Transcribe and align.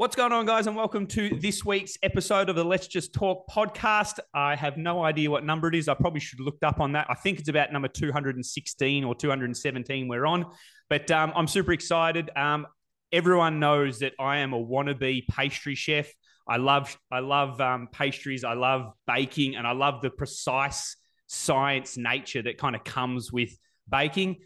What's 0.00 0.16
going 0.16 0.32
on, 0.32 0.46
guys, 0.46 0.66
and 0.66 0.74
welcome 0.74 1.06
to 1.08 1.28
this 1.40 1.62
week's 1.62 1.98
episode 2.02 2.48
of 2.48 2.56
the 2.56 2.64
Let's 2.64 2.86
Just 2.86 3.12
Talk 3.12 3.46
podcast. 3.50 4.18
I 4.32 4.56
have 4.56 4.78
no 4.78 5.04
idea 5.04 5.30
what 5.30 5.44
number 5.44 5.68
it 5.68 5.74
is. 5.74 5.88
I 5.88 5.94
probably 5.94 6.20
should 6.20 6.38
have 6.38 6.46
looked 6.46 6.64
up 6.64 6.80
on 6.80 6.92
that. 6.92 7.06
I 7.10 7.14
think 7.14 7.38
it's 7.38 7.50
about 7.50 7.70
number 7.70 7.86
216 7.86 9.04
or 9.04 9.14
217 9.14 10.08
we're 10.08 10.24
on, 10.24 10.46
but 10.88 11.10
um, 11.10 11.34
I'm 11.36 11.46
super 11.46 11.72
excited. 11.72 12.30
Um, 12.34 12.66
everyone 13.12 13.60
knows 13.60 13.98
that 13.98 14.14
I 14.18 14.38
am 14.38 14.54
a 14.54 14.58
wannabe 14.58 15.28
pastry 15.28 15.74
chef. 15.74 16.10
I 16.48 16.56
love 16.56 16.98
I 17.12 17.18
love 17.18 17.60
um, 17.60 17.86
pastries. 17.92 18.42
I 18.42 18.54
love 18.54 18.94
baking, 19.06 19.56
and 19.56 19.66
I 19.66 19.72
love 19.72 20.00
the 20.00 20.08
precise 20.08 20.96
science 21.26 21.98
nature 21.98 22.40
that 22.40 22.56
kind 22.56 22.74
of 22.74 22.84
comes 22.84 23.30
with 23.30 23.50
baking. 23.86 24.38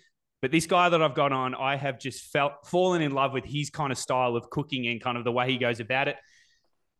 But 0.44 0.50
this 0.50 0.66
guy 0.66 0.90
that 0.90 1.00
I've 1.00 1.14
got 1.14 1.32
on, 1.32 1.54
I 1.54 1.74
have 1.76 1.98
just 1.98 2.30
felt 2.30 2.66
fallen 2.66 3.00
in 3.00 3.12
love 3.12 3.32
with 3.32 3.46
his 3.46 3.70
kind 3.70 3.90
of 3.90 3.96
style 3.96 4.36
of 4.36 4.50
cooking 4.50 4.86
and 4.88 5.00
kind 5.00 5.16
of 5.16 5.24
the 5.24 5.32
way 5.32 5.50
he 5.50 5.56
goes 5.56 5.80
about 5.80 6.06
it. 6.06 6.16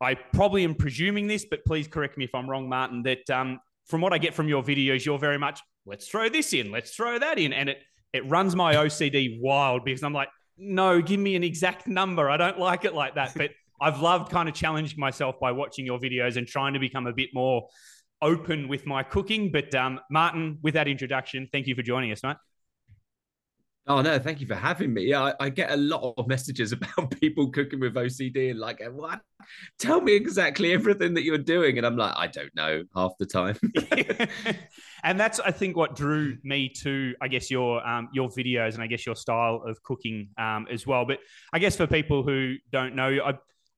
I 0.01 0.15
probably 0.15 0.65
am 0.65 0.75
presuming 0.75 1.27
this, 1.27 1.45
but 1.45 1.62
please 1.67 1.87
correct 1.87 2.17
me 2.17 2.25
if 2.25 2.34
I'm 2.34 2.48
wrong, 2.48 2.70
Martin. 2.70 3.03
That 3.03 3.29
um, 3.29 3.61
from 3.84 4.01
what 4.01 4.15
I 4.15 4.17
get 4.17 4.33
from 4.33 4.48
your 4.48 4.62
videos, 4.62 5.05
you're 5.05 5.19
very 5.19 5.37
much 5.37 5.61
let's 5.84 6.09
throw 6.09 6.30
this 6.30 6.55
in, 6.55 6.73
let's 6.73 6.97
throw 6.97 7.19
that 7.19 7.39
in, 7.39 7.53
and 7.53 7.69
it 7.69 7.83
it 8.15 8.27
runs 8.30 8.57
my 8.57 8.77
OCD 8.77 9.39
wild 9.43 9.84
because 9.84 10.03
I'm 10.03 10.15
like, 10.15 10.31
no, 10.56 11.03
give 11.03 11.20
me 11.20 11.37
an 11.37 11.45
exact 11.45 11.87
number. 11.87 12.31
I 12.31 12.39
don't 12.39 12.59
like 12.59 12.87
it 12.87 12.95
like 12.95 13.17
that. 13.17 13.34
But 13.37 13.51
I've 13.79 14.01
loved 14.01 14.33
kind 14.33 14.48
of 14.48 14.55
challenging 14.55 14.98
myself 14.98 15.39
by 15.39 15.53
watching 15.53 15.84
your 15.84 15.98
videos 15.98 16.39
and 16.39 16.48
trying 16.48 16.73
to 16.73 16.81
become 16.81 17.06
a 17.06 17.12
bit 17.12 17.29
more 17.34 17.69
open 18.23 18.69
with 18.69 18.87
my 18.87 19.03
cooking. 19.03 19.53
But 19.53 19.75
um, 19.75 20.01
Martin, 20.11 20.61
with 20.62 20.73
that 20.73 20.89
introduction, 20.89 21.47
thank 21.53 21.67
you 21.67 21.75
for 21.75 21.83
joining 21.83 22.11
us, 22.11 22.23
mate. 22.23 22.37
Oh 23.87 24.01
no, 24.01 24.19
thank 24.19 24.41
you 24.41 24.47
for 24.47 24.55
having 24.55 24.95
me. 24.95 25.05
Yeah, 25.05 25.23
I, 25.23 25.34
I, 25.41 25.48
get 25.51 25.70
a 25.70 25.77
lot 25.77 26.15
of 26.16 26.27
messages 26.27 26.73
about 26.97 27.11
people 27.20 27.51
cooking 27.51 27.80
with 27.80 27.95
OCD 27.95 28.51
and 28.51 28.59
like, 28.59 28.83
what? 28.91 29.20
Tell 29.79 30.01
me 30.01 30.15
exactly 30.15 30.72
everything 30.72 31.12
that 31.14 31.22
you're 31.22 31.36
doing, 31.36 31.77
and 31.77 31.86
I'm 31.86 31.97
like, 31.97 32.14
I 32.17 32.27
don't 32.27 32.55
know 32.56 32.83
half 32.97 33.12
the 33.19 33.27
time. 33.27 33.56
and 35.05 35.20
that's, 35.20 35.39
I 35.39 35.50
think, 35.50 35.77
what 35.77 35.94
drew 35.94 36.39
me 36.42 36.70
to, 36.81 37.14
I 37.20 37.28
guess, 37.28 37.50
your 37.50 37.86
um, 37.86 38.09
your 38.14 38.31
videos 38.31 38.75
and 38.75 38.83
I 38.83 38.86
guess 38.86 39.05
your 39.05 39.17
style 39.17 39.62
of 39.67 39.83
cooking 39.83 40.31
um, 40.39 40.66
as 40.70 40.87
well. 40.87 41.05
But 41.05 41.19
I 41.53 41.59
guess 41.59 41.77
for 41.77 41.87
people 41.87 42.22
who 42.22 42.55
don't 42.72 42.94
know, 42.94 43.19
I, 43.22 43.34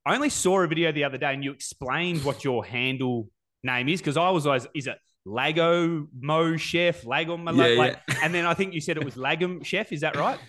I 0.09 0.14
only 0.14 0.31
saw 0.31 0.61
a 0.61 0.69
video 0.69 0.92
the 0.92 1.03
other 1.03 1.19
day, 1.19 1.34
and 1.34 1.42
you 1.42 1.50
explained 1.50 2.25
what 2.25 2.44
your 2.44 2.64
handle 2.64 3.28
name 3.64 3.88
is 3.88 4.00
because 4.00 4.16
I 4.16 4.31
was 4.31 4.47
always, 4.47 4.69
is 4.72 4.86
it 4.86 4.98
Lago 5.27 6.06
Mo 6.19 6.56
Chef, 6.56 7.05
Lago 7.05 7.36
Mo, 7.36 7.50
yeah, 7.52 7.78
like, 7.78 8.00
yeah. 8.08 8.14
and 8.22 8.32
then 8.32 8.46
I 8.46 8.55
think 8.55 8.72
you 8.72 8.80
said 8.80 8.96
it 8.96 9.05
was 9.05 9.16
Lagom 9.16 9.64
Chef. 9.64 9.92
Is 9.92 10.00
that 10.00 10.16
right? 10.16 10.38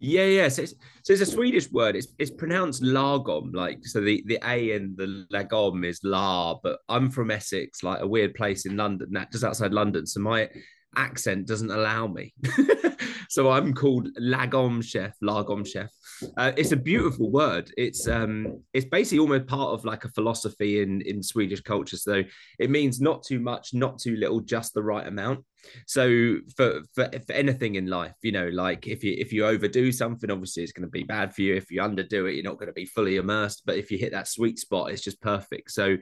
Yeah, 0.00 0.26
yeah. 0.26 0.48
So 0.48 0.62
it's, 0.62 0.74
so 1.02 1.12
it's 1.12 1.22
a 1.22 1.26
Swedish 1.26 1.72
word. 1.72 1.96
It's 1.96 2.06
it's 2.20 2.30
pronounced 2.30 2.84
lagom, 2.84 3.52
like 3.52 3.84
so 3.84 4.00
the 4.00 4.22
the 4.26 4.38
a 4.44 4.76
in 4.76 4.94
the 4.96 5.26
lagom 5.32 5.84
is 5.84 5.98
la. 6.04 6.56
But 6.62 6.78
I'm 6.88 7.10
from 7.10 7.32
Essex, 7.32 7.82
like 7.82 8.00
a 8.00 8.06
weird 8.06 8.34
place 8.34 8.64
in 8.64 8.76
London, 8.76 9.08
that 9.14 9.32
just 9.32 9.42
outside 9.42 9.72
London. 9.72 10.06
So 10.06 10.20
my 10.20 10.50
accent 10.94 11.48
doesn't 11.48 11.72
allow 11.72 12.06
me. 12.06 12.32
so 13.28 13.50
I'm 13.50 13.74
called 13.74 14.08
Lagom 14.18 14.82
Chef, 14.82 15.14
Lagom 15.22 15.66
Chef. 15.66 15.90
Uh, 16.36 16.52
it's 16.56 16.72
a 16.72 16.76
beautiful 16.76 17.30
word. 17.30 17.70
It's 17.76 18.08
um, 18.08 18.62
it's 18.72 18.86
basically 18.86 19.18
almost 19.18 19.46
part 19.46 19.70
of 19.70 19.84
like 19.84 20.04
a 20.04 20.10
philosophy 20.10 20.82
in 20.82 21.02
in 21.02 21.22
Swedish 21.22 21.60
culture. 21.60 21.98
So 21.98 22.22
it 22.58 22.70
means 22.70 23.00
not 23.00 23.22
too 23.22 23.38
much, 23.38 23.74
not 23.74 23.98
too 23.98 24.16
little, 24.16 24.40
just 24.40 24.72
the 24.72 24.82
right 24.82 25.06
amount. 25.06 25.44
So 25.86 26.38
for 26.56 26.80
for, 26.94 27.10
for 27.26 27.32
anything 27.32 27.74
in 27.74 27.86
life, 27.86 28.14
you 28.22 28.32
know, 28.32 28.48
like 28.48 28.86
if 28.86 29.04
you 29.04 29.14
if 29.18 29.32
you 29.32 29.44
overdo 29.44 29.92
something, 29.92 30.30
obviously 30.30 30.62
it's 30.62 30.72
going 30.72 30.86
to 30.86 30.90
be 30.90 31.04
bad 31.04 31.34
for 31.34 31.42
you. 31.42 31.54
If 31.54 31.70
you 31.70 31.82
underdo 31.82 32.30
it, 32.30 32.34
you're 32.34 32.44
not 32.44 32.58
going 32.58 32.68
to 32.68 32.72
be 32.72 32.86
fully 32.86 33.16
immersed. 33.16 33.62
But 33.66 33.76
if 33.76 33.90
you 33.90 33.98
hit 33.98 34.12
that 34.12 34.28
sweet 34.28 34.58
spot, 34.58 34.90
it's 34.90 35.02
just 35.02 35.20
perfect. 35.20 35.70
So 35.70 35.98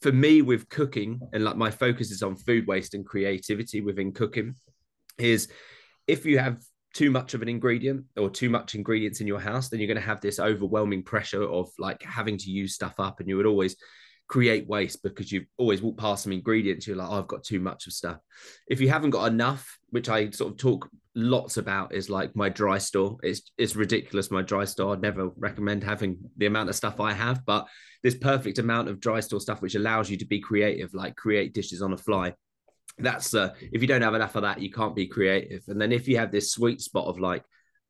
for 0.00 0.10
me 0.10 0.42
with 0.42 0.68
cooking 0.68 1.20
and 1.32 1.44
like 1.44 1.56
my 1.56 1.70
focus 1.70 2.10
is 2.10 2.22
on 2.22 2.34
food 2.34 2.66
waste 2.66 2.94
and 2.94 3.06
creativity 3.06 3.80
within 3.80 4.12
cooking 4.12 4.56
is 5.18 5.48
if 6.12 6.26
you 6.26 6.38
have 6.38 6.62
too 6.92 7.10
much 7.10 7.32
of 7.32 7.40
an 7.40 7.48
ingredient 7.48 8.04
or 8.18 8.28
too 8.28 8.50
much 8.50 8.74
ingredients 8.74 9.22
in 9.22 9.26
your 9.26 9.40
house 9.40 9.70
then 9.70 9.80
you're 9.80 9.86
going 9.86 9.96
to 9.96 10.02
have 10.02 10.20
this 10.20 10.38
overwhelming 10.38 11.02
pressure 11.02 11.42
of 11.42 11.70
like 11.78 12.02
having 12.02 12.36
to 12.36 12.50
use 12.50 12.74
stuff 12.74 12.94
up 12.98 13.18
and 13.18 13.28
you 13.28 13.36
would 13.36 13.46
always 13.46 13.76
create 14.28 14.68
waste 14.68 15.02
because 15.02 15.32
you've 15.32 15.46
always 15.56 15.80
walked 15.80 15.98
past 15.98 16.22
some 16.22 16.32
ingredients 16.32 16.86
you're 16.86 16.96
like 16.96 17.08
oh, 17.10 17.18
i've 17.18 17.26
got 17.26 17.42
too 17.42 17.60
much 17.60 17.86
of 17.86 17.92
stuff. 17.92 18.18
If 18.68 18.80
you 18.80 18.88
haven't 18.90 19.10
got 19.10 19.30
enough 19.32 19.78
which 19.88 20.08
i 20.08 20.30
sort 20.30 20.52
of 20.52 20.58
talk 20.58 20.88
lots 21.14 21.56
about 21.56 21.94
is 21.94 22.08
like 22.08 22.34
my 22.34 22.48
dry 22.48 22.78
store. 22.78 23.18
It's 23.22 23.50
it's 23.58 23.76
ridiculous 23.76 24.30
my 24.30 24.42
dry 24.42 24.64
store. 24.64 24.94
I'd 24.94 25.02
never 25.02 25.28
recommend 25.36 25.84
having 25.84 26.18
the 26.38 26.46
amount 26.46 26.70
of 26.70 26.74
stuff 26.74 27.00
i 27.00 27.12
have 27.12 27.44
but 27.46 27.66
this 28.02 28.14
perfect 28.14 28.58
amount 28.58 28.88
of 28.88 29.00
dry 29.00 29.20
store 29.20 29.40
stuff 29.40 29.62
which 29.62 29.74
allows 29.74 30.10
you 30.10 30.16
to 30.18 30.26
be 30.26 30.40
creative 30.40 30.94
like 30.94 31.16
create 31.16 31.54
dishes 31.54 31.82
on 31.82 31.90
the 31.90 31.96
fly 31.96 32.34
that's 32.98 33.34
uh 33.34 33.54
if 33.72 33.80
you 33.80 33.88
don't 33.88 34.02
have 34.02 34.14
enough 34.14 34.36
of 34.36 34.42
that 34.42 34.60
you 34.60 34.70
can't 34.70 34.94
be 34.94 35.06
creative 35.06 35.62
and 35.68 35.80
then 35.80 35.92
if 35.92 36.06
you 36.06 36.18
have 36.18 36.30
this 36.30 36.52
sweet 36.52 36.80
spot 36.80 37.06
of 37.06 37.18
like 37.18 37.42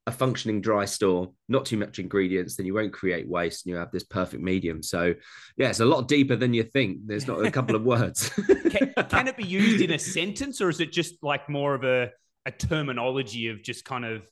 a 0.07 0.13
functioning 0.13 0.61
dry 0.61 0.85
store, 0.85 1.31
not 1.49 1.65
too 1.65 1.77
much 1.77 1.99
ingredients, 1.99 2.57
then 2.57 2.67
you 2.67 2.75
won't 2.75 2.93
create 2.93 3.29
waste 3.29 3.65
and 3.65 3.73
you 3.73 3.79
have 3.79 3.93
this 3.93 4.03
perfect 4.03 4.43
medium. 4.43 4.83
So, 4.83 5.15
yeah, 5.57 5.69
it's 5.69 5.81
a 5.81 5.85
lot 5.85 6.09
deeper 6.09 6.35
than 6.35 6.53
you 6.53 6.65
think. 6.65 6.99
There's 7.07 7.29
not 7.29 7.45
a 7.45 7.51
couple 7.51 7.77
of 7.77 7.85
words. 7.85 8.29
can, 8.71 8.93
can, 9.09 9.29
it 9.29 9.37
be 9.37 9.45
used 9.45 9.81
in 9.81 9.93
a 9.93 9.99
sentence 9.99 10.61
or 10.61 10.69
is 10.69 10.81
it 10.81 10.91
just 10.91 11.23
like 11.23 11.49
more 11.49 11.75
of 11.75 11.85
a, 11.85 12.11
a 12.47 12.51
terminology 12.51 13.49
of 13.49 13.63
just 13.63 13.85
kind 13.85 14.05
of 14.05 14.23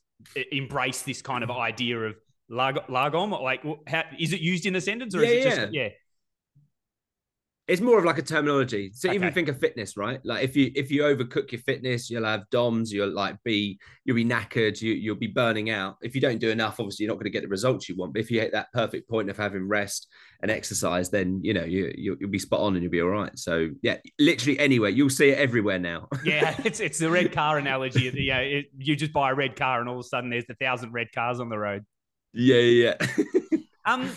embrace 0.51 1.03
this 1.03 1.21
kind 1.21 1.41
of 1.41 1.51
idea 1.51 1.97
of 1.99 2.15
lag- 2.49 2.87
lagom? 2.89 3.41
Like, 3.41 3.63
how, 3.87 4.03
is 4.19 4.33
it 4.33 4.41
used 4.41 4.65
in 4.65 4.75
a 4.75 4.81
sentence 4.81 5.15
or 5.15 5.23
yeah, 5.23 5.29
is 5.29 5.45
it 5.45 5.49
yeah. 5.49 5.55
just, 5.55 5.73
yeah? 5.73 5.89
It's 7.67 7.81
more 7.81 7.99
of 7.99 8.05
like 8.05 8.17
a 8.17 8.23
terminology. 8.23 8.91
So 8.93 9.07
okay. 9.07 9.15
even 9.15 9.31
think 9.31 9.47
of 9.47 9.59
fitness, 9.59 9.95
right? 9.95 10.19
Like 10.25 10.43
if 10.43 10.55
you 10.55 10.71
if 10.75 10.91
you 10.91 11.03
overcook 11.03 11.51
your 11.51 11.61
fitness, 11.61 12.09
you'll 12.09 12.25
have 12.25 12.49
DOMS, 12.49 12.91
you'll 12.91 13.13
like 13.13 13.41
be 13.43 13.79
you'll 14.03 14.15
be 14.15 14.25
knackered, 14.25 14.81
you 14.81 14.93
you'll 14.93 15.15
be 15.15 15.27
burning 15.27 15.69
out. 15.69 15.97
If 16.01 16.15
you 16.15 16.21
don't 16.21 16.39
do 16.39 16.49
enough, 16.49 16.79
obviously 16.79 17.05
you're 17.05 17.13
not 17.13 17.19
going 17.19 17.31
to 17.31 17.31
get 17.31 17.43
the 17.43 17.47
results 17.47 17.87
you 17.87 17.95
want. 17.95 18.13
But 18.13 18.21
if 18.21 18.31
you 18.31 18.39
hit 18.39 18.51
that 18.53 18.73
perfect 18.73 19.09
point 19.09 19.29
of 19.29 19.37
having 19.37 19.67
rest 19.67 20.07
and 20.41 20.49
exercise, 20.49 21.09
then 21.09 21.39
you 21.43 21.53
know 21.53 21.63
you 21.63 21.93
you'll, 21.95 22.17
you'll 22.19 22.29
be 22.29 22.39
spot 22.39 22.61
on 22.61 22.73
and 22.73 22.83
you'll 22.83 22.91
be 22.91 23.01
all 23.01 23.09
right. 23.09 23.37
So 23.37 23.69
yeah, 23.81 23.97
literally 24.19 24.59
anywhere 24.59 24.89
you'll 24.89 25.09
see 25.09 25.29
it 25.29 25.37
everywhere 25.37 25.79
now. 25.79 26.07
yeah, 26.25 26.55
it's 26.65 26.79
it's 26.79 26.97
the 26.97 27.11
red 27.11 27.31
car 27.31 27.57
analogy. 27.57 28.11
Yeah, 28.21 28.39
it, 28.39 28.65
you 28.77 28.95
just 28.95 29.13
buy 29.13 29.31
a 29.31 29.33
red 29.33 29.55
car 29.55 29.79
and 29.79 29.89
all 29.89 29.95
of 29.95 30.01
a 30.01 30.07
sudden 30.07 30.29
there's 30.29 30.45
a 30.49 30.55
thousand 30.55 30.91
red 30.91 31.11
cars 31.13 31.39
on 31.39 31.49
the 31.49 31.57
road. 31.57 31.85
Yeah, 32.33 32.57
yeah. 32.57 32.93
um, 33.85 34.09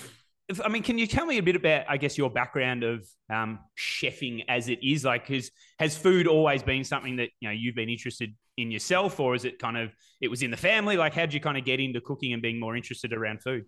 I 0.63 0.69
mean, 0.69 0.83
can 0.83 0.99
you 0.99 1.07
tell 1.07 1.25
me 1.25 1.39
a 1.39 1.43
bit 1.43 1.57
about, 1.57 1.87
I 1.89 1.97
guess, 1.97 2.19
your 2.19 2.29
background 2.29 2.85
of 2.85 3.07
um, 3.33 3.61
chefing 3.79 4.45
as 4.49 4.69
it 4.69 4.81
is? 4.83 5.05
Like, 5.05 5.29
has 5.29 5.51
has 5.79 5.97
food 5.97 6.27
always 6.27 6.63
been 6.63 6.85
something 6.85 7.17
that 7.17 7.31
you 7.41 7.49
know 7.49 7.55
you've 7.55 7.75
been 7.75 7.89
interested 7.89 8.35
in 8.59 8.71
yourself, 8.71 9.19
or 9.19 9.35
is 9.35 9.47
it 9.47 9.59
kind 9.59 9.79
of 9.79 9.91
it 10.21 10.29
was 10.29 10.43
in 10.43 10.51
the 10.51 10.57
family? 10.57 10.97
Like, 10.97 11.15
how 11.15 11.23
did 11.23 11.33
you 11.33 11.41
kind 11.41 11.57
of 11.57 11.65
get 11.65 11.81
into 11.81 12.01
cooking 12.01 12.35
and 12.35 12.43
being 12.43 12.61
more 12.61 12.77
interested 12.77 13.15
around 13.15 13.43
food? 13.43 13.65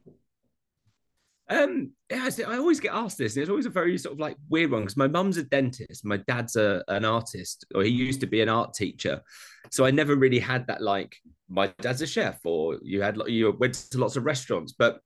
Um, 1.49 1.93
yeah, 2.11 2.29
I 2.47 2.59
always 2.59 2.81
get 2.81 2.93
asked 2.93 3.19
this, 3.19 3.37
and 3.37 3.43
it's 3.43 3.51
always 3.51 3.67
a 3.67 3.71
very 3.71 3.97
sort 3.97 4.15
of 4.15 4.19
like 4.19 4.37
weird 4.51 4.71
one 4.71 4.83
because 4.83 4.97
my 4.99 5.09
mum's 5.09 5.39
a 5.39 5.45
dentist, 5.45 6.05
my 6.05 6.19
dad's 6.19 6.57
a, 6.57 6.85
an 6.89 7.07
artist, 7.07 7.65
or 7.75 7.85
he 7.85 7.91
used 7.91 8.21
to 8.21 8.27
be 8.27 8.43
an 8.43 8.49
art 8.51 8.75
teacher, 8.75 9.23
so 9.71 9.87
I 9.87 9.93
never 9.93 10.15
really 10.15 10.41
had 10.41 10.67
that 10.67 10.83
like 10.83 11.17
my 11.49 11.73
dad's 11.81 12.03
a 12.03 12.07
chef, 12.07 12.41
or 12.45 12.79
you 12.83 13.01
had 13.01 13.17
you 13.29 13.57
went 13.59 13.75
to 13.93 13.99
lots 13.99 14.17
of 14.17 14.25
restaurants, 14.25 14.73
but 14.73 15.01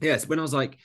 yes, 0.00 0.26
when 0.26 0.40
I 0.40 0.42
was 0.42 0.54
like 0.54 0.78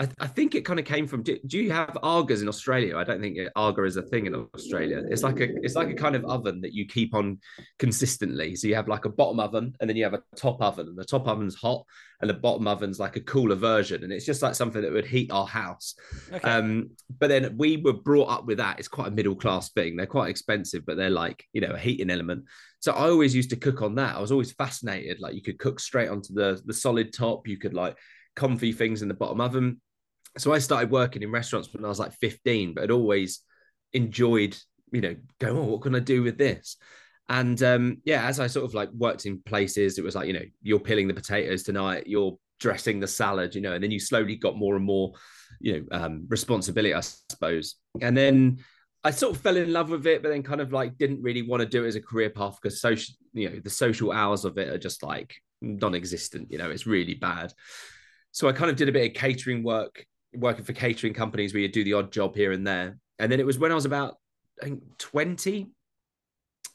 I, 0.00 0.08
I 0.20 0.26
think 0.28 0.54
it 0.54 0.64
kind 0.64 0.78
of 0.78 0.84
came 0.84 1.08
from. 1.08 1.22
Do, 1.22 1.36
do, 1.46 1.58
you 1.58 1.72
have 1.72 1.96
Agas 2.04 2.40
in 2.40 2.48
Australia? 2.48 2.96
I 2.96 3.04
don't 3.04 3.20
think 3.20 3.36
Aga 3.56 3.82
is 3.82 3.96
a 3.96 4.02
thing 4.02 4.26
in 4.26 4.46
Australia. 4.54 5.02
It's 5.10 5.24
like 5.24 5.40
a 5.40 5.48
it's 5.62 5.74
like 5.74 5.90
a 5.90 5.94
kind 5.94 6.14
of 6.14 6.24
oven 6.24 6.60
that 6.60 6.72
you 6.72 6.86
keep 6.86 7.14
on 7.14 7.38
consistently. 7.80 8.54
So 8.54 8.68
you 8.68 8.76
have 8.76 8.86
like 8.86 9.06
a 9.06 9.10
bottom 9.10 9.40
oven, 9.40 9.74
and 9.80 9.90
then 9.90 9.96
you 9.96 10.04
have 10.04 10.14
a 10.14 10.22
top 10.36 10.62
oven, 10.62 10.86
and 10.86 10.96
the 10.96 11.04
top 11.04 11.26
oven's 11.26 11.56
hot, 11.56 11.84
and 12.20 12.30
the 12.30 12.34
bottom 12.34 12.68
oven's 12.68 13.00
like 13.00 13.16
a 13.16 13.20
cooler 13.20 13.56
version, 13.56 14.04
and 14.04 14.12
it's 14.12 14.24
just 14.24 14.40
like 14.40 14.54
something 14.54 14.82
that 14.82 14.92
would 14.92 15.04
heat 15.04 15.32
our 15.32 15.46
house. 15.46 15.96
Okay. 16.32 16.48
Um, 16.48 16.90
but 17.18 17.28
then 17.28 17.56
we 17.56 17.78
were 17.78 17.92
brought 17.92 18.30
up 18.30 18.46
with 18.46 18.58
that. 18.58 18.78
It's 18.78 18.86
quite 18.86 19.08
a 19.08 19.12
middle 19.12 19.34
class 19.34 19.70
thing. 19.70 19.96
They're 19.96 20.06
quite 20.06 20.30
expensive, 20.30 20.86
but 20.86 20.96
they're 20.96 21.10
like 21.10 21.44
you 21.52 21.60
know 21.60 21.72
a 21.72 21.78
heating 21.78 22.10
element. 22.10 22.44
So 22.78 22.92
I 22.92 23.10
always 23.10 23.34
used 23.34 23.50
to 23.50 23.56
cook 23.56 23.82
on 23.82 23.96
that. 23.96 24.14
I 24.14 24.20
was 24.20 24.30
always 24.30 24.52
fascinated. 24.52 25.18
Like 25.18 25.34
you 25.34 25.42
could 25.42 25.58
cook 25.58 25.80
straight 25.80 26.08
onto 26.08 26.34
the 26.34 26.62
the 26.64 26.74
solid 26.74 27.12
top. 27.12 27.48
You 27.48 27.58
could 27.58 27.74
like 27.74 27.96
confit 28.36 28.76
things 28.76 29.02
in 29.02 29.08
the 29.08 29.14
bottom 29.14 29.40
oven 29.40 29.80
so 30.36 30.52
I 30.52 30.58
started 30.58 30.90
working 30.90 31.22
in 31.22 31.30
restaurants 31.30 31.72
when 31.72 31.84
I 31.84 31.88
was 31.88 31.98
like 31.98 32.12
15, 32.14 32.74
but 32.74 32.82
had 32.82 32.90
always 32.90 33.40
enjoyed, 33.92 34.56
you 34.92 35.00
know, 35.00 35.16
going, 35.40 35.56
oh, 35.56 35.64
what 35.64 35.82
can 35.82 35.94
I 35.94 36.00
do 36.00 36.22
with 36.22 36.38
this? 36.38 36.76
And 37.28 37.62
um, 37.62 37.98
yeah, 38.04 38.26
as 38.26 38.40
I 38.40 38.46
sort 38.46 38.64
of 38.64 38.74
like 38.74 38.90
worked 38.92 39.26
in 39.26 39.42
places, 39.42 39.98
it 39.98 40.04
was 40.04 40.14
like, 40.14 40.26
you 40.26 40.32
know, 40.32 40.44
you're 40.62 40.80
peeling 40.80 41.08
the 41.08 41.14
potatoes 41.14 41.62
tonight, 41.62 42.06
you're 42.06 42.38
dressing 42.58 43.00
the 43.00 43.06
salad, 43.06 43.54
you 43.54 43.60
know, 43.60 43.72
and 43.72 43.82
then 43.82 43.90
you 43.90 44.00
slowly 44.00 44.36
got 44.36 44.56
more 44.56 44.76
and 44.76 44.84
more, 44.84 45.12
you 45.60 45.72
know, 45.72 45.98
um, 45.98 46.26
responsibility, 46.28 46.94
I 46.94 47.00
suppose. 47.00 47.76
And 48.00 48.16
then 48.16 48.58
I 49.04 49.10
sort 49.10 49.36
of 49.36 49.42
fell 49.42 49.56
in 49.56 49.72
love 49.72 49.90
with 49.90 50.06
it, 50.06 50.22
but 50.22 50.30
then 50.30 50.42
kind 50.42 50.60
of 50.60 50.72
like 50.72 50.98
didn't 50.98 51.22
really 51.22 51.42
want 51.42 51.60
to 51.60 51.66
do 51.66 51.84
it 51.84 51.88
as 51.88 51.96
a 51.96 52.00
career 52.00 52.30
path 52.30 52.58
because 52.60 52.80
social, 52.80 53.14
you 53.32 53.50
know, 53.50 53.60
the 53.62 53.70
social 53.70 54.10
hours 54.10 54.44
of 54.44 54.58
it 54.58 54.68
are 54.68 54.78
just 54.78 55.02
like 55.02 55.34
non-existent. 55.60 56.50
You 56.50 56.58
know, 56.58 56.70
it's 56.70 56.86
really 56.86 57.14
bad. 57.14 57.52
so 58.32 58.48
I 58.48 58.52
kind 58.52 58.70
of 58.70 58.76
did 58.76 58.88
a 58.88 58.92
bit 58.92 59.10
of 59.10 59.20
catering 59.20 59.62
work, 59.62 60.04
working 60.34 60.64
for 60.64 60.72
catering 60.72 61.14
companies 61.14 61.52
where 61.52 61.62
you 61.62 61.68
do 61.68 61.84
the 61.84 61.94
odd 61.94 62.12
job 62.12 62.34
here 62.34 62.52
and 62.52 62.66
there. 62.66 62.98
And 63.18 63.30
then 63.30 63.40
it 63.40 63.46
was 63.46 63.58
when 63.58 63.72
I 63.72 63.74
was 63.74 63.84
about 63.84 64.16
I 64.60 64.66
think 64.66 64.82
20, 64.98 65.68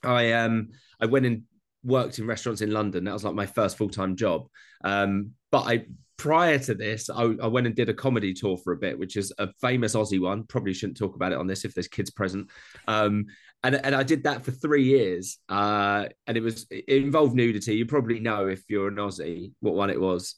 I 0.03 0.31
um 0.33 0.69
I 1.00 1.05
went 1.05 1.25
and 1.25 1.44
worked 1.83 2.19
in 2.19 2.27
restaurants 2.27 2.61
in 2.61 2.71
London. 2.71 3.03
That 3.03 3.13
was 3.13 3.23
like 3.23 3.35
my 3.35 3.45
first 3.45 3.77
full 3.77 3.89
time 3.89 4.15
job. 4.15 4.47
Um, 4.83 5.31
but 5.51 5.67
I 5.67 5.85
prior 6.17 6.57
to 6.57 6.73
this, 6.73 7.09
I, 7.09 7.23
I, 7.41 7.47
went 7.47 7.67
and 7.67 7.75
did 7.75 7.89
a 7.89 7.94
comedy 7.94 8.33
tour 8.33 8.57
for 8.57 8.73
a 8.73 8.77
bit, 8.77 8.97
which 8.97 9.17
is 9.17 9.33
a 9.39 9.50
famous 9.61 9.95
Aussie 9.95 10.21
one. 10.21 10.44
Probably 10.44 10.73
shouldn't 10.73 10.97
talk 10.97 11.15
about 11.15 11.31
it 11.31 11.38
on 11.38 11.47
this 11.47 11.65
if 11.65 11.73
there's 11.73 11.88
kids 11.88 12.11
present. 12.11 12.49
Um, 12.88 13.25
and 13.63 13.75
and 13.75 13.95
I 13.95 14.03
did 14.03 14.23
that 14.23 14.44
for 14.44 14.51
three 14.51 14.83
years. 14.83 15.38
Uh, 15.49 16.06
and 16.27 16.38
it 16.38 16.41
was 16.41 16.65
it 16.69 16.85
involved 16.88 17.35
nudity. 17.35 17.75
You 17.75 17.85
probably 17.85 18.19
know 18.19 18.47
if 18.47 18.63
you're 18.69 18.89
an 18.89 18.95
Aussie 18.95 19.51
what 19.59 19.75
one 19.75 19.89
it 19.89 19.99
was. 19.99 20.35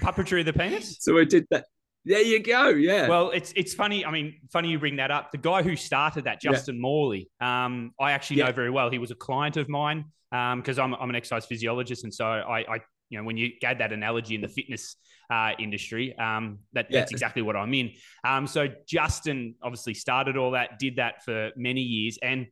Puppetry 0.00 0.40
of 0.40 0.46
the 0.46 0.52
penis. 0.52 0.96
so 1.00 1.18
I 1.18 1.24
did 1.24 1.46
that. 1.50 1.66
There 2.04 2.22
you 2.22 2.42
go. 2.42 2.68
Yeah. 2.68 3.08
Well, 3.08 3.30
it's 3.30 3.52
it's 3.54 3.74
funny. 3.74 4.04
I 4.04 4.10
mean, 4.10 4.40
funny 4.52 4.70
you 4.70 4.78
bring 4.78 4.96
that 4.96 5.10
up. 5.10 5.30
The 5.32 5.38
guy 5.38 5.62
who 5.62 5.76
started 5.76 6.24
that, 6.24 6.40
Justin 6.40 6.76
yeah. 6.76 6.80
Morley, 6.80 7.30
um, 7.40 7.92
I 8.00 8.12
actually 8.12 8.38
yeah. 8.38 8.46
know 8.46 8.52
very 8.52 8.70
well. 8.70 8.90
He 8.90 8.98
was 8.98 9.10
a 9.10 9.16
client 9.16 9.56
of 9.56 9.68
mine 9.68 10.06
Um, 10.32 10.60
because 10.60 10.78
um, 10.78 10.94
I'm 10.94 11.00
I'm 11.02 11.10
an 11.10 11.16
exercise 11.16 11.44
physiologist, 11.44 12.04
and 12.04 12.12
so 12.12 12.24
I, 12.24 12.60
I 12.60 12.80
you 13.10 13.18
know 13.18 13.24
when 13.24 13.36
you 13.36 13.50
add 13.62 13.78
that 13.80 13.92
analogy 13.92 14.34
in 14.34 14.40
the 14.40 14.48
fitness 14.48 14.96
uh, 15.30 15.52
industry, 15.58 16.16
um, 16.16 16.58
that, 16.72 16.86
yeah. 16.88 17.00
that's 17.00 17.12
exactly 17.12 17.42
what 17.42 17.54
I'm 17.54 17.74
in. 17.74 17.92
Um, 18.24 18.46
so 18.46 18.68
Justin 18.88 19.54
obviously 19.62 19.94
started 19.94 20.38
all 20.38 20.52
that, 20.52 20.78
did 20.78 20.96
that 20.96 21.22
for 21.22 21.50
many 21.54 21.82
years, 21.82 22.18
and 22.22 22.46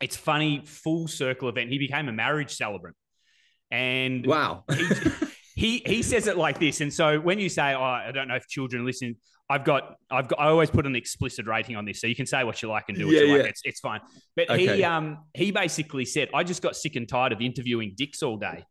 it's 0.00 0.16
funny 0.16 0.62
full 0.64 1.06
circle 1.06 1.50
event. 1.50 1.70
He 1.70 1.78
became 1.78 2.08
a 2.08 2.12
marriage 2.12 2.54
celebrant, 2.56 2.96
and 3.70 4.26
wow. 4.26 4.64
he, 4.70 4.86
he 5.54 5.82
he 5.86 6.02
says 6.02 6.26
it 6.26 6.36
like 6.36 6.58
this. 6.58 6.80
And 6.80 6.92
so 6.92 7.20
when 7.20 7.38
you 7.38 7.48
say, 7.48 7.74
"Oh, 7.74 7.82
I 7.82 8.10
don't 8.12 8.28
know 8.28 8.36
if 8.36 8.46
children 8.48 8.84
listen," 8.84 9.16
I've 9.48 9.64
got 9.64 9.96
I've 10.10 10.28
got 10.28 10.40
I 10.40 10.48
always 10.48 10.70
put 10.70 10.86
an 10.86 10.96
explicit 10.96 11.46
rating 11.46 11.76
on 11.76 11.84
this, 11.84 12.00
so 12.00 12.06
you 12.06 12.14
can 12.14 12.26
say 12.26 12.44
what 12.44 12.62
you 12.62 12.68
like 12.68 12.84
and 12.88 12.96
do 12.96 13.06
what 13.06 13.14
yeah, 13.14 13.22
you 13.22 13.38
like. 13.38 13.46
It's 13.46 13.60
it's 13.64 13.80
fine. 13.80 14.00
But 14.36 14.50
okay. 14.50 14.76
he 14.76 14.84
um 14.84 15.18
he 15.34 15.50
basically 15.50 16.04
said, 16.04 16.30
"I 16.34 16.44
just 16.44 16.62
got 16.62 16.76
sick 16.76 16.96
and 16.96 17.08
tired 17.08 17.32
of 17.32 17.40
interviewing 17.40 17.94
dicks 17.96 18.22
all 18.22 18.36
day." 18.36 18.64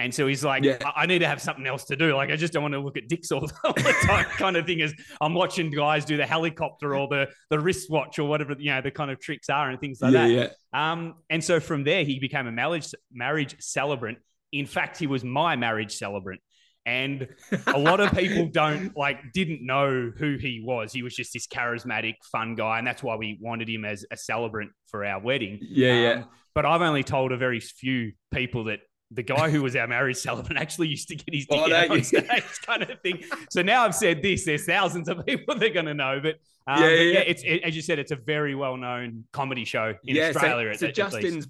And 0.00 0.14
so 0.14 0.28
he's 0.28 0.44
like, 0.44 0.62
yeah. 0.62 0.78
I-, 0.84 1.02
I 1.02 1.06
need 1.06 1.18
to 1.20 1.26
have 1.26 1.42
something 1.42 1.66
else 1.66 1.84
to 1.86 1.96
do. 1.96 2.14
Like, 2.14 2.30
I 2.30 2.36
just 2.36 2.52
don't 2.52 2.62
want 2.62 2.74
to 2.74 2.80
look 2.80 2.96
at 2.96 3.08
dicks 3.08 3.32
all 3.32 3.40
the 3.64 3.96
time. 4.06 4.26
kind 4.26 4.56
of 4.56 4.64
thing 4.64 4.80
is, 4.80 4.94
I'm 5.20 5.34
watching 5.34 5.70
guys 5.70 6.04
do 6.04 6.16
the 6.16 6.26
helicopter 6.26 6.94
or 6.96 7.08
the 7.08 7.28
the 7.50 7.58
wristwatch 7.58 8.18
or 8.18 8.28
whatever 8.28 8.54
you 8.58 8.70
know 8.70 8.80
the 8.80 8.90
kind 8.90 9.10
of 9.10 9.18
tricks 9.18 9.48
are 9.48 9.70
and 9.70 9.80
things 9.80 10.00
like 10.00 10.12
yeah, 10.12 10.28
that. 10.28 10.56
Yeah. 10.72 10.92
Um, 10.92 11.14
and 11.30 11.42
so 11.42 11.58
from 11.58 11.84
there, 11.84 12.04
he 12.04 12.20
became 12.20 12.46
a 12.46 12.52
marriage 12.52 12.94
marriage 13.12 13.56
celebrant 13.60 14.18
in 14.52 14.66
fact, 14.66 14.98
he 14.98 15.06
was 15.06 15.24
my 15.24 15.56
marriage 15.56 15.96
celebrant. 15.96 16.40
And 16.86 17.28
a 17.66 17.78
lot 17.78 18.00
of 18.00 18.12
people 18.12 18.46
don't 18.46 18.96
like 18.96 19.18
didn't 19.34 19.64
know 19.64 20.10
who 20.16 20.36
he 20.36 20.62
was. 20.64 20.92
He 20.92 21.02
was 21.02 21.14
just 21.14 21.32
this 21.34 21.46
charismatic, 21.46 22.14
fun 22.32 22.54
guy, 22.54 22.78
and 22.78 22.86
that's 22.86 23.02
why 23.02 23.16
we 23.16 23.38
wanted 23.40 23.68
him 23.68 23.84
as 23.84 24.06
a 24.10 24.16
celebrant 24.16 24.70
for 24.86 25.04
our 25.04 25.20
wedding. 25.20 25.58
Yeah, 25.60 25.90
um, 25.90 25.98
yeah. 25.98 26.24
But 26.54 26.64
I've 26.64 26.82
only 26.82 27.04
told 27.04 27.32
a 27.32 27.36
very 27.36 27.60
few 27.60 28.12
people 28.32 28.64
that 28.64 28.80
the 29.10 29.22
guy 29.22 29.50
who 29.50 29.62
was 29.62 29.74
our 29.74 29.86
marriage 29.86 30.16
celebrant 30.16 30.60
actually 30.60 30.88
used 30.88 31.08
to 31.08 31.16
get 31.16 31.34
his 31.34 31.46
dick 31.46 31.60
oh, 31.60 31.72
out 31.72 31.90
on 31.90 32.02
stage, 32.02 32.26
kind 32.66 32.82
of 32.82 33.00
thing. 33.00 33.22
So 33.50 33.62
now 33.62 33.84
I've 33.84 33.94
said 33.94 34.22
this, 34.22 34.44
there's 34.44 34.66
thousands 34.66 35.08
of 35.08 35.24
people 35.26 35.58
they're 35.58 35.70
going 35.70 35.86
to 35.86 35.94
know. 35.94 36.20
But 36.22 36.36
um, 36.66 36.82
yeah, 36.82 36.88
yeah, 36.88 37.12
yeah. 37.12 37.18
it's 37.20 37.42
it, 37.42 37.62
as 37.64 37.74
you 37.76 37.82
said, 37.82 37.98
it's 37.98 38.12
a 38.12 38.16
very 38.16 38.54
well 38.54 38.76
known 38.76 39.24
comedy 39.32 39.64
show 39.64 39.94
in 40.04 40.16
yeah, 40.16 40.28
Australia. 40.28 40.76
So, 40.76 40.86
so 40.86 40.92
Justin's 40.92 41.48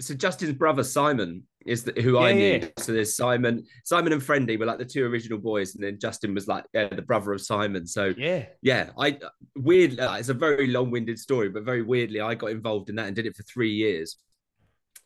so 0.00 0.14
Justin's 0.14 0.52
brother 0.52 0.84
Simon 0.84 1.44
is 1.68 1.84
the, 1.84 2.00
who 2.00 2.14
yeah, 2.14 2.26
I 2.26 2.32
knew. 2.32 2.58
Yeah. 2.60 2.68
So 2.78 2.92
there's 2.92 3.16
Simon, 3.16 3.64
Simon 3.84 4.12
and 4.12 4.22
Friendy 4.22 4.58
were 4.58 4.66
like 4.66 4.78
the 4.78 4.84
two 4.84 5.04
original 5.04 5.38
boys, 5.38 5.74
and 5.74 5.84
then 5.84 5.98
Justin 6.00 6.34
was 6.34 6.48
like 6.48 6.64
yeah, 6.72 6.88
the 6.88 7.02
brother 7.02 7.32
of 7.32 7.40
Simon. 7.40 7.86
So 7.86 8.14
yeah, 8.16 8.46
yeah. 8.62 8.90
I 8.98 9.18
weird. 9.54 10.00
Uh, 10.00 10.16
it's 10.18 10.30
a 10.30 10.34
very 10.34 10.66
long-winded 10.66 11.18
story, 11.18 11.48
but 11.48 11.64
very 11.64 11.82
weirdly, 11.82 12.20
I 12.20 12.34
got 12.34 12.50
involved 12.50 12.88
in 12.90 12.96
that 12.96 13.06
and 13.06 13.16
did 13.16 13.26
it 13.26 13.36
for 13.36 13.42
three 13.42 13.72
years. 13.72 14.16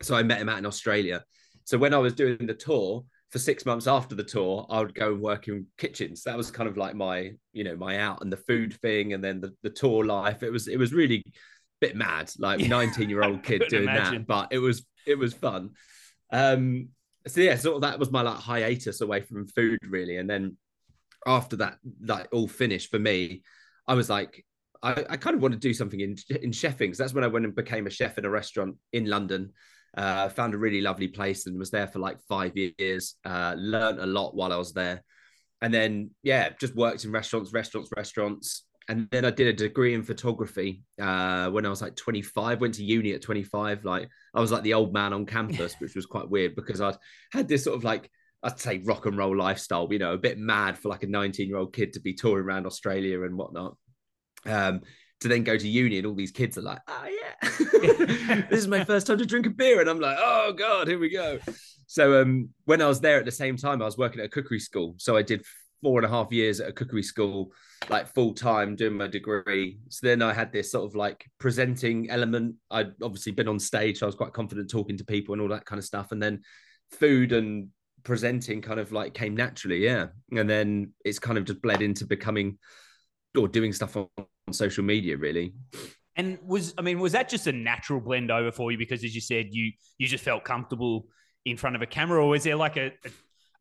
So 0.03 0.15
I 0.15 0.23
met 0.23 0.41
him 0.41 0.49
out 0.49 0.59
in 0.59 0.67
Australia. 0.67 1.25
So 1.65 1.79
when 1.79 1.95
I 1.95 1.99
was 1.99 2.15
doing 2.15 2.47
the 2.47 2.55
tour 2.55 3.05
for 3.31 3.39
six 3.39 3.65
months 3.65 3.87
after 3.87 4.15
the 4.15 4.25
tour, 4.25 4.67
I 4.69 4.81
would 4.81 4.95
go 4.95 5.13
and 5.13 5.23
work 5.23 5.49
in 5.49 5.67
kitchens. 5.79 6.23
That 6.25 6.37
was 6.37 6.51
kind 6.51 6.69
of 6.69 6.77
like 6.77 6.95
my, 6.95 7.33
you 7.53 7.65
know, 7.65 7.77
my 7.77 7.99
out 7.99 8.23
and 8.23 8.33
the 8.33 8.37
food 8.37 8.75
thing, 8.81 9.13
and 9.13 9.23
then 9.23 9.41
the, 9.41 9.55
the 9.63 9.71
tour 9.71 10.05
life. 10.05 10.43
It 10.43 10.51
was 10.51 10.69
it 10.69 10.79
was 10.79 10.93
really 10.93 11.25
bit 11.81 11.97
mad, 11.97 12.31
like 12.39 12.61
19 12.69 13.11
year 13.11 13.23
old 13.23 13.43
kid 13.43 13.65
doing 13.69 13.85
imagine. 13.85 14.19
that, 14.19 14.27
but 14.27 14.49
it 14.51 14.59
was 14.59 14.87
it 15.07 15.19
was 15.19 15.35
fun. 15.35 15.71
Um, 16.33 16.89
so 17.27 17.41
yeah, 17.41 17.57
sort 17.57 17.77
of 17.77 17.83
that 17.83 17.99
was 17.99 18.11
my 18.11 18.23
like 18.23 18.39
hiatus 18.39 19.01
away 19.01 19.21
from 19.21 19.47
food 19.47 19.79
really, 19.89 20.17
and 20.17 20.29
then 20.29 20.57
after 21.27 21.57
that, 21.57 21.79
like 22.05 22.29
all 22.33 22.49
finished 22.49 22.91
for 22.91 22.99
me, 22.99 23.43
I 23.87 23.95
was 23.95 24.11
like, 24.11 24.45
I, 24.83 25.05
I 25.11 25.17
kind 25.17 25.37
of 25.37 25.43
want 25.43 25.53
to 25.53 25.61
do 25.61 25.75
something 25.75 26.01
in 26.01 26.17
in 26.43 26.51
chefing. 26.51 26.97
So 26.97 27.03
that's 27.03 27.15
when 27.15 27.25
I 27.25 27.29
went 27.29 27.45
and 27.45 27.55
became 27.55 27.87
a 27.87 27.91
chef 27.91 28.19
in 28.19 28.25
a 28.25 28.31
restaurant 28.31 28.77
in 28.93 29.07
London. 29.07 29.53
Uh, 29.95 30.29
found 30.31 30.55
a 30.55 30.59
really 30.59 30.81
lovely 30.81 31.09
place 31.09 31.47
and 31.47 31.59
was 31.59 31.71
there 31.71 31.87
for 31.87 31.99
like 31.99 32.19
five 32.27 32.57
years. 32.57 33.17
Uh, 33.25 33.55
learned 33.59 34.01
a 34.01 34.07
lot 34.07 34.35
while 34.35 34.53
I 34.53 34.57
was 34.57 34.73
there, 34.73 35.05
and 35.61 35.73
then 35.73 36.11
yeah, 36.23 36.49
just 36.59 36.75
worked 36.75 37.05
in 37.05 37.13
restaurants, 37.13 37.53
restaurants, 37.53 37.91
restaurants 37.95 38.65
and 38.89 39.09
then 39.11 39.25
I 39.25 39.31
did 39.31 39.47
a 39.47 39.53
degree 39.53 39.95
in 39.95 40.03
photography 40.03 40.83
uh, 41.01 41.51
when 41.51 41.65
I 41.65 41.69
was 41.69 41.83
like 41.83 41.97
25. 41.97 42.61
Went 42.61 42.75
to 42.75 42.85
uni 42.85 43.13
at 43.13 43.23
25. 43.23 43.85
Like 43.85 44.09
I 44.35 44.41
was 44.41 44.51
like 44.51 44.63
the 44.63 44.75
old 44.75 44.93
man 44.93 45.13
on 45.13 45.27
campus, 45.27 45.75
which 45.79 45.95
was 45.95 46.07
quite 46.07 46.29
weird 46.29 46.57
because 46.57 46.81
I'd 46.81 46.97
had 47.33 47.49
this 47.49 47.65
sort 47.65 47.77
of 47.77 47.85
like 47.85 48.11
I'd 48.43 48.59
say 48.59 48.79
rock 48.79 49.07
and 49.07 49.17
roll 49.17 49.37
lifestyle. 49.37 49.89
You 49.91 49.99
know, 49.99 50.15
a 50.15 50.19
bit 50.19 50.39
mad 50.39 50.79
for 50.79 50.89
like 50.89 51.05
a 51.05 51.07
19 51.07 51.49
year 51.49 51.59
old 51.59 51.73
kid 51.73 51.93
to 51.93 52.01
be 52.01 52.15
touring 52.15 52.45
around 52.45 52.67
Australia 52.67 53.23
and 53.23 53.37
whatnot. 53.37 53.77
Um, 54.45 54.81
to 55.21 55.29
then 55.29 55.45
go 55.45 55.57
to 55.57 55.69
uni 55.69 55.99
and 55.99 56.07
all 56.07 56.15
these 56.15 56.33
kids 56.33 56.59
are 56.59 56.63
like, 56.63 56.81
oh 56.89 57.07
yeah, 57.09 58.43
this 58.51 58.59
is 58.59 58.67
my 58.67 58.85
first 58.85 59.07
time 59.07 59.19
to 59.19 59.27
drink 59.27 59.47
a 59.47 59.51
beer, 59.51 59.81
and 59.81 59.89
I'm 59.89 60.01
like, 60.01 60.17
oh 60.19 60.53
god, 60.53 60.89
here 60.89 60.99
we 60.99 61.11
go. 61.11 61.39
So 61.87 62.23
um, 62.23 62.49
when 62.65 62.83
I 62.83 62.89
was 62.89 63.01
there 63.01 63.19
at 63.19 63.25
the 63.25 63.31
same 63.31 63.57
time, 63.57 63.83
I 63.83 63.85
was 63.85 63.99
working 63.99 64.21
at 64.21 64.27
a 64.27 64.31
cookery 64.31 64.59
school. 64.59 64.95
So 64.97 65.17
I 65.17 65.23
did 65.23 65.45
four 65.83 65.99
and 65.99 66.07
a 66.07 66.09
half 66.09 66.33
years 66.33 66.61
at 66.61 66.69
a 66.69 66.73
cookery 66.73 67.03
school, 67.03 67.53
like 67.91 68.07
full 68.07 68.33
time 68.33 68.77
doing 68.77 68.95
my 68.95 69.09
degree. 69.09 69.79
So 69.89 70.07
then 70.07 70.23
I 70.23 70.33
had 70.33 70.53
this 70.53 70.71
sort 70.71 70.85
of 70.85 70.95
like 70.95 71.27
presenting 71.39 72.09
element. 72.11 72.57
I'd 72.71 72.93
obviously 73.03 73.33
been 73.33 73.49
on 73.49 73.59
stage, 73.59 73.99
so 73.99 74.07
I 74.07 74.09
was 74.09 74.15
quite 74.15 74.33
confident 74.33 74.71
talking 74.71 74.97
to 74.99 75.05
people 75.05 75.33
and 75.33 75.43
all 75.43 75.49
that 75.49 75.67
kind 75.67 75.79
of 75.79 75.85
stuff. 75.85 76.13
And 76.13 76.23
then 76.23 76.43
food 76.91 77.33
and 77.33 77.69
presenting 78.05 78.63
kind 78.63 78.81
of 78.81 78.93
like 78.93 79.15
came 79.15 79.37
naturally, 79.37 79.85
yeah. 79.85 80.07
And 80.37 80.49
then 80.49 80.93
it's 81.05 81.19
kind 81.19 81.39
of 81.39 81.45
just 81.45 81.61
bled 81.63 81.83
into 81.83 82.07
becoming 82.07 82.59
or 83.37 83.49
doing 83.49 83.73
stuff 83.73 83.97
on, 83.97 84.09
on 84.19 84.53
social 84.53 84.85
media, 84.85 85.17
really. 85.17 85.55
And 86.15 86.39
was 86.45 86.75
I 86.79 86.83
mean, 86.83 87.01
was 87.01 87.13
that 87.13 87.29
just 87.29 87.47
a 87.47 87.53
natural 87.53 88.01
blend 88.01 88.31
over 88.31 88.53
for 88.53 88.71
you 88.71 88.79
because, 88.79 89.03
as 89.03 89.15
you 89.15 89.21
said, 89.21 89.49
you 89.51 89.73
you 89.99 90.07
just 90.07 90.23
felt 90.23 90.45
comfortable 90.45 91.07
in 91.45 91.57
front 91.57 91.75
of 91.75 91.83
a 91.83 91.87
camera, 91.87 92.23
or 92.23 92.29
was 92.29 92.45
there 92.45 92.55
like 92.55 92.77
a, 92.77 92.93
a 93.05 93.11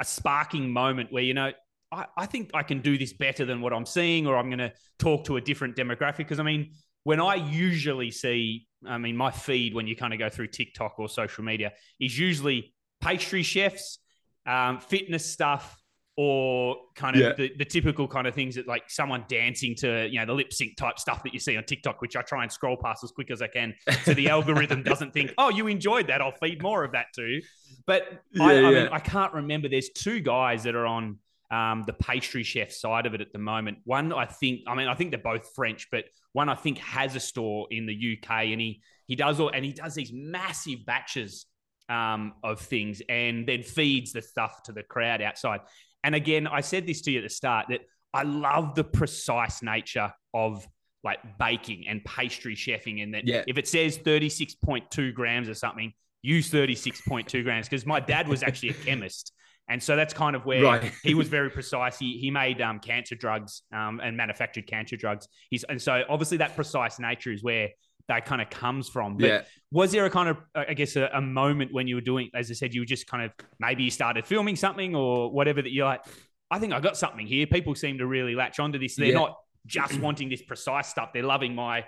a 0.02 0.06
sparking 0.06 0.70
moment 0.70 1.14
where 1.14 1.24
you 1.24 1.34
know 1.34 1.52
I, 1.92 2.06
I 2.18 2.26
think 2.26 2.52
I 2.54 2.64
can 2.64 2.82
do 2.82 2.98
this 2.98 3.14
better 3.14 3.46
than 3.46 3.62
what 3.62 3.74
I'm 3.74 3.86
seeing, 3.86 4.28
or 4.28 4.38
I'm 4.38 4.48
going 4.48 4.60
to 4.60 4.74
talk 5.00 5.26
to 5.26 5.38
a 5.38 5.42
different 5.42 5.76
demographic. 5.76 6.18
Because 6.18 6.40
I 6.40 6.44
mean, 6.44 6.72
when 7.04 7.20
I 7.20 7.36
usually 7.36 8.12
see, 8.12 8.68
I 8.86 8.98
mean, 8.98 9.18
my 9.18 9.32
feed 9.32 9.74
when 9.74 9.88
you 9.88 9.96
kind 9.96 10.14
of 10.14 10.20
go 10.20 10.30
through 10.30 10.48
TikTok 10.48 11.00
or 11.00 11.10
social 11.10 11.44
media 11.44 11.74
is 12.00 12.18
usually 12.18 12.74
pastry 13.02 13.44
chefs, 13.44 14.00
um, 14.46 14.80
fitness 14.80 15.26
stuff, 15.26 15.78
or 16.18 16.76
kind 16.96 17.16
of 17.16 17.22
yeah. 17.22 17.34
the, 17.34 17.52
the 17.58 17.66
typical 17.66 18.08
kind 18.08 18.28
of 18.28 18.36
things 18.36 18.56
that 18.56 18.68
like 18.68 18.84
someone 18.90 19.24
dancing 19.28 19.74
to, 19.76 20.08
you 20.10 20.20
know, 20.20 20.26
the 20.26 20.34
lip 20.34 20.52
sync 20.52 20.76
type 20.76 21.00
stuff 21.00 21.24
that 21.24 21.34
you 21.34 21.40
see 21.40 21.58
on 21.58 21.64
TikTok, 21.64 22.02
which 22.02 22.16
I 22.16 22.22
try 22.22 22.44
and 22.44 22.52
scroll 22.52 22.78
past 22.78 23.04
as 23.04 23.12
quick 23.12 23.32
as 23.32 23.42
I 23.42 23.48
can. 23.48 23.74
So 24.04 24.14
the 24.14 24.30
algorithm 24.36 24.84
doesn't 24.84 25.14
think, 25.14 25.34
oh, 25.38 25.50
you 25.50 25.68
enjoyed 25.68 26.08
that. 26.08 26.22
I'll 26.22 26.34
feed 26.34 26.62
more 26.62 26.84
of 26.84 26.92
that 26.92 27.08
too. 27.16 27.42
But 27.88 28.22
yeah, 28.34 28.44
I, 28.44 28.54
I 28.54 28.72
mean, 28.72 28.90
I 28.92 29.00
can't 29.00 29.34
remember. 29.34 29.70
There's 29.70 29.90
two 29.90 30.20
guys 30.20 30.64
that 30.64 30.76
are 30.76 30.86
on 30.86 31.18
um, 31.52 31.84
the 31.86 31.94
pastry 31.94 32.44
chef 32.44 32.72
side 32.72 33.06
of 33.06 33.14
it 33.14 33.22
at 33.22 33.34
the 33.34 33.40
moment. 33.40 33.80
One, 33.84 34.14
I 34.14 34.26
think, 34.26 34.62
I 34.68 34.74
mean, 34.74 34.88
I 34.88 34.96
think 34.96 35.12
they're 35.12 35.20
both 35.20 35.54
French, 35.54 35.88
but 35.92 36.06
one 36.32 36.48
I 36.48 36.56
think 36.56 36.78
has 36.78 37.16
a 37.16 37.20
store 37.20 37.68
in 37.70 37.86
the 37.86 38.18
UK, 38.18 38.32
and 38.46 38.62
he 38.62 38.82
he 39.08 39.18
does 39.18 39.42
all, 39.42 39.50
and 39.50 39.66
he 39.66 39.74
does 39.74 39.94
these 39.94 40.12
massive 40.14 40.86
batches 40.86 41.46
um, 41.90 42.34
of 42.44 42.62
things, 42.62 43.02
and 43.10 43.46
then 43.46 43.64
feeds 43.64 44.14
the 44.14 44.22
stuff 44.22 44.64
to 44.64 44.72
the 44.72 44.84
crowd 44.84 45.22
outside. 45.22 45.60
And 46.04 46.16
again, 46.16 46.48
I 46.48 46.62
said 46.62 46.88
this 46.88 47.02
to 47.02 47.12
you 47.12 47.20
at 47.20 47.24
the 47.24 47.30
start 47.30 47.68
that 47.70 47.82
I 48.14 48.24
love 48.24 48.76
the 48.76 48.86
precise 48.86 49.62
nature 49.62 50.14
of 50.34 50.66
like 51.04 51.20
baking 51.38 51.86
and 51.90 52.04
pastry 52.06 52.56
chefing, 52.56 53.04
and 53.04 53.14
that 53.14 53.28
yeah. 53.28 53.44
if 53.46 53.58
it 53.58 53.68
says 53.68 53.98
thirty 53.98 54.30
six 54.30 54.56
point 54.56 54.90
two 54.90 55.12
grams 55.12 55.50
or 55.50 55.54
something, 55.54 55.92
use 56.22 56.50
thirty 56.50 56.76
six 56.76 57.02
point 57.02 57.28
two 57.28 57.44
grams. 57.44 57.68
Because 57.68 57.86
my 57.86 58.00
dad 58.00 58.30
was 58.30 58.42
actually 58.42 58.70
a 58.70 58.74
chemist. 58.74 59.34
And 59.70 59.82
so 59.82 59.96
that's 59.96 60.14
kind 60.14 60.36
of 60.36 60.46
where 60.46 60.64
right. 60.64 60.92
he 61.04 61.14
was 61.14 61.28
very 61.30 61.50
precise. 61.50 61.98
He, 61.98 62.18
he 62.18 62.30
made 62.32 62.62
um, 62.62 62.80
cancer 62.80 63.16
drugs 63.16 63.64
um, 63.74 64.02
and 64.04 64.18
manufactured 64.18 64.68
cancer 64.68 64.98
drugs. 64.98 65.28
He's, 65.50 65.64
and 65.64 65.82
so 65.82 66.04
obviously 66.10 66.38
that 66.38 66.56
precise 66.56 67.00
nature 67.00 67.32
is 67.32 67.44
where 67.44 67.70
that 68.08 68.26
kind 68.26 68.42
of 68.42 68.50
comes 68.50 68.90
from. 68.90 69.18
But 69.18 69.28
yeah. 69.28 69.42
was 69.72 69.92
there 69.92 70.06
a 70.06 70.10
kind 70.10 70.30
of, 70.30 70.38
I 70.56 70.74
guess, 70.74 70.96
a, 70.96 71.10
a, 71.14 71.22
moment 71.22 71.74
when 71.74 71.88
you 71.88 71.96
were 71.96 72.02
doing, 72.02 72.30
as 72.34 72.52
I 72.52 72.54
said, 72.54 72.74
you 72.74 72.82
were 72.82 72.86
just 72.86 73.08
kind 73.08 73.24
of 73.24 73.32
maybe 73.60 73.84
you 73.84 73.92
started 73.92 74.26
filming 74.26 74.58
something 74.58 74.96
or 74.96 75.32
whatever 75.32 75.62
that 75.62 75.72
you're 75.72 75.86
like, 75.86 76.02
I 76.50 76.60
think 76.60 76.74
I 76.74 76.82
got 76.82 76.98
something 76.98 77.26
here. 77.26 77.48
People 77.48 77.76
seem 77.76 77.98
to 78.00 78.06
really 78.06 78.36
latch 78.36 78.60
onto 78.60 78.78
this. 78.78 78.98
They're 78.98 79.08
yeah. 79.08 79.14
not 79.14 79.38
just 79.66 80.00
wanting 80.00 80.30
this 80.30 80.42
precise 80.42 80.88
stuff. 80.90 81.12
They're 81.14 81.24
loving 81.24 81.56
my 81.56 81.86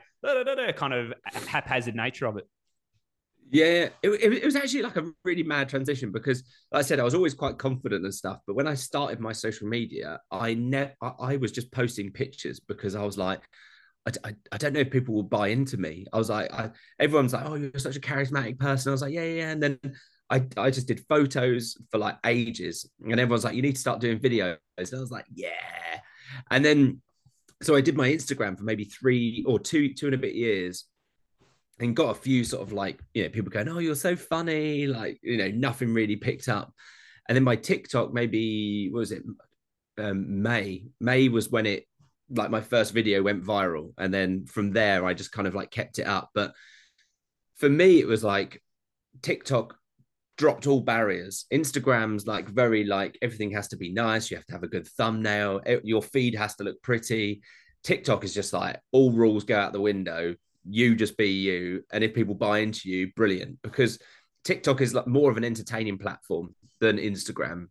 kind 0.73 0.93
of 0.93 1.13
haphazard 1.25 1.95
nature 1.95 2.27
of 2.27 2.37
it. 2.37 2.47
Yeah, 3.51 3.89
it, 4.01 4.09
it, 4.09 4.43
was 4.45 4.55
actually 4.55 4.81
like 4.81 4.97
a 4.97 5.11
really 5.23 5.43
mad 5.43 5.69
transition 5.69 6.11
because, 6.11 6.43
like 6.71 6.79
I 6.79 6.81
said, 6.81 6.99
I 6.99 7.03
was 7.03 7.13
always 7.13 7.35
quite 7.35 7.59
confident 7.59 8.03
and 8.03 8.13
stuff. 8.13 8.39
But 8.47 8.55
when 8.55 8.67
I 8.67 8.73
started 8.73 9.19
my 9.19 9.31
social 9.31 9.67
media, 9.67 10.19
I 10.31 10.55
never, 10.55 10.93
I, 11.01 11.11
I 11.19 11.35
was 11.37 11.51
just 11.51 11.71
posting 11.71 12.11
pictures 12.11 12.59
because 12.59 12.95
I 12.95 13.03
was 13.03 13.17
like, 13.17 13.41
I, 14.07 14.11
I, 14.29 14.35
I, 14.51 14.57
don't 14.57 14.73
know 14.73 14.79
if 14.79 14.89
people 14.89 15.13
will 15.13 15.23
buy 15.23 15.49
into 15.49 15.77
me. 15.77 16.07
I 16.11 16.17
was 16.17 16.29
like, 16.29 16.51
I, 16.51 16.71
everyone's 16.99 17.33
like, 17.33 17.45
oh, 17.45 17.55
you're 17.55 17.77
such 17.77 17.95
a 17.95 18.01
charismatic 18.01 18.57
person. 18.57 18.89
I 18.89 18.93
was 18.93 19.01
like, 19.03 19.13
yeah, 19.13 19.23
yeah. 19.23 19.51
And 19.51 19.61
then 19.61 19.79
I, 20.29 20.43
I 20.57 20.71
just 20.71 20.87
did 20.87 21.05
photos 21.07 21.77
for 21.91 21.99
like 21.99 22.17
ages. 22.25 22.89
And 23.03 23.19
everyone's 23.19 23.43
like, 23.43 23.55
you 23.55 23.61
need 23.61 23.75
to 23.75 23.81
start 23.81 24.01
doing 24.01 24.19
videos. 24.19 24.57
And 24.77 24.89
I 24.95 24.99
was 24.99 25.11
like, 25.11 25.25
yeah. 25.33 25.99
And 26.49 26.65
then, 26.65 27.01
so 27.61 27.75
I 27.75 27.81
did 27.81 27.95
my 27.95 28.09
Instagram 28.09 28.57
for 28.57 28.63
maybe 28.63 28.85
three 28.85 29.43
or 29.47 29.59
two, 29.59 29.93
two 29.93 30.07
and 30.07 30.15
a 30.15 30.17
bit 30.17 30.33
years 30.33 30.85
and 31.79 31.95
got 31.95 32.11
a 32.11 32.19
few 32.19 32.43
sort 32.43 32.61
of 32.61 32.71
like, 32.71 32.99
you 33.13 33.23
know, 33.23 33.29
people 33.29 33.51
going, 33.51 33.67
oh, 33.67 33.79
you're 33.79 33.95
so 33.95 34.15
funny. 34.15 34.87
Like, 34.87 35.19
you 35.21 35.37
know, 35.37 35.49
nothing 35.49 35.93
really 35.93 36.15
picked 36.15 36.47
up. 36.47 36.73
And 37.27 37.35
then 37.35 37.43
my 37.43 37.55
TikTok, 37.55 38.13
maybe, 38.13 38.89
what 38.91 38.99
was 38.99 39.11
it? 39.11 39.23
Um, 39.97 40.41
May. 40.41 40.85
May 40.99 41.29
was 41.29 41.49
when 41.49 41.65
it 41.65 41.85
like 42.29 42.49
my 42.49 42.61
first 42.61 42.93
video 42.93 43.21
went 43.21 43.43
viral 43.43 43.93
and 43.97 44.13
then 44.13 44.45
from 44.45 44.71
there 44.71 45.05
i 45.05 45.13
just 45.13 45.31
kind 45.31 45.47
of 45.47 45.55
like 45.55 45.71
kept 45.71 45.99
it 45.99 46.07
up 46.07 46.29
but 46.33 46.53
for 47.55 47.69
me 47.69 47.99
it 47.99 48.07
was 48.07 48.23
like 48.23 48.61
tiktok 49.21 49.75
dropped 50.37 50.65
all 50.65 50.81
barriers 50.81 51.45
instagram's 51.53 52.25
like 52.25 52.47
very 52.49 52.85
like 52.85 53.17
everything 53.21 53.51
has 53.51 53.67
to 53.67 53.77
be 53.77 53.91
nice 53.91 54.31
you 54.31 54.37
have 54.37 54.45
to 54.45 54.53
have 54.53 54.63
a 54.63 54.67
good 54.67 54.87
thumbnail 54.87 55.61
your 55.83 56.01
feed 56.01 56.33
has 56.33 56.55
to 56.55 56.63
look 56.63 56.81
pretty 56.81 57.41
tiktok 57.83 58.23
is 58.23 58.33
just 58.33 58.53
like 58.53 58.79
all 58.91 59.11
rules 59.11 59.43
go 59.43 59.57
out 59.57 59.73
the 59.73 59.81
window 59.81 60.33
you 60.67 60.95
just 60.95 61.17
be 61.17 61.29
you 61.29 61.83
and 61.91 62.03
if 62.03 62.13
people 62.13 62.35
buy 62.35 62.59
into 62.59 62.89
you 62.89 63.11
brilliant 63.15 63.61
because 63.61 63.99
tiktok 64.43 64.81
is 64.81 64.93
like 64.93 65.07
more 65.07 65.29
of 65.29 65.37
an 65.37 65.43
entertaining 65.43 65.97
platform 65.97 66.55
than 66.79 66.97
instagram 66.97 67.67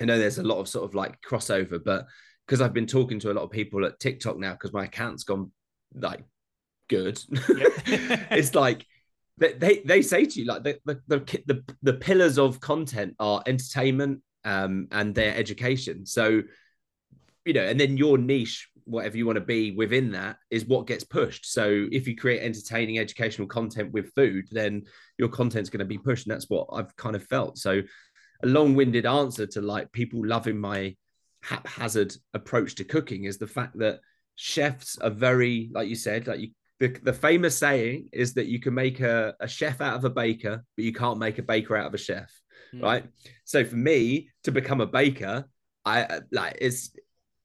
i 0.00 0.04
know 0.04 0.18
there's 0.18 0.38
a 0.38 0.42
lot 0.42 0.58
of 0.58 0.68
sort 0.68 0.84
of 0.84 0.94
like 0.94 1.18
crossover 1.22 1.82
but 1.84 2.06
because 2.46 2.60
I've 2.60 2.74
been 2.74 2.86
talking 2.86 3.18
to 3.20 3.30
a 3.30 3.34
lot 3.34 3.42
of 3.42 3.50
people 3.50 3.84
at 3.84 3.98
TikTok 4.00 4.38
now 4.38 4.52
because 4.52 4.72
my 4.72 4.84
account's 4.84 5.24
gone 5.24 5.50
like 5.94 6.24
good. 6.88 7.20
Yep. 7.30 7.40
it's 8.30 8.54
like 8.54 8.84
they, 9.38 9.82
they 9.84 10.02
say 10.02 10.24
to 10.24 10.40
you 10.40 10.46
like 10.46 10.62
the, 10.62 10.78
the 10.84 11.00
the 11.46 11.64
the 11.82 11.94
pillars 11.94 12.38
of 12.38 12.60
content 12.60 13.16
are 13.18 13.42
entertainment 13.46 14.20
um 14.44 14.88
and 14.92 15.14
their 15.14 15.34
education. 15.34 16.06
So 16.06 16.42
you 17.44 17.52
know, 17.52 17.64
and 17.64 17.78
then 17.78 17.96
your 17.96 18.16
niche, 18.16 18.68
whatever 18.84 19.16
you 19.16 19.26
want 19.26 19.36
to 19.36 19.44
be 19.44 19.72
within 19.72 20.12
that, 20.12 20.36
is 20.50 20.64
what 20.64 20.86
gets 20.86 21.04
pushed. 21.04 21.46
So 21.46 21.86
if 21.90 22.06
you 22.06 22.16
create 22.16 22.42
entertaining, 22.42 22.98
educational 22.98 23.48
content 23.48 23.92
with 23.92 24.12
food, 24.14 24.46
then 24.50 24.82
your 25.18 25.28
content's 25.28 25.70
going 25.70 25.80
to 25.80 25.84
be 25.84 25.98
pushed, 25.98 26.26
and 26.26 26.34
that's 26.34 26.48
what 26.50 26.68
I've 26.72 26.94
kind 26.96 27.16
of 27.16 27.24
felt. 27.24 27.58
So 27.58 27.82
a 28.42 28.46
long-winded 28.46 29.06
answer 29.06 29.46
to 29.46 29.60
like 29.60 29.92
people 29.92 30.26
loving 30.26 30.58
my 30.58 30.96
haphazard 31.42 32.14
approach 32.32 32.74
to 32.76 32.84
cooking 32.84 33.24
is 33.24 33.38
the 33.38 33.46
fact 33.46 33.78
that 33.78 34.00
chefs 34.36 34.98
are 34.98 35.10
very, 35.10 35.70
like 35.72 35.88
you 35.88 35.94
said, 35.94 36.26
like 36.26 36.40
you, 36.40 36.50
the, 36.80 36.88
the 36.88 37.12
famous 37.12 37.56
saying 37.56 38.08
is 38.12 38.34
that 38.34 38.46
you 38.46 38.58
can 38.58 38.74
make 38.74 39.00
a, 39.00 39.34
a 39.40 39.46
chef 39.46 39.80
out 39.80 39.96
of 39.96 40.04
a 40.04 40.10
baker, 40.10 40.64
but 40.76 40.84
you 40.84 40.92
can't 40.92 41.18
make 41.18 41.38
a 41.38 41.42
baker 41.42 41.76
out 41.76 41.86
of 41.86 41.94
a 41.94 41.98
chef, 41.98 42.32
mm. 42.74 42.82
right? 42.82 43.04
So 43.44 43.64
for 43.64 43.76
me 43.76 44.30
to 44.42 44.52
become 44.52 44.80
a 44.80 44.86
baker, 44.86 45.44
I 45.84 46.20
like 46.32 46.58
it's 46.60 46.96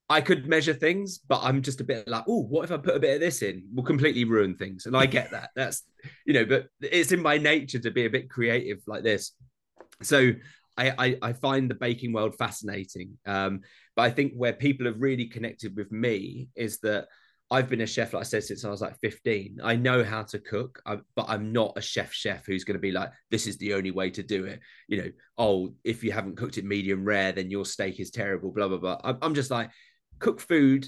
I 0.10 0.22
could 0.22 0.48
measure 0.48 0.74
things, 0.74 1.20
but 1.20 1.42
I'm 1.44 1.62
just 1.62 1.82
a 1.82 1.84
bit 1.84 2.08
like, 2.08 2.24
oh, 2.28 2.42
what 2.44 2.64
if 2.64 2.72
I 2.72 2.78
put 2.78 2.96
a 2.96 3.00
bit 3.00 3.16
of 3.16 3.20
this 3.20 3.44
in? 3.44 3.64
Will 3.74 3.84
completely 3.84 4.24
ruin 4.24 4.56
things. 4.56 4.88
And 4.88 4.98
I 4.98 5.06
get 5.06 5.32
that. 5.32 5.52
That's 5.56 5.84
you 6.26 6.34
know, 6.34 6.46
but 6.46 6.68
it's 6.82 7.12
in 7.12 7.22
my 7.22 7.38
nature 7.38 7.80
to 7.80 7.92
be 7.92 8.06
a 8.06 8.10
bit 8.10 8.30
creative 8.30 8.80
like 8.88 9.04
this. 9.04 9.34
So 10.02 10.32
I, 10.78 10.94
I, 10.98 11.18
I 11.22 11.34
find 11.34 11.70
the 11.70 11.76
baking 11.76 12.14
world 12.14 12.36
fascinating. 12.38 13.18
Um, 13.26 13.62
but 13.96 14.04
I 14.04 14.10
think 14.10 14.34
where 14.34 14.54
people 14.54 14.86
have 14.88 15.00
really 15.00 15.26
connected 15.26 15.76
with 15.76 15.92
me 15.92 16.48
is 16.56 16.80
that 16.80 17.08
I've 17.52 17.68
been 17.68 17.82
a 17.82 17.88
chef, 17.88 18.14
like 18.14 18.22
I 18.22 18.24
said, 18.24 18.44
since 18.44 18.64
I 18.64 18.70
was 18.70 18.82
like 18.82 19.00
15. 19.00 19.60
I 19.64 19.76
know 19.76 20.04
how 20.04 20.22
to 20.24 20.40
cook, 20.40 20.82
but 20.86 21.26
I'm 21.28 21.52
not 21.52 21.74
a 21.76 21.82
chef 21.82 22.14
chef 22.14 22.46
who's 22.46 22.64
going 22.64 22.76
to 22.76 22.82
be 22.82 22.92
like, 22.92 23.10
this 23.32 23.48
is 23.48 23.58
the 23.58 23.74
only 23.74 23.90
way 23.90 24.12
to 24.12 24.22
do 24.22 24.46
it. 24.46 24.60
You 24.88 24.98
know, 24.98 25.10
oh, 25.38 25.74
if 25.84 26.04
you 26.04 26.12
haven't 26.12 26.38
cooked 26.38 26.60
it 26.60 26.66
medium 26.66 27.04
rare, 27.04 27.32
then 27.32 27.50
your 27.50 27.66
steak 27.66 28.00
is 28.00 28.12
terrible, 28.12 28.52
blah, 28.52 28.68
blah, 28.68 28.78
blah. 28.78 29.02
I'm, 29.04 29.18
I'm 29.24 29.34
just 29.34 29.50
like, 29.50 29.72
cook 30.20 30.40
food 30.40 30.88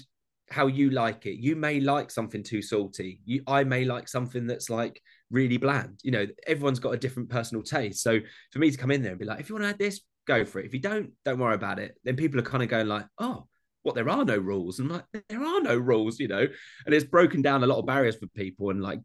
how 0.52 0.66
you 0.66 0.90
like 0.90 1.26
it. 1.26 1.40
You 1.40 1.56
may 1.56 1.80
like 1.80 2.10
something 2.10 2.42
too 2.42 2.62
salty. 2.62 3.20
You, 3.24 3.42
I 3.46 3.64
may 3.64 3.84
like 3.84 4.08
something 4.08 4.46
that's 4.46 4.70
like 4.70 5.00
really 5.30 5.56
bland. 5.56 5.98
You 6.02 6.12
know, 6.12 6.26
everyone's 6.46 6.78
got 6.78 6.94
a 6.94 6.98
different 6.98 7.30
personal 7.30 7.62
taste. 7.62 8.02
So 8.02 8.20
for 8.52 8.58
me 8.58 8.70
to 8.70 8.76
come 8.76 8.90
in 8.90 9.02
there 9.02 9.12
and 9.12 9.18
be 9.18 9.24
like, 9.24 9.40
if 9.40 9.48
you 9.48 9.54
want 9.54 9.64
to 9.64 9.70
add 9.70 9.78
this, 9.78 10.00
go 10.26 10.44
for 10.44 10.60
it. 10.60 10.66
If 10.66 10.74
you 10.74 10.80
don't, 10.80 11.12
don't 11.24 11.38
worry 11.38 11.54
about 11.54 11.78
it. 11.78 11.96
Then 12.04 12.16
people 12.16 12.38
are 12.38 12.44
kind 12.44 12.62
of 12.62 12.68
going 12.68 12.86
like, 12.86 13.06
oh, 13.18 13.46
what? 13.82 13.94
There 13.94 14.08
are 14.08 14.24
no 14.24 14.36
rules. 14.36 14.78
And 14.78 14.90
I'm 14.90 14.98
like, 14.98 15.24
there 15.28 15.42
are 15.42 15.60
no 15.60 15.76
rules, 15.76 16.20
you 16.20 16.28
know. 16.28 16.46
And 16.86 16.94
it's 16.94 17.04
broken 17.04 17.42
down 17.42 17.64
a 17.64 17.66
lot 17.66 17.78
of 17.78 17.86
barriers 17.86 18.16
for 18.16 18.26
people. 18.28 18.70
And 18.70 18.82
like, 18.82 19.00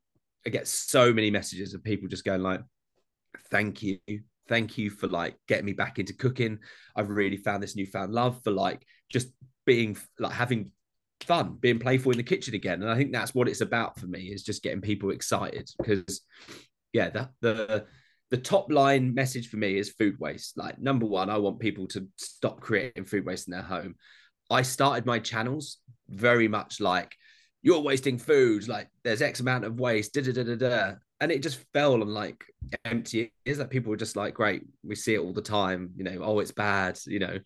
I 0.46 0.50
get 0.50 0.68
so 0.68 1.14
many 1.14 1.32
messages 1.32 1.74
of 1.74 1.84
people 1.84 2.08
just 2.08 2.26
going 2.26 2.44
like, 2.44 2.62
thank 3.50 3.82
you, 3.82 4.00
thank 4.48 4.78
you 4.78 4.90
for 4.90 5.08
like 5.08 5.36
getting 5.48 5.66
me 5.66 5.74
back 5.74 6.00
into 6.00 6.14
cooking. 6.14 6.60
I've 6.96 7.10
really 7.10 7.38
found 7.38 7.62
this 7.62 7.76
newfound 7.76 8.14
love 8.14 8.42
for 8.44 8.52
like 8.52 8.86
just 9.10 9.30
being 9.66 9.98
like 10.20 10.34
having 10.34 10.72
fun, 11.22 11.58
being 11.60 11.80
playful 11.80 12.12
in 12.12 12.18
the 12.18 12.24
kitchen 12.24 12.56
again. 12.56 12.82
And 12.82 12.92
I 12.92 12.96
think 12.96 13.12
that's 13.12 13.34
what 13.34 13.48
it's 13.48 13.62
about 13.62 14.00
for 14.00 14.08
me 14.08 14.28
is 14.28 14.44
just 14.44 14.64
getting 14.64 14.82
people 14.82 15.12
excited 15.12 15.70
because 15.78 16.22
yeah, 16.94 17.10
the 17.10 17.30
the 17.42 17.86
the 18.30 18.38
top 18.38 18.72
line 18.72 19.14
message 19.14 19.50
for 19.50 19.58
me 19.58 19.78
is 19.78 19.92
food 19.92 20.20
waste. 20.20 20.58
Like 20.58 20.80
number 20.80 21.06
one, 21.06 21.30
I 21.30 21.38
want 21.38 21.60
people 21.60 21.88
to 21.90 22.08
stop 22.18 22.60
creating 22.60 23.06
food 23.06 23.26
waste 23.26 23.48
in 23.48 23.54
their 23.54 23.62
home. 23.62 23.96
I 24.50 24.62
started 24.62 25.06
my 25.06 25.20
channels 25.20 25.78
very 26.10 26.48
much 26.48 26.80
like 26.80 27.14
you're 27.62 27.82
wasting 27.82 28.18
food, 28.18 28.68
like 28.68 28.88
there's 29.04 29.22
X 29.22 29.40
amount 29.40 29.66
of 29.66 29.80
waste, 29.80 30.14
da 30.14 30.22
da 30.22 30.32
da 30.32 30.44
da 30.44 30.56
da. 30.56 30.94
And 31.20 31.32
it 31.32 31.42
just 31.42 31.64
fell 31.74 31.94
on 31.94 32.08
like 32.08 32.44
empty 32.86 33.32
ears. 33.46 33.58
That 33.58 33.70
people 33.70 33.90
were 33.90 33.98
just 33.98 34.16
like, 34.16 34.34
great, 34.34 34.64
we 34.84 34.96
see 34.96 35.16
it 35.16 35.20
all 35.20 35.34
the 35.34 35.42
time, 35.42 35.92
you 35.96 36.04
know, 36.04 36.20
oh, 36.22 36.40
it's 36.40 36.52
bad, 36.52 37.00
you 37.06 37.20
know. 37.20 37.40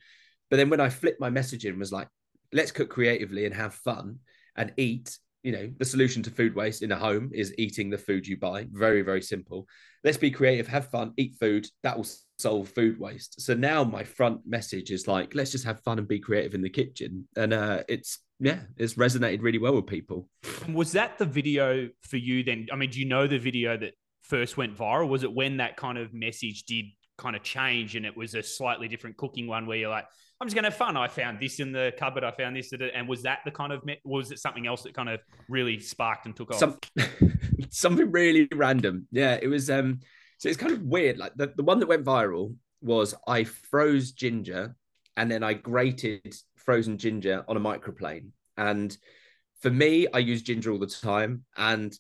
But 0.50 0.58
then 0.58 0.70
when 0.70 0.82
I 0.82 0.90
flipped 0.90 1.22
my 1.22 1.30
messaging 1.30 1.78
was 1.78 1.92
like, 1.92 2.08
let's 2.52 2.72
cook 2.72 2.90
creatively 2.90 3.46
and 3.46 3.56
have 3.56 3.74
fun 3.74 4.20
and 4.56 4.74
eat 4.78 5.18
you 5.44 5.52
know. 5.52 5.70
The 5.78 5.86
solution 5.86 6.24
to 6.24 6.32
food 6.32 6.56
waste 6.56 6.84
in 6.84 6.92
a 6.92 6.98
home 6.98 7.32
is 7.34 7.54
eating 7.58 7.90
the 7.90 7.98
food 7.98 8.28
you 8.28 8.38
buy. 8.38 8.68
Very 8.72 9.02
very 9.02 9.22
simple. 9.22 9.68
Let's 10.04 10.18
be 10.18 10.32
creative 10.32 10.68
have 10.68 10.90
fun 10.90 11.14
eat 11.18 11.36
food 11.40 11.68
that 11.84 11.98
will 11.98 12.08
solve 12.38 12.70
food 12.70 13.00
waste. 13.00 13.42
So 13.42 13.54
now 13.54 13.84
my 13.84 14.04
front 14.04 14.42
message 14.48 14.92
is 14.92 15.08
like 15.08 15.36
let's 15.36 15.52
just 15.52 15.66
have 15.66 15.82
fun 15.82 16.00
and 16.00 16.08
be 16.08 16.20
creative 16.20 16.54
in 16.54 16.62
the 16.62 16.70
kitchen. 16.70 17.28
And 17.36 17.54
uh 17.54 17.84
it's 17.88 18.20
yeah 18.42 18.60
it's 18.78 18.96
resonated 18.96 19.42
really 19.42 19.60
well 19.60 19.76
with 19.76 19.88
people 19.88 20.28
was 20.74 20.92
that 20.92 21.18
the 21.18 21.26
video 21.26 21.88
for 22.02 22.18
you 22.18 22.44
then 22.44 22.68
i 22.74 22.76
mean 22.76 22.90
do 22.90 23.00
you 23.00 23.06
know 23.06 23.28
the 23.28 23.38
video 23.38 23.78
that 23.78 23.94
first 24.22 24.58
went 24.58 24.76
viral 24.78 25.08
was 25.08 25.24
it 25.24 25.32
when 25.32 25.58
that 25.58 25.78
kind 25.78 25.98
of 25.98 26.14
message 26.14 26.64
did 26.64 26.86
kind 27.18 27.36
of 27.36 27.44
change 27.44 27.96
and 27.96 28.06
it 28.06 28.18
was 28.18 28.36
a 28.36 28.44
slightly 28.44 28.88
different 28.88 29.16
cooking 29.16 29.48
one 29.48 29.66
where 29.66 29.78
you're 29.78 29.90
like 29.90 30.06
I'm 30.42 30.48
just 30.48 30.56
going 30.56 30.64
to 30.64 30.72
have 30.72 30.78
fun. 30.78 30.98
I 30.98 31.08
found 31.08 31.40
this 31.40 31.60
in 31.60 31.72
the 31.72 31.94
cupboard. 32.00 32.24
I 32.24 32.32
found 32.32 32.56
this, 32.56 32.74
and 32.74 33.08
was 33.08 33.22
that 33.22 33.42
the 33.46 33.52
kind 33.52 33.72
of 33.72 33.84
was 34.04 34.32
it 34.32 34.40
something 34.40 34.66
else 34.66 34.82
that 34.82 34.96
kind 34.96 35.08
of 35.08 35.20
really 35.48 35.80
sparked 35.80 36.26
and 36.26 36.36
took 36.36 36.50
off? 36.50 36.58
Some, 36.58 36.80
something 37.70 38.12
really 38.12 38.48
random. 38.52 39.08
Yeah, 39.12 39.38
it 39.40 39.48
was. 39.48 39.70
Um, 39.70 40.00
so 40.40 40.50
it's 40.50 40.58
kind 40.58 40.74
of 40.74 40.82
weird. 40.82 41.20
Like 41.20 41.36
the, 41.36 41.54
the 41.56 41.62
one 41.62 41.80
that 41.80 41.88
went 41.88 42.04
viral 42.04 42.56
was 42.82 43.14
I 43.28 43.44
froze 43.44 44.14
ginger, 44.14 44.76
and 45.16 45.30
then 45.30 45.44
I 45.44 45.54
grated 45.54 46.34
frozen 46.66 46.98
ginger 46.98 47.44
on 47.48 47.58
a 47.58 47.60
microplane. 47.60 48.30
And 48.58 48.96
for 49.62 49.70
me, 49.70 50.08
I 50.14 50.20
use 50.20 50.42
ginger 50.42 50.72
all 50.72 50.80
the 50.80 50.88
time, 50.88 51.46
and 51.58 51.98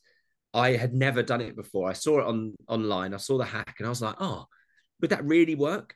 I 0.53 0.72
had 0.72 0.94
never 0.94 1.24
done 1.24 1.41
it 1.41 1.56
before. 1.56 1.89
I 1.89 1.94
saw 1.94 2.20
it 2.20 2.25
on 2.25 2.56
online. 2.68 3.13
I 3.13 3.18
saw 3.18 3.38
the 3.38 3.46
hack, 3.46 3.75
and 3.77 3.86
I 3.86 3.89
was 3.89 4.01
like, 4.01 4.15
oh, 4.20 4.46
would 5.00 5.12
that 5.12 5.25
really 5.25 5.56
work? 5.56 5.96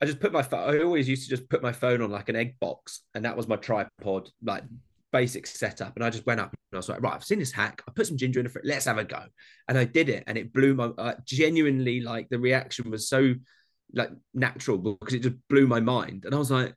I 0.00 0.06
just 0.06 0.20
put 0.20 0.32
my 0.32 0.42
phone. 0.42 0.74
I 0.74 0.82
always 0.82 1.08
used 1.08 1.24
to 1.24 1.36
just 1.36 1.48
put 1.50 1.62
my 1.62 1.72
phone 1.72 2.00
on 2.00 2.10
like 2.10 2.28
an 2.28 2.36
egg 2.36 2.56
box, 2.60 3.02
and 3.14 3.24
that 3.24 3.36
was 3.36 3.48
my 3.48 3.56
tripod, 3.56 4.30
like 4.42 4.64
basic 5.12 5.46
setup. 5.46 5.96
And 5.96 6.04
I 6.04 6.10
just 6.10 6.26
went 6.26 6.40
up 6.40 6.50
and 6.52 6.76
I 6.76 6.78
was 6.78 6.88
like, 6.88 7.02
right, 7.02 7.14
I've 7.14 7.24
seen 7.24 7.40
this 7.40 7.52
hack. 7.52 7.82
I 7.88 7.92
put 7.92 8.06
some 8.06 8.16
ginger 8.16 8.40
in 8.40 8.46
it. 8.46 8.52
Let's 8.62 8.84
have 8.84 8.98
a 8.98 9.04
go. 9.04 9.24
And 9.68 9.76
I 9.76 9.84
did 9.84 10.08
it, 10.08 10.24
and 10.26 10.38
it 10.38 10.52
blew 10.52 10.74
my 10.74 10.86
uh, 10.96 11.14
genuinely 11.24 12.00
like 12.00 12.28
the 12.28 12.38
reaction 12.38 12.90
was 12.90 13.08
so 13.08 13.34
like 13.92 14.10
natural 14.34 14.78
because 14.78 15.14
it 15.14 15.22
just 15.22 15.36
blew 15.48 15.66
my 15.66 15.80
mind. 15.80 16.24
And 16.24 16.34
I 16.34 16.38
was 16.38 16.50
like, 16.50 16.74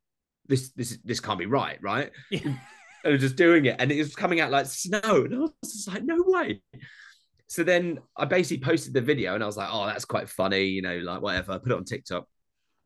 this 0.47 0.71
this 0.71 0.97
this 1.03 1.19
can't 1.19 1.39
be 1.39 1.45
right, 1.45 1.79
right? 1.81 2.11
Yeah. 2.31 2.41
and 2.43 2.59
I 3.05 3.09
was 3.09 3.21
just 3.21 3.35
doing 3.35 3.65
it, 3.65 3.75
and 3.79 3.91
it 3.91 3.97
was 3.97 4.15
coming 4.15 4.39
out 4.39 4.51
like 4.51 4.65
snow, 4.65 4.99
and 5.03 5.35
I 5.35 5.37
was 5.39 5.51
just 5.61 5.87
like, 5.87 6.03
no 6.03 6.17
way. 6.19 6.61
So 7.47 7.63
then 7.63 7.99
I 8.15 8.25
basically 8.25 8.63
posted 8.63 8.93
the 8.93 9.01
video, 9.01 9.35
and 9.35 9.43
I 9.43 9.47
was 9.47 9.57
like, 9.57 9.69
oh, 9.71 9.85
that's 9.85 10.05
quite 10.05 10.29
funny, 10.29 10.65
you 10.65 10.81
know, 10.81 10.97
like 10.99 11.21
whatever. 11.21 11.51
I 11.51 11.57
put 11.57 11.71
it 11.71 11.77
on 11.77 11.83
TikTok 11.83 12.25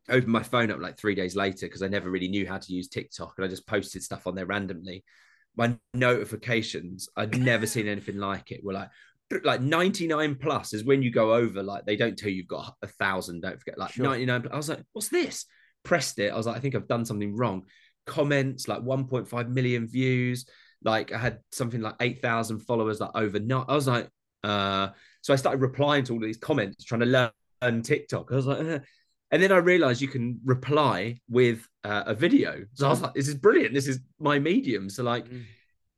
opened 0.10 0.32
my 0.32 0.44
phone 0.44 0.72
up 0.72 0.80
like 0.80 0.98
three 0.98 1.16
days 1.16 1.36
later 1.36 1.68
because 1.68 1.84
I 1.84 1.88
never 1.88 2.10
really 2.10 2.28
knew 2.28 2.48
how 2.48 2.58
to 2.58 2.74
use 2.74 2.88
TikTok 2.88 3.34
and 3.38 3.46
I 3.46 3.50
just 3.50 3.68
posted 3.68 4.04
stuff 4.04 4.28
on 4.28 4.36
there 4.36 4.46
randomly. 4.46 5.04
My 5.56 5.76
notifications, 5.94 7.10
I'd 7.16 7.38
never 7.38 7.66
seen 7.66 7.88
anything 7.88 8.18
like 8.18 8.52
it. 8.52 8.64
Were 8.64 8.74
like 8.74 8.90
like 9.44 9.60
99 9.60 10.36
plus 10.36 10.74
is 10.74 10.86
when 10.86 11.02
you 11.02 11.12
go 11.12 11.34
over, 11.34 11.62
like 11.62 11.86
they 11.86 11.98
don't 11.98 12.18
tell 12.18 12.30
you 12.30 12.38
you've 12.38 12.48
got 12.48 12.76
a 12.82 12.88
thousand, 12.88 13.42
don't 13.42 13.60
forget, 13.60 13.78
like 13.78 13.92
sure. 13.92 14.06
99. 14.06 14.48
I 14.52 14.56
was 14.56 14.70
like, 14.70 14.84
what's 14.94 15.10
this? 15.10 15.46
Pressed 15.84 16.20
it. 16.20 16.32
I 16.32 16.38
was 16.38 16.48
like, 16.48 16.58
I 16.58 16.60
think 16.60 16.76
I've 16.76 16.88
done 16.88 17.06
something 17.06 17.36
wrong. 17.36 17.64
Comments 18.06 18.68
like 18.68 18.82
1.5 18.82 19.50
million 19.50 19.88
views. 19.88 20.46
Like 20.84 21.12
I 21.12 21.18
had 21.18 21.40
something 21.52 21.82
like 21.82 21.96
8,000 22.00 22.60
followers 22.60 23.00
like 23.00 23.12
overnight. 23.16 23.66
I 23.68 23.76
was 23.76 23.88
like, 23.88 24.10
uh, 24.44 24.90
so 25.22 25.34
I 25.34 25.36
started 25.36 25.62
replying 25.62 26.04
to 26.06 26.14
all 26.14 26.20
these 26.20 26.38
comments, 26.38 26.84
trying 26.84 27.02
to 27.02 27.32
learn 27.62 27.82
TikTok. 27.82 28.32
I 28.32 28.36
was 28.36 28.48
like, 28.48 28.60
uh. 28.60 28.80
and 29.32 29.42
then 29.42 29.52
I 29.52 29.58
realized 29.58 30.02
you 30.02 30.08
can 30.08 30.40
reply 30.46 31.20
with 31.30 31.68
uh, 31.84 32.04
a 32.06 32.14
video. 32.14 32.66
So 32.74 32.88
I 32.88 32.90
was 32.90 33.02
like, 33.02 33.14
this 33.14 33.28
is 33.28 33.36
brilliant. 33.36 33.74
This 33.74 33.88
is 33.88 34.00
my 34.20 34.40
medium. 34.40 34.90
So 34.90 35.04
like, 35.04 35.28
mm. 35.28 35.44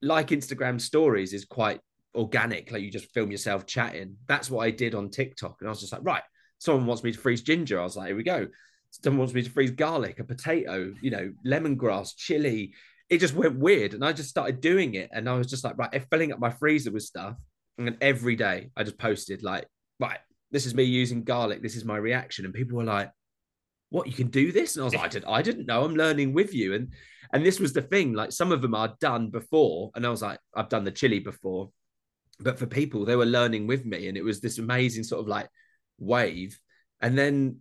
like 0.02 0.30
Instagram 0.30 0.80
stories 0.80 1.34
is 1.34 1.46
quite 1.46 1.80
organic. 2.16 2.72
Like 2.72 2.82
you 2.82 2.92
just 2.92 3.14
film 3.14 3.32
yourself 3.32 3.66
chatting. 3.66 4.16
That's 4.28 4.50
what 4.50 4.66
I 4.66 4.72
did 4.72 4.96
on 4.96 5.10
TikTok. 5.10 5.58
And 5.60 5.68
I 5.68 5.72
was 5.72 5.82
just 5.82 5.94
like, 5.94 6.04
right, 6.04 6.24
someone 6.60 6.86
wants 6.86 7.04
me 7.04 7.12
to 7.12 7.18
freeze 7.18 7.42
ginger. 7.42 7.80
I 7.80 7.84
was 7.84 7.96
like, 7.96 8.08
here 8.08 8.16
we 8.16 8.24
go. 8.24 8.48
Someone 8.92 9.20
wants 9.20 9.34
me 9.34 9.44
to 9.44 9.50
freeze 9.50 9.72
garlic, 9.72 10.20
a 10.20 10.24
potato, 10.24 10.94
you 11.02 11.12
know, 11.12 11.32
lemongrass, 11.46 12.16
chili. 12.16 12.74
It 13.10 13.20
just 13.20 13.34
went 13.34 13.58
weird. 13.58 13.94
And 13.94 14.04
I 14.04 14.14
just 14.14 14.30
started 14.30 14.62
doing 14.62 14.96
it. 14.96 15.10
And 15.12 15.30
I 15.30 15.34
was 15.34 15.48
just 15.48 15.64
like, 15.64 15.78
right, 15.78 16.06
filling 16.10 16.32
up 16.32 16.40
my 16.40 16.50
freezer 16.50 16.92
with 16.92 17.04
stuff. 17.04 17.36
And 17.78 17.98
every 18.02 18.36
day 18.36 18.72
I 18.76 18.84
just 18.84 18.98
posted 18.98 19.42
like, 19.42 19.68
right, 20.00 20.20
this 20.52 20.66
is 20.66 20.76
me 20.76 20.84
using 20.84 21.24
garlic. 21.24 21.62
This 21.62 21.76
is 21.76 21.86
my 21.86 21.98
reaction. 21.98 22.46
And 22.46 22.54
people 22.54 22.78
were 22.78 22.84
like, 22.84 23.12
what 23.90 24.08
you 24.08 24.14
can 24.14 24.28
do 24.28 24.52
this? 24.52 24.76
And 24.76 24.84
I 24.84 24.86
was 24.86 24.94
like, 24.94 25.06
I 25.06 25.08
didn't, 25.08 25.30
I 25.30 25.42
didn't 25.42 25.66
know. 25.66 25.84
I'm 25.84 25.96
learning 25.96 26.34
with 26.34 26.54
you. 26.54 26.74
And 26.74 26.94
and 27.32 27.46
this 27.46 27.60
was 27.60 27.74
the 27.74 27.82
thing. 27.82 28.14
Like 28.14 28.32
some 28.32 28.52
of 28.52 28.62
them 28.62 28.76
are 28.76 28.96
done 29.00 29.30
before, 29.30 29.92
and 29.96 30.06
I 30.06 30.10
was 30.10 30.22
like, 30.22 30.40
I've 30.56 30.70
done 30.70 30.84
the 30.84 30.92
chili 30.92 31.20
before, 31.20 31.70
but 32.40 32.58
for 32.58 32.66
people, 32.66 33.06
they 33.06 33.16
were 33.16 33.26
learning 33.26 33.68
with 33.68 33.86
me, 33.86 34.08
and 34.08 34.18
it 34.18 34.24
was 34.24 34.42
this 34.42 34.58
amazing 34.58 35.04
sort 35.04 35.22
of 35.22 35.28
like 35.28 35.48
wave. 36.00 36.60
And 37.02 37.18
then 37.18 37.58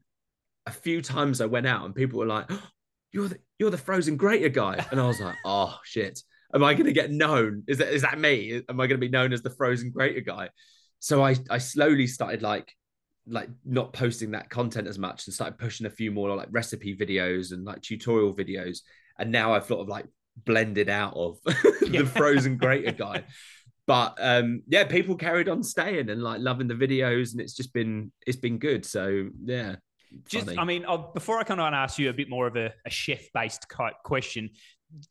a 0.69 0.73
few 0.73 1.03
times 1.03 1.41
I 1.41 1.47
went 1.47 1.67
out, 1.67 1.85
and 1.85 1.95
people 1.95 2.19
were 2.19 2.27
like, 2.27 2.47
oh, 2.51 2.63
"You're 3.13 3.29
the 3.29 3.39
you're 3.59 3.71
the 3.71 3.79
frozen 3.79 4.17
grater 4.17 4.49
guy," 4.51 4.85
and 4.91 5.01
I 5.01 5.07
was 5.07 5.21
like, 5.21 5.37
"Oh 5.45 5.79
shit." 5.85 6.23
am 6.55 6.65
I 6.65 6.75
going 6.75 6.87
to 6.87 6.93
get 6.93 7.11
known? 7.11 7.65
Is 7.67 7.79
that 7.79 7.89
is 7.89 8.03
that 8.03 8.19
me? 8.19 8.63
Am 8.69 8.81
I 8.81 8.87
going 8.87 9.01
to 9.01 9.07
be 9.07 9.11
known 9.11 9.33
as 9.33 9.43
the 9.43 9.51
frozen 9.51 9.91
grater 9.91 10.21
guy? 10.21 10.51
So 10.99 11.23
I 11.25 11.37
I 11.51 11.59
slowly 11.59 12.07
started 12.07 12.43
like 12.43 12.73
like 13.27 13.51
not 13.65 13.93
posting 13.93 14.31
that 14.31 14.49
content 14.49 14.89
as 14.89 14.99
much 14.99 15.27
and 15.27 15.35
started 15.35 15.59
pushing 15.59 15.87
a 15.87 15.91
few 15.91 16.11
more 16.11 16.35
like 16.35 16.49
recipe 16.51 16.97
videos 16.97 17.53
and 17.53 17.65
like 17.65 17.83
tutorial 17.83 18.35
videos. 18.35 18.79
And 19.19 19.31
now 19.31 19.53
I've 19.53 19.67
sort 19.67 19.81
of 19.81 19.89
like 19.89 20.07
blended 20.45 20.89
out 20.89 21.15
of 21.15 21.39
the 21.45 22.11
frozen 22.15 22.57
grater 22.57 22.93
guy. 22.99 23.25
But 23.87 24.17
um 24.21 24.63
yeah, 24.67 24.85
people 24.85 25.17
carried 25.17 25.49
on 25.49 25.63
staying 25.63 26.11
and 26.11 26.23
like 26.23 26.41
loving 26.41 26.69
the 26.69 26.75
videos, 26.75 27.33
and 27.33 27.41
it's 27.41 27.55
just 27.55 27.73
been 27.73 28.13
it's 28.27 28.39
been 28.39 28.59
good. 28.59 28.85
So 28.85 29.29
yeah. 29.45 29.77
Just, 30.29 30.47
funny. 30.47 30.59
I 30.59 30.65
mean, 30.65 30.85
I'll, 30.87 31.13
before 31.13 31.39
I 31.39 31.45
kind 31.45 31.61
of 31.61 31.73
ask 31.73 31.99
you 31.99 32.11
a 32.11 32.13
bit 32.13 32.29
more 32.29 32.47
of 32.47 32.57
a, 32.57 32.73
a 32.87 32.91
chef-based 32.91 33.67
question, 34.05 34.51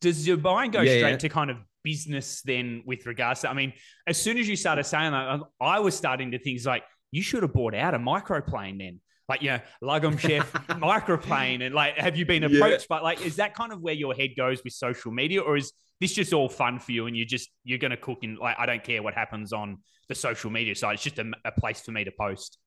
does 0.01 0.27
your 0.27 0.37
mind 0.37 0.73
go 0.73 0.81
yeah, 0.81 0.97
straight 0.97 1.11
yeah. 1.11 1.17
to 1.17 1.29
kind 1.29 1.51
of 1.51 1.57
business 1.83 2.41
then 2.41 2.83
with 2.85 3.05
regards 3.05 3.41
to? 3.41 3.49
I 3.49 3.53
mean, 3.53 3.73
as 4.07 4.17
soon 4.17 4.37
as 4.37 4.47
you 4.47 4.55
started 4.55 4.85
saying 4.85 5.11
that, 5.11 5.29
um, 5.29 5.45
I 5.61 5.79
was 5.79 5.95
starting 5.95 6.31
to 6.31 6.39
think 6.39 6.65
like 6.65 6.83
you 7.11 7.21
should 7.21 7.43
have 7.43 7.53
bought 7.53 7.73
out 7.73 7.93
a 7.93 7.99
microplane 7.99 8.79
then. 8.79 8.99
Like, 9.29 9.41
you 9.41 9.49
know, 9.49 9.59
Lagom 9.83 10.17
Chef 10.17 10.51
microplane. 10.69 11.65
And 11.65 11.75
like, 11.75 11.97
have 11.97 12.15
you 12.15 12.25
been 12.25 12.43
approached? 12.43 12.83
Yeah. 12.83 12.87
But 12.89 13.03
like, 13.03 13.25
is 13.25 13.35
that 13.37 13.53
kind 13.53 13.73
of 13.73 13.81
where 13.81 13.93
your 13.93 14.13
head 14.13 14.31
goes 14.37 14.63
with 14.63 14.73
social 14.73 15.11
media? 15.11 15.41
Or 15.41 15.57
is 15.57 15.73
this 15.99 16.13
just 16.13 16.31
all 16.31 16.47
fun 16.47 16.79
for 16.79 16.93
you 16.93 17.07
and 17.07 17.15
you 17.15 17.25
just, 17.25 17.49
you're 17.65 17.77
going 17.77 17.91
to 17.91 17.97
cook 17.97 18.19
in, 18.21 18.37
like, 18.37 18.55
I 18.57 18.65
don't 18.65 18.83
care 18.83 19.03
what 19.03 19.15
happens 19.15 19.51
on 19.51 19.79
the 20.07 20.15
social 20.15 20.49
media 20.49 20.75
side. 20.75 20.93
It's 20.93 21.03
just 21.03 21.19
a, 21.19 21.29
a 21.43 21.51
place 21.51 21.81
for 21.81 21.91
me 21.91 22.05
to 22.05 22.11
post. 22.17 22.57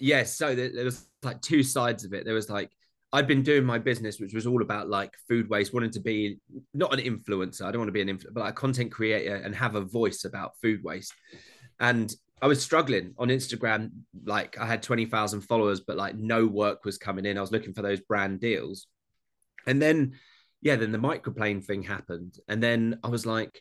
Yes. 0.00 0.36
So 0.36 0.54
there, 0.54 0.72
there 0.74 0.84
was 0.84 1.06
like 1.22 1.40
two 1.42 1.62
sides 1.62 2.04
of 2.04 2.12
it. 2.14 2.24
There 2.24 2.34
was 2.34 2.48
like, 2.48 2.70
I'd 3.12 3.26
been 3.26 3.42
doing 3.42 3.64
my 3.64 3.78
business, 3.78 4.20
which 4.20 4.34
was 4.34 4.46
all 4.46 4.62
about 4.62 4.88
like 4.88 5.14
food 5.28 5.48
waste, 5.48 5.74
wanting 5.74 5.90
to 5.92 6.00
be 6.00 6.38
not 6.74 6.92
an 6.92 7.00
influencer. 7.00 7.62
I 7.62 7.70
don't 7.70 7.80
want 7.80 7.88
to 7.88 7.92
be 7.92 8.00
an 8.00 8.08
influencer, 8.08 8.32
but 8.32 8.40
like 8.40 8.52
a 8.52 8.56
content 8.56 8.92
creator 8.92 9.36
and 9.36 9.54
have 9.54 9.74
a 9.74 9.80
voice 9.80 10.24
about 10.24 10.52
food 10.62 10.82
waste. 10.82 11.12
And 11.80 12.12
I 12.40 12.46
was 12.46 12.62
struggling 12.62 13.14
on 13.18 13.28
Instagram. 13.28 13.90
Like 14.24 14.58
I 14.58 14.66
had 14.66 14.82
20,000 14.82 15.42
followers, 15.42 15.80
but 15.80 15.96
like 15.96 16.16
no 16.16 16.46
work 16.46 16.84
was 16.84 16.98
coming 16.98 17.26
in. 17.26 17.36
I 17.36 17.40
was 17.40 17.52
looking 17.52 17.74
for 17.74 17.82
those 17.82 18.00
brand 18.00 18.40
deals. 18.40 18.86
And 19.66 19.82
then, 19.82 20.12
yeah, 20.62 20.76
then 20.76 20.92
the 20.92 20.98
microplane 20.98 21.64
thing 21.64 21.82
happened. 21.82 22.36
And 22.48 22.62
then 22.62 23.00
I 23.02 23.08
was 23.08 23.26
like, 23.26 23.60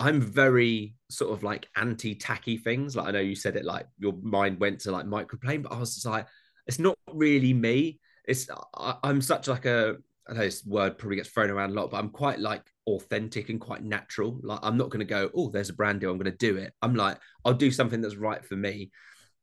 I'm 0.00 0.20
very 0.20 0.94
sort 1.10 1.32
of 1.32 1.42
like 1.42 1.68
anti 1.76 2.14
tacky 2.14 2.56
things. 2.56 2.96
Like 2.96 3.08
I 3.08 3.10
know 3.12 3.20
you 3.20 3.34
said 3.34 3.56
it 3.56 3.64
like 3.64 3.86
your 3.98 4.14
mind 4.22 4.58
went 4.60 4.80
to 4.80 4.90
like 4.90 5.06
microplane, 5.06 5.62
but 5.62 5.72
I 5.72 5.78
was 5.78 5.94
just 5.94 6.06
like, 6.06 6.26
it's 6.66 6.78
not 6.78 6.96
really 7.12 7.52
me 7.52 8.00
it's 8.24 8.48
I, 8.74 8.96
am 9.04 9.20
such 9.20 9.48
like 9.48 9.66
a 9.66 9.96
I 10.28 10.34
know 10.34 10.40
this 10.40 10.64
word 10.64 10.98
probably 10.98 11.16
gets 11.16 11.30
thrown 11.30 11.50
around 11.50 11.70
a 11.70 11.74
lot, 11.74 11.90
but 11.90 11.96
I'm 11.96 12.10
quite 12.10 12.38
like 12.38 12.62
authentic 12.86 13.48
and 13.48 13.60
quite 13.60 13.82
natural. 13.82 14.38
Like 14.42 14.60
I'm 14.62 14.76
not 14.76 14.90
going 14.90 15.00
to 15.00 15.04
go, 15.04 15.30
oh, 15.34 15.50
there's 15.50 15.70
a 15.70 15.74
brand 15.74 16.00
deal, 16.00 16.12
I'm 16.12 16.18
going 16.18 16.30
to 16.30 16.36
do 16.38 16.56
it. 16.58 16.72
I'm 16.80 16.94
like, 16.94 17.18
I'll 17.44 17.54
do 17.54 17.72
something 17.72 18.00
that's 18.00 18.14
right 18.14 18.44
for 18.44 18.54
me. 18.54 18.92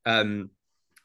Um, 0.05 0.51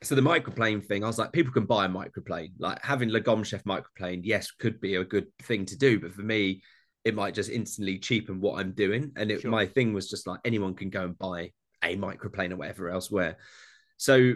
so 0.01 0.15
the 0.15 0.21
microplane 0.21 0.85
thing, 0.85 1.03
I 1.03 1.09
was 1.09 1.19
like, 1.19 1.33
people 1.33 1.53
can 1.53 1.65
buy 1.65 1.87
a 1.87 1.89
microplane. 1.89 2.53
Like 2.59 2.85
having 2.85 3.11
Lagom 3.11 3.45
Chef 3.45 3.65
microplane, 3.65 4.21
yes, 4.23 4.53
could 4.53 4.81
be 4.81 4.95
a 4.95 5.05
good 5.05 5.27
thing 5.43 5.67
to 5.67 5.77
do, 5.77 5.99
but 5.99 6.15
for 6.15 6.23
me, 6.23 6.63
it 7.05 7.15
might 7.15 7.35
just 7.35 7.51
instantly 7.51 7.99
cheapen 7.99 8.41
what 8.41 8.59
I'm 8.59 8.73
doing. 8.73 9.13
And 9.17 9.31
it, 9.31 9.43
sure. 9.43 9.51
my 9.51 9.67
thing 9.67 9.93
was 9.93 10.09
just 10.09 10.27
like 10.27 10.41
anyone 10.45 10.75
can 10.75 10.91
go 10.91 11.05
and 11.05 11.19
buy 11.19 11.51
a 11.83 11.97
microplane 11.97 12.53
or 12.53 12.57
whatever 12.57 12.91
elsewhere. 12.91 13.37
So 13.97 14.35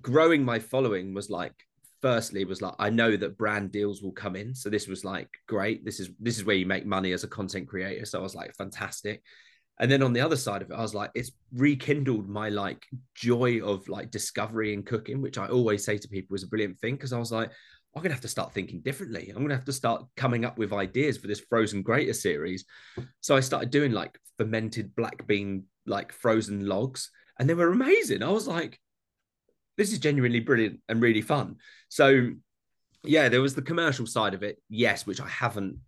growing 0.00 0.44
my 0.44 0.58
following 0.58 1.14
was 1.14 1.30
like 1.30 1.54
firstly 2.00 2.44
was 2.44 2.62
like 2.62 2.74
i 2.78 2.88
know 2.88 3.16
that 3.16 3.36
brand 3.36 3.72
deals 3.72 4.02
will 4.02 4.12
come 4.12 4.36
in 4.36 4.54
so 4.54 4.70
this 4.70 4.86
was 4.86 5.04
like 5.04 5.28
great 5.48 5.84
this 5.84 5.98
is 5.98 6.10
this 6.20 6.38
is 6.38 6.44
where 6.44 6.56
you 6.56 6.66
make 6.66 6.86
money 6.86 7.12
as 7.12 7.24
a 7.24 7.28
content 7.28 7.66
creator 7.66 8.04
so 8.04 8.20
i 8.20 8.22
was 8.22 8.34
like 8.34 8.54
fantastic 8.54 9.22
and 9.80 9.90
then 9.90 10.02
on 10.02 10.12
the 10.12 10.20
other 10.20 10.36
side 10.36 10.62
of 10.62 10.70
it 10.70 10.74
i 10.74 10.80
was 10.80 10.94
like 10.94 11.10
it's 11.14 11.32
rekindled 11.54 12.28
my 12.28 12.48
like 12.48 12.86
joy 13.14 13.60
of 13.64 13.88
like 13.88 14.10
discovery 14.10 14.74
and 14.74 14.86
cooking 14.86 15.20
which 15.20 15.38
i 15.38 15.48
always 15.48 15.84
say 15.84 15.98
to 15.98 16.08
people 16.08 16.36
is 16.36 16.44
a 16.44 16.48
brilliant 16.48 16.78
thing 16.78 16.94
because 16.94 17.12
i 17.12 17.18
was 17.18 17.32
like 17.32 17.50
i'm 17.98 18.02
gonna 18.02 18.14
have 18.14 18.22
to 18.22 18.28
start 18.28 18.52
thinking 18.52 18.80
differently 18.80 19.30
i'm 19.34 19.42
gonna 19.42 19.54
have 19.54 19.64
to 19.64 19.72
start 19.72 20.04
coming 20.16 20.44
up 20.44 20.56
with 20.56 20.72
ideas 20.72 21.18
for 21.18 21.26
this 21.26 21.40
frozen 21.40 21.82
grater 21.82 22.12
series 22.12 22.64
so 23.20 23.36
i 23.36 23.40
started 23.40 23.70
doing 23.70 23.92
like 23.92 24.18
fermented 24.38 24.94
black 24.94 25.26
bean 25.26 25.64
like 25.86 26.12
frozen 26.12 26.66
logs 26.66 27.10
and 27.38 27.48
they 27.48 27.54
were 27.54 27.70
amazing 27.70 28.22
i 28.22 28.30
was 28.30 28.46
like 28.48 28.78
this 29.78 29.92
is 29.92 30.00
genuinely 30.00 30.40
brilliant 30.40 30.80
and 30.88 31.00
really 31.00 31.22
fun. 31.22 31.56
So, 31.88 32.32
yeah, 33.04 33.30
there 33.30 33.40
was 33.40 33.54
the 33.54 33.62
commercial 33.62 34.06
side 34.06 34.34
of 34.34 34.42
it, 34.42 34.60
yes, 34.68 35.06
which 35.06 35.20
I 35.20 35.28
haven't 35.28 35.78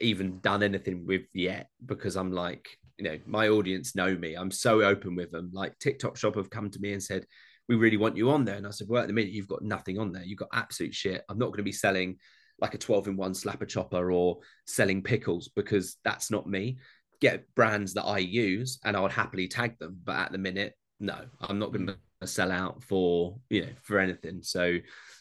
even 0.00 0.40
done 0.40 0.62
anything 0.62 1.06
with 1.06 1.22
yet 1.32 1.68
because 1.86 2.16
I'm 2.16 2.32
like, 2.32 2.68
you 2.98 3.04
know, 3.04 3.18
my 3.24 3.48
audience 3.48 3.94
know 3.94 4.14
me. 4.14 4.34
I'm 4.34 4.50
so 4.50 4.82
open 4.82 5.14
with 5.14 5.30
them. 5.30 5.50
Like 5.54 5.78
TikTok 5.78 6.16
Shop 6.16 6.34
have 6.34 6.50
come 6.50 6.70
to 6.70 6.80
me 6.80 6.92
and 6.92 7.02
said, 7.02 7.24
we 7.68 7.76
really 7.76 7.96
want 7.96 8.16
you 8.16 8.30
on 8.30 8.44
there. 8.44 8.56
And 8.56 8.66
I 8.66 8.70
said, 8.70 8.88
well, 8.88 9.02
at 9.02 9.08
the 9.08 9.14
minute, 9.14 9.32
you've 9.32 9.48
got 9.48 9.62
nothing 9.62 9.98
on 9.98 10.12
there. 10.12 10.22
You've 10.22 10.38
got 10.38 10.48
absolute 10.52 10.94
shit. 10.94 11.24
I'm 11.28 11.38
not 11.38 11.46
going 11.46 11.58
to 11.58 11.62
be 11.62 11.72
selling 11.72 12.16
like 12.58 12.74
a 12.74 12.78
12 12.78 13.08
in 13.08 13.16
one 13.16 13.32
slapper 13.32 13.68
chopper 13.68 14.10
or 14.10 14.38
selling 14.66 15.02
pickles 15.02 15.48
because 15.54 15.96
that's 16.04 16.30
not 16.30 16.48
me. 16.48 16.78
Get 17.20 17.52
brands 17.54 17.94
that 17.94 18.04
I 18.04 18.18
use 18.18 18.78
and 18.84 18.96
I 18.96 19.00
would 19.00 19.12
happily 19.12 19.48
tag 19.48 19.78
them. 19.78 19.98
But 20.04 20.16
at 20.16 20.32
the 20.32 20.38
minute, 20.38 20.74
no, 21.00 21.16
I'm 21.40 21.58
not 21.58 21.72
going 21.72 21.86
to 21.86 22.26
sell 22.26 22.50
out 22.50 22.82
for 22.82 23.38
you 23.50 23.62
know 23.62 23.72
for 23.82 23.98
anything. 23.98 24.42
So 24.42 24.78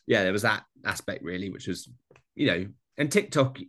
yeah, 0.07 0.23
there 0.23 0.31
was 0.31 0.43
that 0.43 0.63
aspect 0.85 1.23
really, 1.23 1.49
which 1.49 1.67
was 1.67 1.89
you 2.35 2.47
know, 2.47 2.67
and 2.97 3.11
TikTok 3.11 3.59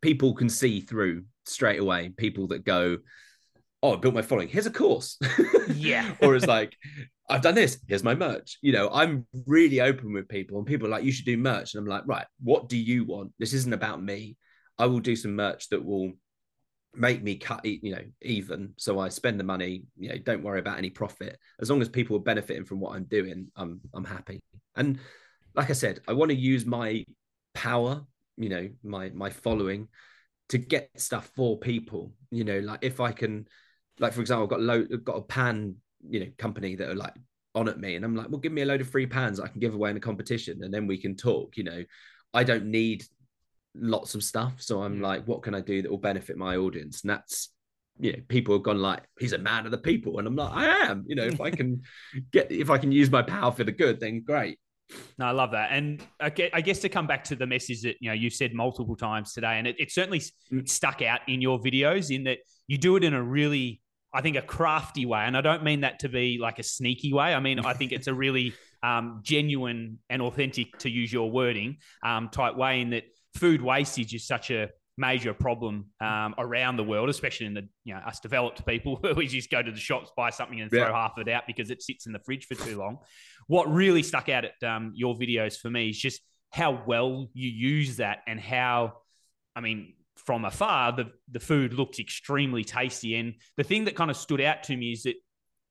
people 0.00 0.34
can 0.34 0.48
see 0.48 0.80
through 0.80 1.24
straight 1.46 1.80
away. 1.80 2.10
People 2.16 2.48
that 2.48 2.64
go, 2.64 2.98
oh, 3.82 3.94
I 3.94 3.96
built 3.96 4.14
my 4.14 4.22
following. 4.22 4.48
Here's 4.48 4.66
a 4.66 4.70
course. 4.70 5.18
Yeah. 5.74 6.14
or 6.22 6.34
it's 6.34 6.46
like, 6.46 6.76
I've 7.30 7.42
done 7.42 7.54
this. 7.54 7.78
Here's 7.86 8.04
my 8.04 8.14
merch. 8.14 8.58
You 8.60 8.72
know, 8.72 8.90
I'm 8.92 9.26
really 9.46 9.80
open 9.80 10.12
with 10.12 10.28
people, 10.28 10.58
and 10.58 10.66
people 10.66 10.88
are 10.88 10.90
like, 10.90 11.04
you 11.04 11.12
should 11.12 11.24
do 11.24 11.36
merch. 11.36 11.74
And 11.74 11.82
I'm 11.82 11.88
like, 11.88 12.02
right, 12.06 12.26
what 12.42 12.68
do 12.68 12.76
you 12.76 13.04
want? 13.04 13.32
This 13.38 13.52
isn't 13.54 13.72
about 13.72 14.02
me. 14.02 14.36
I 14.78 14.86
will 14.86 15.00
do 15.00 15.14
some 15.14 15.36
merch 15.36 15.68
that 15.68 15.84
will 15.84 16.12
make 16.94 17.22
me 17.22 17.36
cut 17.36 17.64
you 17.64 17.94
know 17.94 18.02
even 18.22 18.72
so 18.76 18.98
i 18.98 19.08
spend 19.08 19.38
the 19.38 19.44
money 19.44 19.84
you 19.96 20.08
know 20.08 20.18
don't 20.18 20.42
worry 20.42 20.58
about 20.58 20.76
any 20.76 20.90
profit 20.90 21.38
as 21.60 21.70
long 21.70 21.80
as 21.80 21.88
people 21.88 22.16
are 22.16 22.20
benefiting 22.20 22.64
from 22.64 22.80
what 22.80 22.96
i'm 22.96 23.04
doing 23.04 23.46
i'm 23.54 23.80
i'm 23.94 24.04
happy 24.04 24.40
and 24.74 24.98
like 25.54 25.70
i 25.70 25.72
said 25.72 26.00
i 26.08 26.12
want 26.12 26.30
to 26.30 26.36
use 26.36 26.66
my 26.66 27.04
power 27.54 28.04
you 28.36 28.48
know 28.48 28.68
my 28.82 29.08
my 29.10 29.30
following 29.30 29.86
to 30.48 30.58
get 30.58 30.90
stuff 30.96 31.30
for 31.36 31.58
people 31.58 32.12
you 32.32 32.42
know 32.42 32.58
like 32.58 32.80
if 32.82 32.98
i 32.98 33.12
can 33.12 33.46
like 34.00 34.12
for 34.12 34.20
example 34.20 34.42
i've 34.42 34.50
got 34.50 34.60
low 34.60 34.84
got 35.04 35.16
a 35.16 35.22
pan 35.22 35.76
you 36.08 36.20
know 36.20 36.26
company 36.38 36.76
that 36.76 36.88
are 36.88 36.94
like 36.94 37.14
on 37.54 37.68
at 37.68 37.80
me 37.80 37.96
and 37.96 38.04
I'm 38.04 38.14
like, 38.14 38.28
well, 38.28 38.38
give 38.38 38.52
me 38.52 38.62
a 38.62 38.66
load 38.66 38.80
of 38.80 38.88
free 38.88 39.06
pans 39.06 39.40
I 39.40 39.48
can 39.48 39.60
give 39.60 39.74
away 39.74 39.90
in 39.90 39.96
a 39.96 40.00
competition 40.00 40.62
and 40.62 40.72
then 40.72 40.86
we 40.86 40.98
can 40.98 41.16
talk. 41.16 41.56
You 41.56 41.64
know, 41.64 41.84
I 42.32 42.44
don't 42.44 42.66
need 42.66 43.04
lots 43.74 44.14
of 44.14 44.22
stuff. 44.22 44.54
So 44.58 44.82
I'm 44.82 44.98
mm. 44.98 45.02
like, 45.02 45.26
what 45.26 45.42
can 45.42 45.54
I 45.54 45.60
do 45.60 45.82
that 45.82 45.90
will 45.90 45.98
benefit 45.98 46.36
my 46.36 46.56
audience? 46.56 47.02
And 47.02 47.10
that's 47.10 47.50
you 47.98 48.12
know, 48.12 48.18
people 48.28 48.54
have 48.54 48.62
gone 48.62 48.78
like, 48.78 49.02
he's 49.18 49.32
a 49.32 49.38
man 49.38 49.66
of 49.66 49.72
the 49.72 49.78
people. 49.78 50.18
And 50.18 50.26
I'm 50.26 50.36
like, 50.36 50.52
I 50.52 50.66
am, 50.86 51.04
you 51.06 51.14
know, 51.14 51.24
if 51.24 51.40
I 51.40 51.50
can 51.50 51.82
get 52.32 52.50
if 52.50 52.70
I 52.70 52.78
can 52.78 52.92
use 52.92 53.10
my 53.10 53.22
power 53.22 53.52
for 53.52 53.64
the 53.64 53.72
good, 53.72 54.00
then 54.00 54.22
great. 54.22 54.58
No, 55.18 55.26
I 55.26 55.30
love 55.30 55.52
that. 55.52 55.70
And 55.70 56.02
I 56.20 56.30
guess 56.30 56.80
to 56.80 56.88
come 56.88 57.06
back 57.06 57.22
to 57.24 57.36
the 57.36 57.46
message 57.46 57.82
that, 57.82 57.96
you 58.00 58.08
know, 58.08 58.14
you've 58.14 58.32
said 58.32 58.54
multiple 58.54 58.96
times 58.96 59.32
today, 59.32 59.58
and 59.58 59.66
it, 59.66 59.76
it 59.78 59.92
certainly 59.92 60.20
mm. 60.52 60.68
stuck 60.68 61.02
out 61.02 61.20
in 61.28 61.40
your 61.40 61.60
videos 61.60 62.14
in 62.14 62.24
that 62.24 62.38
you 62.66 62.76
do 62.76 62.96
it 62.96 63.04
in 63.04 63.14
a 63.14 63.22
really, 63.22 63.80
I 64.12 64.20
think, 64.20 64.36
a 64.36 64.42
crafty 64.42 65.06
way. 65.06 65.20
And 65.20 65.36
I 65.36 65.40
don't 65.40 65.62
mean 65.62 65.82
that 65.82 66.00
to 66.00 66.08
be 66.08 66.38
like 66.40 66.58
a 66.58 66.62
sneaky 66.62 67.12
way. 67.12 67.34
I 67.34 67.40
mean, 67.40 67.60
I 67.60 67.74
think 67.74 67.92
it's 67.92 68.06
a 68.06 68.14
really 68.14 68.54
um, 68.82 69.20
genuine 69.22 69.98
and 70.08 70.22
authentic, 70.22 70.78
to 70.78 70.90
use 70.90 71.12
your 71.12 71.30
wording, 71.30 71.78
um, 72.04 72.28
type 72.28 72.56
way 72.56 72.80
in 72.80 72.90
that 72.90 73.04
food 73.34 73.62
wastage 73.62 74.14
is 74.14 74.26
such 74.26 74.50
a 74.50 74.70
major 74.96 75.32
problem 75.32 75.86
um, 76.00 76.34
around 76.38 76.76
the 76.76 76.84
world, 76.84 77.08
especially 77.08 77.46
in 77.46 77.54
the 77.54 77.68
you 77.84 77.94
know 77.94 78.00
us 78.00 78.20
developed 78.20 78.64
people 78.66 78.96
where 79.00 79.14
we 79.14 79.26
just 79.26 79.50
go 79.50 79.62
to 79.62 79.70
the 79.70 79.78
shops, 79.78 80.10
buy 80.16 80.30
something, 80.30 80.60
and 80.60 80.70
throw 80.70 80.80
yeah. 80.80 80.92
half 80.92 81.12
of 81.16 81.26
it 81.26 81.30
out 81.32 81.44
because 81.46 81.70
it 81.70 81.82
sits 81.82 82.06
in 82.06 82.12
the 82.12 82.20
fridge 82.20 82.46
for 82.46 82.54
too 82.54 82.78
long. 82.78 82.98
What 83.46 83.72
really 83.72 84.02
stuck 84.02 84.28
out 84.28 84.44
at 84.44 84.62
um, 84.62 84.92
your 84.94 85.14
videos 85.14 85.58
for 85.58 85.70
me 85.70 85.88
is 85.88 85.98
just 85.98 86.20
how 86.52 86.82
well 86.86 87.28
you 87.32 87.48
use 87.48 87.96
that 87.96 88.18
and 88.26 88.40
how, 88.40 88.94
I 89.56 89.60
mean, 89.60 89.94
from 90.30 90.44
afar, 90.44 90.92
the 90.92 91.10
the 91.32 91.40
food 91.40 91.74
looks 91.74 91.98
extremely 91.98 92.62
tasty. 92.62 93.16
And 93.16 93.34
the 93.56 93.64
thing 93.64 93.86
that 93.86 93.96
kind 93.96 94.12
of 94.12 94.16
stood 94.16 94.40
out 94.40 94.62
to 94.64 94.76
me 94.76 94.92
is 94.92 95.02
that 95.02 95.16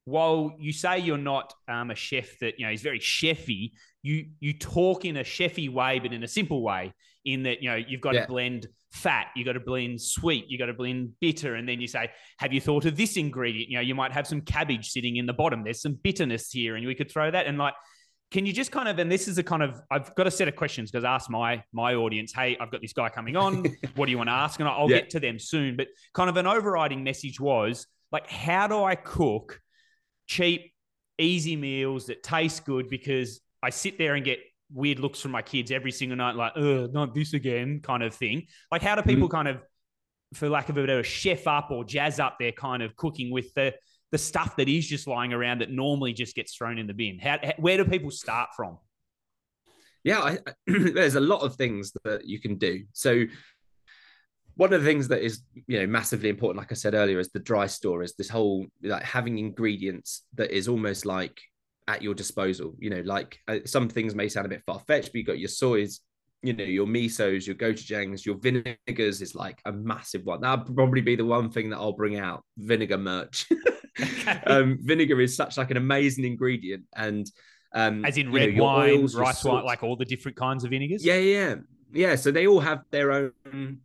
while 0.04 0.54
you 0.60 0.74
say 0.74 1.00
you're 1.00 1.18
not 1.18 1.54
um, 1.70 1.92
a 1.92 1.96
chef 1.96 2.38
that 2.40 2.60
you 2.60 2.66
know 2.66 2.72
is 2.74 2.82
very 2.82 3.00
chefy, 3.00 3.72
you 4.02 4.26
you 4.42 4.52
talk 4.52 5.06
in 5.06 5.16
a 5.16 5.24
chefy 5.24 5.72
way, 5.72 6.00
but 6.00 6.12
in 6.12 6.24
a 6.24 6.28
simple 6.28 6.62
way. 6.62 6.94
In 7.24 7.44
that 7.44 7.64
you 7.64 7.70
know 7.70 7.78
you've 7.78 8.02
got 8.02 8.16
yeah. 8.16 8.24
to 8.24 8.28
blend 8.28 8.68
fat, 8.92 9.28
you've 9.34 9.46
got 9.46 9.54
to 9.54 9.62
blend 9.62 10.02
sweet, 10.02 10.48
you've 10.50 10.60
got 10.60 10.66
to 10.66 10.74
blend 10.74 11.14
bitter, 11.22 11.56
and 11.56 11.66
then 11.68 11.80
you 11.80 11.88
say, 11.88 12.10
"Have 12.40 12.52
you 12.52 12.60
thought 12.60 12.84
of 12.84 12.98
this 12.98 13.16
ingredient?" 13.16 13.70
You 13.70 13.78
know, 13.78 13.82
you 13.82 13.96
might 13.96 14.12
have 14.12 14.28
some 14.28 14.42
cabbage 14.42 14.90
sitting 14.90 15.16
in 15.16 15.26
the 15.26 15.32
bottom. 15.32 15.64
There's 15.64 15.82
some 15.82 15.98
bitterness 16.04 16.52
here, 16.52 16.76
and 16.76 16.86
we 16.86 16.96
could 16.96 17.10
throw 17.10 17.32
that. 17.32 17.46
And 17.46 17.58
like, 17.58 17.76
can 18.32 18.46
you 18.46 18.54
just 18.54 18.72
kind 18.72 18.88
of? 18.88 19.00
And 19.00 19.12
this 19.12 19.28
is 19.28 19.38
a 19.38 19.44
kind 19.44 19.64
of 19.64 19.82
I've 19.90 20.14
got 20.16 20.28
a 20.28 20.32
set 20.32 20.48
of 20.48 20.56
questions 20.56 20.92
because 20.92 21.04
I 21.04 21.16
asked 21.16 21.30
my 21.30 21.64
my 21.74 21.96
audience, 21.96 22.32
"Hey, 22.34 22.58
I've 22.60 22.72
got 22.72 22.82
this 22.82 22.94
guy 22.94 23.10
coming 23.10 23.36
on. 23.36 23.66
what 23.96 24.06
do 24.06 24.12
you 24.12 24.18
want 24.18 24.30
to 24.30 24.34
ask?" 24.34 24.60
And 24.60 24.70
I'll 24.70 24.90
yeah. 24.90 24.98
get 24.98 25.10
to 25.12 25.20
them 25.20 25.40
soon. 25.40 25.76
But 25.76 25.88
kind 26.14 26.30
of 26.30 26.38
an 26.38 26.46
overriding 26.46 27.04
message 27.04 27.40
was 27.40 27.88
like, 28.12 28.30
how 28.30 28.68
do 28.68 28.84
I 28.84 28.96
cook 28.96 29.60
cheap, 30.28 30.74
easy 31.18 31.56
meals 31.56 32.08
that 32.08 32.24
taste 32.24 32.66
good? 32.66 32.90
Because 32.90 33.42
I 33.62 33.70
sit 33.70 33.98
there 33.98 34.16
and 34.16 34.26
get 34.26 34.40
weird 34.72 35.00
looks 35.00 35.20
from 35.20 35.32
my 35.32 35.42
kids 35.42 35.72
every 35.72 35.92
single 35.92 36.18
night, 36.18 36.36
like, 36.36 36.54
oh, 36.56 36.88
not 36.88 37.14
this 37.14 37.34
again, 37.34 37.82
kind 37.82 38.04
of 38.04 38.14
thing. 38.14 38.48
Like, 38.72 38.82
how 38.82 38.96
do 38.96 39.02
people 39.02 39.28
mm-hmm. 39.28 39.36
kind 39.36 39.48
of, 39.48 39.62
for 40.34 40.50
lack 40.50 40.70
of 40.70 40.78
a 40.78 40.82
better, 40.82 41.04
chef 41.04 41.48
up 41.48 41.72
or 41.72 41.84
jazz 41.84 42.20
up 42.20 42.38
their 42.40 42.52
kind 42.52 42.84
of 42.84 42.96
cooking 42.96 43.32
with 43.32 43.54
the 43.54 43.74
the 44.12 44.18
stuff 44.18 44.56
that 44.58 44.68
is 44.68 44.88
just 44.88 45.08
lying 45.08 45.34
around 45.34 45.62
that 45.62 45.72
normally 45.72 46.14
just 46.14 46.36
gets 46.36 46.56
thrown 46.56 46.78
in 46.78 46.88
the 46.88 46.94
bin? 46.94 47.20
How, 47.20 47.40
where 47.58 47.78
do 47.78 47.86
people 47.86 48.12
start 48.12 48.50
from? 48.56 48.78
Yeah, 50.04 50.20
I, 50.20 50.38
there's 50.68 51.16
a 51.16 51.20
lot 51.22 51.42
of 51.42 51.56
things 51.56 51.92
that 52.04 52.26
you 52.26 52.40
can 52.40 52.58
do. 52.58 52.86
So 52.94 53.26
one 54.56 54.74
of 54.74 54.82
the 54.82 54.88
things 54.88 55.08
that 55.08 55.24
is 55.24 55.44
you 55.68 55.80
know 55.80 55.88
massively 55.88 56.28
important 56.28 56.58
like 56.58 56.70
i 56.70 56.76
said 56.76 56.94
earlier 56.94 57.18
is 57.18 57.30
the 57.30 57.40
dry 57.40 57.66
store 57.66 58.04
is 58.04 58.16
this 58.16 58.28
whole 58.28 58.66
like 58.84 59.04
having 59.04 59.38
ingredients 59.38 60.24
that 60.34 60.52
is 60.52 60.68
almost 60.68 61.06
like 61.06 61.40
at 61.90 62.04
your 62.04 62.14
disposal. 62.14 62.76
You 62.78 62.92
know, 62.92 63.02
like 63.02 63.40
uh, 63.48 63.60
some 63.66 63.90
things 63.90 64.14
may 64.14 64.30
sound 64.30 64.46
a 64.46 64.50
bit 64.50 64.64
far 64.66 64.80
fetched, 64.80 65.08
but 65.12 65.16
you 65.16 65.24
got 65.26 65.40
your 65.40 65.50
soys, 65.50 66.02
you 66.44 66.54
know, 66.54 66.64
your 66.64 66.86
misos, 66.86 67.48
your 67.48 67.56
gochujangs, 67.56 68.26
your 68.26 68.36
vinegars 68.36 69.22
is 69.22 69.34
like 69.34 69.60
a 69.66 69.72
massive 69.72 70.24
one. 70.24 70.42
That'll 70.42 70.74
probably 70.74 71.02
be 71.02 71.16
the 71.16 71.26
one 71.26 71.50
thing 71.50 71.72
that 71.72 71.78
I'll 71.78 71.92
bring 71.92 72.18
out 72.18 72.44
vinegar 72.58 73.00
merch. 73.00 73.50
okay. 74.02 74.42
um, 74.46 74.80
vinegar 74.82 75.20
is 75.22 75.36
such 75.36 75.58
like 75.58 75.72
an 75.72 75.78
amazing 75.78 76.26
ingredient, 76.26 76.84
and 76.96 77.30
um, 77.74 78.06
as 78.06 78.18
in 78.18 78.32
red 78.32 78.56
know, 78.56 78.64
wine, 78.64 79.06
rice 79.14 79.44
wine, 79.44 79.66
like 79.66 79.84
all 79.84 79.96
the 79.96 80.06
different 80.06 80.38
kinds 80.38 80.64
of 80.64 80.72
vinegars. 80.72 81.06
Yeah, 81.06 81.18
yeah, 81.18 81.56
yeah. 81.92 82.16
So 82.16 82.32
they 82.32 82.48
all 82.48 82.60
have 82.60 82.84
their 82.92 83.12
own, 83.12 83.80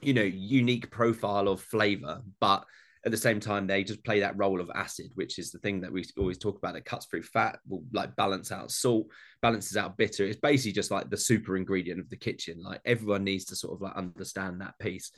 you 0.00 0.14
know, 0.14 0.22
unique 0.22 0.90
profile 0.90 1.48
of 1.48 1.60
flavor, 1.60 2.22
but 2.40 2.64
at 3.06 3.12
the 3.12 3.16
same 3.16 3.38
time 3.38 3.68
they 3.68 3.84
just 3.84 4.04
play 4.04 4.18
that 4.20 4.36
role 4.36 4.60
of 4.60 4.68
acid 4.74 5.06
which 5.14 5.38
is 5.38 5.52
the 5.52 5.58
thing 5.60 5.80
that 5.80 5.92
we 5.92 6.04
always 6.18 6.36
talk 6.36 6.58
about 6.58 6.74
that 6.74 6.84
cuts 6.84 7.06
through 7.06 7.22
fat 7.22 7.60
will 7.68 7.84
like 7.92 8.14
balance 8.16 8.50
out 8.50 8.70
salt 8.70 9.06
balances 9.40 9.76
out 9.76 9.96
bitter 9.96 10.24
it's 10.24 10.40
basically 10.40 10.72
just 10.72 10.90
like 10.90 11.08
the 11.08 11.16
super 11.16 11.56
ingredient 11.56 12.00
of 12.00 12.10
the 12.10 12.16
kitchen 12.16 12.60
like 12.60 12.80
everyone 12.84 13.22
needs 13.22 13.44
to 13.44 13.54
sort 13.54 13.74
of 13.74 13.80
like 13.80 13.94
understand 13.94 14.60
that 14.60 14.76
piece 14.80 15.12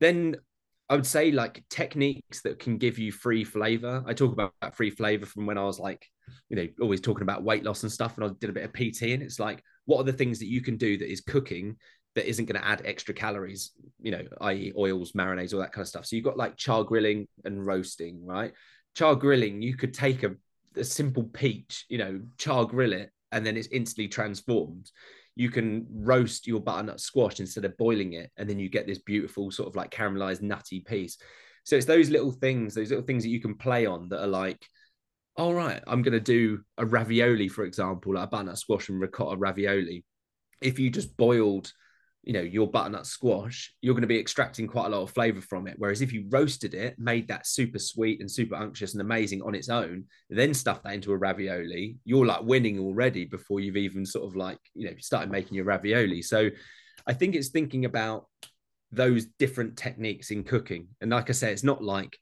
then 0.00 0.34
I 0.90 0.96
would 0.96 1.06
say 1.06 1.30
like 1.30 1.62
techniques 1.70 2.42
that 2.42 2.58
can 2.58 2.76
give 2.76 2.98
you 2.98 3.12
free 3.12 3.44
flavor. 3.44 4.02
I 4.06 4.12
talk 4.12 4.32
about 4.32 4.52
free 4.74 4.90
flavor 4.90 5.24
from 5.24 5.46
when 5.46 5.56
I 5.56 5.62
was 5.62 5.78
like, 5.78 6.04
you 6.48 6.56
know, 6.56 6.66
always 6.80 7.00
talking 7.00 7.22
about 7.22 7.44
weight 7.44 7.62
loss 7.62 7.84
and 7.84 7.92
stuff. 7.92 8.16
And 8.16 8.26
I 8.26 8.30
did 8.40 8.50
a 8.50 8.52
bit 8.52 8.64
of 8.64 8.72
PT, 8.72 9.02
and 9.02 9.22
it's 9.22 9.38
like, 9.38 9.62
what 9.84 10.00
are 10.00 10.04
the 10.04 10.12
things 10.12 10.40
that 10.40 10.48
you 10.48 10.60
can 10.60 10.76
do 10.76 10.98
that 10.98 11.10
is 11.10 11.20
cooking 11.20 11.76
that 12.16 12.28
isn't 12.28 12.46
going 12.46 12.60
to 12.60 12.66
add 12.66 12.82
extra 12.84 13.14
calories, 13.14 13.70
you 14.02 14.10
know, 14.10 14.24
i.e., 14.40 14.72
oils, 14.76 15.12
marinades, 15.12 15.54
all 15.54 15.60
that 15.60 15.70
kind 15.70 15.82
of 15.82 15.88
stuff. 15.88 16.06
So 16.06 16.16
you've 16.16 16.24
got 16.24 16.36
like 16.36 16.56
char 16.56 16.82
grilling 16.82 17.28
and 17.44 17.64
roasting, 17.64 18.26
right? 18.26 18.52
Char 18.96 19.14
grilling, 19.14 19.62
you 19.62 19.76
could 19.76 19.94
take 19.94 20.24
a, 20.24 20.34
a 20.76 20.82
simple 20.82 21.22
peach, 21.22 21.86
you 21.88 21.98
know, 21.98 22.20
char 22.36 22.64
grill 22.64 22.94
it, 22.94 23.10
and 23.30 23.46
then 23.46 23.56
it's 23.56 23.68
instantly 23.68 24.08
transformed. 24.08 24.90
You 25.36 25.50
can 25.50 25.86
roast 25.90 26.46
your 26.46 26.60
butternut 26.60 27.00
squash 27.00 27.40
instead 27.40 27.64
of 27.64 27.76
boiling 27.76 28.14
it, 28.14 28.30
and 28.36 28.48
then 28.48 28.58
you 28.58 28.68
get 28.68 28.86
this 28.86 28.98
beautiful 28.98 29.50
sort 29.50 29.68
of 29.68 29.76
like 29.76 29.90
caramelized 29.90 30.42
nutty 30.42 30.80
piece. 30.80 31.18
So 31.64 31.76
it's 31.76 31.86
those 31.86 32.10
little 32.10 32.32
things, 32.32 32.74
those 32.74 32.90
little 32.90 33.04
things 33.04 33.22
that 33.22 33.30
you 33.30 33.40
can 33.40 33.54
play 33.56 33.86
on 33.86 34.08
that 34.08 34.22
are 34.22 34.28
like, 34.28 34.66
all 35.36 35.54
right, 35.54 35.82
I'm 35.86 36.02
going 36.02 36.12
to 36.12 36.20
do 36.20 36.60
a 36.76 36.84
ravioli, 36.84 37.48
for 37.48 37.64
example, 37.64 38.14
like 38.14 38.24
a 38.24 38.26
butternut 38.26 38.58
squash 38.58 38.88
and 38.88 39.00
ricotta 39.00 39.36
ravioli. 39.36 40.04
If 40.60 40.78
you 40.78 40.90
just 40.90 41.16
boiled 41.16 41.72
you 42.22 42.32
know 42.32 42.40
your 42.40 42.70
butternut 42.70 43.06
squash 43.06 43.74
you're 43.80 43.94
going 43.94 44.02
to 44.02 44.08
be 44.08 44.18
extracting 44.18 44.66
quite 44.66 44.86
a 44.86 44.88
lot 44.90 45.02
of 45.02 45.10
flavor 45.10 45.40
from 45.40 45.66
it. 45.66 45.74
Whereas 45.78 46.02
if 46.02 46.12
you 46.12 46.26
roasted 46.28 46.74
it 46.74 46.98
made 46.98 47.28
that 47.28 47.46
super 47.46 47.78
sweet 47.78 48.20
and 48.20 48.30
super 48.30 48.56
unctuous 48.56 48.92
and 48.92 49.00
amazing 49.00 49.42
on 49.42 49.54
its 49.54 49.68
own 49.68 50.04
then 50.28 50.52
stuff 50.52 50.82
that 50.82 50.94
into 50.94 51.12
a 51.12 51.16
ravioli 51.16 51.96
you're 52.04 52.26
like 52.26 52.42
winning 52.42 52.78
already 52.78 53.24
before 53.24 53.60
you've 53.60 53.76
even 53.76 54.04
sort 54.04 54.26
of 54.26 54.36
like 54.36 54.58
you 54.74 54.86
know 54.86 54.94
started 54.98 55.30
making 55.30 55.54
your 55.54 55.64
ravioli. 55.64 56.22
So 56.22 56.50
i 57.06 57.12
think 57.12 57.34
it's 57.34 57.48
thinking 57.48 57.84
about 57.84 58.26
those 58.92 59.26
different 59.38 59.76
techniques 59.76 60.30
in 60.30 60.44
cooking. 60.44 60.88
And 61.00 61.10
like 61.10 61.30
i 61.30 61.32
say 61.32 61.52
it's 61.52 61.64
not 61.64 61.82
like 61.82 62.18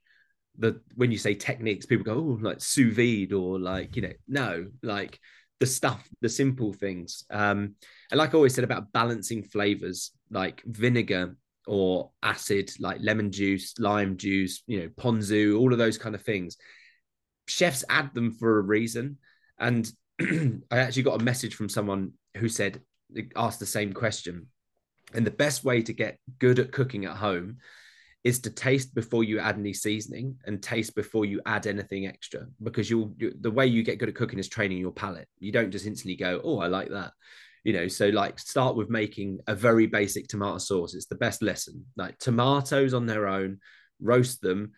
the 0.59 0.81
when 0.97 1.13
you 1.13 1.19
say 1.19 1.35
techniques 1.35 1.87
people 1.87 2.05
go 2.05 2.15
oh 2.15 2.39
like 2.41 2.61
sous 2.61 2.95
vide 2.95 3.33
or 3.33 3.61
like 3.61 3.95
you 3.95 4.03
know 4.03 4.13
no 4.27 4.67
like 4.83 5.19
the 5.61 5.67
stuff, 5.67 6.09
the 6.21 6.29
simple 6.29 6.73
things. 6.73 7.25
Um, 7.31 7.75
and 8.11 8.19
like 8.19 8.31
I 8.31 8.37
always 8.37 8.55
said 8.55 8.65
about 8.65 8.93
balancing 8.93 9.43
flavors, 9.43 10.13
like 10.31 10.63
vinegar 10.65 11.37
or 11.67 12.11
acid, 12.23 12.71
like 12.79 12.99
lemon 13.01 13.33
juice, 13.33 13.79
lime 13.79 14.17
juice, 14.17 14.63
you 14.67 14.81
know, 14.81 14.89
ponzu, 14.89 15.59
all 15.59 15.73
of 15.73 15.79
those 15.79 15.99
kind 15.99 16.15
of 16.15 16.23
things. 16.23 16.57
Chefs 17.47 17.85
add 17.89 18.15
them 18.15 18.33
for 18.33 18.59
a 18.59 18.63
reason. 18.63 19.19
And 19.59 19.91
I 20.21 20.79
actually 20.79 21.03
got 21.03 21.21
a 21.21 21.25
message 21.25 21.55
from 21.55 21.69
someone 21.69 22.13
who 22.37 22.49
said, 22.49 22.81
asked 23.37 23.61
the 23.61 23.67
same 23.67 23.93
question. 23.93 24.47
And 25.15 25.27
the 25.27 25.31
best 25.31 25.65
way 25.65 25.83
to 25.83 25.93
get 25.93 26.19
good 26.39 26.59
at 26.59 26.73
cooking 26.73 27.07
at 27.07 27.17
home 27.17 27.59
is 28.25 28.41
to 28.41 28.51
taste 28.51 28.95
before 28.95 29.23
you 29.23 29.39
add 29.39 29.57
any 29.59 29.73
seasoning 29.73 30.37
and 30.45 30.63
taste 30.63 30.95
before 30.95 31.25
you 31.25 31.41
add 31.47 31.67
anything 31.67 32.07
extra 32.07 32.47
because 32.63 32.91
you'll 32.91 33.15
you, 33.19 33.33
the 33.41 33.51
way 33.51 33.67
you 33.67 33.83
get 33.83 33.99
good 33.99 34.09
at 34.09 34.15
cooking 34.15 34.39
is 34.39 34.49
training 34.49 34.79
your 34.79 34.91
palate. 34.91 35.29
You 35.39 35.53
don't 35.53 35.71
just 35.71 35.87
instantly 35.87 36.17
go 36.17 36.41
oh 36.43 36.59
i 36.59 36.67
like 36.67 36.91
that. 36.91 37.13
You 37.65 37.73
know 37.73 37.89
so 37.89 38.09
like 38.09 38.39
start 38.39 38.77
with 38.77 38.91
making 38.91 39.39
a 39.47 39.55
very 39.55 39.87
basic 39.87 40.27
tomato 40.27 40.59
sauce. 40.59 40.95
It's 40.95 41.07
the 41.07 41.15
best 41.15 41.43
lesson. 41.43 41.87
Like 41.97 42.19
tomatoes 42.19 42.93
on 42.93 43.07
their 43.07 43.29
own 43.29 43.59
roast 44.01 44.41
them 44.41 44.73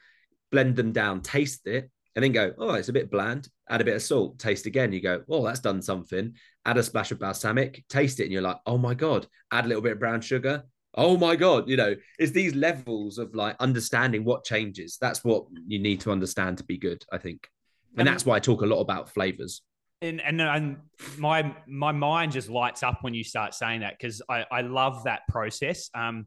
blend 0.51 0.77
them 0.77 0.93
down 0.93 1.21
taste 1.21 1.67
it 1.67 1.91
and 2.17 2.25
then 2.25 2.33
go 2.33 2.53
oh 2.59 2.75
it's 2.75 2.91
a 2.91 2.93
bit 2.93 3.11
bland. 3.11 3.49
Add 3.71 3.81
a 3.81 3.85
bit 3.85 3.97
of 3.97 4.03
salt 4.03 4.39
taste 4.39 4.67
again. 4.67 4.93
You 4.93 5.01
go 5.01 5.23
oh 5.31 5.45
that's 5.47 5.61
done 5.61 5.81
something. 5.81 6.35
Add 6.67 6.77
a 6.77 6.83
splash 6.83 7.11
of 7.11 7.19
balsamic 7.19 7.85
taste 7.89 8.21
it 8.21 8.25
and 8.25 8.33
you're 8.33 8.43
like 8.43 8.59
oh 8.67 8.77
my 8.77 8.93
god. 8.93 9.27
Add 9.51 9.65
a 9.65 9.69
little 9.69 9.83
bit 9.83 9.93
of 9.93 9.99
brown 9.99 10.21
sugar 10.21 10.65
oh 10.97 11.17
my 11.17 11.37
god 11.37 11.69
you 11.69 11.77
know 11.77 11.95
it's 12.19 12.33
these 12.33 12.55
levels 12.55 13.19
of 13.19 13.35
like 13.35 13.57
understanding 13.61 14.25
what 14.25 14.45
changes 14.45 14.99
that's 15.01 15.25
what 15.25 15.45
you 15.67 15.79
need 15.79 16.01
to 16.01 16.11
understand 16.11 16.59
to 16.59 16.65
be 16.65 16.77
good 16.77 17.05
i 17.13 17.19
think 17.19 17.49
and 17.97 18.07
that's 18.07 18.27
why 18.27 18.37
i 18.37 18.41
talk 18.41 18.63
a 18.63 18.67
lot 18.67 18.81
about 18.81 19.09
flavors 19.09 19.63
and, 20.03 20.21
and 20.23 20.41
and 20.41 20.77
my 21.19 21.55
my 21.67 21.93
mind 21.93 22.33
just 22.33 22.49
lights 22.49 22.83
up 22.83 22.99
when 23.03 23.13
you 23.13 23.23
start 23.23 23.55
saying 23.55 23.81
that 23.81 23.99
because 23.99 24.23
I, 24.29 24.47
I 24.51 24.61
love 24.63 25.05
that 25.05 25.23
process. 25.29 25.91
Um, 25.95 26.27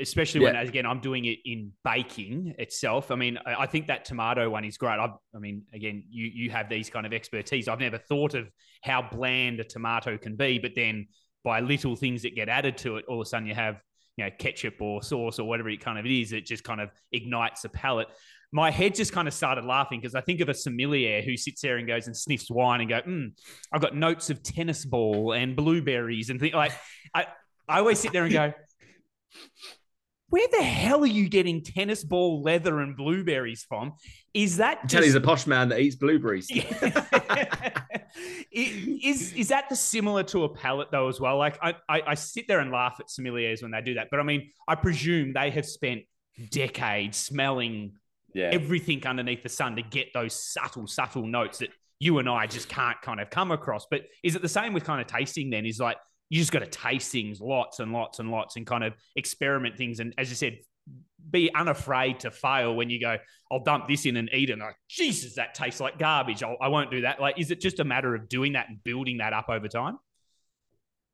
especially 0.00 0.40
when 0.40 0.56
again 0.56 0.86
I'm 0.86 1.00
doing 1.00 1.26
it 1.26 1.38
in 1.44 1.72
baking 1.84 2.54
itself. 2.58 3.10
I 3.10 3.16
mean, 3.16 3.38
I, 3.44 3.62
I 3.62 3.66
think 3.66 3.88
that 3.88 4.04
tomato 4.04 4.48
one 4.48 4.64
is 4.64 4.78
great. 4.78 4.98
I, 4.98 5.08
I 5.34 5.38
mean, 5.38 5.62
again, 5.74 6.04
you 6.10 6.30
you 6.32 6.50
have 6.50 6.68
these 6.68 6.88
kind 6.88 7.04
of 7.04 7.12
expertise. 7.12 7.68
I've 7.68 7.80
never 7.80 7.98
thought 7.98 8.34
of 8.34 8.50
how 8.82 9.02
bland 9.02 9.60
a 9.60 9.64
tomato 9.64 10.16
can 10.16 10.36
be, 10.36 10.58
but 10.58 10.72
then 10.74 11.08
by 11.44 11.60
little 11.60 11.96
things 11.96 12.22
that 12.22 12.34
get 12.34 12.48
added 12.48 12.78
to 12.78 12.96
it, 12.96 13.04
all 13.06 13.20
of 13.20 13.26
a 13.26 13.28
sudden 13.28 13.46
you 13.46 13.54
have 13.54 13.80
you 14.16 14.24
know 14.24 14.30
ketchup 14.38 14.80
or 14.80 15.02
sauce 15.02 15.38
or 15.38 15.44
whatever 15.44 15.68
it 15.70 15.80
kind 15.80 15.98
of 15.98 16.06
is. 16.06 16.32
It 16.32 16.46
just 16.46 16.64
kind 16.64 16.80
of 16.80 16.90
ignites 17.12 17.62
the 17.62 17.68
palate 17.68 18.08
my 18.52 18.70
head 18.70 18.94
just 18.94 19.12
kind 19.12 19.28
of 19.28 19.34
started 19.34 19.64
laughing 19.64 20.00
because 20.00 20.14
I 20.14 20.20
think 20.20 20.40
of 20.40 20.48
a 20.48 20.54
sommelier 20.54 21.22
who 21.22 21.36
sits 21.36 21.60
there 21.62 21.76
and 21.76 21.86
goes 21.86 22.06
and 22.06 22.16
sniffs 22.16 22.50
wine 22.50 22.80
and 22.80 22.88
go, 22.88 23.00
mm, 23.00 23.32
I've 23.72 23.80
got 23.80 23.94
notes 23.94 24.28
of 24.30 24.42
tennis 24.42 24.84
ball 24.84 25.32
and 25.32 25.54
blueberries 25.54 26.30
and 26.30 26.40
things 26.40 26.54
like 26.54 26.72
I, 27.14 27.26
I 27.68 27.78
always 27.78 28.00
sit 28.00 28.12
there 28.12 28.24
and 28.24 28.32
go, 28.32 28.52
where 30.28 30.48
the 30.50 30.62
hell 30.62 31.02
are 31.02 31.06
you 31.06 31.28
getting 31.28 31.62
tennis 31.62 32.02
ball 32.02 32.42
leather 32.42 32.80
and 32.80 32.96
blueberries 32.96 33.64
from? 33.68 33.92
Is 34.34 34.56
that 34.56 34.88
just... 34.88 35.04
he's 35.04 35.14
a 35.14 35.20
posh 35.20 35.46
man 35.46 35.68
that 35.68 35.80
eats 35.80 35.96
blueberries? 35.96 36.50
is 38.52 39.32
is 39.32 39.48
that 39.48 39.68
the 39.68 39.76
similar 39.76 40.22
to 40.24 40.44
a 40.44 40.48
palate 40.48 40.88
though 40.90 41.08
as 41.08 41.20
well? 41.20 41.38
Like 41.38 41.58
I, 41.62 41.74
I, 41.88 42.02
I 42.08 42.14
sit 42.14 42.48
there 42.48 42.60
and 42.60 42.70
laugh 42.70 42.96
at 43.00 43.08
sommeliers 43.08 43.62
when 43.62 43.70
they 43.70 43.80
do 43.80 43.94
that, 43.94 44.08
but 44.10 44.20
I 44.20 44.22
mean 44.22 44.50
I 44.68 44.74
presume 44.74 45.32
they 45.32 45.50
have 45.50 45.66
spent 45.66 46.02
decades 46.50 47.16
smelling 47.18 47.92
yeah. 48.34 48.50
everything 48.52 49.06
underneath 49.06 49.42
the 49.42 49.48
sun 49.48 49.76
to 49.76 49.82
get 49.82 50.12
those 50.14 50.34
subtle, 50.34 50.86
subtle 50.86 51.26
notes 51.26 51.58
that 51.58 51.70
you 51.98 52.18
and 52.18 52.28
I 52.28 52.46
just 52.46 52.68
can't 52.68 53.00
kind 53.02 53.20
of 53.20 53.30
come 53.30 53.50
across. 53.50 53.86
But 53.90 54.02
is 54.22 54.34
it 54.34 54.42
the 54.42 54.48
same 54.48 54.72
with 54.72 54.84
kind 54.84 55.00
of 55.00 55.06
tasting 55.06 55.50
then? 55.50 55.66
Is 55.66 55.78
like 55.78 55.98
you 56.28 56.38
just 56.38 56.52
got 56.52 56.60
to 56.60 56.66
taste 56.66 57.12
things 57.12 57.40
lots 57.40 57.80
and 57.80 57.92
lots 57.92 58.20
and 58.20 58.30
lots 58.30 58.56
and 58.56 58.66
kind 58.66 58.84
of 58.84 58.94
experiment 59.16 59.76
things. 59.76 60.00
And 60.00 60.14
as 60.16 60.30
you 60.30 60.36
said, 60.36 60.58
be 61.28 61.52
unafraid 61.54 62.20
to 62.20 62.30
fail 62.30 62.74
when 62.74 62.90
you 62.90 63.00
go, 63.00 63.16
I'll 63.50 63.62
dump 63.62 63.88
this 63.88 64.06
in 64.06 64.16
and 64.16 64.28
eat 64.32 64.50
it. 64.50 64.54
And 64.54 64.62
like, 64.62 64.76
Jesus, 64.88 65.34
that 65.34 65.54
tastes 65.54 65.80
like 65.80 65.98
garbage. 65.98 66.42
I'll, 66.42 66.56
I 66.60 66.68
will 66.68 66.78
not 66.78 66.90
do 66.90 67.02
that. 67.02 67.20
Like, 67.20 67.38
is 67.38 67.50
it 67.50 67.60
just 67.60 67.80
a 67.80 67.84
matter 67.84 68.14
of 68.14 68.28
doing 68.28 68.52
that 68.52 68.68
and 68.68 68.82
building 68.82 69.18
that 69.18 69.32
up 69.32 69.48
over 69.48 69.68
time? 69.68 69.98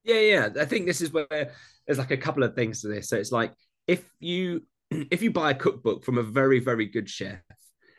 Yeah, 0.05 0.21
yeah. 0.21 0.49
I 0.61 0.65
think 0.65 0.87
this 0.87 1.01
is 1.01 1.13
where 1.13 1.53
there's 1.87 1.99
like 1.99 2.13
a 2.13 2.17
couple 2.17 2.43
of 2.43 2.55
things 2.55 2.83
to 2.83 2.89
this. 2.89 3.09
So 3.09 3.17
it's 3.17 3.33
like 3.33 3.53
if 3.87 4.09
you 4.21 4.63
if 4.91 5.23
you 5.23 5.31
buy 5.31 5.51
a 5.51 5.55
cookbook 5.55 6.05
from 6.05 6.19
a 6.19 6.23
very, 6.23 6.61
very 6.61 6.87
good 6.87 7.09
chef 7.09 7.41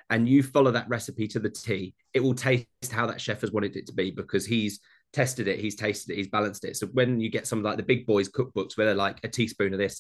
and 0.10 0.28
you 0.28 0.42
follow 0.42 0.72
that 0.72 0.88
recipe 0.88 1.28
to 1.28 1.40
the 1.40 1.50
T, 1.50 1.94
it 2.14 2.22
will 2.22 2.34
taste 2.34 2.68
how 2.92 3.08
that 3.08 3.20
chef 3.20 3.42
has 3.42 3.52
wanted 3.52 3.76
it 3.76 3.88
to 3.88 3.94
be 3.94 4.12
because 4.12 4.46
he's 4.46 4.80
tested 5.14 5.48
it, 5.48 5.60
he's 5.60 5.76
tasted 5.76 6.14
it, 6.14 6.18
he's 6.18 6.30
balanced 6.30 6.64
it. 6.64 6.78
So 6.78 6.88
when 6.88 7.20
you 7.20 7.30
get 7.30 7.48
some 7.48 7.64
like 7.64 7.78
the 7.78 7.84
big 7.84 8.06
boys 8.06 8.30
cookbooks 8.30 8.78
where 8.78 8.86
they're 8.86 8.96
like 8.96 9.20
a 9.24 9.28
teaspoon 9.28 9.74
of 9.74 9.80
this, 9.80 10.00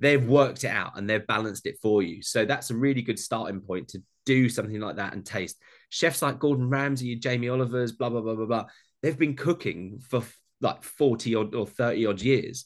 they've 0.00 0.26
worked 0.26 0.64
it 0.64 0.70
out 0.70 0.96
and 0.96 1.08
they've 1.08 1.26
balanced 1.26 1.66
it 1.66 1.76
for 1.80 2.02
you. 2.02 2.22
So 2.22 2.44
that's 2.44 2.70
a 2.70 2.76
really 2.76 3.02
good 3.02 3.18
starting 3.18 3.60
point 3.60 3.88
to 3.88 4.02
do 4.26 4.48
something 4.48 4.80
like 4.80 4.96
that 4.96 5.12
and 5.12 5.24
taste. 5.24 5.56
Chefs 5.90 6.22
like 6.22 6.38
Gordon 6.38 6.68
Ramsay, 6.68 7.12
and 7.12 7.22
Jamie 7.22 7.48
Oliver's, 7.48 7.92
blah, 7.92 8.08
blah, 8.08 8.20
blah, 8.20 8.34
blah, 8.34 8.46
blah. 8.46 8.64
They've 9.02 9.18
been 9.18 9.36
cooking 9.36 10.00
for 10.08 10.22
like 10.60 10.82
40 10.82 11.34
odd 11.34 11.54
or 11.54 11.66
30 11.66 12.06
odd 12.06 12.22
years 12.22 12.64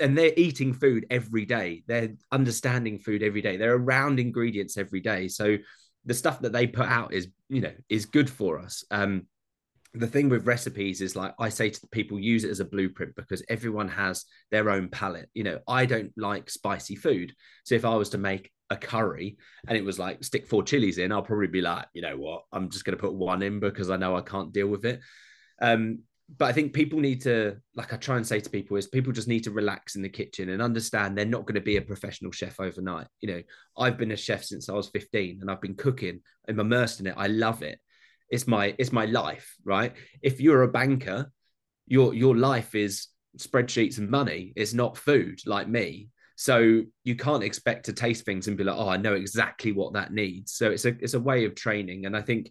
and 0.00 0.16
they're 0.16 0.32
eating 0.36 0.72
food 0.72 1.06
every 1.10 1.44
day. 1.44 1.84
They're 1.86 2.14
understanding 2.32 2.98
food 2.98 3.22
every 3.22 3.42
day. 3.42 3.56
They're 3.56 3.74
around 3.74 4.18
ingredients 4.18 4.76
every 4.76 5.00
day. 5.00 5.28
So 5.28 5.58
the 6.04 6.14
stuff 6.14 6.40
that 6.40 6.52
they 6.52 6.66
put 6.66 6.86
out 6.86 7.12
is, 7.12 7.28
you 7.48 7.60
know, 7.60 7.72
is 7.88 8.06
good 8.06 8.30
for 8.30 8.58
us. 8.58 8.84
Um, 8.90 9.26
the 9.94 10.06
thing 10.06 10.28
with 10.28 10.46
recipes 10.46 11.00
is 11.00 11.16
like 11.16 11.34
I 11.38 11.48
say 11.48 11.70
to 11.70 11.80
the 11.80 11.88
people, 11.88 12.18
use 12.18 12.44
it 12.44 12.50
as 12.50 12.60
a 12.60 12.64
blueprint 12.64 13.16
because 13.16 13.42
everyone 13.48 13.88
has 13.88 14.24
their 14.50 14.70
own 14.70 14.88
palate. 14.88 15.28
You 15.34 15.44
know, 15.44 15.58
I 15.66 15.86
don't 15.86 16.12
like 16.16 16.48
spicy 16.48 16.96
food. 16.96 17.34
So 17.64 17.74
if 17.74 17.84
I 17.84 17.94
was 17.96 18.10
to 18.10 18.18
make 18.18 18.50
a 18.70 18.76
curry 18.76 19.36
and 19.66 19.76
it 19.76 19.84
was 19.84 19.98
like 19.98 20.22
stick 20.22 20.46
four 20.46 20.62
chilies 20.62 20.98
in, 20.98 21.10
I'll 21.10 21.22
probably 21.22 21.48
be 21.48 21.60
like, 21.60 21.86
you 21.92 22.02
know 22.02 22.16
what, 22.16 22.42
I'm 22.52 22.70
just 22.70 22.84
going 22.84 22.96
to 22.96 23.02
put 23.02 23.14
one 23.14 23.42
in 23.42 23.58
because 23.58 23.90
I 23.90 23.96
know 23.96 24.16
I 24.16 24.22
can't 24.22 24.52
deal 24.52 24.68
with 24.68 24.84
it. 24.84 25.00
Um, 25.60 26.00
but 26.38 26.44
I 26.44 26.52
think 26.52 26.72
people 26.72 27.00
need 27.00 27.22
to, 27.22 27.56
like 27.74 27.92
I 27.92 27.96
try 27.96 28.16
and 28.16 28.26
say 28.26 28.38
to 28.38 28.48
people, 28.48 28.76
is 28.76 28.86
people 28.86 29.12
just 29.12 29.26
need 29.26 29.42
to 29.44 29.50
relax 29.50 29.96
in 29.96 30.02
the 30.02 30.08
kitchen 30.08 30.50
and 30.50 30.62
understand 30.62 31.18
they're 31.18 31.24
not 31.24 31.44
going 31.44 31.56
to 31.56 31.60
be 31.60 31.76
a 31.76 31.82
professional 31.82 32.30
chef 32.30 32.60
overnight. 32.60 33.08
You 33.20 33.32
know, 33.32 33.42
I've 33.76 33.98
been 33.98 34.12
a 34.12 34.16
chef 34.16 34.44
since 34.44 34.68
I 34.68 34.74
was 34.74 34.88
15 34.90 35.38
and 35.40 35.50
I've 35.50 35.60
been 35.60 35.74
cooking. 35.74 36.20
I'm 36.48 36.60
immersed 36.60 37.00
in 37.00 37.08
it. 37.08 37.14
I 37.16 37.26
love 37.26 37.64
it. 37.64 37.80
It's 38.30 38.46
my 38.46 38.74
it's 38.78 38.92
my 38.92 39.06
life, 39.06 39.56
right? 39.64 39.92
If 40.22 40.40
you're 40.40 40.62
a 40.62 40.68
banker, 40.68 41.32
your 41.86 42.14
your 42.14 42.36
life 42.36 42.74
is 42.74 43.08
spreadsheets 43.36 43.98
and 43.98 44.10
money. 44.10 44.52
It's 44.56 44.72
not 44.74 44.96
food 44.96 45.40
like 45.46 45.68
me. 45.68 46.08
So 46.36 46.82
you 47.04 47.16
can't 47.16 47.44
expect 47.44 47.84
to 47.86 47.92
taste 47.92 48.24
things 48.24 48.48
and 48.48 48.56
be 48.56 48.64
like, 48.64 48.76
oh, 48.78 48.88
I 48.88 48.96
know 48.96 49.12
exactly 49.12 49.72
what 49.72 49.92
that 49.92 50.12
needs. 50.12 50.52
So 50.52 50.70
it's 50.70 50.84
a 50.84 50.96
it's 51.00 51.14
a 51.14 51.20
way 51.20 51.44
of 51.44 51.54
training. 51.54 52.06
And 52.06 52.16
I 52.16 52.22
think 52.22 52.50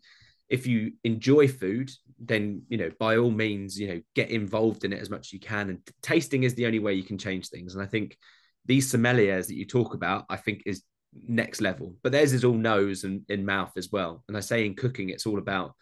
if 0.50 0.68
you 0.68 0.94
enjoy 1.04 1.48
food, 1.48 1.90
then 2.20 2.64
you 2.70 2.78
know 2.78 2.92
by 3.00 3.18
all 3.18 3.32
means, 3.32 3.80
you 3.80 3.88
know 3.88 4.02
get 4.16 4.30
involved 4.30 4.84
in 4.84 4.94
it 4.94 5.02
as 5.02 5.10
much 5.10 5.28
as 5.28 5.34
you 5.34 5.40
can. 5.40 5.70
And 5.70 5.80
tasting 6.02 6.44
is 6.44 6.56
the 6.56 6.66
only 6.66 6.80
way 6.80 6.94
you 6.94 7.04
can 7.04 7.18
change 7.18 7.50
things. 7.50 7.74
And 7.74 7.84
I 7.84 7.88
think 7.88 8.18
these 8.66 8.92
sommeliers 8.92 9.48
that 9.48 9.56
you 9.56 9.66
talk 9.66 9.94
about, 9.94 10.26
I 10.30 10.36
think 10.36 10.64
is 10.66 10.84
next 11.28 11.62
level. 11.62 11.96
But 12.04 12.12
theirs 12.12 12.34
is 12.34 12.44
all 12.44 12.54
nose 12.54 13.04
and 13.04 13.22
in 13.30 13.46
mouth 13.46 13.74
as 13.78 13.90
well. 13.92 14.24
And 14.28 14.38
I 14.38 14.40
say 14.40 14.66
in 14.66 14.76
cooking, 14.76 15.10
it's 15.10 15.26
all 15.26 15.40
about 15.40 15.74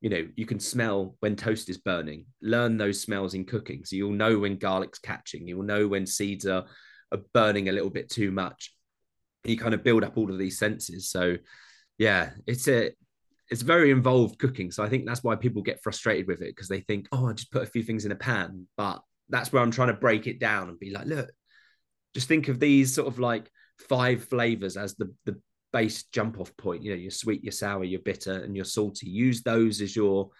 you 0.00 0.08
know 0.08 0.26
you 0.34 0.46
can 0.46 0.60
smell 0.60 1.16
when 1.20 1.36
toast 1.36 1.68
is 1.68 1.78
burning. 1.78 2.26
Learn 2.40 2.78
those 2.78 3.00
smells 3.00 3.34
in 3.34 3.44
cooking, 3.44 3.84
so 3.84 3.96
you'll 3.96 4.12
know 4.12 4.38
when 4.38 4.56
garlic's 4.56 4.98
catching. 4.98 5.46
You'll 5.46 5.62
know 5.62 5.86
when 5.86 6.06
seeds 6.06 6.46
are 6.46 6.64
are 7.12 7.20
burning 7.34 7.68
a 7.68 7.72
little 7.72 7.90
bit 7.90 8.08
too 8.08 8.30
much. 8.30 8.74
You 9.44 9.56
kind 9.56 9.74
of 9.74 9.84
build 9.84 10.04
up 10.04 10.16
all 10.16 10.30
of 10.30 10.38
these 10.38 10.58
senses. 10.58 11.10
So 11.10 11.36
yeah, 11.98 12.30
it's 12.46 12.68
a 12.68 12.92
it's 13.50 13.62
very 13.62 13.90
involved 13.90 14.38
cooking. 14.38 14.70
So 14.70 14.82
I 14.82 14.88
think 14.88 15.06
that's 15.06 15.24
why 15.24 15.34
people 15.34 15.62
get 15.62 15.82
frustrated 15.82 16.28
with 16.28 16.40
it 16.40 16.54
because 16.54 16.68
they 16.68 16.80
think, 16.80 17.08
oh, 17.10 17.26
I 17.28 17.32
just 17.32 17.50
put 17.50 17.62
a 17.62 17.66
few 17.66 17.82
things 17.82 18.04
in 18.04 18.12
a 18.12 18.16
pan. 18.16 18.66
But 18.76 19.02
that's 19.28 19.52
where 19.52 19.62
I'm 19.62 19.72
trying 19.72 19.88
to 19.88 19.94
break 19.94 20.26
it 20.26 20.38
down 20.38 20.68
and 20.68 20.78
be 20.78 20.90
like, 20.90 21.06
look, 21.06 21.30
just 22.14 22.28
think 22.28 22.48
of 22.48 22.60
these 22.60 22.94
sort 22.94 23.08
of 23.08 23.18
like 23.18 23.50
five 23.88 24.24
flavors 24.24 24.76
as 24.76 24.94
the 24.94 25.12
the 25.24 25.40
base 25.72 26.04
jump 26.04 26.40
off 26.40 26.56
point. 26.56 26.82
You 26.82 26.92
know, 26.92 26.98
your 26.98 27.10
sweet, 27.10 27.44
your 27.44 27.52
sour, 27.52 27.84
your 27.84 28.00
bitter, 28.00 28.32
and 28.32 28.56
your 28.56 28.64
salty. 28.64 29.08
Use 29.08 29.42
those 29.42 29.80
as 29.80 29.94
your 29.94 30.30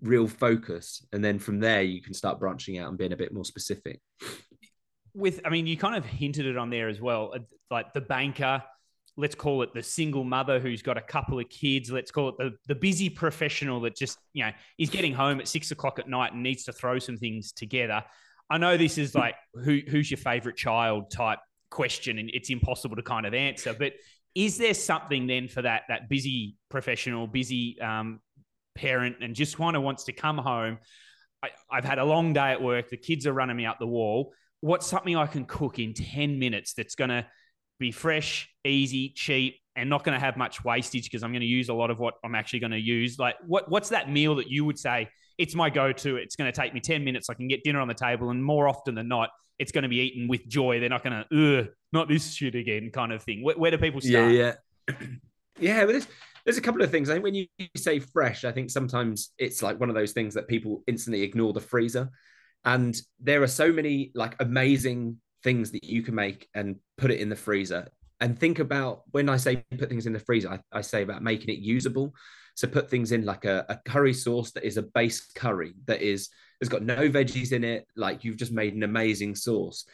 real 0.00 0.26
focus, 0.26 1.06
and 1.12 1.24
then 1.24 1.38
from 1.38 1.60
there 1.60 1.82
you 1.82 2.02
can 2.02 2.14
start 2.14 2.38
branching 2.38 2.78
out 2.78 2.88
and 2.88 2.98
being 2.98 3.12
a 3.12 3.16
bit 3.16 3.32
more 3.32 3.44
specific. 3.44 4.00
With, 5.12 5.40
I 5.44 5.48
mean, 5.48 5.66
you 5.66 5.76
kind 5.76 5.96
of 5.96 6.04
hinted 6.04 6.46
it 6.46 6.56
on 6.56 6.70
there 6.70 6.88
as 6.88 7.00
well, 7.00 7.32
uh, 7.34 7.40
like 7.70 7.92
the 7.92 8.00
banker 8.00 8.62
let's 9.20 9.34
call 9.34 9.62
it 9.62 9.72
the 9.74 9.82
single 9.82 10.24
mother 10.24 10.58
who's 10.58 10.82
got 10.82 10.96
a 10.96 11.02
couple 11.02 11.38
of 11.38 11.48
kids. 11.48 11.90
Let's 11.90 12.10
call 12.10 12.30
it 12.30 12.34
the, 12.38 12.52
the 12.66 12.74
busy 12.74 13.10
professional 13.10 13.80
that 13.82 13.94
just, 13.94 14.18
you 14.32 14.44
know, 14.44 14.52
is 14.78 14.90
getting 14.90 15.12
home 15.12 15.40
at 15.40 15.48
six 15.48 15.70
o'clock 15.70 15.98
at 15.98 16.08
night 16.08 16.32
and 16.32 16.42
needs 16.42 16.64
to 16.64 16.72
throw 16.72 16.98
some 16.98 17.16
things 17.16 17.52
together. 17.52 18.02
I 18.48 18.58
know 18.58 18.76
this 18.76 18.98
is 18.98 19.14
like 19.14 19.34
who, 19.54 19.80
who's 19.88 20.10
your 20.10 20.18
favorite 20.18 20.56
child 20.56 21.10
type 21.10 21.38
question 21.70 22.18
and 22.18 22.30
it's 22.32 22.50
impossible 22.50 22.96
to 22.96 23.02
kind 23.02 23.26
of 23.26 23.34
answer, 23.34 23.74
but 23.78 23.94
is 24.34 24.58
there 24.58 24.74
something 24.74 25.26
then 25.26 25.48
for 25.48 25.62
that, 25.62 25.82
that 25.88 26.08
busy 26.08 26.56
professional, 26.68 27.26
busy 27.26 27.80
um, 27.80 28.20
parent 28.74 29.16
and 29.20 29.34
just 29.34 29.56
kind 29.56 29.76
of 29.76 29.82
wants 29.82 30.04
to 30.04 30.12
come 30.12 30.38
home? 30.38 30.78
I, 31.42 31.50
I've 31.70 31.84
had 31.84 31.98
a 31.98 32.04
long 32.04 32.32
day 32.32 32.50
at 32.52 32.62
work. 32.62 32.90
The 32.90 32.96
kids 32.96 33.26
are 33.26 33.32
running 33.32 33.56
me 33.56 33.66
up 33.66 33.78
the 33.78 33.86
wall. 33.86 34.32
What's 34.60 34.86
something 34.86 35.16
I 35.16 35.26
can 35.26 35.46
cook 35.46 35.78
in 35.78 35.94
10 35.94 36.38
minutes 36.38 36.74
that's 36.74 36.94
going 36.94 37.10
to 37.10 37.26
be 37.78 37.90
fresh, 37.90 38.48
easy, 38.64 39.08
cheap, 39.16 39.56
and 39.74 39.88
not 39.88 40.04
going 40.04 40.14
to 40.14 40.24
have 40.24 40.36
much 40.36 40.62
wastage 40.64 41.04
because 41.04 41.22
I'm 41.22 41.32
going 41.32 41.40
to 41.40 41.46
use 41.46 41.70
a 41.70 41.74
lot 41.74 41.90
of 41.90 41.98
what 41.98 42.14
I'm 42.22 42.34
actually 42.34 42.60
going 42.60 42.72
to 42.72 42.80
use. 42.80 43.18
Like, 43.18 43.36
what 43.46 43.70
what's 43.70 43.88
that 43.88 44.10
meal 44.10 44.34
that 44.36 44.50
you 44.50 44.64
would 44.64 44.78
say 44.78 45.08
it's 45.40 45.54
my 45.54 45.70
go-to? 45.70 46.16
It's 46.16 46.36
going 46.36 46.52
to 46.52 46.60
take 46.60 46.74
me 46.74 46.80
ten 46.80 47.02
minutes. 47.02 47.28
I 47.30 47.34
can 47.34 47.48
get 47.48 47.64
dinner 47.64 47.80
on 47.80 47.88
the 47.88 47.94
table, 47.94 48.30
and 48.30 48.44
more 48.44 48.68
often 48.68 48.94
than 48.94 49.08
not, 49.08 49.30
it's 49.58 49.72
going 49.72 49.82
to 49.82 49.88
be 49.88 50.00
eaten 50.00 50.28
with 50.28 50.46
joy. 50.46 50.80
They're 50.80 50.88
not 50.88 51.02
going 51.02 51.24
to, 51.24 51.60
ugh, 51.60 51.68
not 51.92 52.08
this 52.08 52.32
shit 52.32 52.54
again, 52.54 52.90
kind 52.92 53.12
of 53.12 53.22
thing. 53.22 53.42
Where, 53.42 53.56
where 53.56 53.70
do 53.70 53.78
people 53.78 54.00
start? 54.00 54.32
Yeah, 54.32 54.54
yeah, 54.88 54.94
yeah. 55.58 55.84
But 55.84 55.92
there's 55.92 56.06
there's 56.44 56.58
a 56.58 56.62
couple 56.62 56.82
of 56.82 56.90
things. 56.90 57.10
I 57.10 57.14
think 57.14 57.24
when 57.24 57.34
you 57.34 57.46
say 57.76 57.98
fresh, 57.98 58.44
I 58.44 58.52
think 58.52 58.70
sometimes 58.70 59.30
it's 59.38 59.62
like 59.62 59.80
one 59.80 59.88
of 59.88 59.94
those 59.94 60.12
things 60.12 60.34
that 60.34 60.48
people 60.48 60.82
instantly 60.86 61.22
ignore 61.22 61.52
the 61.52 61.60
freezer. 61.60 62.10
And 62.64 62.94
there 63.18 63.42
are 63.42 63.48
so 63.48 63.72
many 63.72 64.12
like 64.14 64.36
amazing 64.40 65.18
things 65.42 65.70
that 65.70 65.84
you 65.84 66.02
can 66.02 66.14
make 66.14 66.48
and 66.54 66.76
put 66.98 67.10
it 67.10 67.20
in 67.20 67.28
the 67.28 67.36
freezer. 67.36 67.88
And 68.20 68.38
think 68.38 68.58
about 68.58 69.02
when 69.12 69.28
I 69.28 69.38
say 69.38 69.64
put 69.78 69.88
things 69.88 70.06
in 70.06 70.12
the 70.12 70.18
freezer, 70.18 70.50
I, 70.50 70.60
I 70.72 70.80
say 70.82 71.02
about 71.02 71.22
making 71.22 71.48
it 71.48 71.58
usable. 71.58 72.14
So 72.60 72.68
put 72.68 72.90
things 72.90 73.12
in 73.12 73.24
like 73.24 73.46
a, 73.46 73.64
a 73.70 73.90
curry 73.90 74.12
sauce 74.12 74.50
that 74.50 74.64
is 74.64 74.76
a 74.76 74.82
base 74.82 75.32
curry 75.34 75.72
that 75.86 76.02
is 76.02 76.28
has 76.60 76.68
got 76.68 76.82
no 76.82 77.08
veggies 77.08 77.52
in 77.52 77.64
it, 77.64 77.86
like 77.96 78.22
you've 78.22 78.36
just 78.36 78.52
made 78.52 78.74
an 78.74 78.82
amazing 78.82 79.34
sauce. 79.34 79.86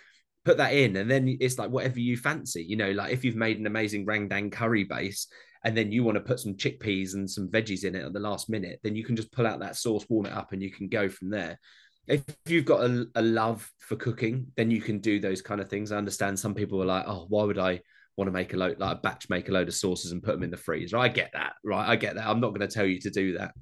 put 0.45 0.57
that 0.57 0.73
in, 0.73 0.97
and 0.97 1.09
then 1.09 1.37
it's 1.41 1.61
like 1.61 1.71
whatever 1.71 2.01
you 2.01 2.17
fancy. 2.17 2.65
You 2.65 2.75
know, 2.75 2.91
like 2.91 3.13
if 3.13 3.25
you've 3.25 3.37
made 3.37 3.61
an 3.61 3.69
amazing 3.69 4.05
rendang 4.05 4.51
curry 4.51 4.83
base, 4.83 5.29
and 5.63 5.77
then 5.77 5.93
you 5.93 6.03
want 6.03 6.17
to 6.17 6.21
put 6.21 6.41
some 6.41 6.55
chickpeas 6.55 7.15
and 7.15 7.31
some 7.31 7.49
veggies 7.49 7.85
in 7.85 7.95
it 7.95 8.05
at 8.05 8.13
the 8.13 8.19
last 8.19 8.51
minute, 8.51 8.81
then 8.83 8.97
you 8.97 9.05
can 9.05 9.15
just 9.15 9.31
pull 9.31 9.47
out 9.47 9.61
that 9.61 9.77
sauce, 9.77 10.05
warm 10.09 10.27
it 10.27 10.33
up, 10.33 10.51
and 10.53 10.61
you 10.61 10.73
can 10.73 10.89
go 10.89 11.09
from 11.09 11.31
there. 11.31 11.61
If 12.09 12.25
you've 12.47 12.65
got 12.65 12.83
a, 12.83 13.07
a 13.15 13.23
love 13.23 13.71
for 13.79 13.95
cooking, 13.95 14.49
then 14.57 14.73
you 14.73 14.81
can 14.81 14.99
do 14.99 15.21
those 15.21 15.41
kind 15.41 15.61
of 15.61 15.69
things. 15.69 15.93
I 15.93 15.99
understand 15.99 16.37
some 16.37 16.55
people 16.55 16.83
are 16.83 16.87
like, 16.87 17.05
oh, 17.07 17.27
why 17.29 17.45
would 17.45 17.59
I 17.59 17.81
want 18.17 18.29
to 18.29 18.33
make 18.33 18.53
a 18.53 18.57
load, 18.57 18.79
like 18.79 18.99
a 18.99 19.01
batch, 19.01 19.29
make 19.29 19.49
a 19.49 19.53
load 19.53 19.69
of 19.69 19.75
sauces 19.75 20.13
and 20.13 20.23
put 20.23 20.33
them 20.33 20.43
in 20.43 20.51
the 20.51 20.57
freezer? 20.57 20.97
I 20.97 21.09
get 21.09 21.31
that, 21.35 21.55
right? 21.65 21.89
I 21.89 21.97
get 21.97 22.15
that. 22.17 22.27
I'm 22.27 22.41
not 22.41 22.51
going 22.51 22.67
to 22.67 22.75
tell 22.75 22.87
you 22.87 23.01
to 23.01 23.11
do 23.11 23.39
that. 23.39 23.55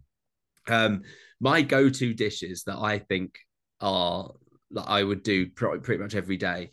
Um, 0.69 1.03
my 1.41 1.63
go-to 1.63 2.15
dishes 2.15 2.63
that 2.65 2.79
I 2.79 2.99
think 2.99 3.39
are 3.81 4.31
that 4.71 4.89
I 4.89 5.03
would 5.03 5.23
do 5.23 5.51
pretty 5.51 5.99
much 5.99 6.15
every 6.15 6.37
day 6.37 6.71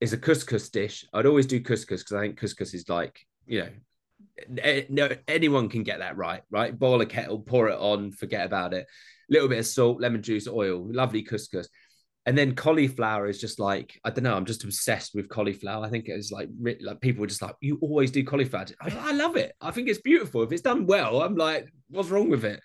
is 0.00 0.12
a 0.12 0.18
couscous 0.18 0.70
dish. 0.70 1.04
I'd 1.12 1.26
always 1.26 1.46
do 1.46 1.60
couscous 1.60 2.02
because 2.02 2.12
I 2.12 2.20
think 2.20 2.38
couscous 2.38 2.74
is 2.74 2.88
like 2.88 3.18
you 3.46 3.60
know 3.60 3.68
no 4.88 5.10
anyone 5.28 5.68
can 5.68 5.82
get 5.82 6.00
that 6.00 6.16
right 6.16 6.42
right 6.50 6.76
boil 6.76 7.00
a 7.00 7.06
kettle 7.06 7.40
pour 7.40 7.68
it 7.68 7.78
on 7.78 8.10
forget 8.10 8.46
about 8.46 8.74
it 8.74 8.86
little 9.30 9.48
bit 9.48 9.58
of 9.58 9.66
salt 9.66 10.00
lemon 10.00 10.22
juice 10.22 10.48
oil 10.48 10.86
lovely 10.92 11.22
couscous 11.22 11.68
and 12.26 12.36
then 12.38 12.54
cauliflower 12.54 13.26
is 13.26 13.40
just 13.40 13.58
like 13.58 14.00
I 14.04 14.10
don't 14.10 14.24
know. 14.24 14.34
I'm 14.34 14.46
just 14.46 14.64
obsessed 14.64 15.14
with 15.14 15.28
cauliflower. 15.28 15.84
I 15.84 15.90
think 15.90 16.08
it 16.08 16.16
was 16.16 16.32
like 16.32 16.48
like 16.80 17.00
people 17.00 17.20
were 17.20 17.26
just 17.26 17.42
like, 17.42 17.56
you 17.60 17.78
always 17.82 18.10
do 18.10 18.24
cauliflower. 18.24 18.66
I, 18.80 19.10
I, 19.10 19.12
love 19.12 19.36
it. 19.36 19.52
I 19.60 19.70
think 19.70 19.88
it's 19.88 20.00
beautiful. 20.00 20.42
If 20.42 20.52
it's 20.52 20.62
done 20.62 20.86
well, 20.86 21.20
I'm 21.20 21.36
like, 21.36 21.68
what's 21.90 22.08
wrong 22.08 22.30
with 22.30 22.44
it? 22.44 22.60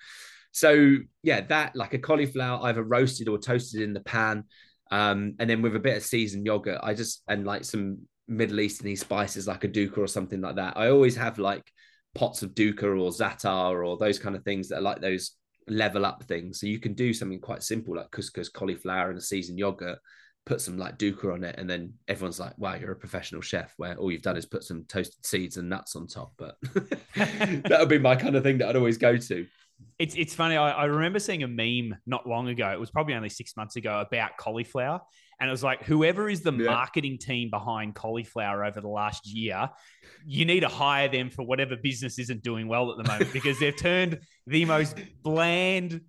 So 0.52 0.98
yeah, 1.24 1.42
that 1.42 1.76
like 1.76 1.94
a 1.94 2.00
cauliflower 2.00 2.68
either 2.68 2.84
roasted 2.84 3.28
or 3.28 3.38
toasted 3.38 3.82
in 3.82 3.94
the 3.94 4.00
pan, 4.00 4.46
um, 4.92 5.36
and 5.40 5.50
then 5.50 5.62
with 5.62 5.76
a 5.76 5.80
bit 5.80 5.98
of 5.98 6.04
seasoned 6.04 6.46
yogurt. 6.46 6.80
I 6.82 6.94
just 6.94 7.22
and 7.28 7.46
like 7.46 7.66
some 7.66 8.00
Middle 8.30 8.62
Eastern 8.62 8.96
spices 8.96 9.48
like 9.48 9.66
a 9.66 9.68
dukkha 9.68 9.98
or 9.98 10.08
something 10.08 10.40
like 10.40 10.56
that. 10.56 10.78
I 10.78 10.90
always 10.90 11.18
have 11.18 11.38
like 11.38 11.70
pots 12.16 12.44
of 12.44 12.52
dukkha 12.56 12.84
or 12.84 13.12
za'atar 13.12 13.86
or 13.86 13.98
those 13.98 14.20
kind 14.20 14.36
of 14.36 14.44
things 14.44 14.70
that 14.70 14.78
are 14.78 14.82
like 14.82 15.02
those 15.02 15.32
level 15.70 16.06
up 16.06 16.24
things. 16.24 16.60
So 16.60 16.68
you 16.68 16.80
can 16.80 16.94
do 16.94 17.14
something 17.14 17.40
quite 17.40 17.64
simple 17.64 17.96
like 17.96 18.12
couscous, 18.12 18.52
cauliflower, 18.52 19.10
and 19.10 19.18
a 19.18 19.22
seasoned 19.22 19.60
yogurt. 19.60 20.00
Put 20.46 20.62
some 20.62 20.78
like 20.78 20.98
dukkha 20.98 21.34
on 21.34 21.44
it, 21.44 21.56
and 21.58 21.70
then 21.70 21.94
everyone's 22.08 22.40
like, 22.40 22.58
"Wow, 22.58 22.76
you're 22.76 22.92
a 22.92 22.96
professional 22.96 23.42
chef." 23.42 23.74
Where 23.78 23.96
all 23.96 24.12
you've 24.12 24.22
done 24.22 24.38
is 24.38 24.46
put 24.46 24.64
some 24.64 24.86
toasted 24.88 25.26
seeds 25.26 25.58
and 25.58 25.70
nuts 25.70 25.96
on 25.96 26.08
top. 26.08 26.34
But 26.38 26.56
that 27.16 27.78
would 27.80 27.90
be 27.90 28.00
my 28.00 28.16
kind 28.16 28.36
of 28.36 28.44
thing 28.44 28.58
that 28.60 28.70
I'd 28.70 28.76
always 28.76 28.98
go 28.98 29.18
to. 29.18 29.46
It's 30.00 30.16
it's 30.16 30.34
funny. 30.34 30.56
I, 30.56 30.72
I 30.72 30.86
remember 30.86 31.20
seeing 31.20 31.44
a 31.44 31.48
meme 31.48 31.98
not 32.06 32.26
long 32.26 32.48
ago. 32.48 32.70
It 32.72 32.80
was 32.80 32.90
probably 32.90 33.14
only 33.14 33.30
six 33.30 33.56
months 33.56 33.76
ago 33.76 34.00
about 34.00 34.38
cauliflower, 34.38 35.02
and 35.40 35.48
it 35.48 35.52
was 35.52 35.64
like, 35.64 35.84
whoever 35.84 36.30
is 36.30 36.42
the 36.42 36.52
yeah. 36.52 36.66
marketing 36.66 37.18
team 37.18 37.50
behind 37.50 37.96
cauliflower 37.96 38.66
over 38.66 38.82
the 38.82 38.90
last 38.90 39.26
year, 39.26 39.70
you 40.26 40.46
need 40.46 40.62
to 40.62 40.68
hire 40.68 41.08
them 41.08 41.30
for 41.30 41.44
whatever 41.44 41.78
business 41.78 42.20
isn't 42.20 42.44
doing 42.44 42.68
well 42.68 42.92
at 42.92 42.98
the 42.98 43.10
moment 43.10 43.32
because 43.32 43.60
they've 43.60 43.76
turned 43.76 44.20
the 44.48 44.66
most 44.66 44.98
bland, 45.24 46.02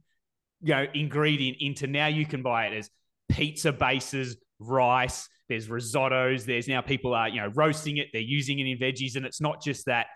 you 0.62 0.74
know, 0.74 0.86
ingredient 0.94 1.58
into 1.60 1.86
now 1.86 2.08
you 2.08 2.26
can 2.26 2.42
buy 2.42 2.66
it 2.66 2.76
as 2.76 2.90
pizza 3.28 3.72
bases, 3.72 4.36
rice. 4.58 5.28
There's 5.48 5.68
risottos. 5.68 6.44
There's 6.44 6.68
now 6.68 6.80
people 6.80 7.12
are 7.12 7.28
you 7.28 7.40
know 7.40 7.50
roasting 7.54 7.96
it. 7.96 8.08
They're 8.12 8.22
using 8.22 8.60
it 8.60 8.66
in 8.66 8.78
veggies, 8.78 9.16
and 9.16 9.26
it's 9.26 9.40
not 9.40 9.60
just 9.60 9.86
that 9.86 10.06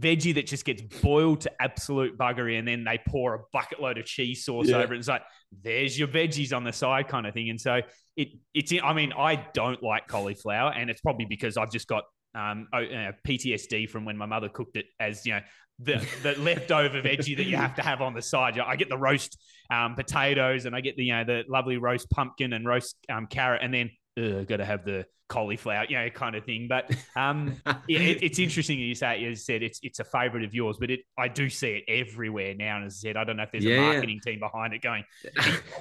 veggie 0.00 0.34
that 0.34 0.46
just 0.46 0.64
gets 0.64 0.82
boiled 0.82 1.42
to 1.42 1.62
absolute 1.62 2.18
buggery 2.18 2.58
and 2.58 2.66
then 2.66 2.84
they 2.84 3.00
pour 3.08 3.34
a 3.34 3.38
bucket 3.52 3.80
load 3.80 3.98
of 3.98 4.04
cheese 4.04 4.44
sauce 4.44 4.68
yeah. 4.68 4.76
over 4.76 4.94
it. 4.94 4.98
It's 4.98 5.08
like, 5.08 5.22
there's 5.62 5.98
your 5.98 6.08
veggies 6.08 6.54
on 6.54 6.64
the 6.64 6.72
side 6.72 7.08
kind 7.08 7.26
of 7.26 7.34
thing. 7.34 7.50
And 7.50 7.60
so 7.60 7.80
it 8.16 8.28
it's 8.52 8.72
I 8.82 8.92
mean, 8.92 9.12
I 9.12 9.46
don't 9.54 9.82
like 9.82 10.08
cauliflower 10.08 10.72
and 10.72 10.90
it's 10.90 11.00
probably 11.00 11.26
because 11.26 11.56
I've 11.56 11.70
just 11.70 11.88
got 11.88 12.04
um, 12.34 12.68
uh, 12.72 13.12
PTSD 13.26 13.88
from 13.88 14.04
when 14.04 14.16
my 14.16 14.26
mother 14.26 14.48
cooked 14.48 14.76
it 14.76 14.86
as, 14.98 15.24
you 15.24 15.34
know, 15.34 15.40
the, 15.78 16.06
the 16.22 16.32
leftover 16.38 17.00
veggie 17.00 17.36
that 17.36 17.44
you 17.44 17.56
have 17.56 17.74
to 17.76 17.82
have 17.82 18.00
on 18.00 18.14
the 18.14 18.22
side. 18.22 18.58
I 18.58 18.76
get 18.76 18.88
the 18.88 18.98
roast 18.98 19.38
um, 19.70 19.94
potatoes 19.94 20.66
and 20.66 20.74
I 20.74 20.80
get 20.80 20.96
the, 20.96 21.04
you 21.04 21.12
know, 21.12 21.24
the 21.24 21.42
lovely 21.48 21.76
roast 21.76 22.10
pumpkin 22.10 22.52
and 22.52 22.66
roast 22.66 22.96
um, 23.08 23.26
carrot 23.26 23.60
and 23.62 23.72
then 23.72 23.90
got 24.16 24.58
to 24.58 24.64
have 24.64 24.84
the 24.84 25.06
cauliflower, 25.28 25.86
you 25.88 25.96
know, 25.96 26.08
kind 26.10 26.36
of 26.36 26.44
thing. 26.44 26.68
But 26.68 26.90
um, 27.16 27.56
yeah, 27.88 28.00
it, 28.00 28.22
it's 28.22 28.38
interesting 28.38 28.78
you 28.78 28.94
say, 28.94 29.20
you 29.20 29.34
said 29.34 29.62
it's 29.62 29.80
it's 29.82 30.00
a 30.00 30.04
favorite 30.04 30.44
of 30.44 30.54
yours, 30.54 30.76
but 30.78 30.90
it 30.90 31.00
I 31.18 31.28
do 31.28 31.48
see 31.48 31.82
it 31.82 31.84
everywhere 31.88 32.54
now. 32.54 32.76
And 32.76 32.86
as 32.86 33.00
I 33.02 33.08
said, 33.08 33.16
I 33.16 33.24
don't 33.24 33.36
know 33.36 33.44
if 33.44 33.52
there's 33.52 33.64
yeah. 33.64 33.76
a 33.76 33.92
marketing 33.92 34.20
team 34.24 34.40
behind 34.40 34.74
it 34.74 34.82
going 34.82 35.04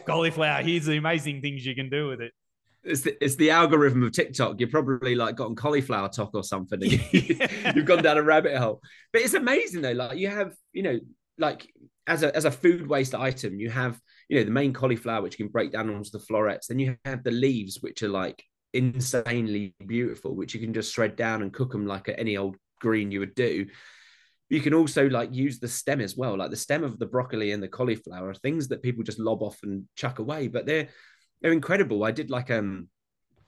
cauliflower. 0.05 0.61
Here's 0.61 0.85
the 0.85 0.97
amazing 0.97 1.41
things 1.41 1.65
you 1.65 1.75
can 1.75 1.89
do 1.89 2.07
with 2.07 2.21
it. 2.21 2.31
It's 2.85 3.01
the, 3.01 3.23
it's 3.23 3.35
the 3.35 3.49
algorithm 3.49 4.03
of 4.03 4.11
TikTok. 4.11 4.59
You're 4.59 4.69
probably 4.69 5.15
like 5.15 5.37
gotten 5.37 5.55
cauliflower 5.55 6.09
talk 6.09 6.31
or 6.33 6.43
something. 6.43 6.81
You've 7.11 7.85
gone 7.85 8.03
down 8.03 8.17
a 8.17 8.23
rabbit 8.23 8.57
hole. 8.57 8.81
But 9.13 9.21
it's 9.21 9.33
amazing 9.33 9.83
though. 9.83 9.93
Like 9.93 10.17
you 10.17 10.27
have, 10.27 10.53
you 10.73 10.83
know, 10.83 10.99
like 11.37 11.65
as 12.07 12.23
a 12.23 12.35
as 12.35 12.45
a 12.45 12.51
food 12.51 12.87
waste 12.87 13.15
item, 13.15 13.59
you 13.59 13.69
have 13.69 13.99
you 14.29 14.37
know 14.37 14.43
the 14.43 14.51
main 14.51 14.73
cauliflower 14.73 15.21
which 15.21 15.37
can 15.37 15.47
break 15.47 15.71
down 15.71 15.89
onto 15.89 16.09
the 16.09 16.19
florets. 16.19 16.67
Then 16.67 16.79
you 16.79 16.97
have 17.05 17.23
the 17.23 17.31
leaves 17.31 17.79
which 17.81 18.03
are 18.03 18.09
like 18.09 18.43
insanely 18.73 19.75
beautiful, 19.85 20.35
which 20.35 20.53
you 20.53 20.59
can 20.59 20.73
just 20.73 20.93
shred 20.93 21.15
down 21.15 21.41
and 21.41 21.53
cook 21.53 21.71
them 21.71 21.85
like 21.85 22.13
any 22.17 22.37
old 22.37 22.57
green 22.79 23.11
you 23.11 23.19
would 23.19 23.35
do. 23.35 23.67
You 24.49 24.61
can 24.61 24.73
also 24.73 25.07
like 25.07 25.33
use 25.33 25.59
the 25.59 25.67
stem 25.67 26.01
as 26.01 26.17
well, 26.17 26.37
like 26.37 26.51
the 26.51 26.57
stem 26.57 26.83
of 26.83 26.99
the 26.99 27.05
broccoli 27.05 27.51
and 27.51 27.63
the 27.63 27.67
cauliflower 27.67 28.29
are 28.29 28.33
things 28.35 28.67
that 28.67 28.83
people 28.83 29.03
just 29.03 29.19
lob 29.19 29.41
off 29.41 29.57
and 29.63 29.85
chuck 29.95 30.19
away, 30.19 30.47
but 30.47 30.65
they're 30.65 30.89
they're 31.41 31.51
incredible. 31.51 32.03
I 32.03 32.11
did 32.11 32.29
like 32.29 32.51
um 32.51 32.89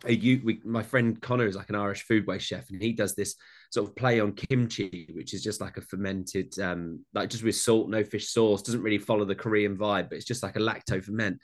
a 0.05 0.15
we, 0.17 0.61
my 0.63 0.83
friend 0.83 1.21
Conor 1.21 1.47
is 1.47 1.55
like 1.55 1.69
an 1.69 1.75
Irish 1.75 2.03
food 2.03 2.27
waste 2.27 2.45
chef, 2.45 2.69
and 2.69 2.81
he 2.81 2.93
does 2.93 3.15
this 3.15 3.35
sort 3.75 3.87
of 3.87 3.95
play 3.95 4.19
on 4.19 4.33
kimchi, 4.33 5.07
which 5.13 5.33
is 5.33 5.43
just 5.43 5.61
like 5.61 5.77
a 5.77 5.81
fermented, 5.81 6.57
um, 6.59 7.05
like 7.13 7.29
just 7.29 7.43
with 7.43 7.55
salt, 7.55 7.89
no 7.89 8.03
fish 8.03 8.29
sauce. 8.29 8.63
Doesn't 8.63 8.81
really 8.81 8.97
follow 8.97 9.25
the 9.25 9.35
Korean 9.35 9.77
vibe, 9.77 10.09
but 10.09 10.15
it's 10.15 10.25
just 10.25 10.41
like 10.41 10.55
a 10.55 10.59
lacto 10.59 11.03
ferment. 11.03 11.39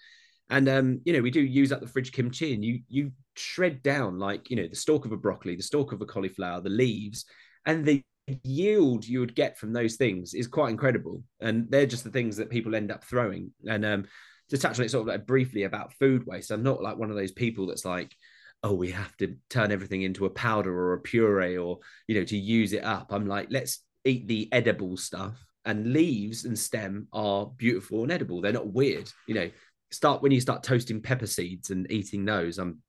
And 0.49 0.67
um, 0.67 1.01
you 1.05 1.13
know, 1.13 1.21
we 1.21 1.29
do 1.29 1.41
use 1.41 1.71
up 1.71 1.81
the 1.81 1.87
fridge 1.87 2.11
kimchi, 2.11 2.53
and 2.53 2.65
you 2.65 2.79
you 2.89 3.11
shred 3.35 3.83
down 3.83 4.17
like 4.17 4.49
you 4.49 4.55
know 4.55 4.67
the 4.67 4.75
stalk 4.75 5.05
of 5.05 5.11
a 5.11 5.17
broccoli, 5.17 5.55
the 5.55 5.63
stalk 5.63 5.91
of 5.91 6.01
a 6.01 6.05
cauliflower, 6.05 6.61
the 6.61 6.69
leaves, 6.69 7.25
and 7.65 7.85
the 7.85 8.03
yield 8.43 9.07
you 9.07 9.19
would 9.19 9.35
get 9.35 9.57
from 9.57 9.73
those 9.73 9.95
things 9.95 10.33
is 10.33 10.47
quite 10.47 10.69
incredible. 10.69 11.23
And 11.39 11.69
they're 11.69 11.85
just 11.85 12.03
the 12.03 12.11
things 12.11 12.37
that 12.37 12.49
people 12.49 12.75
end 12.75 12.91
up 12.91 13.03
throwing. 13.03 13.51
And 13.67 13.85
um, 13.85 14.05
to 14.49 14.57
touch 14.57 14.79
on 14.79 14.85
it 14.85 14.91
sort 14.91 15.01
of 15.01 15.07
like 15.07 15.27
briefly 15.27 15.63
about 15.63 15.93
food 15.93 16.25
waste, 16.25 16.51
I'm 16.51 16.63
not 16.63 16.81
like 16.81 16.97
one 16.97 17.09
of 17.09 17.17
those 17.17 17.31
people 17.31 17.67
that's 17.67 17.85
like, 17.85 18.15
oh, 18.63 18.73
we 18.73 18.91
have 18.91 19.15
to 19.17 19.35
turn 19.49 19.71
everything 19.71 20.03
into 20.03 20.25
a 20.25 20.29
powder 20.29 20.73
or 20.73 20.93
a 20.93 21.01
puree 21.01 21.57
or 21.57 21.79
you 22.07 22.15
know 22.15 22.23
to 22.25 22.37
use 22.37 22.73
it 22.73 22.83
up. 22.83 23.11
I'm 23.11 23.27
like, 23.27 23.47
let's 23.49 23.83
eat 24.05 24.27
the 24.27 24.49
edible 24.51 24.97
stuff. 24.97 25.43
And 25.63 25.93
leaves 25.93 26.45
and 26.45 26.57
stem 26.57 27.07
are 27.13 27.45
beautiful 27.45 28.01
and 28.01 28.11
edible. 28.11 28.41
They're 28.41 28.51
not 28.51 28.73
weird. 28.73 29.11
You 29.27 29.35
know, 29.35 29.49
start 29.91 30.23
when 30.23 30.31
you 30.31 30.41
start 30.41 30.63
toasting 30.63 31.01
pepper 31.01 31.27
seeds 31.27 31.69
and 31.69 31.91
eating 31.91 32.25
those. 32.25 32.57
I'm 32.57 32.81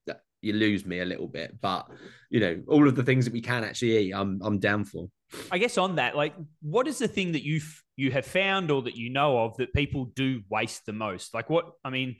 you 0.43 0.53
lose 0.53 0.85
me 0.85 1.01
a 1.01 1.05
little 1.05 1.29
bit, 1.29 1.61
but 1.61 1.89
you 2.29 2.41
know, 2.41 2.61
all 2.67 2.89
of 2.89 2.97
the 2.97 3.03
things 3.03 3.25
that 3.25 3.33
we 3.33 3.41
can 3.41 3.65
actually 3.65 3.97
eat, 3.97 4.13
I'm 4.13 4.41
I'm 4.43 4.59
down 4.59 4.85
for. 4.85 5.09
I 5.51 5.59
guess 5.59 5.79
on 5.79 5.97
that, 5.97 6.17
like, 6.17 6.35
what 6.61 6.87
is 6.89 6.99
the 6.99 7.09
thing 7.09 7.33
that 7.33 7.45
you 7.45 7.61
you 7.97 8.11
have 8.11 8.27
found 8.27 8.71
or 8.71 8.83
that 8.83 8.97
you 8.97 9.11
know 9.11 9.39
of 9.39 9.57
that 9.57 9.73
people 9.73 10.07
do 10.17 10.43
waste 10.51 10.85
the 10.85 10.93
most? 10.93 11.33
Like, 11.33 11.49
what 11.49 11.67
I 11.85 11.91
mean, 11.91 12.17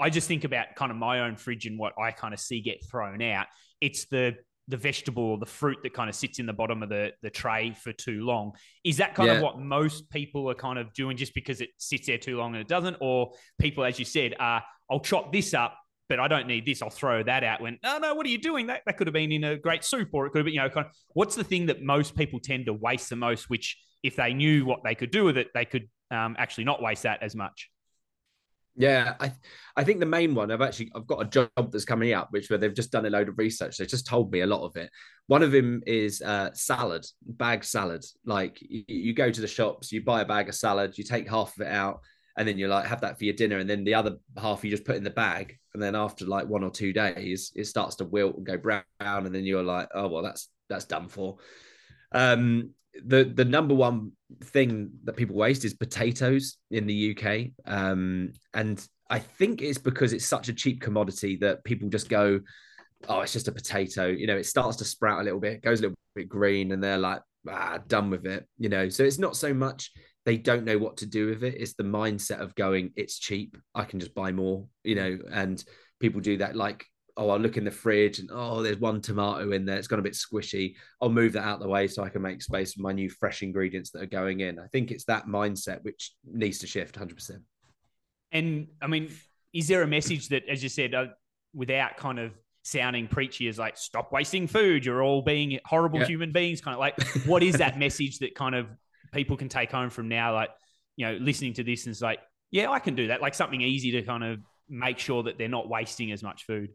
I 0.00 0.10
just 0.10 0.28
think 0.28 0.44
about 0.44 0.74
kind 0.76 0.90
of 0.90 0.96
my 0.96 1.20
own 1.20 1.36
fridge 1.36 1.66
and 1.66 1.78
what 1.78 1.92
I 1.98 2.10
kind 2.10 2.32
of 2.32 2.40
see 2.40 2.60
get 2.60 2.78
thrown 2.90 3.22
out. 3.22 3.46
It's 3.80 4.06
the 4.06 4.36
the 4.70 4.76
vegetable 4.76 5.22
or 5.22 5.38
the 5.38 5.46
fruit 5.46 5.78
that 5.82 5.94
kind 5.94 6.10
of 6.10 6.14
sits 6.14 6.38
in 6.38 6.44
the 6.44 6.52
bottom 6.52 6.82
of 6.82 6.90
the, 6.90 7.10
the 7.22 7.30
tray 7.30 7.72
for 7.72 7.90
too 7.92 8.24
long. 8.24 8.52
Is 8.84 8.98
that 8.98 9.14
kind 9.14 9.28
yeah. 9.28 9.36
of 9.36 9.42
what 9.42 9.58
most 9.58 10.10
people 10.10 10.50
are 10.50 10.54
kind 10.54 10.78
of 10.78 10.92
doing 10.92 11.16
just 11.16 11.34
because 11.34 11.62
it 11.62 11.70
sits 11.78 12.06
there 12.06 12.18
too 12.18 12.36
long 12.36 12.54
and 12.54 12.60
it 12.60 12.68
doesn't? 12.68 12.98
Or 13.00 13.32
people, 13.58 13.82
as 13.82 13.98
you 13.98 14.04
said, 14.04 14.34
are, 14.38 14.62
I'll 14.90 15.00
chop 15.00 15.32
this 15.32 15.54
up, 15.54 15.74
but 16.10 16.20
I 16.20 16.28
don't 16.28 16.46
need 16.46 16.66
this. 16.66 16.82
I'll 16.82 16.90
throw 16.90 17.22
that 17.22 17.44
out 17.44 17.62
when, 17.62 17.78
no, 17.82 17.96
no, 17.96 18.14
what 18.14 18.26
are 18.26 18.28
you 18.28 18.36
doing? 18.36 18.66
That, 18.66 18.82
that 18.84 18.98
could 18.98 19.06
have 19.06 19.14
been 19.14 19.32
in 19.32 19.42
a 19.42 19.56
great 19.56 19.84
soup 19.84 20.10
or 20.12 20.26
it 20.26 20.32
could 20.32 20.40
have 20.40 20.44
been, 20.44 20.54
you 20.54 20.60
know, 20.60 20.68
kind 20.68 20.86
of, 20.86 20.92
what's 21.14 21.34
the 21.34 21.44
thing 21.44 21.64
that 21.66 21.82
most 21.82 22.14
people 22.14 22.38
tend 22.38 22.66
to 22.66 22.74
waste 22.74 23.08
the 23.08 23.16
most, 23.16 23.48
which 23.48 23.78
if 24.02 24.16
they 24.16 24.34
knew 24.34 24.66
what 24.66 24.80
they 24.84 24.94
could 24.94 25.10
do 25.10 25.24
with 25.24 25.38
it, 25.38 25.48
they 25.54 25.64
could 25.64 25.88
um, 26.10 26.36
actually 26.38 26.64
not 26.64 26.82
waste 26.82 27.04
that 27.04 27.22
as 27.22 27.34
much? 27.34 27.70
Yeah, 28.78 29.14
I 29.18 29.32
I 29.76 29.82
think 29.82 29.98
the 29.98 30.06
main 30.06 30.34
one 30.34 30.52
I've 30.52 30.62
actually 30.62 30.92
I've 30.94 31.06
got 31.06 31.22
a 31.22 31.24
job 31.24 31.72
that's 31.72 31.84
coming 31.84 32.12
up, 32.12 32.28
which 32.30 32.48
where 32.48 32.58
they've 32.58 32.72
just 32.72 32.92
done 32.92 33.06
a 33.06 33.10
load 33.10 33.28
of 33.28 33.36
research. 33.36 33.76
They 33.76 33.86
just 33.86 34.06
told 34.06 34.30
me 34.30 34.40
a 34.40 34.46
lot 34.46 34.64
of 34.64 34.76
it. 34.76 34.90
One 35.26 35.42
of 35.42 35.50
them 35.50 35.82
is 35.84 36.22
uh, 36.22 36.50
salad, 36.54 37.04
bag 37.26 37.64
salad. 37.64 38.04
Like 38.24 38.58
you, 38.62 38.84
you 38.86 39.14
go 39.14 39.30
to 39.32 39.40
the 39.40 39.48
shops, 39.48 39.90
you 39.90 40.04
buy 40.04 40.20
a 40.22 40.24
bag 40.24 40.48
of 40.48 40.54
salad, 40.54 40.96
you 40.96 41.02
take 41.02 41.28
half 41.28 41.56
of 41.56 41.66
it 41.66 41.72
out, 41.72 42.00
and 42.36 42.46
then 42.46 42.56
you 42.56 42.68
like 42.68 42.86
have 42.86 43.00
that 43.00 43.18
for 43.18 43.24
your 43.24 43.34
dinner, 43.34 43.58
and 43.58 43.68
then 43.68 43.82
the 43.82 43.94
other 43.94 44.16
half 44.40 44.62
you 44.62 44.70
just 44.70 44.84
put 44.84 44.96
in 44.96 45.04
the 45.04 45.10
bag, 45.10 45.58
and 45.74 45.82
then 45.82 45.96
after 45.96 46.24
like 46.24 46.46
one 46.46 46.62
or 46.62 46.70
two 46.70 46.92
days, 46.92 47.50
it 47.56 47.64
starts 47.64 47.96
to 47.96 48.04
wilt 48.04 48.36
and 48.36 48.46
go 48.46 48.56
brown, 48.56 48.84
and 49.00 49.34
then 49.34 49.44
you're 49.44 49.64
like, 49.64 49.88
oh 49.92 50.06
well, 50.06 50.22
that's 50.22 50.50
that's 50.68 50.84
done 50.84 51.08
for. 51.08 51.38
Um, 52.12 52.70
the 53.04 53.24
the 53.24 53.44
number 53.44 53.74
one 53.74 54.12
thing 54.44 54.90
that 55.04 55.16
people 55.16 55.36
waste 55.36 55.64
is 55.64 55.74
potatoes 55.74 56.56
in 56.70 56.86
the 56.86 57.16
UK, 57.16 57.50
um, 57.66 58.32
and 58.54 58.86
I 59.10 59.18
think 59.18 59.62
it's 59.62 59.78
because 59.78 60.12
it's 60.12 60.26
such 60.26 60.48
a 60.48 60.54
cheap 60.54 60.80
commodity 60.80 61.36
that 61.40 61.64
people 61.64 61.88
just 61.88 62.08
go, 62.08 62.40
oh, 63.08 63.20
it's 63.20 63.32
just 63.32 63.48
a 63.48 63.52
potato. 63.52 64.06
You 64.06 64.26
know, 64.26 64.36
it 64.36 64.46
starts 64.46 64.76
to 64.78 64.84
sprout 64.84 65.20
a 65.20 65.24
little 65.24 65.40
bit, 65.40 65.62
goes 65.62 65.80
a 65.80 65.82
little 65.82 65.96
bit 66.14 66.28
green, 66.28 66.72
and 66.72 66.82
they're 66.82 66.98
like, 66.98 67.22
ah, 67.48 67.78
done 67.86 68.10
with 68.10 68.26
it. 68.26 68.46
You 68.58 68.68
know, 68.68 68.88
so 68.88 69.04
it's 69.04 69.18
not 69.18 69.36
so 69.36 69.54
much 69.54 69.90
they 70.28 70.36
don't 70.36 70.64
know 70.64 70.76
what 70.76 70.98
to 70.98 71.06
do 71.06 71.28
with 71.28 71.42
it. 71.42 71.54
It's 71.58 71.72
the 71.72 71.84
mindset 71.84 72.40
of 72.40 72.54
going, 72.54 72.92
it's 72.96 73.18
cheap. 73.18 73.56
I 73.74 73.84
can 73.84 73.98
just 73.98 74.14
buy 74.14 74.30
more, 74.30 74.66
you 74.84 74.94
know, 74.94 75.18
and 75.32 75.64
people 76.00 76.20
do 76.20 76.36
that. 76.36 76.54
Like, 76.54 76.84
oh, 77.18 77.30
I'll 77.30 77.38
look 77.38 77.56
in 77.56 77.64
the 77.64 77.70
fridge 77.70 78.18
and 78.18 78.30
oh, 78.32 78.62
there's 78.62 78.78
one 78.78 79.00
tomato 79.00 79.50
in 79.52 79.64
there. 79.64 79.76
It's 79.76 79.88
gone 79.88 79.98
a 79.98 80.02
bit 80.02 80.14
squishy. 80.14 80.76
I'll 81.02 81.10
move 81.10 81.32
that 81.34 81.44
out 81.44 81.60
the 81.60 81.68
way 81.68 81.88
so 81.88 82.02
I 82.02 82.08
can 82.08 82.22
make 82.22 82.40
space 82.42 82.72
for 82.72 82.82
my 82.82 82.92
new 82.92 83.10
fresh 83.10 83.42
ingredients 83.42 83.90
that 83.90 84.02
are 84.02 84.06
going 84.06 84.40
in. 84.40 84.58
I 84.58 84.66
think 84.68 84.90
it's 84.90 85.04
that 85.04 85.26
mindset 85.26 85.82
which 85.82 86.12
needs 86.24 86.58
to 86.60 86.66
shift 86.66 86.98
100%. 86.98 87.40
And 88.32 88.68
I 88.80 88.86
mean, 88.86 89.10
is 89.52 89.68
there 89.68 89.82
a 89.82 89.86
message 89.86 90.28
that, 90.28 90.48
as 90.48 90.62
you 90.62 90.68
said, 90.68 90.94
uh, 90.94 91.06
without 91.54 91.96
kind 91.96 92.18
of 92.18 92.32
sounding 92.62 93.08
preachy 93.08 93.48
as 93.48 93.58
like 93.58 93.78
stop 93.78 94.12
wasting 94.12 94.46
food 94.46 94.84
you're 94.84 95.02
all 95.02 95.22
being 95.22 95.58
horrible 95.64 96.04
human 96.04 96.32
beings 96.32 96.60
kind 96.60 96.74
of 96.74 96.78
like 96.78 96.94
what 97.24 97.42
is 97.42 97.54
that 97.54 97.78
message 97.78 98.18
that 98.18 98.34
kind 98.34 98.54
of 98.54 98.66
people 99.12 99.36
can 99.36 99.48
take 99.48 99.70
home 99.70 99.90
from 99.90 100.08
now, 100.08 100.34
like, 100.34 100.50
you 100.96 101.06
know, 101.06 101.12
listening 101.14 101.52
to 101.54 101.64
this 101.64 101.86
and 101.86 101.92
it's 101.92 102.02
like, 102.02 102.20
yeah, 102.50 102.70
I 102.70 102.78
can 102.78 102.94
do 102.94 103.08
that. 103.08 103.20
Like 103.20 103.34
something 103.34 103.60
easy 103.60 103.92
to 103.92 104.02
kind 104.02 104.24
of 104.24 104.40
make 104.68 104.98
sure 104.98 105.22
that 105.24 105.38
they're 105.38 105.48
not 105.48 105.68
wasting 105.68 106.12
as 106.12 106.22
much 106.22 106.44
food. 106.44 106.70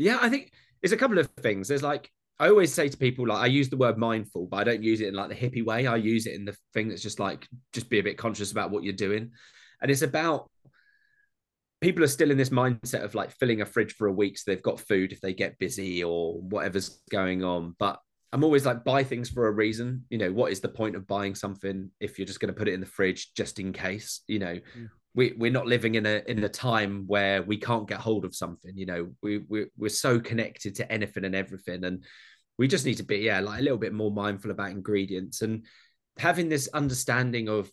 Yeah, 0.00 0.18
I 0.20 0.30
think 0.30 0.50
there's 0.80 0.92
a 0.92 0.96
couple 0.96 1.18
of 1.18 1.26
things. 1.40 1.68
There's 1.68 1.82
like, 1.82 2.10
I 2.38 2.48
always 2.48 2.72
say 2.72 2.88
to 2.88 2.96
people, 2.96 3.28
like, 3.28 3.42
I 3.42 3.46
use 3.46 3.68
the 3.68 3.76
word 3.76 3.98
mindful, 3.98 4.46
but 4.46 4.56
I 4.56 4.64
don't 4.64 4.82
use 4.82 5.02
it 5.02 5.08
in 5.08 5.14
like 5.14 5.28
the 5.28 5.34
hippie 5.34 5.64
way. 5.64 5.86
I 5.86 5.96
use 5.96 6.26
it 6.26 6.34
in 6.34 6.46
the 6.46 6.56
thing 6.72 6.88
that's 6.88 7.02
just 7.02 7.20
like, 7.20 7.46
just 7.74 7.90
be 7.90 7.98
a 7.98 8.02
bit 8.02 8.16
conscious 8.16 8.50
about 8.50 8.70
what 8.70 8.82
you're 8.82 8.94
doing. 8.94 9.32
And 9.82 9.90
it's 9.90 10.00
about 10.00 10.50
people 11.82 12.02
are 12.02 12.08
still 12.08 12.30
in 12.30 12.38
this 12.38 12.48
mindset 12.48 13.04
of 13.04 13.14
like 13.14 13.30
filling 13.32 13.60
a 13.60 13.66
fridge 13.66 13.94
for 13.94 14.06
a 14.06 14.12
week 14.12 14.38
so 14.38 14.44
they've 14.46 14.62
got 14.62 14.80
food 14.80 15.12
if 15.12 15.20
they 15.20 15.34
get 15.34 15.58
busy 15.58 16.02
or 16.02 16.40
whatever's 16.40 17.02
going 17.10 17.44
on. 17.44 17.76
But 17.78 17.98
I'm 18.32 18.44
always 18.44 18.64
like 18.64 18.84
buy 18.84 19.04
things 19.04 19.28
for 19.28 19.48
a 19.48 19.52
reason. 19.52 20.06
You 20.08 20.16
know, 20.16 20.32
what 20.32 20.50
is 20.50 20.60
the 20.60 20.68
point 20.68 20.96
of 20.96 21.06
buying 21.06 21.34
something 21.34 21.90
if 22.00 22.18
you're 22.18 22.26
just 22.26 22.40
going 22.40 22.52
to 22.52 22.58
put 22.58 22.68
it 22.68 22.74
in 22.74 22.80
the 22.80 22.86
fridge 22.86 23.34
just 23.34 23.58
in 23.58 23.74
case? 23.74 24.22
You 24.28 24.38
know, 24.38 24.58
mm. 24.78 24.88
We 25.14 25.34
we're 25.36 25.50
not 25.50 25.66
living 25.66 25.96
in 25.96 26.06
a 26.06 26.22
in 26.26 26.42
a 26.44 26.48
time 26.48 27.04
where 27.06 27.42
we 27.42 27.56
can't 27.56 27.88
get 27.88 27.98
hold 27.98 28.24
of 28.24 28.34
something. 28.34 28.76
You 28.76 28.86
know, 28.86 29.12
we 29.22 29.38
we 29.48 29.66
we're 29.76 29.88
so 29.88 30.20
connected 30.20 30.76
to 30.76 30.92
anything 30.92 31.24
and 31.24 31.34
everything, 31.34 31.84
and 31.84 32.04
we 32.58 32.68
just 32.68 32.84
need 32.84 32.98
to 32.98 33.02
be 33.02 33.18
yeah 33.18 33.40
like 33.40 33.58
a 33.58 33.62
little 33.62 33.78
bit 33.78 33.94
more 33.94 34.10
mindful 34.10 34.50
about 34.50 34.70
ingredients 34.70 35.42
and 35.42 35.64
having 36.18 36.48
this 36.48 36.68
understanding 36.74 37.48
of 37.48 37.70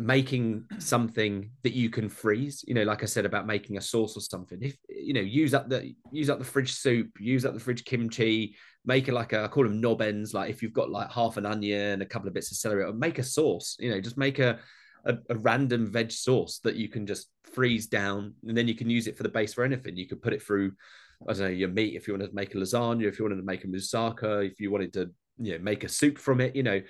making 0.00 0.64
something 0.78 1.50
that 1.64 1.72
you 1.72 1.90
can 1.90 2.08
freeze 2.08 2.64
you 2.68 2.72
know 2.72 2.84
like 2.84 3.02
i 3.02 3.06
said 3.06 3.26
about 3.26 3.48
making 3.48 3.76
a 3.76 3.80
sauce 3.80 4.16
or 4.16 4.20
something 4.20 4.62
if 4.62 4.76
you 4.88 5.12
know 5.12 5.20
use 5.20 5.52
up 5.52 5.68
the 5.68 5.92
use 6.12 6.30
up 6.30 6.38
the 6.38 6.44
fridge 6.44 6.72
soup 6.72 7.08
use 7.18 7.44
up 7.44 7.52
the 7.52 7.58
fridge 7.58 7.84
kimchi 7.84 8.54
make 8.84 9.08
it 9.08 9.12
like 9.12 9.32
a 9.32 9.42
I 9.42 9.48
call 9.48 9.64
them 9.64 9.80
knob 9.80 10.00
ends 10.00 10.32
like 10.32 10.50
if 10.50 10.62
you've 10.62 10.72
got 10.72 10.88
like 10.88 11.10
half 11.10 11.36
an 11.36 11.44
onion 11.44 12.00
a 12.00 12.06
couple 12.06 12.28
of 12.28 12.34
bits 12.34 12.52
of 12.52 12.56
celery 12.56 12.84
or 12.84 12.92
make 12.92 13.18
a 13.18 13.24
sauce 13.24 13.76
you 13.80 13.90
know 13.90 14.00
just 14.00 14.16
make 14.16 14.38
a, 14.38 14.60
a, 15.08 15.16
a 15.30 15.36
random 15.36 15.90
veg 15.90 16.12
sauce 16.12 16.60
that 16.62 16.76
you 16.76 16.88
can 16.88 17.06
just 17.06 17.28
freeze 17.42 17.86
down 17.86 18.34
and 18.46 18.56
then 18.56 18.68
you 18.68 18.74
can 18.74 18.90
use 18.90 19.06
it 19.06 19.16
for 19.16 19.22
the 19.22 19.28
base 19.28 19.54
for 19.54 19.64
anything 19.64 19.96
you 19.96 20.06
could 20.06 20.22
put 20.22 20.32
it 20.32 20.42
through 20.42 20.70
i 21.28 21.32
don't 21.32 21.42
know 21.42 21.48
your 21.48 21.68
meat 21.68 21.94
if 21.96 22.06
you 22.06 22.14
wanted 22.14 22.28
to 22.28 22.34
make 22.34 22.54
a 22.54 22.58
lasagna 22.58 23.04
if 23.04 23.18
you 23.18 23.24
wanted 23.24 23.36
to 23.36 23.42
make 23.42 23.64
a 23.64 23.66
moussaka 23.66 24.48
if 24.48 24.60
you 24.60 24.70
wanted 24.70 24.92
to 24.92 25.10
you 25.38 25.52
know 25.52 25.58
make 25.64 25.82
a 25.82 25.88
soup 25.88 26.18
from 26.18 26.40
it 26.40 26.54
you 26.54 26.62
know 26.62 26.80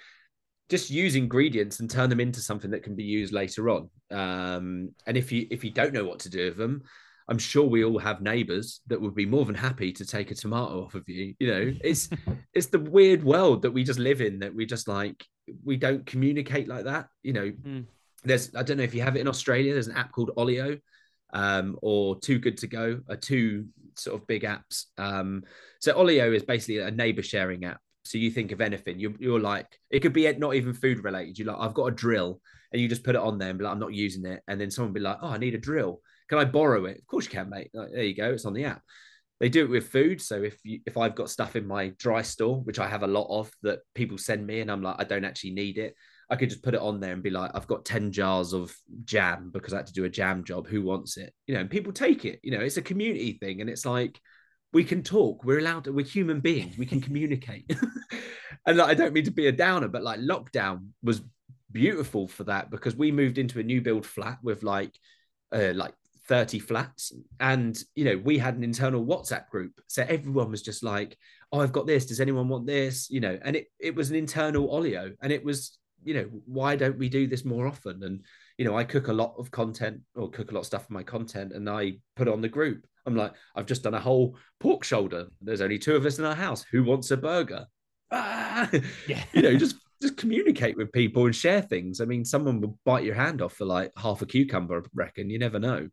just 0.69 0.91
use 0.91 1.15
ingredients 1.15 1.81
and 1.81 1.91
turn 1.91 2.11
them 2.11 2.21
into 2.21 2.41
something 2.41 2.71
that 2.71 2.83
can 2.83 2.95
be 2.95 3.05
used 3.05 3.33
later 3.33 3.71
on. 3.71 3.89
Um, 4.11 4.91
and 5.07 5.17
if 5.17 5.33
you 5.33 5.47
if 5.51 5.65
you 5.65 5.71
don't 5.71 5.95
know 5.95 6.05
what 6.05 6.21
to 6.21 6.31
do 6.31 6.47
with 6.47 6.57
them, 6.57 6.83
I'm 7.29 7.39
sure 7.39 7.65
we 7.65 7.85
all 7.85 7.99
have 7.99 8.21
neighbors 8.21 8.81
that 8.87 9.01
would 9.01 9.15
be 9.15 9.27
more 9.27 9.45
than 9.45 9.55
happy 9.55 9.93
to 9.93 10.05
take 10.05 10.31
a 10.31 10.35
tomato 10.35 10.85
off 10.85 10.95
of 10.95 11.09
you. 11.09 11.35
You 11.39 11.49
know, 11.49 11.75
it's 11.83 12.11
it's 12.55 12.67
the 12.67 12.81
weird 12.81 13.25
world 13.25 13.63
that 13.63 13.71
we 13.71 13.83
just 13.83 13.99
live 13.99 14.21
in 14.21 14.41
that 14.41 14.55
we 14.55 14.67
just 14.67 14.89
like 14.89 15.25
we 15.65 15.77
don't 15.77 16.05
communicate 16.05 16.69
like 16.69 16.85
that. 16.85 17.09
You 17.23 17.33
know, 17.33 17.51
mm. 17.51 17.87
There's 18.25 18.55
I 18.55 18.63
don't 18.63 18.77
know 18.77 18.83
if 18.83 18.95
you 18.95 19.03
have 19.03 19.17
it 19.17 19.21
in 19.21 19.29
Australia. 19.29 19.73
There's 19.73 19.89
an 19.89 19.97
app 19.97 20.13
called 20.13 20.33
Olio, 20.37 20.79
um, 21.33 21.79
or 21.83 22.19
Too 22.19 22.39
Good 22.39 22.59
to 22.59 22.67
Go, 22.67 23.01
are 23.09 23.17
two 23.17 23.67
sort 23.97 24.21
of 24.21 24.27
big 24.27 24.43
apps. 24.43 24.85
Um, 24.97 25.45
so 25.81 25.93
Olio 25.95 26.33
is 26.33 26.43
basically 26.43 26.79
a 26.79 26.91
neighbor 26.91 27.23
sharing 27.23 27.65
app. 27.65 27.81
So 28.05 28.17
you 28.17 28.31
think 28.31 28.53
of 28.53 28.61
anything, 28.61 28.99
you're, 28.99 29.13
you're 29.19 29.41
like, 29.41 29.67
it 29.91 30.01
could 30.01 30.15
be 30.15 30.33
not 30.33 30.55
even 30.55 30.73
food 30.73 31.05
related. 31.05 31.39
You're 31.39 31.49
like, 31.49 31.61
I've 31.61 31.75
got 31.75 31.87
a 31.87 31.91
drill, 31.91 32.41
and 32.73 32.81
you 32.81 32.89
just 32.89 33.05
put 33.05 33.15
it 33.15 33.21
on 33.21 33.39
there 33.39 33.51
and 33.51 33.59
be 33.59 33.65
like, 33.65 33.73
I'm 33.73 33.81
not 33.81 33.93
using 33.93 34.25
it. 34.27 34.43
And 34.49 34.61
then 34.61 34.71
someone 34.71 34.93
be 34.93 35.01
like, 35.01 35.19
Oh, 35.23 35.29
I 35.29 35.39
need 35.39 35.55
a 35.55 35.59
drill. 35.59 36.01
Can 36.29 36.39
I 36.39 36.45
borrow 36.45 36.85
it? 36.87 36.99
Of 36.99 37.07
course 37.07 37.25
you 37.25 37.31
can, 37.31 37.51
mate. 37.51 37.71
Like, 37.73 37.91
there 37.93 38.05
you 38.05 38.15
go. 38.15 38.33
It's 38.33 38.45
on 38.45 38.53
the 38.53 38.65
app. 38.65 38.83
They 39.41 39.49
do 39.49 39.63
it 39.63 39.71
with 39.71 39.89
food. 39.89 40.21
So 40.21 40.43
if 40.43 40.59
you, 40.65 40.81
if 40.85 40.97
I've 40.97 41.15
got 41.15 41.31
stuff 41.31 41.57
in 41.57 41.67
my 41.67 41.93
dry 41.99 42.23
store, 42.23 42.61
which 42.61 42.79
I 42.79 42.89
have 42.89 43.03
a 43.03 43.07
lot 43.07 43.29
of 43.31 43.51
that 43.63 43.81
people 43.95 44.19
send 44.19 44.47
me, 44.47 44.61
and 44.61 44.71
I'm 44.71 44.83
like, 44.83 44.97
I 44.99 45.05
don't 45.05 45.25
actually 45.25 45.53
need 45.53 45.79
it. 45.79 45.95
I 46.31 46.37
could 46.37 46.51
just 46.51 46.63
put 46.63 46.75
it 46.75 46.81
on 46.81 47.01
there 47.01 47.13
and 47.13 47.23
be 47.23 47.31
like, 47.31 47.51
I've 47.55 47.67
got 47.67 47.85
10 47.85 48.13
jars 48.13 48.53
of 48.53 48.75
jam 49.05 49.51
because 49.53 49.73
I 49.73 49.79
had 49.79 49.87
to 49.87 49.93
do 49.93 50.05
a 50.05 50.11
jam 50.11 50.45
job. 50.45 50.67
Who 50.67 50.83
wants 50.83 51.17
it? 51.17 51.33
You 51.47 51.55
know, 51.55 51.61
and 51.61 51.71
people 51.71 51.93
take 51.93 52.25
it. 52.25 52.41
You 52.43 52.51
know, 52.51 52.61
it's 52.61 52.77
a 52.77 52.83
community 52.83 53.33
thing. 53.33 53.61
And 53.61 53.71
it's 53.71 53.87
like, 53.87 54.21
we 54.73 54.85
can 54.85 55.03
talk. 55.03 55.45
We're 55.45 55.59
allowed 55.59 55.85
to, 55.85 55.93
we're 55.93 56.05
human 56.05 56.41
beings. 56.41 56.77
We 56.77 56.85
can 56.85 57.01
communicate. 57.01 57.73
and 58.67 58.77
like, 58.77 58.89
I 58.89 58.95
don't 58.95 59.15
mean 59.15 59.25
to 59.25 59.31
be 59.31 59.47
a 59.47 59.53
downer, 59.53 59.89
but 59.89 60.03
like 60.03 60.21
lockdown 60.21 60.89
was 61.03 61.23
beautiful 61.73 62.29
for 62.29 62.45
that 62.45 62.71
because 62.71 62.95
we 62.97 63.11
moved 63.11 63.39
into 63.39 63.61
a 63.61 63.63
new 63.63 63.81
build 63.81 64.05
flat 64.05 64.39
with 64.43 64.63
like 64.63 64.93
uh, 65.53 65.73
like 65.75 65.95
30 66.29 66.59
flats 66.59 67.13
and 67.41 67.83
you 67.95 68.05
know 68.05 68.21
we 68.23 68.37
had 68.37 68.55
an 68.55 68.63
internal 68.63 69.05
whatsapp 69.05 69.49
group 69.49 69.73
so 69.87 70.05
everyone 70.07 70.51
was 70.51 70.61
just 70.61 70.83
like 70.83 71.17
oh 71.53 71.61
i've 71.61 71.73
got 71.73 71.87
this 71.87 72.05
does 72.05 72.21
anyone 72.21 72.49
want 72.49 72.67
this 72.67 73.09
you 73.09 73.21
know 73.21 73.39
and 73.43 73.57
it, 73.57 73.69
it 73.79 73.95
was 73.95 74.11
an 74.11 74.17
internal 74.17 74.71
olio 74.71 75.11
and 75.23 75.33
it 75.33 75.43
was 75.43 75.79
you 76.05 76.15
know 76.15 76.29
why 76.47 76.77
don't 76.77 76.99
we 76.99 77.09
do 77.09 77.27
this 77.27 77.45
more 77.45 77.67
often 77.67 78.03
and 78.03 78.23
you 78.57 78.65
know 78.65 78.77
i 78.77 78.85
cook 78.85 79.09
a 79.09 79.13
lot 79.13 79.35
of 79.39 79.51
content 79.51 80.01
or 80.15 80.31
cook 80.31 80.51
a 80.51 80.55
lot 80.55 80.61
of 80.61 80.67
stuff 80.67 80.87
for 80.87 80.93
my 80.93 81.03
content 81.03 81.53
and 81.53 81.69
i 81.69 81.93
put 82.17 82.29
on 82.29 82.41
the 82.41 82.49
group 82.49 82.87
i'm 83.07 83.17
like 83.17 83.33
i've 83.57 83.67
just 83.67 83.83
done 83.83 83.95
a 83.95 84.01
whole 84.01 84.37
pork 84.61 84.85
shoulder 84.85 85.27
there's 85.41 85.61
only 85.61 85.79
two 85.79 85.97
of 85.97 86.07
us 86.07 86.19
in 86.19 86.25
our 86.25 86.35
house 86.35 86.65
who 86.71 86.85
wants 86.85 87.11
a 87.11 87.17
burger 87.17 87.67
ah! 88.11 88.69
yeah 89.07 89.23
you 89.33 89.43
know 89.43 89.57
just 89.57 89.77
just 90.01 90.17
communicate 90.17 90.77
with 90.77 90.93
people 90.93 91.27
and 91.27 91.35
share 91.35 91.63
things. 91.63 92.01
I 92.01 92.05
mean, 92.05 92.25
someone 92.25 92.61
will 92.61 92.79
bite 92.85 93.05
your 93.05 93.15
hand 93.15 93.43
off 93.43 93.55
for 93.55 93.65
like 93.65 93.91
half 93.97 94.23
a 94.23 94.27
cucumber, 94.27 94.79
I 94.79 94.83
reckon. 94.95 95.29
You 95.29 95.39
never 95.39 95.59
know. 95.59 95.89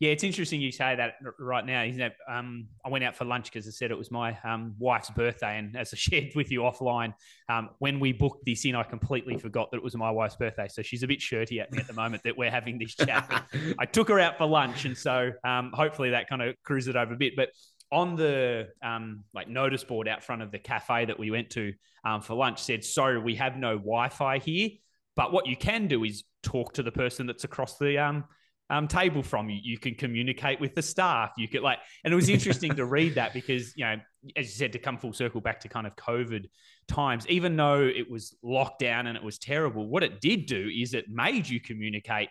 Yeah, 0.00 0.12
it's 0.12 0.24
interesting 0.24 0.62
you 0.62 0.72
say 0.72 0.96
that 0.96 1.16
right 1.38 1.64
now. 1.64 1.86
Um, 2.26 2.68
I 2.82 2.88
went 2.88 3.04
out 3.04 3.14
for 3.14 3.26
lunch 3.26 3.52
because 3.52 3.68
I 3.68 3.70
said 3.70 3.90
it 3.90 3.98
was 3.98 4.10
my 4.10 4.36
um, 4.44 4.74
wife's 4.78 5.10
birthday, 5.10 5.58
and 5.58 5.76
as 5.76 5.92
I 5.92 5.96
shared 5.98 6.32
with 6.34 6.50
you 6.50 6.60
offline, 6.60 7.12
um, 7.50 7.68
when 7.80 8.00
we 8.00 8.12
booked 8.12 8.46
this 8.46 8.64
in, 8.64 8.74
I 8.74 8.82
completely 8.82 9.36
forgot 9.36 9.70
that 9.70 9.76
it 9.76 9.82
was 9.82 9.94
my 9.94 10.10
wife's 10.10 10.36
birthday. 10.36 10.68
So 10.68 10.80
she's 10.80 11.02
a 11.02 11.06
bit 11.06 11.20
shirty 11.20 11.60
at 11.60 11.70
me 11.70 11.80
at 11.80 11.86
the 11.86 11.92
moment 11.92 12.22
that 12.24 12.36
we're 12.36 12.50
having 12.50 12.78
this 12.78 12.94
chat. 12.94 13.44
I 13.78 13.84
took 13.84 14.08
her 14.08 14.18
out 14.18 14.38
for 14.38 14.46
lunch, 14.46 14.86
and 14.86 14.96
so 14.96 15.32
um, 15.44 15.70
hopefully 15.74 16.10
that 16.10 16.30
kind 16.30 16.40
of 16.40 16.54
cruised 16.64 16.88
it 16.88 16.96
over 16.96 17.12
a 17.12 17.18
bit. 17.18 17.36
But 17.36 17.50
on 17.92 18.16
the 18.16 18.68
um, 18.82 19.24
like 19.34 19.48
notice 19.48 19.84
board 19.84 20.08
out 20.08 20.24
front 20.24 20.40
of 20.40 20.50
the 20.50 20.58
cafe 20.58 21.04
that 21.04 21.18
we 21.18 21.30
went 21.30 21.50
to 21.50 21.74
um, 22.06 22.22
for 22.22 22.32
lunch 22.32 22.62
said, 22.62 22.84
"Sorry, 22.84 23.18
we 23.18 23.34
have 23.34 23.58
no 23.58 23.76
Wi-Fi 23.76 24.38
here, 24.38 24.70
but 25.14 25.30
what 25.30 25.46
you 25.46 25.56
can 25.56 25.88
do 25.88 26.04
is 26.04 26.24
talk 26.42 26.72
to 26.72 26.82
the 26.82 26.92
person 26.92 27.26
that's 27.26 27.44
across 27.44 27.76
the 27.76 27.98
um, 27.98 28.24
um, 28.70 28.88
table 28.88 29.22
from 29.22 29.50
you. 29.50 29.58
You 29.62 29.78
can 29.78 29.94
communicate 29.94 30.60
with 30.60 30.74
the 30.74 30.82
staff. 30.82 31.32
You 31.36 31.48
could 31.48 31.62
like, 31.62 31.78
and 32.04 32.12
it 32.12 32.16
was 32.16 32.28
interesting 32.28 32.74
to 32.76 32.86
read 32.86 33.16
that 33.16 33.34
because 33.34 33.76
you 33.76 33.84
know, 33.84 33.96
as 34.36 34.46
you 34.46 34.52
said, 34.52 34.72
to 34.72 34.78
come 34.78 34.96
full 34.96 35.12
circle 35.12 35.40
back 35.40 35.60
to 35.60 35.68
kind 35.68 35.86
of 35.86 35.94
COVID 35.96 36.46
times, 36.88 37.26
even 37.28 37.56
though 37.56 37.82
it 37.82 38.10
was 38.10 38.36
locked 38.42 38.78
down 38.78 39.06
and 39.08 39.16
it 39.16 39.22
was 39.22 39.38
terrible, 39.38 39.86
what 39.86 40.02
it 40.02 40.20
did 40.20 40.46
do 40.46 40.70
is 40.74 40.94
it 40.94 41.06
made 41.08 41.48
you 41.48 41.60
communicate 41.60 42.28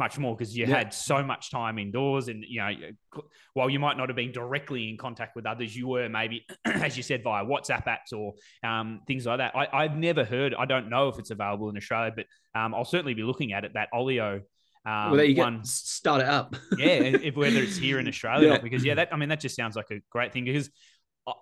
much 0.00 0.18
more 0.18 0.34
because 0.34 0.56
you 0.56 0.64
yeah. 0.64 0.78
had 0.78 0.94
so 0.94 1.22
much 1.22 1.50
time 1.50 1.78
indoors 1.78 2.28
and 2.28 2.42
you 2.48 2.58
know 2.58 2.70
while 3.52 3.68
you 3.68 3.78
might 3.78 3.98
not 3.98 4.08
have 4.08 4.16
been 4.16 4.32
directly 4.32 4.88
in 4.88 4.96
contact 4.96 5.36
with 5.36 5.44
others 5.44 5.76
you 5.76 5.86
were 5.86 6.08
maybe 6.08 6.42
as 6.64 6.96
you 6.96 7.02
said 7.02 7.22
via 7.22 7.44
whatsapp 7.44 7.84
apps 7.84 8.16
or 8.16 8.32
um, 8.66 9.02
things 9.06 9.26
like 9.26 9.36
that 9.38 9.52
I, 9.54 9.82
have 9.82 9.98
never 9.98 10.24
heard 10.24 10.54
i 10.54 10.64
don't 10.64 10.88
know 10.88 11.08
if 11.08 11.18
it's 11.18 11.30
available 11.30 11.68
in 11.68 11.76
australia 11.76 12.12
but 12.16 12.24
um, 12.58 12.74
i'll 12.74 12.86
certainly 12.86 13.12
be 13.12 13.22
looking 13.22 13.52
at 13.52 13.66
it 13.66 13.72
that 13.74 13.90
olio 13.92 14.40
um, 14.86 15.10
well, 15.10 15.16
there 15.16 15.26
you 15.26 15.36
one, 15.36 15.58
go. 15.58 15.62
Start 15.64 16.22
it 16.22 16.28
up. 16.28 16.56
yeah, 16.78 16.86
if, 16.86 17.36
whether 17.36 17.60
it's 17.60 17.76
here 17.76 17.98
in 17.98 18.08
Australia, 18.08 18.52
yeah. 18.52 18.58
because 18.58 18.84
yeah, 18.84 18.94
that 18.94 19.12
I 19.12 19.16
mean 19.16 19.28
that 19.28 19.40
just 19.40 19.56
sounds 19.56 19.76
like 19.76 19.90
a 19.90 20.00
great 20.10 20.32
thing 20.32 20.44
because 20.44 20.70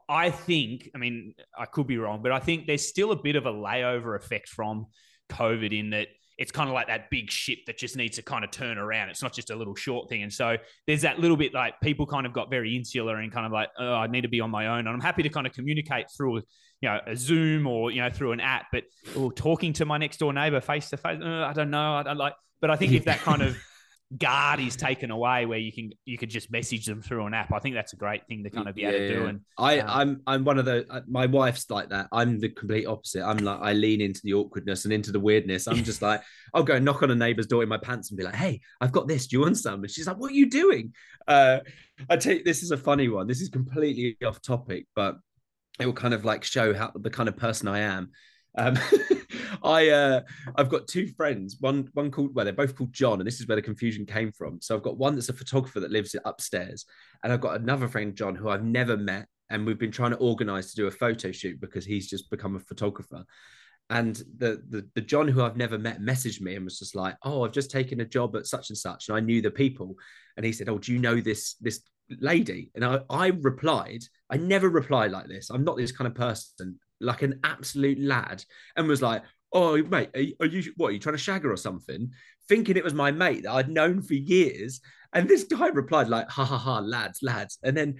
I 0.09 0.31
think 0.31 0.91
I 0.95 0.99
mean 0.99 1.35
I 1.57 1.67
could 1.67 1.87
be 1.87 1.99
wrong, 1.99 2.21
but 2.23 2.33
I 2.33 2.41
think 2.41 2.67
there's 2.67 2.87
still 2.87 3.13
a 3.13 3.17
bit 3.17 3.37
of 3.37 3.47
a 3.47 3.53
layover 3.53 4.17
effect 4.17 4.49
from 4.49 4.87
COVID 5.31 5.79
in 5.79 5.91
that 5.91 6.09
it's 6.39 6.53
kind 6.53 6.69
of 6.69 6.75
like 6.75 6.87
that 6.87 7.11
big 7.11 7.31
ship 7.31 7.59
that 7.67 7.77
just 7.77 7.97
needs 7.97 8.17
to 8.17 8.23
kind 8.23 8.45
of 8.45 8.53
turn 8.53 8.79
around. 8.79 9.09
It's 9.09 9.23
not 9.23 9.33
just 9.33 9.51
a 9.51 9.57
little 9.57 9.75
short 9.75 10.09
thing. 10.09 10.23
And 10.23 10.33
so 10.33 10.57
there's 10.87 11.03
that 11.03 11.19
little 11.19 11.37
bit 11.37 11.53
like 11.53 11.81
people 11.81 12.07
kind 12.07 12.27
of 12.27 12.33
got 12.33 12.49
very 12.49 12.77
insular 12.77 13.17
and 13.17 13.33
kind 13.33 13.45
of 13.45 13.51
like, 13.51 13.71
oh, 13.77 13.95
I 13.95 14.07
need 14.07 14.21
to 14.21 14.29
be 14.29 14.41
on 14.41 14.49
my 14.49 14.69
own. 14.69 14.81
And 14.81 14.89
I'm 14.89 15.01
happy 15.01 15.25
to 15.25 15.29
kind 15.29 15.49
of 15.49 15.53
communicate 15.53 16.07
through, 16.17 16.37
you 16.37 16.89
know, 16.89 17.01
a 17.09 17.17
Zoom 17.17 17.67
or, 17.67 17.91
you 17.91 18.01
know, 18.01 18.09
through 18.09 18.33
an 18.33 18.41
app, 18.41 18.67
but 18.71 18.85
oh, 19.17 19.31
talking 19.31 19.73
to 19.75 19.85
my 19.85 19.99
next 19.99 20.19
door 20.19 20.33
neighbor 20.33 20.61
face 20.61 20.91
to 20.91 20.97
face, 20.97 21.19
I 21.21 21.53
don't 21.53 21.71
know. 21.71 21.95
I 21.95 22.05
don't 22.05 22.17
like, 22.17 22.35
but 22.61 22.71
I 22.71 22.77
think 22.77 22.93
if 22.93 23.05
that 23.05 23.19
kind 23.19 23.43
of 23.43 23.57
guard 24.17 24.59
is 24.59 24.75
taken 24.75 25.11
away 25.11 25.45
where 25.45 25.59
you 25.59 25.71
can 25.71 25.91
you 26.07 26.17
could 26.17 26.31
just 26.31 26.51
message 26.51 26.87
them 26.87 27.03
through 27.03 27.27
an 27.27 27.35
app. 27.35 27.53
I 27.53 27.59
think 27.59 27.75
that's 27.75 27.93
a 27.93 27.97
great 27.97 28.27
thing 28.27 28.43
to 28.45 28.51
kind 28.51 28.69
of 28.69 28.75
be 28.75 28.85
able 28.85 28.99
to 28.99 29.09
do. 29.09 29.27
And 29.27 29.41
I, 29.59 29.81
um, 29.81 29.89
I'm 29.91 30.23
I'm 30.27 30.45
one 30.45 30.59
of 30.59 30.65
the 30.65 30.87
uh, 30.89 31.03
my 31.07 31.27
wife's 31.27 31.69
like 31.71 31.91
that. 31.91 32.09
I'm 32.11 32.41
the 32.41 32.49
complete 32.49 32.87
opposite. 32.87 33.23
I'm 33.23 33.39
like 33.39 33.59
I 33.61 33.75
lean 33.75 34.01
into 34.01 34.21
the 34.25 34.35
awkwardness 34.35 34.85
and 34.85 34.95
into 34.95 35.13
the 35.13 35.21
weirdness. 35.21 35.67
I'm 35.67 35.85
just 35.85 36.01
like 36.01 36.23
I'll 36.55 36.63
go 36.63 36.79
knock 36.79 37.03
on 37.03 37.11
a 37.11 37.15
neighbor's 37.15 37.47
door 37.47 37.63
in 37.63 37.69
my 37.69 37.79
pants 37.79 38.11
and 38.11 38.17
be 38.17 38.25
like, 38.25 38.35
"Hey, 38.35 38.61
I've 38.81 38.93
got 38.93 39.09
this. 39.09 39.27
Do 39.27 39.37
you 39.37 39.43
want 39.43 39.59
some?" 39.59 39.83
And 39.83 39.91
she's 39.91 40.07
like, 40.07 40.17
"What 40.17 40.31
are 40.31 40.37
you 40.37 40.49
doing?" 40.49 40.95
Uh, 41.27 41.59
I 42.09 42.17
take 42.17 42.45
this 42.45 42.63
is 42.63 42.71
a 42.71 42.79
funny 42.79 43.09
one. 43.09 43.27
This 43.27 43.43
is 43.43 43.51
completely 43.51 44.17
off 44.27 44.41
topic, 44.41 44.87
but 44.97 45.17
it 45.79 45.87
will 45.87 45.93
kind 45.93 46.15
of 46.15 46.25
like 46.25 46.45
show 46.45 46.73
how 46.73 46.93
the 46.95 47.11
kind 47.11 47.29
of 47.29 47.37
person 47.37 47.69
I 47.69 47.81
am. 47.81 48.11
Um, 48.57 48.79
I 49.63 49.89
uh, 49.89 50.21
I've 50.57 50.69
got 50.69 50.89
two 50.89 51.09
friends. 51.09 51.57
One 51.61 51.89
one 51.95 52.11
called 52.11 52.35
well, 52.35 52.45
they're 52.45 52.55
both 52.55 52.77
called 52.77 52.93
John, 52.93 53.21
and 53.21 53.27
this 53.27 53.41
is 53.41 53.47
where 53.47 53.57
the 53.57 53.63
confusion 53.63 54.07
came 54.07 54.33
from. 54.33 54.61
So 54.61 54.75
I've 54.75 54.83
got 54.83 54.99
one 54.99 55.15
that's 55.15 55.29
a 55.29 55.35
photographer 55.35 55.81
that 55.81 55.91
lives 55.91 56.15
upstairs, 56.25 56.87
and 57.23 57.33
I've 57.33 57.41
got 57.41 57.61
another 57.61 57.89
friend 57.89 58.15
John 58.15 58.35
who 58.35 58.49
I've 58.49 58.65
never 58.65 58.97
met, 58.97 59.27
and 59.51 59.67
we've 59.67 59.79
been 59.79 59.93
trying 59.93 60.13
to 60.13 60.19
organise 60.19 60.71
to 60.71 60.77
do 60.77 60.87
a 60.87 60.93
photo 60.93 61.33
shoot 61.33 61.61
because 61.61 61.85
he's 61.85 62.09
just 62.09 62.31
become 62.31 62.57
a 62.57 62.61
photographer. 62.61 63.25
And 63.91 64.17
the, 64.37 64.63
the 64.69 64.87
the 64.95 65.01
John 65.01 65.29
who 65.29 65.43
I've 65.43 65.57
never 65.57 65.79
met 65.79 66.01
messaged 66.01 66.41
me 66.41 66.57
and 66.57 66.65
was 66.65 66.79
just 66.79 66.95
like, 66.95 67.17
"Oh, 67.23 67.45
I've 67.45 67.53
just 67.53 67.71
taken 67.71 68.01
a 68.01 68.05
job 68.05 68.37
at 68.37 68.47
such 68.47 68.71
and 68.71 68.79
such," 68.79 69.09
and 69.09 69.17
I 69.17 69.21
knew 69.21 69.41
the 69.41 69.51
people, 69.51 69.95
and 70.37 70.45
he 70.45 70.53
said, 70.53 70.69
"Oh, 70.69 70.79
do 70.79 70.93
you 70.93 70.99
know 70.99 71.21
this 71.21 71.55
this 71.55 71.81
lady?" 72.21 72.71
And 72.75 72.85
I 72.85 73.01
I 73.09 73.29
replied, 73.29 74.03
I 74.31 74.37
never 74.37 74.69
reply 74.69 75.07
like 75.07 75.27
this. 75.27 75.49
I'm 75.51 75.65
not 75.65 75.79
this 75.79 75.93
kind 75.93 76.07
of 76.07 76.15
person, 76.15 76.79
like 77.01 77.23
an 77.23 77.41
absolute 77.45 77.99
lad, 78.01 78.45
and 78.77 78.89
was 78.89 79.03
like, 79.03 79.23
oh 79.53 79.83
mate 79.85 80.11
are 80.15 80.21
you, 80.21 80.35
are 80.41 80.47
you, 80.47 80.73
what 80.77 80.89
are 80.89 80.93
you 80.93 80.99
trying 80.99 81.17
to 81.17 81.23
shag 81.23 81.43
her 81.43 81.53
or 81.53 81.57
something? 81.57 82.11
Thinking 82.49 82.77
it 82.77 82.85
was 82.85 82.95
my 82.95 83.11
mate 83.11 83.45
that 83.45 83.53
i'd 83.53 83.69
known 83.69 84.03
for 84.03 84.15
years. 84.15 84.81
And 85.13 85.29
this 85.29 85.45
guy 85.45 85.69
replied 85.69 86.09
like 86.09 86.29
ha 86.29 86.45
ha 86.45 86.59
ha 86.59 86.81
lads 86.81 87.23
lads. 87.23 87.59
And 87.63 87.77
then 87.77 87.97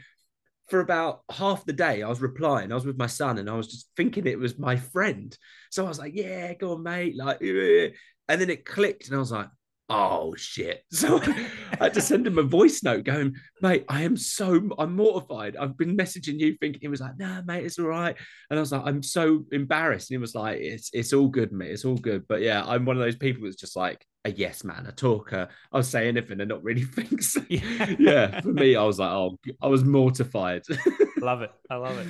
for 0.69 0.81
about 0.81 1.23
half 1.31 1.65
the 1.65 1.73
day 1.73 2.03
i 2.03 2.09
was 2.09 2.21
replying 2.21 2.71
i 2.71 2.75
was 2.75 2.85
with 2.85 2.99
my 2.99 3.07
son 3.07 3.39
and 3.39 3.49
i 3.49 3.55
was 3.55 3.69
just 3.69 3.89
thinking 3.97 4.27
it 4.27 4.39
was 4.39 4.59
my 4.59 4.77
friend. 4.77 5.37
So 5.71 5.85
i 5.85 5.89
was 5.89 5.99
like 5.99 6.15
yeah 6.15 6.53
go 6.55 6.73
on 6.73 6.83
mate 6.83 7.17
like 7.17 7.41
and 7.41 8.41
then 8.41 8.51
it 8.51 8.67
clicked 8.67 9.07
and 9.07 9.17
i 9.17 9.19
was 9.19 9.33
like 9.33 9.49
oh 9.89 10.35
shit. 10.37 10.85
So 10.91 11.21
I 11.23 11.85
had 11.85 11.95
to 11.95 12.01
send 12.01 12.27
him 12.27 12.39
a 12.39 12.43
voice 12.43 12.83
note 12.83 13.05
going, 13.05 13.37
mate, 13.63 13.85
I 13.89 14.03
am 14.03 14.17
so 14.17 14.69
I'm 14.79 14.97
mortified. 14.97 15.57
I've 15.57 15.77
been 15.77 15.97
messaging 15.97 16.39
you 16.39 16.57
thinking 16.59 16.81
he 16.81 16.89
was 16.89 17.01
like, 17.01 17.19
nah, 17.19 17.43
mate, 17.43 17.65
it's 17.65 17.79
all 17.79 17.87
right. 17.87 18.17
And 18.51 18.59
I 18.59 18.61
was 18.61 18.73
like, 18.73 18.83
I'm 18.85 19.03
so 19.03 19.45
embarrassed. 19.53 20.11
And 20.11 20.17
he 20.17 20.19
was 20.19 20.35
like, 20.35 20.59
it's 20.61 20.91
it's 20.93 21.13
all 21.13 21.29
good, 21.29 21.53
mate. 21.53 21.71
It's 21.71 21.85
all 21.85 21.97
good. 21.97 22.27
But 22.29 22.43
yeah, 22.43 22.65
I'm 22.65 22.85
one 22.85 22.97
of 22.97 23.03
those 23.03 23.17
people 23.17 23.45
that's 23.45 23.57
just 23.57 23.77
like 23.77 24.05
a 24.25 24.31
yes 24.31 24.65
man, 24.65 24.87
a 24.87 24.93
talker. 24.93 25.49
I'll 25.73 25.83
say 25.83 26.09
anything 26.09 26.41
and 26.41 26.49
not 26.49 26.65
really 26.65 26.85
think 26.97 27.23
so. 27.23 27.41
Yeah. 27.49 27.95
yeah. 27.99 28.41
For 28.41 28.53
me, 28.53 28.77
I 28.77 28.83
was 28.83 28.99
like, 28.99 29.11
oh, 29.11 29.39
I 29.63 29.69
was 29.69 29.85
mortified. 29.85 30.63
love 31.21 31.43
it. 31.43 31.51
I 31.71 31.77
love 31.77 31.99
it. 31.99 32.09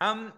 Um, 0.00 0.32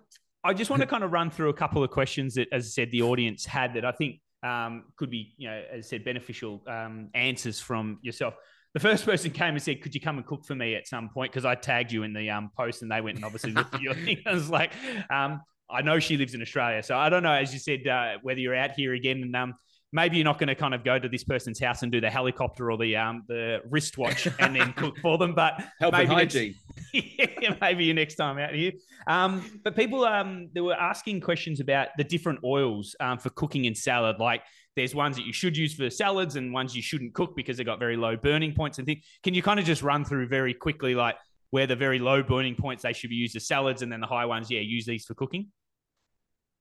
I 0.44 0.54
just 0.54 0.70
want 0.70 0.80
to 0.80 0.88
kind 0.88 1.04
of 1.04 1.12
run 1.12 1.30
through 1.30 1.50
a 1.50 1.54
couple 1.54 1.84
of 1.84 1.90
questions 1.90 2.34
that, 2.34 2.48
as 2.50 2.66
I 2.66 2.68
said, 2.68 2.90
the 2.90 3.02
audience 3.02 3.46
had 3.46 3.74
that 3.74 3.84
I 3.84 3.92
think 3.92 4.20
um, 4.42 4.84
could 4.96 5.10
be, 5.10 5.34
you 5.36 5.48
know, 5.48 5.62
as 5.72 5.86
I 5.86 5.88
said, 5.88 6.04
beneficial 6.04 6.62
um, 6.66 7.10
answers 7.14 7.60
from 7.60 7.98
yourself. 8.02 8.34
The 8.74 8.80
first 8.80 9.04
person 9.06 9.30
came 9.30 9.54
and 9.54 9.62
said, 9.62 9.82
"Could 9.82 9.94
you 9.94 10.00
come 10.00 10.16
and 10.18 10.26
cook 10.26 10.44
for 10.44 10.54
me 10.54 10.74
at 10.74 10.86
some 10.86 11.08
point?" 11.10 11.32
Because 11.32 11.44
I 11.44 11.54
tagged 11.54 11.92
you 11.92 12.02
in 12.02 12.12
the 12.12 12.30
um, 12.30 12.50
post, 12.56 12.82
and 12.82 12.90
they 12.90 13.00
went 13.00 13.16
and 13.16 13.24
obviously 13.24 13.52
looked 13.52 13.74
at 13.74 13.80
your 13.80 13.94
thing. 14.06 14.18
I 14.26 14.32
was 14.32 14.50
like, 14.50 14.72
um, 15.10 15.40
"I 15.70 15.82
know 15.82 15.98
she 15.98 16.16
lives 16.16 16.34
in 16.34 16.42
Australia, 16.42 16.82
so 16.82 16.96
I 16.96 17.08
don't 17.08 17.22
know." 17.22 17.32
As 17.32 17.52
you 17.52 17.58
said, 17.58 17.86
uh, 17.86 18.18
whether 18.22 18.40
you're 18.40 18.56
out 18.56 18.72
here 18.72 18.94
again, 18.94 19.22
and 19.22 19.36
um, 19.36 19.54
maybe 19.92 20.16
you're 20.16 20.24
not 20.24 20.38
going 20.38 20.48
to 20.48 20.54
kind 20.54 20.74
of 20.74 20.84
go 20.84 20.98
to 20.98 21.08
this 21.08 21.22
person's 21.22 21.60
house 21.60 21.82
and 21.82 21.92
do 21.92 22.00
the 22.00 22.10
helicopter 22.10 22.70
or 22.70 22.78
the 22.78 22.96
um, 22.96 23.24
the 23.28 23.60
wristwatch 23.68 24.26
and 24.40 24.56
then 24.56 24.72
cook 24.72 24.98
for 24.98 25.18
them, 25.18 25.34
but 25.34 25.62
help 25.78 25.92
maybe 25.92 26.06
hygiene. 26.06 26.54
yeah, 26.92 27.54
maybe 27.60 27.84
your 27.84 27.94
next 27.94 28.14
time 28.14 28.38
out 28.38 28.54
here. 28.54 28.72
Um, 29.06 29.60
but 29.62 29.76
people 29.76 30.04
um, 30.04 30.48
they 30.54 30.60
were 30.60 30.74
asking 30.74 31.20
questions 31.20 31.60
about 31.60 31.88
the 31.96 32.04
different 32.04 32.40
oils 32.44 32.96
um, 33.00 33.18
for 33.18 33.30
cooking 33.30 33.66
in 33.66 33.74
salad. 33.74 34.18
Like 34.18 34.42
there's 34.74 34.94
ones 34.94 35.16
that 35.16 35.26
you 35.26 35.32
should 35.32 35.56
use 35.56 35.74
for 35.74 35.90
salads 35.90 36.36
and 36.36 36.52
ones 36.52 36.74
you 36.74 36.82
shouldn't 36.82 37.14
cook 37.14 37.36
because 37.36 37.58
they've 37.58 37.66
got 37.66 37.78
very 37.78 37.96
low 37.96 38.16
burning 38.16 38.54
points 38.54 38.78
and 38.78 38.86
things. 38.86 39.04
Can 39.22 39.34
you 39.34 39.42
kind 39.42 39.60
of 39.60 39.66
just 39.66 39.82
run 39.82 40.04
through 40.04 40.28
very 40.28 40.54
quickly 40.54 40.94
like 40.94 41.16
where 41.50 41.66
the 41.66 41.76
very 41.76 41.98
low 41.98 42.22
burning 42.22 42.54
points 42.54 42.82
they 42.82 42.94
should 42.94 43.10
be 43.10 43.16
used 43.16 43.36
as 43.36 43.46
salads 43.46 43.82
and 43.82 43.92
then 43.92 44.00
the 44.00 44.06
high 44.06 44.24
ones, 44.24 44.50
yeah, 44.50 44.60
use 44.60 44.86
these 44.86 45.04
for 45.04 45.14
cooking? 45.14 45.48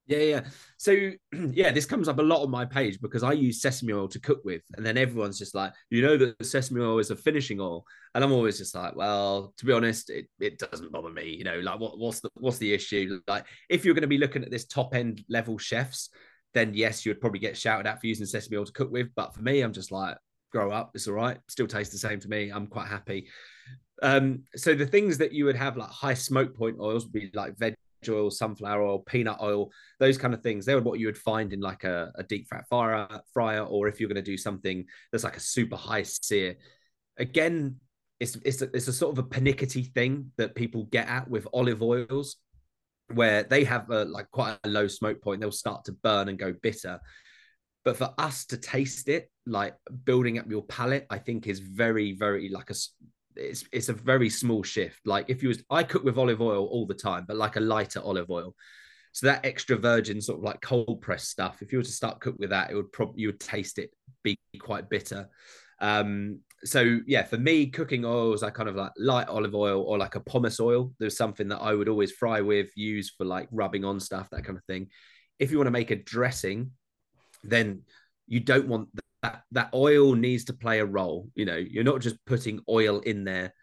Yeah, 0.08 0.18
yeah. 0.18 0.42
So 0.78 0.92
yeah, 1.52 1.72
this 1.72 1.86
comes 1.86 2.08
up 2.08 2.20
a 2.20 2.24
lot 2.24 2.44
on 2.44 2.52
my 2.52 2.66
page 2.66 3.00
because 3.02 3.24
I 3.24 3.34
use 3.34 3.62
sesame 3.62 3.94
oil 3.94 4.08
to 4.10 4.20
cook 4.20 4.42
with, 4.44 4.62
and 4.76 4.86
then 4.86 4.98
everyone's 4.98 5.40
just 5.40 5.56
like, 5.56 5.74
you 5.90 6.02
know, 6.02 6.18
that 6.18 6.46
sesame 6.46 6.82
oil 6.82 7.00
is 7.00 7.12
a 7.12 7.16
finishing 7.16 7.60
oil, 7.60 7.86
and 8.14 8.24
I'm 8.24 8.32
always 8.32 8.58
just 8.58 8.76
like, 8.76 8.96
well, 8.96 9.54
to 9.58 9.66
be 9.66 9.72
honest, 9.72 10.10
it, 10.10 10.28
it 10.40 10.60
doesn't 10.60 10.92
bother 10.92 11.12
me. 11.12 11.36
You 11.38 11.44
know, 11.44 11.60
like 11.60 11.80
what, 11.80 11.98
what's 11.98 12.20
the 12.20 12.30
what's 12.36 12.58
the 12.58 12.74
issue? 12.74 13.20
Like 13.28 13.46
if 13.70 13.86
you're 13.86 13.94
going 13.94 14.02
to 14.02 14.08
be 14.08 14.18
looking 14.18 14.44
at 14.44 14.52
this 14.52 14.66
top 14.66 14.96
end 14.96 15.24
level 15.30 15.58
chefs, 15.58 16.10
then 16.54 16.74
yes, 16.74 17.06
you 17.06 17.12
would 17.12 17.22
probably 17.22 17.40
get 17.40 17.58
shouted 17.58 17.88
at 17.88 18.02
for 18.02 18.08
using 18.08 18.26
sesame 18.26 18.58
oil 18.58 18.66
to 18.66 18.72
cook 18.74 18.92
with. 18.92 19.10
But 19.16 19.34
for 19.34 19.42
me, 19.42 19.62
I'm 19.62 19.74
just 19.74 19.92
like, 19.92 20.18
grow 20.52 20.72
up, 20.72 20.92
it's 20.94 21.08
all 21.08 21.14
right. 21.14 21.38
Still 21.48 21.68
tastes 21.68 21.94
the 21.94 22.00
same 22.00 22.20
to 22.20 22.28
me. 22.28 22.50
I'm 22.50 22.68
quite 22.68 22.88
happy. 22.88 23.30
Um, 24.04 24.44
so 24.56 24.74
the 24.74 24.86
things 24.86 25.20
that 25.20 25.32
you 25.32 25.46
would 25.46 25.56
have 25.56 25.78
like 25.78 25.90
high 25.90 26.16
smoke 26.16 26.56
point 26.56 26.78
oils 26.80 27.06
would 27.06 27.14
be 27.14 27.30
like 27.34 27.58
veg 27.58 27.76
oil, 28.10 28.32
sunflower 28.32 28.84
oil, 28.84 29.00
peanut 29.00 29.38
oil, 29.42 29.70
those 30.00 30.18
kind 30.18 30.34
of 30.34 30.42
things. 30.42 30.66
They 30.66 30.76
were 30.76 30.82
what 30.82 31.00
you 31.00 31.08
would 31.08 31.18
find 31.18 31.54
in 31.54 31.60
like 31.60 31.84
a, 31.84 32.12
a 32.16 32.24
deep 32.24 32.48
fat 32.48 32.66
fryer, 32.70 33.08
fryer, 33.34 33.64
or 33.64 33.88
if 33.88 34.00
you're 34.00 34.10
going 34.10 34.16
to 34.16 34.32
do 34.32 34.38
something 34.38 34.86
that's 35.12 35.24
like 35.24 35.38
a 35.38 35.42
super 35.42 35.76
high 35.76 36.04
sear. 36.04 36.56
Again, 37.18 37.78
it's 38.20 38.38
it's 38.46 38.62
a, 38.62 38.70
it's 38.76 38.88
a 38.88 38.94
sort 38.94 39.18
of 39.18 39.26
a 39.26 39.28
pernickety 39.28 39.84
thing 39.84 40.32
that 40.38 40.56
people 40.56 40.86
get 40.86 41.08
at 41.08 41.30
with 41.30 41.48
olive 41.54 41.82
oils, 41.82 42.38
where 43.14 43.44
they 43.44 43.64
have 43.64 43.90
a, 43.90 44.06
like 44.06 44.30
quite 44.32 44.58
a 44.64 44.70
low 44.70 44.88
smoke 44.88 45.22
point. 45.22 45.42
They'll 45.42 45.52
start 45.52 45.86
to 45.86 45.94
burn 45.94 46.30
and 46.30 46.38
go 46.38 46.54
bitter. 46.62 47.00
But 47.84 47.98
for 47.98 48.14
us 48.18 48.46
to 48.46 48.58
taste 48.58 49.10
it, 49.10 49.32
like 49.48 49.76
building 50.06 50.38
up 50.38 50.50
your 50.50 50.64
palate, 50.64 51.08
I 51.10 51.18
think 51.18 51.48
is 51.48 51.60
very, 51.60 52.14
very 52.14 52.50
like 52.50 52.70
a 52.70 52.76
it's 53.36 53.66
it's 53.72 53.90
a 53.90 53.94
very 53.94 54.30
small 54.30 54.64
shift. 54.64 55.00
Like 55.06 55.26
if 55.30 55.42
you 55.42 55.50
was 55.50 55.64
I 55.70 55.84
cook 55.84 56.04
with 56.04 56.18
olive 56.18 56.42
oil 56.42 56.66
all 56.66 56.86
the 56.86 56.94
time, 56.94 57.26
but 57.28 57.38
like 57.38 57.56
a 57.56 57.62
lighter 57.62 58.02
olive 58.02 58.30
oil. 58.30 58.56
So 59.14 59.28
that 59.28 59.46
extra 59.46 59.76
virgin 59.76 60.22
sort 60.22 60.40
of 60.40 60.44
like 60.44 60.62
cold 60.62 61.02
press 61.02 61.28
stuff, 61.28 61.62
if 61.62 61.72
you 61.72 61.80
were 61.80 61.84
to 61.84 61.92
start 61.92 62.22
cook 62.22 62.36
with 62.40 62.52
that, 62.52 62.72
it 62.72 62.76
would 62.76 62.92
probably 62.92 63.22
you 63.22 63.28
would 63.28 63.40
taste 63.40 63.78
it 63.78 63.92
be 64.24 64.38
quite 64.60 64.90
bitter. 64.90 65.30
Um, 65.80 66.40
so 66.64 67.00
yeah, 67.08 67.24
for 67.24 67.38
me, 67.38 67.68
cooking 67.68 68.06
oils, 68.06 68.44
I 68.44 68.52
kind 68.52 68.70
of 68.70 68.76
like 68.76 68.92
light 68.98 69.28
olive 69.28 69.56
oil 69.56 69.82
or 69.82 69.98
like 69.98 70.16
a 70.16 70.22
pomace 70.22 70.62
oil. 70.62 70.94
There's 71.00 71.18
something 71.18 71.48
that 71.50 71.58
I 71.58 71.74
would 71.74 71.90
always 71.90 72.12
fry 72.12 72.42
with, 72.42 72.70
use 72.76 73.10
for 73.10 73.26
like 73.26 73.48
rubbing 73.52 73.84
on 73.84 74.00
stuff, 74.00 74.30
that 74.32 74.46
kind 74.46 74.58
of 74.58 74.64
thing. 74.66 74.88
If 75.40 75.52
you 75.52 75.58
want 75.58 75.68
to 75.68 75.72
make 75.72 75.92
a 75.92 75.96
dressing, 75.96 76.72
then 77.44 77.82
you 78.28 78.40
don't 78.40 78.68
want 78.68 78.90
that 79.22 79.44
that 79.52 79.70
oil 79.74 80.14
needs 80.14 80.46
to 80.46 80.54
play 80.54 80.80
a 80.80 80.86
role. 80.86 81.30
You 81.36 81.46
know, 81.46 81.58
you're 81.58 81.84
not 81.84 82.02
just 82.02 82.24
putting 82.26 82.62
oil 82.70 83.00
in 83.00 83.24
there 83.24 83.54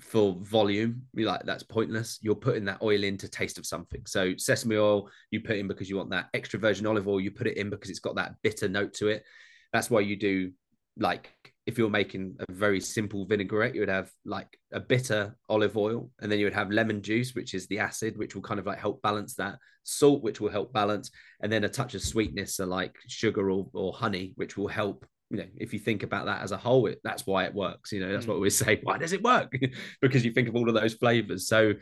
for 0.00 0.36
volume. 0.40 1.02
You're 1.14 1.28
like 1.28 1.42
that's 1.44 1.62
pointless. 1.62 2.18
You're 2.22 2.34
putting 2.34 2.64
that 2.66 2.82
oil 2.82 3.04
in 3.04 3.16
to 3.18 3.28
taste 3.28 3.58
of 3.58 3.66
something. 3.66 4.02
So 4.06 4.34
sesame 4.36 4.76
oil, 4.76 5.08
you 5.30 5.40
put 5.40 5.56
in 5.56 5.68
because 5.68 5.88
you 5.88 5.96
want 5.96 6.10
that 6.10 6.28
extra 6.34 6.58
virgin 6.58 6.86
olive 6.86 7.08
oil. 7.08 7.20
You 7.20 7.30
put 7.30 7.46
it 7.46 7.56
in 7.56 7.70
because 7.70 7.90
it's 7.90 8.00
got 8.00 8.16
that 8.16 8.34
bitter 8.42 8.68
note 8.68 8.94
to 8.94 9.08
it. 9.08 9.24
That's 9.72 9.90
why 9.90 10.00
you 10.00 10.16
do 10.16 10.52
like 10.98 11.30
if 11.66 11.78
you're 11.78 11.90
making 11.90 12.36
a 12.40 12.52
very 12.52 12.80
simple 12.80 13.24
vinaigrette, 13.24 13.74
you 13.74 13.80
would 13.80 13.88
have 13.88 14.10
like 14.24 14.58
a 14.72 14.80
bitter 14.80 15.36
olive 15.48 15.76
oil, 15.76 16.10
and 16.20 16.30
then 16.30 16.38
you 16.38 16.46
would 16.46 16.54
have 16.54 16.70
lemon 16.70 17.02
juice, 17.02 17.34
which 17.34 17.54
is 17.54 17.66
the 17.68 17.78
acid, 17.78 18.18
which 18.18 18.34
will 18.34 18.42
kind 18.42 18.58
of 18.58 18.66
like 18.66 18.78
help 18.78 19.00
balance 19.02 19.34
that, 19.34 19.58
salt, 19.84 20.22
which 20.22 20.40
will 20.40 20.50
help 20.50 20.72
balance, 20.72 21.10
and 21.40 21.52
then 21.52 21.64
a 21.64 21.68
touch 21.68 21.94
of 21.94 22.02
sweetness, 22.02 22.56
so 22.56 22.66
like 22.66 22.96
sugar 23.06 23.50
or, 23.50 23.68
or 23.74 23.92
honey, 23.92 24.32
which 24.36 24.56
will 24.56 24.68
help. 24.68 25.06
You 25.30 25.38
know, 25.38 25.46
if 25.56 25.72
you 25.72 25.78
think 25.78 26.02
about 26.02 26.26
that 26.26 26.42
as 26.42 26.52
a 26.52 26.58
whole, 26.58 26.86
it, 26.86 27.00
that's 27.04 27.26
why 27.26 27.44
it 27.44 27.54
works. 27.54 27.90
You 27.90 28.00
know, 28.00 28.12
that's 28.12 28.26
mm. 28.26 28.30
what 28.30 28.40
we 28.40 28.50
say. 28.50 28.80
Why 28.82 28.98
does 28.98 29.12
it 29.12 29.22
work? 29.22 29.52
because 30.02 30.24
you 30.24 30.32
think 30.32 30.48
of 30.48 30.56
all 30.56 30.68
of 30.68 30.74
those 30.74 30.94
flavors. 30.94 31.46
So, 31.46 31.74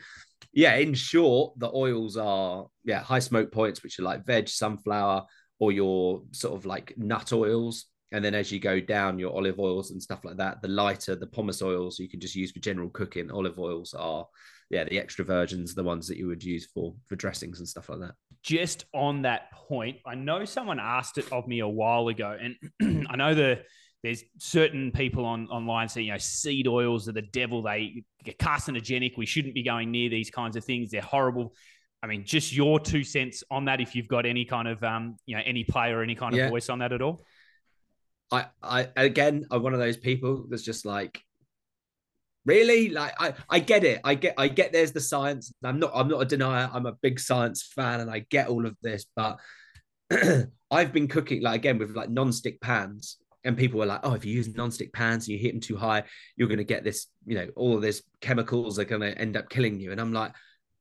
yeah, 0.53 0.77
in 0.77 0.95
short, 0.95 1.59
the 1.59 1.71
oils 1.75 2.17
are 2.17 2.67
yeah 2.85 3.01
high 3.01 3.19
smoke 3.19 3.51
points, 3.51 3.83
which 3.83 3.99
are 3.99 4.03
like 4.03 4.27
veg, 4.27 4.49
sunflower, 4.49 5.25
or 5.59 5.73
your 5.73 6.23
sort 6.33 6.55
of 6.55 6.67
like 6.67 6.95
nut 6.97 7.33
oils 7.33 7.87
and 8.13 8.25
then 8.25 8.35
as 8.35 8.51
you 8.51 8.59
go 8.59 8.81
down 8.81 9.19
your 9.19 9.35
olive 9.35 9.59
oils 9.59 9.91
and 9.91 10.03
stuff 10.03 10.25
like 10.25 10.37
that 10.37 10.61
the 10.63 10.69
lighter 10.69 11.15
the 11.15 11.27
pomace 11.27 11.63
oils 11.63 11.99
you 11.99 12.09
can 12.09 12.21
just 12.21 12.35
use 12.35 12.51
for 12.51 12.61
general 12.61 12.91
cooking 12.91 13.31
olive 13.31 13.59
oils 13.59 13.95
are 13.95 14.27
yeah 14.71 14.85
the 14.85 14.99
extra 14.99 15.25
virgins 15.25 15.75
the 15.75 15.83
ones 15.83 16.07
that 16.07 16.17
you 16.17 16.27
would 16.27 16.43
use 16.43 16.67
for 16.67 16.95
for 17.07 17.17
dressings 17.17 17.59
and 17.59 17.69
stuff 17.69 17.89
like 17.89 18.01
that 18.01 18.15
just 18.43 18.85
on 18.95 19.23
that 19.23 19.53
point 19.53 19.97
i 20.07 20.15
know 20.15 20.45
someone 20.45 20.81
asked 20.81 21.19
it 21.19 21.31
of 21.33 21.47
me 21.47 21.61
a 21.61 21.69
while 21.69 22.09
ago 22.09 22.37
and 22.41 23.07
i 23.11 23.17
know 23.17 23.35
the 23.35 23.61
there's 24.03 24.25
certain 24.39 24.93
people 24.93 25.25
on 25.25 25.47
online 25.49 25.89
saying, 25.89 26.07
you 26.07 26.13
know, 26.13 26.19
seed 26.19 26.67
oils 26.67 27.09
are 27.09 27.13
the 27.13 27.23
devil. 27.23 27.63
They 27.63 28.05
get 28.25 28.39
carcinogenic. 28.39 29.19
We 29.19 29.27
shouldn't 29.27 29.55
be 29.55 29.63
going 29.63 29.91
near 29.91 30.09
these 30.09 30.31
kinds 30.31 30.57
of 30.57 30.65
things. 30.65 30.91
They're 30.91 31.03
horrible. 31.03 31.55
I 32.03 32.07
mean, 32.07 32.25
just 32.25 32.53
your 32.53 32.81
two 32.81 33.05
cents 33.05 33.45
on 33.51 33.67
that. 33.67 33.81
If 33.81 33.95
you've 33.95 34.09
got 34.09 34.25
any 34.25 34.47
kind 34.47 34.69
of, 34.69 34.83
um, 34.83 35.17
you 35.27 35.37
know, 35.37 35.43
any 35.45 35.65
play 35.65 35.91
or 35.91 36.03
any 36.03 36.15
kind 36.15 36.33
of 36.33 36.39
yeah. 36.39 36.49
voice 36.49 36.71
on 36.71 36.79
that 36.79 36.93
at 36.93 37.03
all. 37.03 37.23
I, 38.31 38.47
I 38.63 38.89
again, 38.97 39.47
I'm 39.51 39.63
one 39.63 39.75
of 39.75 39.81
those 39.81 39.97
people 39.97 40.47
that's 40.49 40.63
just 40.63 40.85
like, 40.85 41.23
really, 42.45 42.91
like 42.91 43.15
I, 43.19 43.35
I 43.49 43.59
get 43.59 43.85
it. 43.85 44.01
I 44.05 44.15
get, 44.15 44.35
I 44.39 44.49
get. 44.49 44.73
There's 44.73 44.93
the 44.93 45.01
science. 45.01 45.53
I'm 45.65 45.79
not, 45.79 45.93
I'm 45.95 46.09
not 46.09 46.23
a 46.23 46.25
denier. 46.25 46.71
I'm 46.73 46.87
a 46.87 46.93
big 46.93 47.19
science 47.19 47.63
fan, 47.63 48.01
and 48.01 48.11
I 48.11 48.21
get 48.31 48.49
all 48.49 48.67
of 48.67 48.77
this. 48.83 49.05
But 49.17 49.39
I've 50.71 50.93
been 50.93 51.09
cooking 51.09 51.43
like 51.43 51.57
again 51.57 51.79
with 51.79 51.97
like 51.97 52.11
non-stick 52.11 52.61
pans, 52.61 53.19
and 53.45 53.59
people 53.59 53.81
were 53.81 53.87
like, 53.87 54.01
"Oh, 54.05 54.15
if 54.15 54.25
you 54.25 54.33
use 54.33 54.55
non-stick 54.55 54.93
pans 54.93 55.27
and 55.27 55.37
you 55.37 55.43
hit 55.43 55.53
them 55.53 55.61
too 55.61 55.77
high, 55.77 56.05
you're 56.37 56.49
going 56.49 56.59
to 56.59 56.65
get 56.65 56.85
this. 56.85 57.07
You 57.27 57.37
know, 57.37 57.49
all 57.57 57.75
of 57.75 57.83
this 57.83 58.03
chemicals 58.21 58.79
are 58.79 58.85
going 58.85 59.03
to 59.03 59.19
end 59.19 59.37
up 59.37 59.51
killing 59.51 59.81
you." 59.81 59.91
And 59.91 60.01
I'm 60.01 60.13
like, 60.13 60.33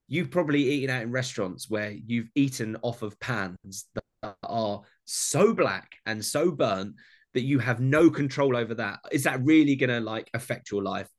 "You've 0.07 0.31
probably 0.31 0.61
eaten 0.61 0.95
out 0.95 1.03
in 1.03 1.11
restaurants 1.11 1.67
where 1.67 1.91
you've 1.91 2.29
eaten 2.35 2.77
off 2.83 3.01
of 3.01 3.19
pans 3.19 3.87
that 3.95 4.35
are 4.43 4.81
so 5.05 5.53
black 5.53 5.95
and 6.05 6.23
so 6.23 6.51
burnt 6.51 6.95
that 7.34 7.41
you 7.41 7.59
have 7.59 7.80
no 7.80 8.09
control 8.09 8.55
over 8.55 8.73
that. 8.75 8.99
Is 9.11 9.23
that 9.23 9.43
really 9.43 9.75
going 9.75 9.89
to 9.89 9.99
like 9.99 10.30
affect 10.34 10.71
your 10.71 10.84
life?" 10.84 11.09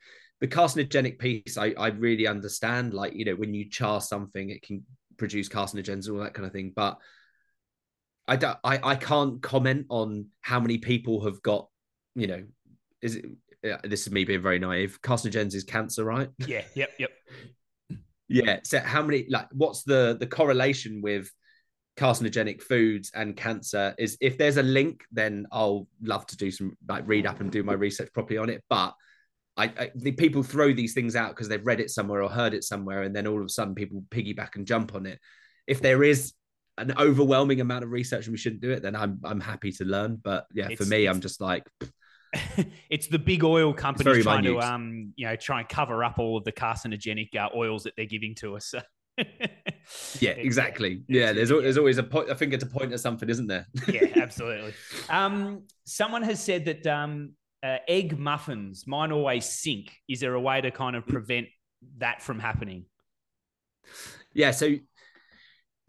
The 0.41 0.49
carcinogenic 0.49 1.19
piece, 1.19 1.59
I, 1.59 1.75
I 1.77 1.89
really 1.89 2.27
understand. 2.27 2.95
Like, 2.95 3.15
you 3.15 3.27
know, 3.27 3.35
when 3.35 3.53
you 3.53 3.69
char 3.69 4.01
something, 4.01 4.49
it 4.49 4.63
can 4.63 4.85
produce 5.19 5.49
carcinogens 5.49 6.07
and 6.07 6.17
all 6.17 6.23
that 6.25 6.35
kind 6.35 6.47
of 6.47 6.53
thing. 6.53 6.73
But 6.75 6.99
I 8.27 8.37
don't 8.37 8.59
I, 8.65 8.81
I 8.83 8.95
can't 8.95 9.43
comment 9.43 9.87
on 9.89 10.27
how 10.41 10.61
many 10.61 10.79
people 10.79 11.25
have 11.25 11.43
got, 11.43 11.69
you 12.15 12.27
know, 12.27 12.45
is 13.03 13.17
it 13.17 13.27
this 13.85 14.07
is 14.07 14.13
me 14.13 14.25
being 14.25 14.43
very 14.43 14.59
naive. 14.59 15.01
Carcinogens 15.03 15.55
is 15.55 15.65
cancer, 15.65 16.05
right? 16.05 16.29
Yeah, 16.39 16.63
yep, 16.75 16.91
yep. 16.99 17.11
yeah. 18.29 18.61
So 18.65 18.81
how 18.81 19.03
many 19.03 19.27
like 19.29 19.49
what's 19.53 19.83
the 19.83 20.17
the 20.19 20.27
correlation 20.27 21.03
with 21.03 21.31
carcinogenic 22.01 22.63
foods 22.63 23.13
and 23.15 23.37
cancer 23.37 23.95
is 23.99 24.17
if 24.23 24.39
there's 24.39 24.57
a 24.57 24.63
link, 24.63 25.05
then 25.13 25.47
I'll 25.53 25.87
love 26.03 26.27
to 26.29 26.37
do 26.37 26.51
some 26.51 26.77
like 26.89 27.07
read 27.07 27.27
up 27.27 27.41
and 27.41 27.53
do 27.53 27.63
my 27.63 27.75
research 27.75 28.11
properly 28.15 28.39
on 28.39 28.49
it. 28.49 28.65
But 28.71 28.95
I, 29.57 29.65
I 29.65 29.91
the 29.95 30.13
people 30.13 30.43
throw 30.43 30.73
these 30.73 30.95
things 30.95 31.15
out 31.15 31.31
because 31.31 31.49
they've 31.49 31.65
read 31.65 31.79
it 31.79 31.91
somewhere 31.91 32.23
or 32.23 32.31
heard 32.31 32.55
it 32.55 32.65
somewhere, 32.65 33.03
and 33.03 33.15
then 33.15 33.27
all 33.27 33.39
of 33.39 33.45
a 33.45 33.51
sudden 33.51 33.75
people 33.75 34.03
piggyback 34.11 34.57
and 34.57 34.67
jump 34.67 34.95
on 34.95 35.05
it. 35.05 35.19
If 35.67 35.83
there 35.83 36.03
is 36.03 36.33
an 36.79 36.95
overwhelming 36.99 37.61
amount 37.61 37.85
of 37.85 37.91
research 37.91 38.25
and 38.25 38.33
we 38.33 38.39
shouldn't 38.39 38.63
do 38.63 38.71
it, 38.71 38.83
then 38.83 38.97
I'm 38.97 39.21
I'm 39.23 39.41
happy 39.41 39.71
to 39.73 39.85
learn. 39.85 40.17
But 40.17 40.47
yeah, 40.55 40.69
it's, 40.71 40.83
for 40.83 40.89
me, 40.89 41.07
I'm 41.07 41.21
just 41.21 41.39
like 41.43 41.65
it's 42.89 43.09
the 43.09 43.19
big 43.19 43.45
oil 43.45 43.75
companies 43.75 44.23
trying 44.23 44.45
minute. 44.45 44.59
to 44.59 44.67
um 44.67 45.13
you 45.17 45.27
know 45.27 45.37
try 45.37 45.61
and 45.61 45.69
cover 45.69 46.03
up 46.03 46.19
all 46.19 46.39
of 46.39 46.45
the 46.45 46.53
carcinogenic 46.53 47.37
uh, 47.37 47.51
oils 47.55 47.83
that 47.83 47.93
they're 47.97 48.07
giving 48.07 48.35
to 48.37 48.57
us. 48.57 48.75
yeah, 50.21 50.31
exactly. 50.31 51.03
Yeah, 51.09 51.33
there's 51.33 51.49
there's 51.49 51.79
always 51.79 51.99
a 51.99 52.03
point. 52.03 52.31
I 52.31 52.35
think 52.35 52.53
it's 52.53 52.65
a 52.65 52.69
point 52.69 52.93
of 52.93 53.01
something, 53.01 53.29
isn't 53.29 53.47
there? 53.47 53.67
yeah, 53.89 54.07
absolutely. 54.17 54.75
Um, 55.09 55.63
someone 55.85 56.23
has 56.23 56.43
said 56.43 56.65
that 56.67 56.87
um, 56.87 57.33
uh, 57.63 57.79
egg 57.89 58.19
muffins 58.19 58.87
mine 58.87 59.13
always 59.13 59.47
sink. 59.47 59.93
Is 60.09 60.21
there 60.21 60.35
a 60.35 60.41
way 60.41 60.61
to 60.61 60.71
kind 60.71 60.97
of 60.97 61.07
prevent 61.07 61.49
that 61.99 62.23
from 62.23 62.39
happening? 62.39 62.85
Yeah, 64.33 64.53
so 64.53 64.77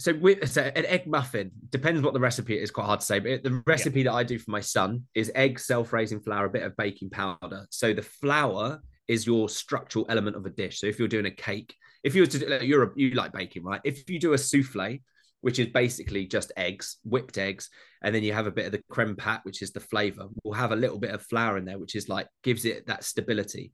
so, 0.01 0.15
with, 0.15 0.49
so 0.49 0.63
an 0.63 0.85
egg 0.87 1.05
muffin 1.05 1.51
depends 1.69 2.01
what 2.01 2.15
the 2.15 2.19
recipe 2.19 2.57
is. 2.57 2.71
Quite 2.71 2.87
hard 2.87 3.01
to 3.01 3.05
say, 3.05 3.19
but 3.19 3.43
the 3.43 3.61
recipe 3.67 4.01
that 4.03 4.13
I 4.13 4.23
do 4.23 4.39
for 4.39 4.49
my 4.49 4.59
son 4.59 5.03
is 5.13 5.31
egg, 5.35 5.59
self-raising 5.59 6.21
flour, 6.21 6.45
a 6.45 6.49
bit 6.49 6.63
of 6.63 6.75
baking 6.75 7.11
powder. 7.11 7.67
So 7.69 7.93
the 7.93 8.01
flour 8.01 8.81
is 9.11 9.27
your 9.27 9.49
structural 9.49 10.05
element 10.09 10.35
of 10.35 10.45
a 10.45 10.49
dish. 10.49 10.79
So 10.79 10.87
if 10.87 10.97
you're 10.97 11.07
doing 11.07 11.25
a 11.25 11.31
cake, 11.31 11.75
if 12.03 12.15
you 12.15 12.21
were 12.21 12.27
to 12.27 12.39
do, 12.39 12.65
you're 12.65 12.83
a, 12.83 12.91
you 12.95 13.11
like 13.11 13.33
baking, 13.33 13.63
right? 13.63 13.81
If 13.83 14.09
you 14.09 14.19
do 14.19 14.33
a 14.33 14.37
souffle, 14.37 14.99
which 15.41 15.59
is 15.59 15.67
basically 15.67 16.25
just 16.27 16.51
eggs, 16.55 16.97
whipped 17.03 17.37
eggs, 17.37 17.69
and 18.03 18.13
then 18.13 18.23
you 18.23 18.33
have 18.33 18.47
a 18.47 18.51
bit 18.51 18.67
of 18.67 18.71
the 18.71 18.81
creme 18.89 19.15
pat, 19.15 19.41
which 19.43 19.61
is 19.61 19.71
the 19.71 19.79
flavor. 19.79 20.27
We'll 20.43 20.53
have 20.53 20.71
a 20.71 20.75
little 20.75 20.99
bit 20.99 21.11
of 21.11 21.23
flour 21.23 21.57
in 21.57 21.65
there, 21.65 21.79
which 21.79 21.95
is 21.95 22.09
like 22.09 22.27
gives 22.43 22.65
it 22.65 22.87
that 22.87 23.03
stability 23.03 23.71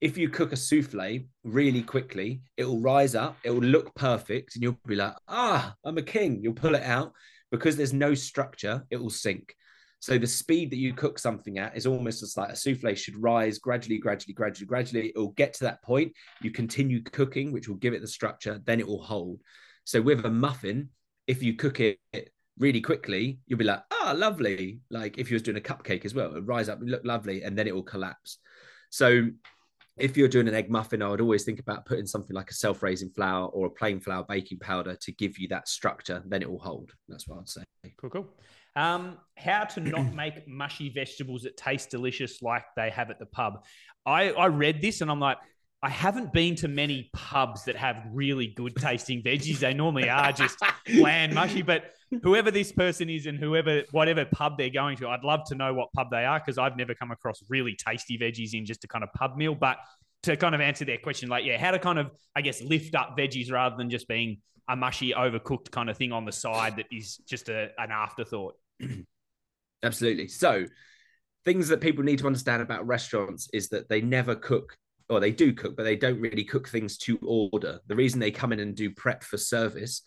if 0.00 0.16
you 0.16 0.28
cook 0.28 0.52
a 0.52 0.56
souffle 0.56 1.20
really 1.44 1.82
quickly, 1.82 2.40
it 2.56 2.64
will 2.64 2.80
rise 2.80 3.14
up, 3.14 3.36
it 3.44 3.50
will 3.50 3.60
look 3.60 3.94
perfect, 3.94 4.54
and 4.54 4.62
you'll 4.62 4.78
be 4.86 4.96
like, 4.96 5.14
ah, 5.28 5.74
I'm 5.84 5.98
a 5.98 6.02
king. 6.02 6.40
You'll 6.42 6.54
pull 6.54 6.74
it 6.74 6.82
out 6.82 7.12
because 7.50 7.76
there's 7.76 7.92
no 7.92 8.14
structure, 8.14 8.86
it 8.90 8.96
will 8.96 9.10
sink. 9.10 9.54
So 10.00 10.16
the 10.16 10.26
speed 10.26 10.70
that 10.70 10.78
you 10.78 10.94
cook 10.94 11.18
something 11.18 11.58
at 11.58 11.76
is 11.76 11.86
almost 11.86 12.22
as 12.22 12.36
like 12.36 12.50
a 12.50 12.56
souffle 12.56 12.94
should 12.94 13.16
rise 13.16 13.58
gradually, 13.58 13.98
gradually, 13.98 14.32
gradually, 14.32 14.66
gradually. 14.66 15.12
It 15.14 15.18
will 15.18 15.28
get 15.32 15.52
to 15.54 15.64
that 15.64 15.82
point. 15.82 16.12
You 16.40 16.50
continue 16.50 17.02
cooking, 17.02 17.52
which 17.52 17.68
will 17.68 17.76
give 17.76 17.92
it 17.92 18.00
the 18.00 18.08
structure, 18.08 18.60
then 18.64 18.80
it 18.80 18.88
will 18.88 19.02
hold. 19.02 19.40
So 19.84 20.00
with 20.00 20.24
a 20.24 20.30
muffin, 20.30 20.88
if 21.26 21.42
you 21.42 21.54
cook 21.54 21.80
it 21.80 21.98
really 22.58 22.80
quickly, 22.80 23.40
you'll 23.46 23.58
be 23.58 23.64
like, 23.64 23.82
ah, 23.92 24.12
oh, 24.12 24.16
lovely. 24.16 24.80
Like 24.90 25.18
if 25.18 25.30
you 25.30 25.34
was 25.34 25.42
doing 25.42 25.58
a 25.58 25.60
cupcake 25.60 26.06
as 26.06 26.14
well, 26.14 26.34
it 26.34 26.40
rise 26.40 26.70
up, 26.70 26.78
look 26.80 27.04
lovely, 27.04 27.42
and 27.42 27.56
then 27.56 27.66
it 27.66 27.74
will 27.74 27.82
collapse. 27.82 28.38
So 28.88 29.28
if 29.98 30.16
you're 30.16 30.28
doing 30.28 30.48
an 30.48 30.54
egg 30.54 30.70
muffin, 30.70 31.02
I 31.02 31.08
would 31.08 31.20
always 31.20 31.44
think 31.44 31.60
about 31.60 31.84
putting 31.84 32.06
something 32.06 32.34
like 32.34 32.50
a 32.50 32.54
self-raising 32.54 33.10
flour 33.10 33.48
or 33.48 33.66
a 33.66 33.70
plain 33.70 34.00
flour 34.00 34.24
baking 34.26 34.60
powder 34.60 34.96
to 34.96 35.12
give 35.12 35.38
you 35.38 35.48
that 35.48 35.68
structure. 35.68 36.22
Then 36.26 36.40
it 36.40 36.50
will 36.50 36.58
hold. 36.58 36.92
That's 37.06 37.28
what 37.28 37.40
I'd 37.40 37.48
say. 37.50 37.62
Cool, 38.00 38.10
cool. 38.10 38.28
Um, 38.76 39.18
how 39.36 39.64
to 39.64 39.80
not 39.80 40.12
make 40.14 40.46
mushy 40.46 40.90
vegetables 40.90 41.42
that 41.42 41.56
taste 41.56 41.90
delicious 41.90 42.42
like 42.42 42.64
they 42.76 42.90
have 42.90 43.10
at 43.10 43.18
the 43.18 43.26
pub. 43.26 43.64
I, 44.06 44.30
I 44.30 44.46
read 44.46 44.80
this 44.80 45.00
and 45.00 45.10
I'm 45.10 45.20
like, 45.20 45.38
I 45.82 45.88
haven't 45.88 46.32
been 46.32 46.56
to 46.56 46.68
many 46.68 47.08
pubs 47.14 47.64
that 47.64 47.76
have 47.76 48.02
really 48.12 48.48
good 48.48 48.76
tasting 48.76 49.22
veggies. 49.22 49.60
They 49.60 49.72
normally 49.72 50.10
are 50.10 50.30
just 50.30 50.58
bland, 50.86 51.34
mushy. 51.34 51.62
But 51.62 51.92
whoever 52.22 52.50
this 52.50 52.70
person 52.70 53.08
is 53.08 53.24
and 53.24 53.38
whoever, 53.38 53.84
whatever 53.90 54.26
pub 54.26 54.58
they're 54.58 54.68
going 54.68 54.98
to, 54.98 55.08
I'd 55.08 55.24
love 55.24 55.44
to 55.46 55.54
know 55.54 55.72
what 55.72 55.90
pub 55.94 56.10
they 56.10 56.26
are 56.26 56.38
because 56.38 56.58
I've 56.58 56.76
never 56.76 56.94
come 56.94 57.10
across 57.12 57.42
really 57.48 57.76
tasty 57.76 58.18
veggies 58.18 58.52
in 58.52 58.66
just 58.66 58.84
a 58.84 58.88
kind 58.88 59.02
of 59.02 59.10
pub 59.14 59.36
meal. 59.36 59.54
But 59.54 59.78
to 60.24 60.36
kind 60.36 60.54
of 60.54 60.60
answer 60.60 60.84
their 60.84 60.98
question, 60.98 61.30
like, 61.30 61.46
yeah, 61.46 61.56
how 61.58 61.70
to 61.70 61.78
kind 61.78 61.98
of, 61.98 62.10
I 62.36 62.42
guess, 62.42 62.60
lift 62.60 62.94
up 62.94 63.16
veggies 63.16 63.50
rather 63.50 63.76
than 63.76 63.88
just 63.88 64.06
being 64.06 64.38
a 64.70 64.76
mushy, 64.76 65.12
overcooked 65.12 65.70
kind 65.70 65.90
of 65.90 65.96
thing 65.96 66.12
on 66.12 66.24
the 66.24 66.32
side 66.32 66.76
that 66.76 66.86
is 66.92 67.16
just 67.28 67.48
a, 67.48 67.70
an 67.78 67.90
afterthought. 67.90 68.54
Absolutely. 69.82 70.28
So, 70.28 70.66
things 71.44 71.68
that 71.68 71.80
people 71.80 72.04
need 72.04 72.18
to 72.18 72.26
understand 72.26 72.62
about 72.62 72.86
restaurants 72.86 73.48
is 73.52 73.68
that 73.70 73.88
they 73.88 74.00
never 74.00 74.34
cook 74.34 74.76
or 75.08 75.18
they 75.18 75.32
do 75.32 75.52
cook, 75.52 75.76
but 75.76 75.82
they 75.82 75.96
don't 75.96 76.20
really 76.20 76.44
cook 76.44 76.68
things 76.68 76.96
to 76.98 77.18
order. 77.22 77.80
The 77.88 77.96
reason 77.96 78.20
they 78.20 78.30
come 78.30 78.52
in 78.52 78.60
and 78.60 78.76
do 78.76 78.90
prep 78.90 79.24
for 79.24 79.38
service 79.38 80.02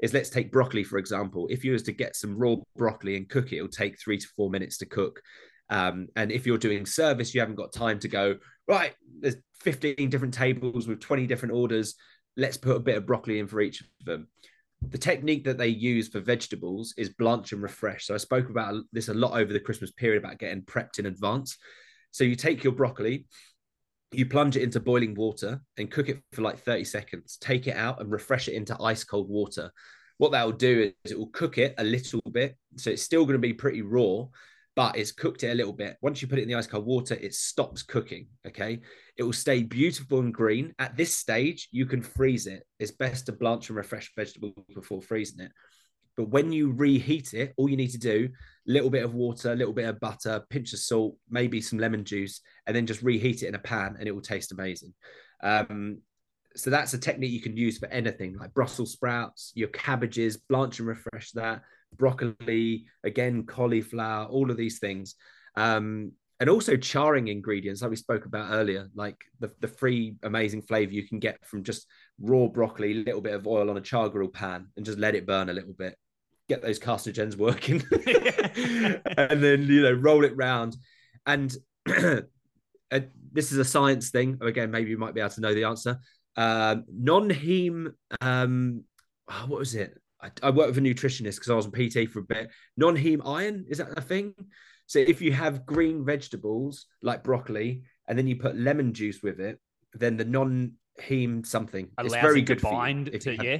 is 0.00 0.14
let's 0.14 0.30
take 0.30 0.52
broccoli, 0.52 0.82
for 0.82 0.98
example. 0.98 1.46
If 1.50 1.64
you 1.64 1.72
was 1.72 1.82
to 1.84 1.92
get 1.92 2.16
some 2.16 2.38
raw 2.38 2.56
broccoli 2.76 3.16
and 3.16 3.28
cook 3.28 3.52
it, 3.52 3.56
it'll 3.56 3.68
take 3.68 4.00
three 4.00 4.18
to 4.18 4.26
four 4.34 4.48
minutes 4.48 4.78
to 4.78 4.86
cook. 4.86 5.20
Um, 5.68 6.08
and 6.16 6.32
if 6.32 6.46
you're 6.46 6.58
doing 6.58 6.86
service, 6.86 7.34
you 7.34 7.40
haven't 7.40 7.56
got 7.56 7.72
time 7.72 7.98
to 8.00 8.08
go, 8.08 8.36
right, 8.68 8.94
there's 9.20 9.36
15 9.60 10.08
different 10.08 10.34
tables 10.34 10.86
with 10.86 11.00
20 11.00 11.26
different 11.26 11.54
orders. 11.54 11.94
Let's 12.36 12.56
put 12.56 12.76
a 12.76 12.80
bit 12.80 12.96
of 12.96 13.06
broccoli 13.06 13.38
in 13.38 13.46
for 13.46 13.60
each 13.60 13.80
of 13.80 13.86
them. 14.04 14.28
The 14.90 14.98
technique 14.98 15.44
that 15.44 15.58
they 15.58 15.68
use 15.68 16.08
for 16.08 16.20
vegetables 16.20 16.94
is 16.96 17.08
blanch 17.08 17.52
and 17.52 17.62
refresh. 17.62 18.06
So 18.06 18.14
I 18.14 18.18
spoke 18.18 18.50
about 18.50 18.82
this 18.92 19.08
a 19.08 19.14
lot 19.14 19.32
over 19.32 19.52
the 19.52 19.60
Christmas 19.60 19.90
period 19.90 20.22
about 20.22 20.38
getting 20.38 20.62
prepped 20.62 20.98
in 20.98 21.06
advance. 21.06 21.56
So 22.10 22.24
you 22.24 22.36
take 22.36 22.62
your 22.62 22.74
broccoli, 22.74 23.26
you 24.12 24.26
plunge 24.26 24.56
it 24.56 24.62
into 24.62 24.80
boiling 24.80 25.14
water 25.14 25.60
and 25.78 25.90
cook 25.90 26.08
it 26.08 26.22
for 26.32 26.42
like 26.42 26.58
30 26.58 26.84
seconds. 26.84 27.38
Take 27.40 27.66
it 27.66 27.76
out 27.76 28.00
and 28.00 28.10
refresh 28.10 28.48
it 28.48 28.54
into 28.54 28.80
ice 28.80 29.02
cold 29.02 29.28
water. 29.28 29.70
What 30.18 30.32
that 30.32 30.44
will 30.44 30.52
do 30.52 30.92
is 31.04 31.12
it 31.12 31.18
will 31.18 31.28
cook 31.28 31.58
it 31.58 31.74
a 31.78 31.84
little 31.84 32.22
bit. 32.30 32.56
So 32.76 32.90
it's 32.90 33.02
still 33.02 33.24
going 33.24 33.34
to 33.34 33.38
be 33.38 33.52
pretty 33.52 33.82
raw, 33.82 34.24
but 34.76 34.96
it's 34.96 35.10
cooked 35.10 35.42
it 35.42 35.50
a 35.50 35.54
little 35.54 35.72
bit. 35.72 35.96
Once 36.02 36.20
you 36.20 36.28
put 36.28 36.38
it 36.38 36.42
in 36.42 36.48
the 36.48 36.54
ice 36.54 36.66
cold 36.66 36.84
water, 36.84 37.14
it 37.14 37.34
stops 37.34 37.82
cooking. 37.82 38.28
Okay. 38.46 38.80
It 39.16 39.22
will 39.22 39.32
stay 39.32 39.62
beautiful 39.62 40.20
and 40.20 40.32
green. 40.32 40.74
At 40.78 40.96
this 40.96 41.16
stage, 41.16 41.68
you 41.72 41.86
can 41.86 42.02
freeze 42.02 42.46
it. 42.46 42.62
It's 42.78 42.90
best 42.90 43.26
to 43.26 43.32
blanch 43.32 43.70
and 43.70 43.76
refresh 43.76 44.12
vegetables 44.14 44.52
before 44.74 45.00
freezing 45.00 45.40
it. 45.40 45.50
But 46.14 46.28
when 46.28 46.52
you 46.52 46.72
reheat 46.72 47.32
it, 47.32 47.54
all 47.56 47.70
you 47.70 47.76
need 47.76 47.90
to 47.92 47.98
do, 47.98 48.28
a 48.68 48.70
little 48.70 48.90
bit 48.90 49.04
of 49.04 49.14
water, 49.14 49.52
a 49.52 49.56
little 49.56 49.72
bit 49.72 49.88
of 49.88 49.98
butter, 49.98 50.44
pinch 50.50 50.74
of 50.74 50.78
salt, 50.78 51.16
maybe 51.28 51.60
some 51.62 51.78
lemon 51.78 52.04
juice, 52.04 52.40
and 52.66 52.76
then 52.76 52.86
just 52.86 53.02
reheat 53.02 53.42
it 53.42 53.48
in 53.48 53.54
a 53.54 53.58
pan 53.58 53.96
and 53.98 54.06
it 54.06 54.12
will 54.12 54.22
taste 54.22 54.52
amazing. 54.52 54.92
Um, 55.42 56.02
so 56.54 56.70
that's 56.70 56.94
a 56.94 56.98
technique 56.98 57.32
you 57.32 57.42
can 57.42 57.56
use 57.56 57.78
for 57.78 57.88
anything 57.88 58.36
like 58.38 58.54
Brussels 58.54 58.92
sprouts, 58.92 59.52
your 59.54 59.68
cabbages, 59.68 60.36
blanch 60.36 60.78
and 60.78 60.88
refresh 60.88 61.32
that, 61.32 61.62
broccoli, 61.96 62.86
again, 63.04 63.44
cauliflower, 63.44 64.26
all 64.26 64.50
of 64.50 64.56
these 64.56 64.78
things. 64.78 65.14
Um, 65.56 66.12
and 66.40 66.50
also 66.50 66.76
charring 66.76 67.28
ingredients 67.28 67.80
like 67.80 67.90
we 67.90 67.96
spoke 67.96 68.26
about 68.26 68.52
earlier 68.52 68.88
like 68.94 69.16
the, 69.40 69.50
the 69.60 69.68
free 69.68 70.16
amazing 70.22 70.62
flavor 70.62 70.92
you 70.92 71.06
can 71.06 71.18
get 71.18 71.44
from 71.46 71.62
just 71.62 71.86
raw 72.20 72.46
broccoli 72.46 72.92
a 72.92 73.04
little 73.04 73.20
bit 73.20 73.34
of 73.34 73.46
oil 73.46 73.70
on 73.70 73.76
a 73.76 73.80
char 73.80 74.08
grill 74.08 74.28
pan 74.28 74.66
and 74.76 74.84
just 74.84 74.98
let 74.98 75.14
it 75.14 75.26
burn 75.26 75.48
a 75.48 75.52
little 75.52 75.72
bit. 75.72 75.96
Get 76.48 76.62
those 76.62 76.78
carcinogens 76.78 77.36
working. 77.36 77.82
And 79.18 79.42
then 79.42 79.66
you 79.66 79.82
know 79.82 79.92
roll 79.92 80.24
it 80.24 80.36
round. 80.36 80.76
And 81.26 81.54
this 81.84 83.52
is 83.52 83.58
a 83.58 83.64
science 83.64 84.10
thing. 84.10 84.38
Again 84.40 84.70
maybe 84.70 84.90
you 84.90 84.98
might 84.98 85.14
be 85.14 85.20
able 85.20 85.30
to 85.30 85.40
know 85.40 85.54
the 85.54 85.64
answer. 85.64 85.98
Um, 86.36 86.84
non-heme 86.88 87.92
um, 88.20 88.84
oh, 89.28 89.44
what 89.48 89.58
was 89.58 89.74
it 89.74 89.98
I, 90.22 90.30
I 90.42 90.50
worked 90.50 90.74
with 90.74 90.78
a 90.78 90.80
nutritionist 90.80 91.36
because 91.36 91.50
I 91.50 91.54
was 91.54 91.66
on 91.66 91.72
PT 91.72 92.10
for 92.10 92.20
a 92.20 92.22
bit 92.22 92.50
non-heme 92.76 93.20
iron 93.26 93.66
is 93.68 93.78
that 93.78 93.96
a 93.96 94.00
thing 94.00 94.34
So 94.86 94.98
if 94.98 95.20
you 95.20 95.32
have 95.32 95.66
green 95.66 96.04
vegetables 96.04 96.86
like 97.02 97.22
broccoli, 97.24 97.82
and 98.08 98.16
then 98.16 98.26
you 98.26 98.36
put 98.36 98.56
lemon 98.56 98.92
juice 98.94 99.22
with 99.22 99.40
it, 99.40 99.58
then 99.92 100.16
the 100.16 100.24
non-heme 100.24 101.44
something 101.44 101.88
Allows 101.98 102.12
it's 102.12 102.22
very 102.22 102.42
good 102.42 102.58
to 102.58 102.62
for 102.62 102.70
you 102.70 102.76
bind 102.76 103.20
to 103.20 103.34
yeah. 103.34 103.58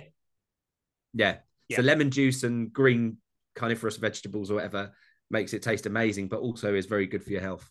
yeah. 1.12 1.36
Yeah. 1.68 1.76
So 1.76 1.82
lemon 1.82 2.10
juice 2.10 2.44
and 2.44 2.72
green 2.72 3.18
carnivorous 3.56 3.96
vegetables 3.96 4.50
or 4.50 4.54
whatever 4.54 4.92
makes 5.30 5.52
it 5.52 5.62
taste 5.62 5.86
amazing, 5.86 6.28
but 6.28 6.40
also 6.40 6.74
is 6.74 6.86
very 6.86 7.06
good 7.06 7.24
for 7.24 7.30
your 7.30 7.40
health. 7.40 7.68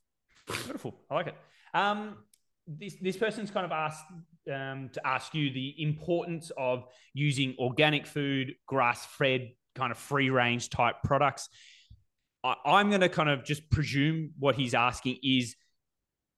Beautiful. 0.47 0.99
I 1.09 1.15
like 1.15 1.27
it. 1.27 1.35
Um, 1.73 2.17
this 2.67 2.95
this 3.01 3.15
person's 3.15 3.51
kind 3.51 3.65
of 3.65 3.71
asked 3.71 4.03
um, 4.51 4.89
to 4.93 5.05
ask 5.05 5.33
you 5.33 5.51
the 5.51 5.75
importance 5.81 6.51
of 6.57 6.85
using 7.13 7.55
organic 7.59 8.05
food, 8.05 8.55
grass 8.67 9.05
fed, 9.05 9.51
kind 9.75 9.91
of 9.91 9.97
free 9.97 10.29
range 10.29 10.69
type 10.69 10.95
products. 11.03 11.49
I, 12.43 12.55
I'm 12.65 12.89
going 12.89 13.01
to 13.01 13.09
kind 13.09 13.29
of 13.29 13.43
just 13.43 13.69
presume 13.69 14.31
what 14.39 14.55
he's 14.55 14.73
asking 14.73 15.17
is, 15.23 15.55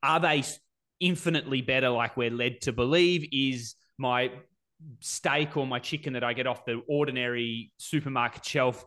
are 0.03 0.20
they 0.20 0.43
infinitely 0.99 1.62
better, 1.62 1.89
like 1.89 2.18
we're 2.18 2.32
led 2.32 2.62
to 2.62 2.72
believe? 2.72 3.28
Is 3.32 3.76
my 3.97 4.32
steak 4.99 5.58
or 5.58 5.66
my 5.66 5.80
chicken 5.80 6.14
that 6.14 6.24
I 6.24 6.34
get 6.34 6.47
off 6.47 6.66
the 6.66 6.82
ordinary 6.88 7.72
supermarket 7.78 8.45
shelf 8.45 8.86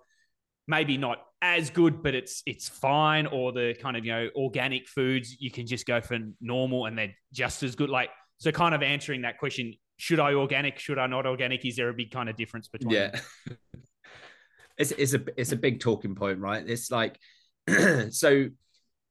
maybe 0.71 0.97
not 0.97 1.19
as 1.43 1.69
good, 1.69 2.03
but 2.03 2.15
it's 2.15 2.43
it's 2.47 2.69
fine. 2.69 3.27
Or 3.27 3.53
the 3.53 3.75
kind 3.75 3.97
of 3.97 4.05
you 4.05 4.13
know 4.13 4.29
organic 4.35 4.89
foods 4.89 5.37
you 5.39 5.51
can 5.51 5.67
just 5.67 5.87
go 5.87 6.01
for 6.01 6.19
normal 6.41 6.87
and 6.87 6.97
they're 6.97 7.15
just 7.33 7.63
as 7.63 7.75
good. 7.75 7.91
Like 7.91 8.11
so, 8.41 8.51
kind 8.51 8.75
of 8.75 8.83
answering 8.83 9.23
that 9.23 9.39
question: 9.39 9.75
Should 9.99 10.19
I 10.19 10.33
organic? 10.33 10.79
Should 10.79 10.99
I 10.99 11.07
not 11.07 11.27
organic? 11.27 11.65
Is 11.65 11.77
there 11.77 11.91
a 11.91 11.95
big 11.95 12.11
kind 12.11 12.29
of 12.29 12.37
difference 12.37 12.69
between? 12.69 12.95
Yeah. 12.95 13.21
it's 14.79 14.93
it's 14.93 15.13
a 15.13 15.21
it's 15.37 15.53
a 15.53 15.57
big 15.57 15.79
talking 15.79 16.15
point, 16.15 16.41
right? 16.41 16.67
It's 16.67 16.91
like 16.91 17.19
so 18.11 18.49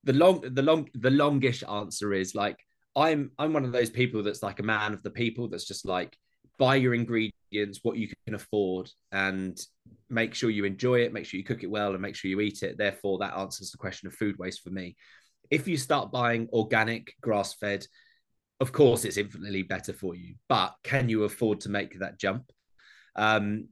the 0.04 0.14
long 0.14 0.42
the 0.42 0.64
long 0.64 0.90
the 0.96 1.12
longish 1.12 1.64
answer 1.64 2.12
is 2.12 2.34
like 2.34 2.58
I'm 2.96 3.32
I'm 3.38 3.54
one 3.54 3.66
of 3.66 3.72
those 3.72 3.92
people 3.92 4.24
that's 4.24 4.42
like 4.42 4.60
a 4.60 4.64
man 4.64 4.94
of 4.94 5.04
the 5.04 5.12
people 5.12 5.48
that's 5.48 5.68
just 5.68 5.86
like 5.86 6.18
buy 6.58 6.76
your 6.76 6.96
ingredients 6.96 7.80
what 7.84 7.98
you 7.98 8.10
can 8.26 8.34
afford 8.34 8.90
and 9.12 9.60
make 10.10 10.34
sure 10.34 10.50
you 10.50 10.66
enjoy 10.66 11.02
it 11.02 11.14
make 11.14 11.26
sure 11.26 11.38
you 11.38 11.44
cook 11.44 11.64
it 11.64 11.70
well 11.70 11.94
and 11.94 12.02
make 12.02 12.16
sure 12.16 12.30
you 12.30 12.42
eat 12.42 12.64
it 12.64 12.78
therefore 12.78 13.20
that 13.20 13.38
answers 13.38 13.72
the 13.72 13.78
question 13.78 14.08
of 14.08 14.14
food 14.14 14.38
waste 14.38 14.62
for 14.62 14.70
me 14.70 14.96
if 15.50 15.68
you 15.68 15.78
start 15.78 16.12
buying 16.12 16.48
organic 16.52 17.14
grass 17.22 17.54
fed 17.54 17.86
of 18.60 18.72
course 18.72 19.06
it's 19.06 19.18
infinitely 19.18 19.64
better 19.64 19.94
for 19.94 20.16
you 20.16 20.36
but 20.48 20.76
can 20.84 21.10
you 21.10 21.24
afford 21.24 21.62
to 21.62 21.70
make 21.70 22.00
that 22.00 22.20
jump? 22.20 22.52
Um, 23.16 23.70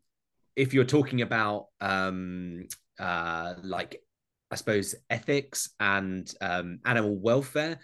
if 0.56 0.74
you're 0.74 0.84
talking 0.84 1.22
about 1.22 1.68
um, 1.82 2.68
uh, 3.00 3.54
like 3.64 4.02
i 4.50 4.56
suppose 4.56 4.96
ethics 5.10 5.70
and 5.80 6.34
um, 6.42 6.80
animal 6.86 7.16
welfare 7.18 7.80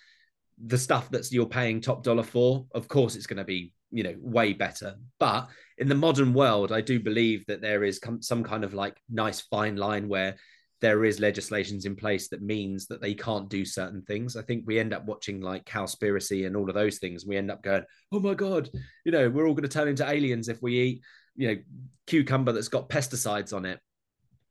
the 0.65 0.77
stuff 0.77 1.09
that's 1.09 1.31
you're 1.31 1.45
paying 1.45 1.81
top 1.81 2.03
dollar 2.03 2.23
for 2.23 2.65
of 2.73 2.87
course 2.87 3.15
it's 3.15 3.27
going 3.27 3.37
to 3.37 3.43
be 3.43 3.73
you 3.91 4.03
know 4.03 4.15
way 4.19 4.53
better. 4.53 4.95
But 5.19 5.49
in 5.77 5.87
the 5.87 5.95
modern 5.95 6.33
world 6.33 6.71
i 6.71 6.81
do 6.81 6.99
believe 6.99 7.45
that 7.47 7.61
there 7.61 7.83
is 7.83 7.99
some 8.21 8.43
kind 8.43 8.63
of 8.63 8.73
like 8.73 8.95
nice 9.09 9.41
fine 9.41 9.75
line 9.75 10.07
where 10.07 10.35
there 10.83 11.05
is 11.05 11.21
legislations 11.21 11.85
in 11.85 11.95
place 11.95 12.27
that 12.27 12.41
means 12.41 12.87
that 12.87 13.01
they 13.01 13.13
can't 13.13 13.47
do 13.47 13.63
certain 13.63 14.01
things 14.01 14.35
i 14.35 14.41
think 14.41 14.65
we 14.67 14.77
end 14.77 14.93
up 14.93 15.05
watching 15.05 15.39
like 15.39 15.63
cowspiracy 15.63 16.45
and 16.45 16.57
all 16.57 16.67
of 16.67 16.75
those 16.75 16.97
things 16.97 17.25
we 17.25 17.37
end 17.37 17.49
up 17.49 17.63
going 17.63 17.81
oh 18.11 18.19
my 18.19 18.33
god 18.33 18.69
you 19.05 19.11
know 19.13 19.29
we're 19.29 19.47
all 19.47 19.53
going 19.53 19.63
to 19.63 19.69
turn 19.69 19.87
into 19.87 20.07
aliens 20.07 20.49
if 20.49 20.61
we 20.61 20.77
eat 20.77 21.01
you 21.37 21.47
know 21.47 21.55
cucumber 22.05 22.51
that's 22.51 22.67
got 22.67 22.89
pesticides 22.89 23.55
on 23.55 23.63
it 23.63 23.79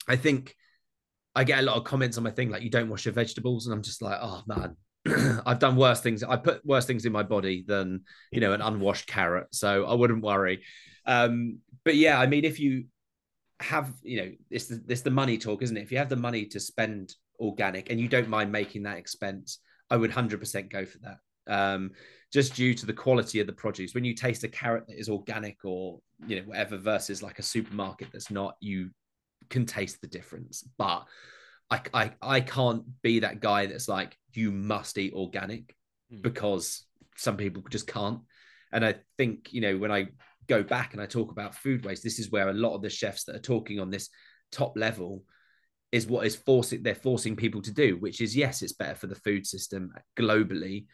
i 0.09 0.17
think 0.17 0.55
i 1.35 1.45
get 1.45 1.59
a 1.59 1.63
lot 1.63 1.77
of 1.77 1.85
comments 1.85 2.17
on 2.17 2.25
my 2.25 2.31
thing 2.31 2.49
like 2.49 2.63
you 2.63 2.71
don't 2.71 2.89
wash 2.89 3.05
your 3.05 3.13
vegetables 3.13 3.67
and 3.67 3.75
i'm 3.75 3.83
just 3.83 4.01
like 4.01 4.19
oh 4.23 4.43
man 4.47 4.75
I've 5.45 5.59
done 5.59 5.75
worse 5.75 6.01
things. 6.01 6.23
I 6.23 6.37
put 6.37 6.65
worse 6.65 6.87
things 6.87 7.05
in 7.05 7.11
my 7.11 7.25
body 7.25 7.65
than 7.67 8.03
you 8.31 8.39
know 8.39 8.53
an 8.53 8.63
unwashed 8.63 9.09
carrot, 9.09 9.49
so 9.51 9.85
I 9.85 9.95
wouldn't 9.95 10.23
worry. 10.23 10.63
Um, 11.07 11.59
but 11.85 11.97
yeah, 11.97 12.21
I 12.21 12.29
mean, 12.29 12.45
if 12.45 12.61
you 12.61 12.85
have, 13.63 13.93
you 14.03 14.17
know, 14.19 14.31
it's 14.51 14.67
the, 14.67 14.83
it's 14.89 15.03
the 15.03 15.11
money 15.11 15.39
talk, 15.39 15.63
isn't 15.63 15.77
it? 15.77 15.83
If 15.83 15.93
you 15.93 15.99
have 15.99 16.09
the 16.09 16.17
money 16.17 16.47
to 16.47 16.61
spend 16.61 17.15
organic 17.41 17.91
and 17.91 18.01
you 18.01 18.09
don't 18.09 18.29
mind 18.29 18.53
making 18.53 18.83
that 18.85 18.99
expense, 18.99 19.59
I 19.91 19.97
would 19.97 20.11
hundred 20.11 20.41
percent 20.41 20.71
go 20.71 20.85
for 20.85 20.99
that. 20.99 21.19
Um, 21.47 21.91
just 22.33 22.55
due 22.55 22.75
to 22.75 22.87
the 22.87 22.93
quality 22.93 23.41
of 23.41 23.47
the 23.47 23.53
produce. 23.53 23.95
When 23.95 24.05
you 24.05 24.15
taste 24.15 24.45
a 24.45 24.49
carrot 24.49 24.87
that 24.89 24.99
is 24.99 25.09
organic 25.09 25.65
or 25.65 26.01
you 26.27 26.37
know 26.37 26.43
whatever 26.43 26.77
versus 26.79 27.23
like 27.23 27.39
a 27.39 27.43
supermarket 27.43 28.09
that's 28.13 28.31
not, 28.31 28.57
you 28.61 28.91
can 29.51 29.67
taste 29.67 30.01
the 30.01 30.07
difference. 30.07 30.65
But 30.79 31.05
I, 31.71 31.81
I, 31.93 32.11
I 32.23 32.41
can't 32.41 32.85
be 33.03 33.21
that 33.21 33.41
guy 33.41 33.67
that's 33.67 33.89
like 33.89 34.17
you 34.33 34.51
must 34.53 34.99
eat 34.99 35.15
organic 35.15 35.75
Mm. 36.13 36.23
because 36.23 36.85
some 37.17 37.37
people 37.37 37.63
just 37.71 37.87
can't. 37.87 38.21
And 38.73 38.85
I 38.85 38.97
think 39.17 39.53
you 39.53 39.61
know 39.61 39.79
when 39.79 39.93
I 39.93 40.09
go 40.49 40.63
back 40.63 40.93
and 40.93 41.03
I 41.03 41.07
talk 41.07 41.31
about 41.31 41.55
food 41.55 41.85
waste, 41.85 42.03
this 42.03 42.19
is 42.19 42.31
where 42.31 42.49
a 42.49 42.55
lot 42.55 42.75
of 42.75 42.83
the 42.83 42.91
chefs 42.91 43.25
that 43.25 43.37
are 43.37 43.41
talking 43.41 43.81
on 43.81 43.91
this 43.91 44.09
top 44.51 44.77
level 44.77 45.25
is 45.93 46.07
what 46.07 46.27
is 46.27 46.35
forcing 46.35 46.83
they're 46.83 46.95
forcing 46.95 47.37
people 47.37 47.61
to 47.63 47.71
do, 47.71 47.97
which 47.97 48.21
is 48.21 48.37
yes, 48.37 48.63
it's 48.63 48.73
better 48.73 48.95
for 48.95 49.07
the 49.07 49.15
food 49.15 49.47
system 49.47 49.93
globally, 50.19 50.87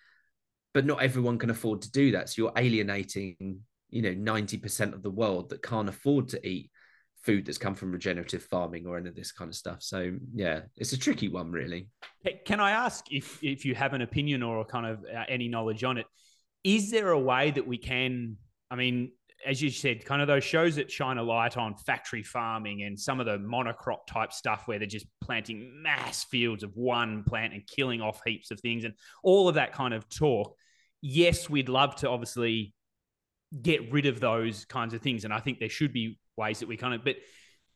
but 0.74 0.84
not 0.84 1.02
everyone 1.02 1.38
can 1.38 1.50
afford 1.50 1.82
to 1.82 1.90
do 1.90 2.12
that. 2.12 2.28
So 2.28 2.42
you're 2.42 2.52
alienating, 2.56 3.60
you 3.90 4.02
know, 4.02 4.14
90% 4.14 4.92
of 4.92 5.02
the 5.02 5.10
world 5.10 5.50
that 5.50 5.62
can't 5.62 5.88
afford 5.88 6.28
to 6.28 6.46
eat 6.46 6.70
food 7.22 7.46
that's 7.46 7.58
come 7.58 7.74
from 7.74 7.92
regenerative 7.92 8.42
farming 8.44 8.86
or 8.86 8.96
any 8.96 9.08
of 9.08 9.14
this 9.14 9.32
kind 9.32 9.48
of 9.48 9.54
stuff. 9.54 9.82
So 9.82 10.12
yeah, 10.34 10.62
it's 10.76 10.92
a 10.92 10.98
tricky 10.98 11.28
one, 11.28 11.52
really. 11.52 11.88
Can 12.44 12.60
I 12.60 12.72
ask 12.72 13.04
if 13.10 13.42
if 13.42 13.64
you 13.64 13.74
have 13.74 13.92
an 13.92 14.02
opinion 14.02 14.42
or 14.42 14.64
kind 14.64 14.86
of 14.86 15.04
uh, 15.04 15.24
any 15.28 15.48
knowledge 15.48 15.84
on 15.84 15.98
it? 15.98 16.06
Is 16.64 16.90
there 16.90 17.10
a 17.10 17.18
way 17.18 17.52
that 17.52 17.66
we 17.66 17.78
can? 17.78 18.36
I 18.70 18.76
mean, 18.76 19.12
as 19.46 19.62
you 19.62 19.70
said, 19.70 20.04
kind 20.04 20.20
of 20.20 20.28
those 20.28 20.44
shows 20.44 20.76
that 20.76 20.90
shine 20.90 21.18
a 21.18 21.22
light 21.22 21.56
on 21.56 21.76
factory 21.76 22.22
farming 22.22 22.82
and 22.82 22.98
some 22.98 23.20
of 23.20 23.26
the 23.26 23.38
monocrop 23.38 24.06
type 24.06 24.32
stuff 24.32 24.66
where 24.66 24.78
they're 24.78 24.86
just 24.86 25.06
planting 25.20 25.82
mass 25.82 26.24
fields 26.24 26.62
of 26.62 26.76
one 26.76 27.22
plant 27.24 27.52
and 27.52 27.66
killing 27.66 28.00
off 28.00 28.20
heaps 28.26 28.50
of 28.50 28.60
things 28.60 28.84
and 28.84 28.94
all 29.22 29.48
of 29.48 29.54
that 29.54 29.72
kind 29.72 29.94
of 29.94 30.08
talk. 30.08 30.54
Yes, 31.00 31.48
we'd 31.48 31.68
love 31.68 31.94
to 31.96 32.08
obviously 32.08 32.74
get 33.62 33.92
rid 33.92 34.06
of 34.06 34.20
those 34.20 34.64
kinds 34.64 34.92
of 34.92 35.00
things. 35.00 35.24
And 35.24 35.32
I 35.32 35.40
think 35.40 35.60
there 35.60 35.68
should 35.68 35.92
be 35.92 36.18
ways 36.36 36.58
that 36.60 36.68
we 36.68 36.76
kind 36.76 36.94
of, 36.94 37.04
but 37.04 37.16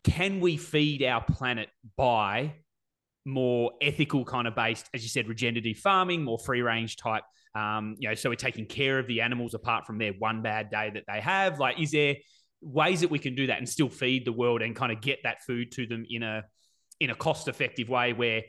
can 0.04 0.40
we 0.40 0.56
feed 0.56 1.02
our 1.04 1.22
planet 1.22 1.68
by 1.96 2.54
more 3.24 3.70
ethical 3.80 4.24
kind 4.24 4.48
of 4.48 4.56
based, 4.56 4.88
as 4.92 5.02
you 5.02 5.08
said, 5.08 5.28
regenerative 5.28 5.78
farming, 5.78 6.24
more 6.24 6.38
free 6.38 6.62
range 6.62 6.96
type? 6.96 7.22
Um, 7.55 7.96
you 7.98 8.09
know, 8.09 8.14
so 8.14 8.30
we're 8.30 8.36
taking 8.36 8.66
care 8.66 8.98
of 8.98 9.07
the 9.07 9.20
animals 9.20 9.55
apart 9.55 9.86
from 9.86 9.98
their 9.98 10.12
one 10.18 10.42
bad 10.42 10.70
day 10.70 10.90
that 10.94 11.05
they 11.07 11.20
have. 11.20 11.59
Like, 11.59 11.78
is 11.80 11.90
there 11.90 12.16
ways 12.61 13.00
that 13.00 13.11
we 13.11 13.18
can 13.18 13.34
do 13.34 13.48
that 13.48 13.59
and 13.59 13.68
still 13.68 13.88
feed 13.88 14.24
the 14.24 14.32
world 14.32 14.62
and 14.62 14.74
kind 14.74 14.92
of 14.92 15.00
get 15.00 15.18
that 15.24 15.42
food 15.42 15.72
to 15.72 15.86
them 15.86 16.05
in 16.09 16.22
a 16.22 16.44
in 17.00 17.11
a 17.11 17.14
cost 17.14 17.48
effective 17.48 17.88
way 17.88 18.12
where 18.12 18.42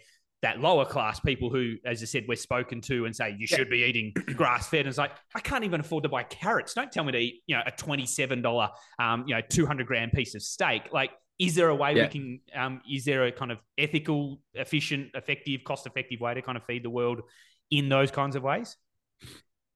that 0.43 0.59
lower 0.59 0.85
class 0.85 1.19
people 1.21 1.49
who, 1.49 1.75
as 1.85 2.01
I 2.01 2.05
said, 2.05 2.25
we're 2.27 2.35
spoken 2.35 2.81
to 2.81 3.05
and 3.05 3.15
say 3.15 3.33
you 3.39 3.47
should 3.47 3.69
be 3.69 3.79
eating 3.79 4.11
grass 4.35 4.67
fed. 4.67 4.81
And 4.81 4.89
it's 4.89 4.97
like 4.97 5.11
I 5.33 5.39
can't 5.39 5.63
even 5.63 5.79
afford 5.79 6.03
to 6.03 6.09
buy 6.09 6.23
carrots. 6.23 6.73
Don't 6.73 6.91
tell 6.91 7.05
me 7.05 7.13
to 7.13 7.17
eat, 7.17 7.41
you 7.47 7.55
know, 7.55 7.63
a 7.65 7.71
twenty 7.71 8.05
seven 8.05 8.41
dollar, 8.41 8.69
um, 8.99 9.23
you 9.27 9.35
know, 9.35 9.41
two 9.49 9.65
hundred 9.65 9.87
gram 9.87 10.09
piece 10.11 10.35
of 10.35 10.41
steak. 10.43 10.83
Like, 10.91 11.11
is 11.39 11.55
there 11.55 11.69
a 11.69 11.75
way 11.75 11.95
Yeah. 11.95 12.03
we 12.03 12.09
can? 12.09 12.39
Um, 12.55 12.81
is 12.89 13.05
there 13.05 13.25
a 13.25 13.31
kind 13.31 13.51
of 13.51 13.59
ethical, 13.77 14.41
efficient, 14.53 15.11
effective, 15.15 15.63
cost 15.63 15.87
effective 15.87 16.19
way 16.19 16.33
to 16.33 16.41
kind 16.41 16.57
of 16.57 16.63
feed 16.65 16.83
the 16.83 16.89
world 16.89 17.21
in 17.71 17.89
those 17.89 18.11
kinds 18.11 18.35
of 18.35 18.43
ways? 18.43 18.75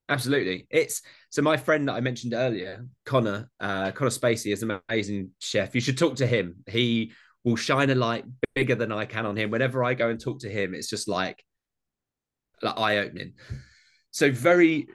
Absolutely. 0.09 0.67
It's 0.69 1.01
so 1.29 1.41
my 1.41 1.57
friend 1.57 1.87
that 1.87 1.93
I 1.93 1.99
mentioned 1.99 2.33
earlier, 2.33 2.85
Conor, 3.05 3.49
uh, 3.59 3.91
Conor 3.91 4.09
Spacey 4.09 4.53
is 4.53 4.63
an 4.63 4.79
amazing 4.89 5.31
chef. 5.39 5.75
You 5.75 5.81
should 5.81 5.97
talk 5.97 6.15
to 6.17 6.27
him. 6.27 6.55
He 6.67 7.11
will 7.43 7.57
shine 7.57 7.89
a 7.89 7.95
light 7.95 8.25
bigger 8.55 8.75
than 8.75 8.91
I 8.91 9.05
can 9.05 9.25
on 9.25 9.35
him. 9.35 9.49
Whenever 9.49 9.83
I 9.83 9.93
go 9.93 10.09
and 10.09 10.19
talk 10.19 10.39
to 10.41 10.49
him, 10.49 10.73
it's 10.73 10.89
just 10.89 11.07
like, 11.07 11.43
like 12.61 12.77
eye 12.77 12.97
opening. 12.99 13.33
So 14.11 14.31
very, 14.31 14.87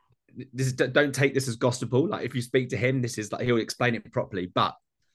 this 0.53 0.69
is, 0.69 0.73
don't 0.73 1.15
take 1.15 1.35
this 1.35 1.47
as 1.47 1.57
gospel. 1.57 2.09
Like 2.09 2.25
if 2.25 2.35
you 2.35 2.41
speak 2.41 2.71
to 2.71 2.77
him, 2.77 3.03
this 3.03 3.19
is 3.19 3.33
like 3.33 3.43
he'll 3.43 3.59
explain 3.59 3.95
it 3.95 4.11
properly. 4.13 4.51
But 4.55 4.75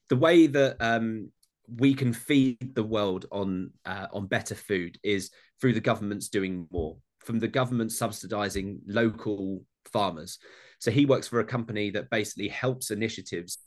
the 0.09 0.15
way 0.15 0.47
that 0.47 0.77
um, 0.79 1.31
we 1.67 1.93
can 1.93 2.13
feed 2.13 2.75
the 2.75 2.83
world 2.83 3.25
on 3.31 3.71
uh, 3.85 4.07
on 4.13 4.27
better 4.27 4.55
food 4.55 4.97
is 5.03 5.31
through 5.59 5.73
the 5.73 5.81
governments 5.81 6.29
doing 6.29 6.67
more, 6.71 6.97
from 7.27 7.39
the 7.39 7.47
government 7.47 7.91
subsidizing 7.91 8.79
local 8.87 9.65
farmers. 9.91 10.39
So 10.79 10.91
he 10.91 11.05
works 11.05 11.27
for 11.27 11.41
a 11.41 11.45
company 11.45 11.89
that 11.91 12.09
basically 12.09 12.47
helps 12.47 12.89
initiatives 12.89 13.59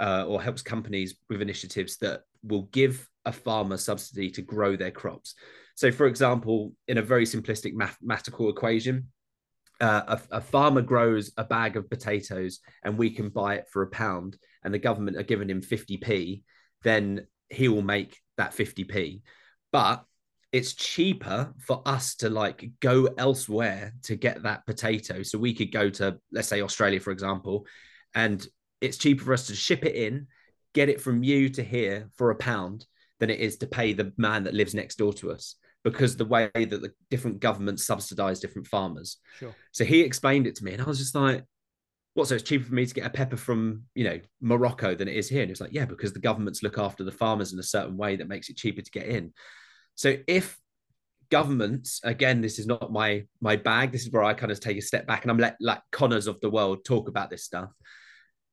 uh, 0.00 0.24
or 0.26 0.42
helps 0.42 0.62
companies 0.62 1.14
with 1.28 1.42
initiatives 1.42 1.98
that 1.98 2.22
will 2.42 2.62
give 2.72 3.06
a 3.26 3.32
farmer 3.32 3.76
subsidy 3.76 4.30
to 4.30 4.42
grow 4.42 4.76
their 4.76 4.90
crops. 4.90 5.34
So, 5.74 5.92
for 5.92 6.06
example, 6.06 6.72
in 6.88 6.96
a 6.96 7.02
very 7.02 7.26
simplistic 7.26 7.74
mathematical 7.74 8.48
equation, 8.48 9.08
uh, 9.80 10.16
a, 10.30 10.36
a, 10.38 10.40
farmer 10.40 10.80
grows 10.80 11.32
a 11.36 11.44
bag 11.44 11.76
of 11.76 11.90
potatoes 11.90 12.60
and 12.82 12.96
we 12.96 13.10
can 13.10 13.28
buy 13.28 13.56
it 13.56 13.66
for 13.70 13.82
a 13.82 13.88
pound, 13.88 14.38
and 14.64 14.72
the 14.72 14.78
government 14.78 15.18
are 15.18 15.22
giving 15.22 15.50
him 15.50 15.60
50p, 15.60 16.42
then 16.82 17.26
he 17.50 17.68
will 17.68 17.82
make 17.82 18.16
that 18.38 18.52
50p. 18.52 19.20
But 19.70 20.02
it's 20.52 20.74
cheaper 20.74 21.52
for 21.58 21.82
us 21.86 22.14
to 22.16 22.30
like 22.30 22.70
go 22.80 23.08
elsewhere 23.18 23.92
to 24.04 24.16
get 24.16 24.42
that 24.44 24.64
potato. 24.66 25.22
So 25.22 25.38
we 25.38 25.54
could 25.54 25.72
go 25.72 25.90
to, 25.90 26.18
let's 26.32 26.48
say, 26.48 26.62
Australia, 26.62 27.00
for 27.00 27.10
example, 27.10 27.66
and 28.14 28.46
it's 28.80 28.98
cheaper 28.98 29.24
for 29.24 29.32
us 29.32 29.46
to 29.48 29.54
ship 29.56 29.84
it 29.84 29.94
in, 29.94 30.28
get 30.74 30.88
it 30.88 31.00
from 31.00 31.22
you 31.22 31.48
to 31.50 31.62
here 31.62 32.08
for 32.16 32.30
a 32.30 32.36
pound 32.36 32.86
than 33.18 33.30
it 33.30 33.40
is 33.40 33.56
to 33.58 33.66
pay 33.66 33.92
the 33.92 34.12
man 34.16 34.44
that 34.44 34.54
lives 34.54 34.74
next 34.74 34.96
door 34.96 35.12
to 35.14 35.32
us 35.32 35.56
because 35.84 36.16
the 36.16 36.24
way 36.24 36.50
that 36.54 36.68
the 36.68 36.92
different 37.10 37.40
governments 37.40 37.86
subsidize 37.86 38.40
different 38.40 38.66
farmers. 38.66 39.18
Sure. 39.38 39.54
So 39.72 39.84
he 39.84 40.00
explained 40.00 40.46
it 40.46 40.56
to 40.56 40.64
me, 40.64 40.72
and 40.72 40.82
I 40.82 40.84
was 40.84 40.98
just 40.98 41.14
like, 41.14 41.44
what? 42.14 42.28
So 42.28 42.34
it's 42.34 42.44
cheaper 42.44 42.64
for 42.64 42.74
me 42.74 42.86
to 42.86 42.94
get 42.94 43.06
a 43.06 43.10
pepper 43.10 43.36
from, 43.36 43.82
you 43.94 44.04
know, 44.04 44.18
Morocco 44.40 44.94
than 44.94 45.06
it 45.06 45.16
is 45.16 45.28
here. 45.28 45.42
And 45.42 45.50
it's 45.50 45.60
like, 45.60 45.72
yeah, 45.72 45.84
because 45.84 46.12
the 46.12 46.18
governments 46.18 46.62
look 46.62 46.78
after 46.78 47.04
the 47.04 47.12
farmers 47.12 47.52
in 47.52 47.58
a 47.58 47.62
certain 47.62 47.96
way 47.96 48.16
that 48.16 48.26
makes 48.26 48.48
it 48.48 48.56
cheaper 48.56 48.80
to 48.80 48.90
get 48.90 49.06
in. 49.06 49.32
So 49.96 50.16
if 50.28 50.58
governments, 51.30 52.00
again, 52.04 52.40
this 52.40 52.58
is 52.58 52.66
not 52.66 52.92
my 52.92 53.24
my 53.40 53.56
bag. 53.56 53.92
This 53.92 54.06
is 54.06 54.12
where 54.12 54.22
I 54.22 54.34
kind 54.34 54.52
of 54.52 54.60
take 54.60 54.78
a 54.78 54.82
step 54.82 55.06
back 55.06 55.22
and 55.22 55.30
I'm 55.30 55.38
let 55.38 55.56
like 55.60 55.80
Conors 55.90 56.26
of 56.26 56.40
the 56.40 56.50
world 56.50 56.84
talk 56.84 57.08
about 57.08 57.30
this 57.30 57.44
stuff. 57.44 57.70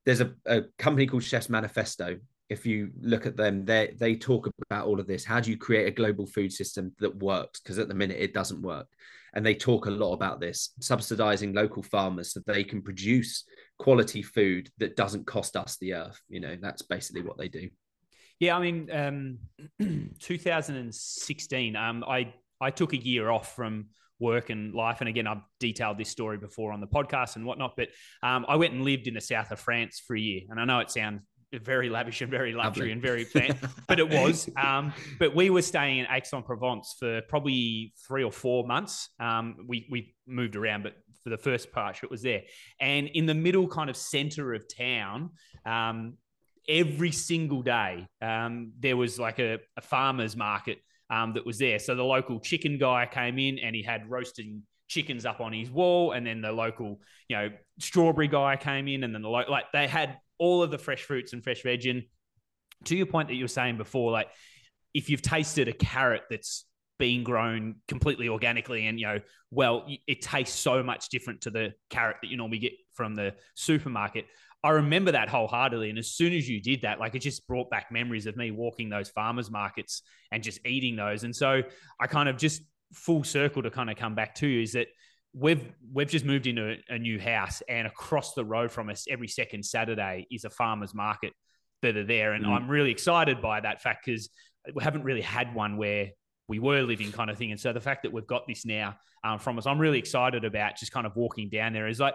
There's 0.04 0.20
a, 0.20 0.34
a 0.46 0.62
company 0.78 1.06
called 1.06 1.22
Chefs 1.22 1.48
Manifesto. 1.48 2.18
If 2.50 2.66
you 2.66 2.90
look 3.00 3.26
at 3.26 3.36
them, 3.36 3.64
they 3.64 3.94
they 3.98 4.16
talk 4.16 4.50
about 4.68 4.86
all 4.86 5.00
of 5.00 5.06
this. 5.06 5.24
How 5.24 5.40
do 5.40 5.50
you 5.50 5.56
create 5.56 5.86
a 5.86 5.92
global 5.92 6.26
food 6.26 6.52
system 6.52 6.92
that 6.98 7.16
works? 7.16 7.60
Because 7.60 7.78
at 7.78 7.88
the 7.88 7.94
minute 7.94 8.18
it 8.20 8.34
doesn't 8.34 8.62
work. 8.62 8.88
And 9.34 9.44
they 9.44 9.54
talk 9.54 9.86
a 9.86 9.90
lot 9.90 10.12
about 10.12 10.40
this, 10.40 10.70
subsidizing 10.80 11.54
local 11.54 11.82
farmers 11.82 12.32
so 12.32 12.40
they 12.46 12.62
can 12.62 12.82
produce 12.82 13.44
quality 13.78 14.22
food 14.22 14.70
that 14.78 14.94
doesn't 14.94 15.26
cost 15.26 15.56
us 15.56 15.76
the 15.76 15.94
earth. 15.94 16.20
You 16.28 16.38
know, 16.38 16.56
that's 16.60 16.82
basically 16.82 17.22
what 17.22 17.36
they 17.36 17.48
do. 17.48 17.68
Yeah, 18.44 18.58
I 18.58 18.60
mean, 18.60 18.90
um, 18.92 19.38
2016, 20.20 21.76
um, 21.76 22.04
I 22.06 22.34
I 22.60 22.70
took 22.70 22.92
a 22.92 22.96
year 22.98 23.30
off 23.30 23.56
from 23.56 23.86
work 24.18 24.50
and 24.50 24.74
life, 24.74 25.00
and 25.00 25.08
again, 25.08 25.26
I've 25.26 25.40
detailed 25.60 25.96
this 25.96 26.10
story 26.10 26.36
before 26.36 26.70
on 26.70 26.82
the 26.82 26.86
podcast 26.86 27.36
and 27.36 27.46
whatnot. 27.46 27.72
But 27.74 27.88
um, 28.22 28.44
I 28.46 28.56
went 28.56 28.74
and 28.74 28.84
lived 28.84 29.06
in 29.06 29.14
the 29.14 29.22
south 29.22 29.50
of 29.50 29.60
France 29.60 30.02
for 30.06 30.14
a 30.14 30.20
year, 30.20 30.42
and 30.50 30.60
I 30.60 30.66
know 30.66 30.80
it 30.80 30.90
sounds 30.90 31.22
very 31.54 31.88
lavish 31.88 32.20
and 32.20 32.30
very 32.30 32.52
luxury 32.52 32.92
Lovely. 32.92 32.92
and 32.92 33.00
very 33.00 33.26
but 33.88 33.98
it 33.98 34.10
was. 34.10 34.50
Um, 34.62 34.92
but 35.18 35.34
we 35.34 35.48
were 35.48 35.62
staying 35.62 35.98
in 35.98 36.06
Aix-en-Provence 36.10 36.96
for 36.98 37.22
probably 37.28 37.94
three 38.06 38.24
or 38.24 38.32
four 38.32 38.66
months. 38.66 39.08
Um, 39.20 39.56
we 39.66 39.86
we 39.90 40.14
moved 40.26 40.54
around, 40.54 40.82
but 40.82 40.96
for 41.22 41.30
the 41.30 41.38
first 41.38 41.72
part, 41.72 42.00
it 42.02 42.10
was 42.10 42.20
there. 42.20 42.42
And 42.78 43.08
in 43.08 43.24
the 43.24 43.34
middle, 43.34 43.66
kind 43.66 43.88
of 43.88 43.96
center 43.96 44.52
of 44.52 44.66
town, 44.68 45.30
um, 45.64 46.18
every 46.68 47.12
single 47.12 47.62
day 47.62 48.06
um, 48.22 48.72
there 48.80 48.96
was 48.96 49.18
like 49.18 49.38
a, 49.38 49.58
a 49.76 49.80
farmer's 49.80 50.36
market 50.36 50.78
um, 51.10 51.34
that 51.34 51.44
was 51.44 51.58
there. 51.58 51.78
So 51.78 51.94
the 51.94 52.04
local 52.04 52.40
chicken 52.40 52.78
guy 52.78 53.06
came 53.10 53.38
in 53.38 53.58
and 53.58 53.74
he 53.74 53.82
had 53.82 54.10
roasting 54.10 54.62
chickens 54.88 55.26
up 55.26 55.40
on 55.40 55.52
his 55.52 55.70
wall, 55.70 56.12
and 56.12 56.26
then 56.26 56.40
the 56.40 56.52
local, 56.52 57.00
you 57.28 57.36
know, 57.36 57.50
strawberry 57.78 58.28
guy 58.28 58.56
came 58.56 58.88
in, 58.88 59.04
and 59.04 59.14
then 59.14 59.22
the 59.22 59.28
lo- 59.28 59.44
like 59.48 59.64
they 59.72 59.86
had 59.86 60.18
all 60.38 60.62
of 60.62 60.70
the 60.70 60.78
fresh 60.78 61.02
fruits 61.02 61.32
and 61.32 61.42
fresh 61.42 61.62
veg. 61.62 61.86
And 61.86 62.02
to 62.84 62.96
your 62.96 63.06
point 63.06 63.28
that 63.28 63.34
you 63.34 63.44
were 63.44 63.48
saying 63.48 63.76
before, 63.76 64.12
like 64.12 64.28
if 64.92 65.10
you've 65.10 65.22
tasted 65.22 65.68
a 65.68 65.72
carrot 65.72 66.22
that's 66.30 66.64
being 66.98 67.24
grown 67.24 67.76
completely 67.88 68.28
organically 68.28 68.86
and 68.86 69.00
you 69.00 69.06
know 69.06 69.18
well 69.50 69.84
it 70.06 70.22
tastes 70.22 70.56
so 70.56 70.80
much 70.80 71.08
different 71.08 71.40
to 71.40 71.50
the 71.50 71.72
carrot 71.90 72.16
that 72.22 72.28
you 72.28 72.36
normally 72.36 72.58
get 72.58 72.72
from 72.92 73.16
the 73.16 73.34
supermarket 73.56 74.26
I 74.64 74.70
remember 74.70 75.12
that 75.12 75.28
wholeheartedly. 75.28 75.90
And 75.90 75.98
as 75.98 76.10
soon 76.10 76.32
as 76.32 76.48
you 76.48 76.58
did 76.58 76.82
that, 76.82 76.98
like 76.98 77.14
it 77.14 77.18
just 77.18 77.46
brought 77.46 77.68
back 77.68 77.92
memories 77.92 78.26
of 78.26 78.34
me 78.34 78.50
walking 78.50 78.88
those 78.88 79.10
farmers 79.10 79.50
markets 79.50 80.00
and 80.32 80.42
just 80.42 80.58
eating 80.66 80.96
those. 80.96 81.22
And 81.22 81.36
so 81.36 81.62
I 82.00 82.06
kind 82.06 82.30
of 82.30 82.38
just 82.38 82.62
full 82.94 83.24
circle 83.24 83.62
to 83.62 83.70
kind 83.70 83.90
of 83.90 83.96
come 83.96 84.14
back 84.14 84.34
to 84.36 84.46
you 84.46 84.62
is 84.62 84.72
that 84.72 84.86
we've 85.34 85.70
we've 85.92 86.08
just 86.08 86.24
moved 86.24 86.46
into 86.46 86.76
a, 86.88 86.98
new 86.98 87.20
house 87.20 87.62
and 87.68 87.86
across 87.86 88.32
the 88.32 88.44
road 88.44 88.70
from 88.70 88.88
us 88.88 89.04
every 89.10 89.28
second 89.28 89.64
Saturday 89.64 90.26
is 90.30 90.44
a 90.44 90.50
farmers 90.50 90.94
market 90.94 91.34
that 91.82 91.98
are 91.98 92.06
there. 92.06 92.32
And 92.32 92.46
mm. 92.46 92.48
I'm 92.48 92.66
really 92.66 92.90
excited 92.90 93.42
by 93.42 93.60
that 93.60 93.82
fact 93.82 94.06
because 94.06 94.30
we 94.74 94.82
haven't 94.82 95.02
really 95.02 95.20
had 95.20 95.54
one 95.54 95.76
where 95.76 96.08
we 96.48 96.58
were 96.58 96.80
living 96.80 97.12
kind 97.12 97.28
of 97.28 97.36
thing. 97.36 97.50
And 97.50 97.60
so 97.60 97.74
the 97.74 97.80
fact 97.80 98.04
that 98.04 98.12
we've 98.12 98.26
got 98.26 98.46
this 98.46 98.64
now 98.64 98.96
um, 99.24 99.38
from 99.38 99.58
us, 99.58 99.66
I'm 99.66 99.78
really 99.78 99.98
excited 99.98 100.44
about 100.46 100.76
just 100.76 100.92
kind 100.92 101.06
of 101.06 101.14
walking 101.16 101.50
down 101.50 101.74
there. 101.74 101.86
Is 101.86 102.00
like 102.00 102.14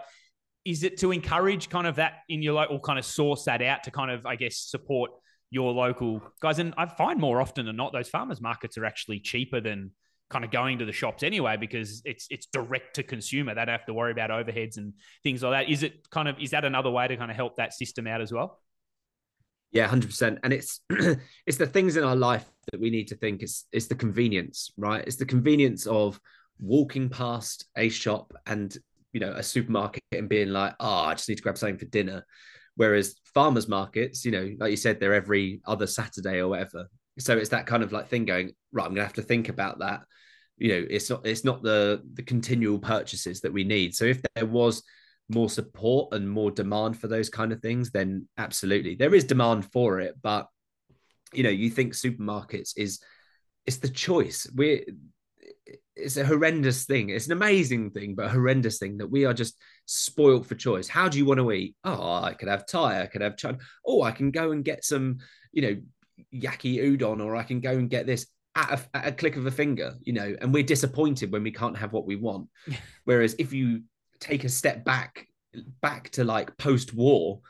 is 0.66 0.84
it 0.84 0.98
to 1.00 1.12
encourage 1.12 1.70
kind 1.70 1.88
of 1.88 1.96
that 1.96 2.20
in 2.28 2.42
your 2.42 2.54
local 2.54 2.80
kind 2.80 3.00
of 3.00 3.06
source 3.06 3.44
that 3.46 3.62
out 3.62 3.84
to 3.84 3.92
kind 3.92 4.12
of 4.12 4.26
I 4.26 4.36
guess 4.36 4.58
support 4.58 5.12
your 5.50 5.72
local 5.72 6.22
guys? 6.42 6.60
And 6.60 6.74
I 6.78 6.86
find 6.86 7.20
more 7.20 7.42
often 7.42 7.66
than 7.66 7.76
not 7.76 7.94
those 7.94 8.10
farmers 8.10 8.42
markets 8.42 8.78
are 8.78 8.86
actually 8.86 9.20
cheaper 9.20 9.62
than 9.62 9.92
kind 10.30 10.46
of 10.46 10.52
going 10.52 10.78
to 10.78 10.86
the 10.86 10.92
shops 10.92 11.24
anyway 11.24 11.58
because 11.58 12.02
it's 12.06 12.28
it's 12.30 12.46
direct 12.48 12.96
to 12.96 13.04
consumer. 13.04 13.56
They 13.56 13.62
don't 13.62 13.70
have 13.70 13.86
to 13.86 13.94
worry 13.94 14.12
about 14.12 14.30
overheads 14.30 14.78
and 14.78 14.94
things 15.24 15.42
like 15.44 15.52
that. 15.66 15.72
Is 15.72 15.84
it 15.84 16.10
kind 16.10 16.28
of 16.28 16.40
is 16.40 16.52
that 16.52 16.66
another 16.66 16.92
way 16.92 17.08
to 17.08 17.18
kind 17.18 17.32
of 17.32 17.38
help 17.38 17.58
that 17.58 17.74
system 17.74 18.08
out 18.08 18.22
as 18.22 18.32
well? 18.32 18.60
Yeah, 19.72 19.88
hundred 19.88 20.08
percent. 20.08 20.40
And 20.44 20.54
it's 20.54 20.82
it's 21.46 21.58
the 21.58 21.68
things 21.68 21.98
in 21.98 22.04
our 22.04 22.16
life 22.16 22.46
that 22.72 22.80
we 22.80 22.90
need 22.90 23.08
to 23.10 23.16
think. 23.16 23.42
It's 23.42 23.66
it's 23.72 23.88
the 23.88 23.96
convenience, 23.96 24.72
right? 24.78 25.04
It's 25.06 25.18
the 25.18 25.26
convenience 25.26 25.88
of 25.88 26.20
walking 26.60 27.10
past 27.10 27.66
a 27.78 27.90
shop 27.90 28.34
and 28.46 28.76
you 29.14 29.20
know 29.20 29.32
a 29.32 29.44
supermarket 29.44 30.04
and 30.12 30.30
being 30.30 30.50
like, 30.50 30.76
oh, 30.80 31.04
I 31.06 31.14
just 31.14 31.30
need 31.30 31.36
to 31.36 31.44
grab 31.44 31.58
something 31.58 31.78
for 31.78 31.86
dinner. 31.86 32.26
Whereas 32.76 33.16
farmers 33.34 33.68
markets, 33.68 34.24
you 34.24 34.32
know, 34.32 34.52
like 34.58 34.72
you 34.72 34.78
said, 34.78 35.00
they're 35.00 35.14
every 35.14 35.62
other 35.66 35.88
Saturday 35.88 36.40
or 36.40 36.48
whatever. 36.48 36.88
So 37.18 37.38
it's 37.38 37.50
that 37.50 37.66
kind 37.66 37.84
of 37.84 37.92
like 37.92 38.08
thing 38.08 38.26
going, 38.26 38.54
right, 38.72 38.86
I'm 38.86 38.92
gonna 38.92 39.04
have 39.04 39.14
to 39.14 39.22
think 39.22 39.50
about 39.50 39.80
that. 39.80 40.02
You 40.58 40.70
know, 40.70 40.88
it's 40.90 41.10
not 41.10 41.26
it's 41.26 41.44
not 41.44 41.64
the 41.64 42.02
the 42.14 42.24
continual 42.24 42.80
purchases 42.80 43.42
that 43.42 43.54
we 43.54 43.64
need. 43.64 43.96
So 43.96 44.06
if 44.06 44.22
there 44.36 44.46
was 44.46 44.84
more 45.30 45.50
support 45.50 46.14
and 46.14 46.30
more 46.30 46.52
demand 46.52 46.98
for 47.00 47.08
those 47.08 47.30
kind 47.30 47.52
of 47.52 47.62
things, 47.62 47.92
then 47.92 48.28
absolutely. 48.38 48.96
There 48.96 49.14
is 49.14 49.24
demand 49.26 49.72
for 49.72 50.00
it, 50.00 50.16
but 50.22 50.48
you 51.34 51.44
know, 51.44 51.50
you 51.50 51.70
think 51.70 51.94
supermarkets 51.94 52.72
is 52.76 53.00
it's 53.66 53.78
the 53.78 53.90
choice. 53.90 54.48
We're 54.56 54.84
it's 56.00 56.18
a 56.18 56.26
horrendous 56.26 56.86
thing. 56.86 57.10
It's 57.10 57.26
an 57.28 57.34
amazing 57.34 57.92
thing, 57.92 58.16
but 58.16 58.26
a 58.26 58.30
horrendous 58.30 58.78
thing 58.78 58.98
that 58.98 59.10
we 59.10 59.26
are 59.26 59.34
just 59.34 59.58
spoiled 59.86 60.48
for 60.48 60.56
choice. 60.56 60.88
How 60.88 61.10
do 61.10 61.18
you 61.18 61.26
want 61.26 61.40
to 61.40 61.52
eat? 61.52 61.76
Oh, 61.84 62.22
I 62.24 62.34
could 62.34 62.48
have 62.48 62.66
Thai, 62.66 63.02
I 63.02 63.06
could 63.06 63.22
have 63.22 63.38
chun. 63.38 63.60
Oh, 63.86 64.02
I 64.02 64.12
can 64.12 64.32
go 64.32 64.52
and 64.52 64.64
get 64.64 64.84
some, 64.84 65.20
you 65.52 65.62
know, 65.62 65.78
yaki 66.34 66.78
udon, 66.78 67.24
or 67.24 67.36
I 67.36 67.44
can 67.44 67.60
go 67.60 67.72
and 67.72 67.90
get 67.90 68.06
this 68.06 68.28
at 68.56 68.80
a, 68.80 68.98
at 68.98 69.08
a 69.08 69.12
click 69.12 69.36
of 69.36 69.46
a 69.46 69.52
finger, 69.52 69.96
you 70.02 70.14
know. 70.14 70.36
And 70.42 70.54
we're 70.54 70.64
disappointed 70.64 71.32
when 71.32 71.44
we 71.44 71.52
can't 71.52 71.78
have 71.78 71.94
what 71.94 72.06
we 72.06 72.16
want. 72.16 72.48
Whereas 73.06 73.36
if 73.40 73.54
you 73.54 73.84
take 74.20 74.44
a 74.44 74.50
step 74.50 74.84
back, 74.84 75.28
back 75.82 76.10
to 76.12 76.24
like 76.24 76.58
post-war, 76.58 77.42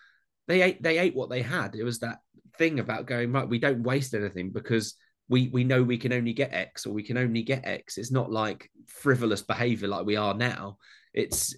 they 0.48 0.62
ate 0.62 0.82
they 0.82 0.98
ate 0.98 1.16
what 1.16 1.30
they 1.30 1.42
had. 1.42 1.76
It 1.76 1.84
was 1.84 2.00
that 2.00 2.20
thing 2.58 2.80
about 2.80 3.06
going 3.06 3.32
right. 3.32 3.48
We 3.48 3.60
don't 3.60 3.84
waste 3.84 4.14
anything 4.14 4.52
because 4.52 4.96
we 5.30 5.48
we 5.50 5.64
know 5.64 5.84
we 5.84 5.98
can 5.98 6.12
only 6.12 6.34
get 6.34 6.54
X 6.54 6.86
or 6.86 6.92
we 6.92 7.04
can 7.04 7.18
only 7.18 7.44
get 7.44 7.66
X. 7.66 7.98
It's 7.98 8.12
not 8.12 8.32
like 8.32 8.70
frivolous 8.88 9.42
behavior 9.42 9.88
like 9.88 10.06
we 10.06 10.16
are 10.16 10.34
now. 10.34 10.78
It's 11.14 11.56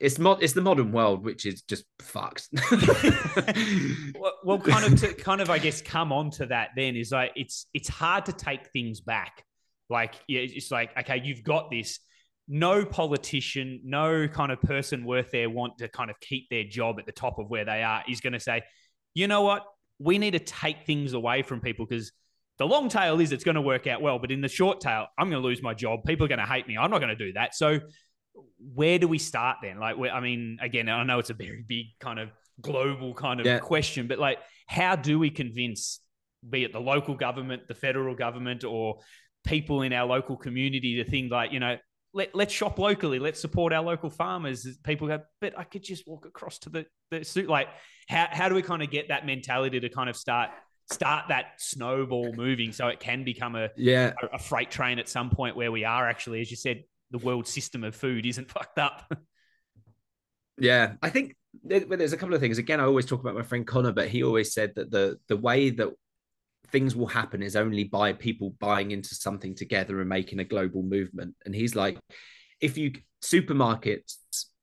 it's 0.00 0.18
mod 0.18 0.42
it's 0.42 0.52
the 0.52 0.60
modern 0.60 0.92
world 0.92 1.24
which 1.24 1.44
is 1.44 1.62
just 1.62 1.84
fucked. 2.00 2.48
well, 4.18 4.32
well, 4.44 4.58
kind 4.58 4.84
of 4.92 5.00
to 5.00 5.12
kind 5.22 5.40
of 5.40 5.50
I 5.50 5.58
guess 5.58 5.82
come 5.82 6.12
on 6.12 6.30
to 6.32 6.46
that 6.46 6.70
then 6.76 6.96
is 6.96 7.10
like 7.10 7.32
it's 7.34 7.66
it's 7.74 7.88
hard 7.88 8.26
to 8.26 8.32
take 8.32 8.70
things 8.72 9.00
back. 9.00 9.44
Like 9.90 10.14
yeah, 10.28 10.40
it's 10.42 10.70
like 10.70 10.96
okay, 10.96 11.20
you've 11.22 11.42
got 11.42 11.70
this. 11.70 11.98
No 12.50 12.82
politician, 12.82 13.80
no 13.84 14.26
kind 14.26 14.50
of 14.50 14.62
person 14.62 15.04
worth 15.04 15.30
their 15.32 15.50
want 15.50 15.78
to 15.78 15.88
kind 15.88 16.08
of 16.08 16.18
keep 16.18 16.48
their 16.48 16.64
job 16.64 16.98
at 16.98 17.04
the 17.04 17.12
top 17.12 17.38
of 17.38 17.50
where 17.50 17.66
they 17.66 17.82
are 17.82 18.02
is 18.08 18.22
going 18.22 18.32
to 18.32 18.40
say, 18.40 18.62
you 19.12 19.28
know 19.28 19.42
what, 19.42 19.66
we 19.98 20.16
need 20.16 20.30
to 20.30 20.38
take 20.38 20.86
things 20.86 21.12
away 21.12 21.42
from 21.42 21.60
people 21.60 21.84
because 21.84 22.10
the 22.58 22.66
long 22.66 22.88
tail 22.88 23.20
is 23.20 23.32
it's 23.32 23.44
going 23.44 23.54
to 23.54 23.62
work 23.62 23.86
out 23.86 24.02
well, 24.02 24.18
but 24.18 24.30
in 24.30 24.40
the 24.40 24.48
short 24.48 24.80
tail, 24.80 25.06
I'm 25.16 25.30
going 25.30 25.40
to 25.40 25.46
lose 25.46 25.62
my 25.62 25.74
job. 25.74 26.00
People 26.04 26.26
are 26.26 26.28
going 26.28 26.40
to 26.40 26.46
hate 26.46 26.66
me. 26.66 26.76
I'm 26.76 26.90
not 26.90 26.98
going 26.98 27.16
to 27.16 27.26
do 27.26 27.32
that. 27.34 27.54
So, 27.54 27.80
where 28.74 28.98
do 28.98 29.08
we 29.08 29.18
start 29.18 29.58
then? 29.62 29.78
Like, 29.78 29.96
I 29.98 30.20
mean, 30.20 30.58
again, 30.60 30.88
I 30.88 31.02
know 31.04 31.18
it's 31.18 31.30
a 31.30 31.34
very 31.34 31.64
big 31.66 31.86
kind 32.00 32.18
of 32.18 32.30
global 32.60 33.14
kind 33.14 33.40
of 33.40 33.46
yeah. 33.46 33.58
question, 33.58 34.06
but 34.06 34.18
like, 34.18 34.38
how 34.66 34.96
do 34.96 35.18
we 35.18 35.30
convince, 35.30 36.00
be 36.48 36.64
it 36.64 36.72
the 36.72 36.80
local 36.80 37.14
government, 37.14 37.62
the 37.68 37.74
federal 37.74 38.14
government, 38.14 38.64
or 38.64 38.98
people 39.44 39.82
in 39.82 39.92
our 39.92 40.06
local 40.06 40.36
community 40.36 41.02
to 41.02 41.08
think 41.08 41.32
like, 41.32 41.52
you 41.52 41.60
know, 41.60 41.76
let, 42.12 42.34
let's 42.34 42.52
shop 42.52 42.78
locally. 42.78 43.18
Let's 43.18 43.40
support 43.40 43.72
our 43.72 43.82
local 43.82 44.10
farmers. 44.10 44.66
People 44.84 45.08
go, 45.08 45.20
but 45.40 45.58
I 45.58 45.64
could 45.64 45.82
just 45.82 46.06
walk 46.06 46.26
across 46.26 46.58
to 46.60 46.70
the, 46.70 46.86
the 47.10 47.24
suit. 47.24 47.48
Like, 47.48 47.68
how, 48.08 48.28
how 48.30 48.48
do 48.48 48.54
we 48.54 48.62
kind 48.62 48.82
of 48.82 48.90
get 48.90 49.08
that 49.08 49.26
mentality 49.26 49.80
to 49.80 49.88
kind 49.88 50.08
of 50.08 50.16
start 50.16 50.50
start 50.90 51.28
that 51.28 51.52
snowball 51.58 52.32
moving 52.34 52.72
so 52.72 52.88
it 52.88 53.00
can 53.00 53.24
become 53.24 53.54
a 53.54 53.70
yeah. 53.76 54.12
a, 54.22 54.36
a, 54.36 54.38
freight 54.38 54.70
train 54.70 54.98
at 54.98 55.08
some 55.08 55.30
point 55.30 55.56
where 55.56 55.70
we 55.70 55.84
are 55.84 56.08
actually. 56.08 56.40
As 56.40 56.50
you 56.50 56.56
said 56.56 56.84
the 57.10 57.18
world 57.18 57.46
system 57.46 57.84
of 57.84 57.94
food 57.94 58.26
isn't 58.26 58.50
fucked 58.50 58.78
up. 58.78 59.12
Yeah. 60.58 60.94
I 61.02 61.10
think 61.10 61.36
there's 61.64 62.12
a 62.12 62.16
couple 62.16 62.34
of 62.34 62.40
things. 62.40 62.58
Again 62.58 62.80
i 62.80 62.84
always 62.84 63.06
talk 63.06 63.20
about 63.20 63.34
my 63.34 63.42
friend 63.42 63.66
conor 63.66 63.92
but 63.92 64.08
he 64.08 64.22
always 64.22 64.52
said 64.52 64.74
that 64.76 64.90
the 64.90 65.18
the 65.28 65.36
way 65.36 65.70
that 65.70 65.90
things 66.70 66.94
will 66.94 67.06
happen 67.06 67.42
is 67.42 67.56
only 67.56 67.84
by 67.84 68.12
people 68.12 68.54
buying 68.58 68.90
into 68.90 69.14
something 69.14 69.54
together 69.54 70.00
and 70.00 70.08
making 70.08 70.38
a 70.38 70.44
global 70.44 70.82
movement. 70.82 71.34
And 71.46 71.54
he's 71.54 71.74
like, 71.74 71.98
if 72.60 72.76
you 72.76 72.92
supermarkets 73.22 74.16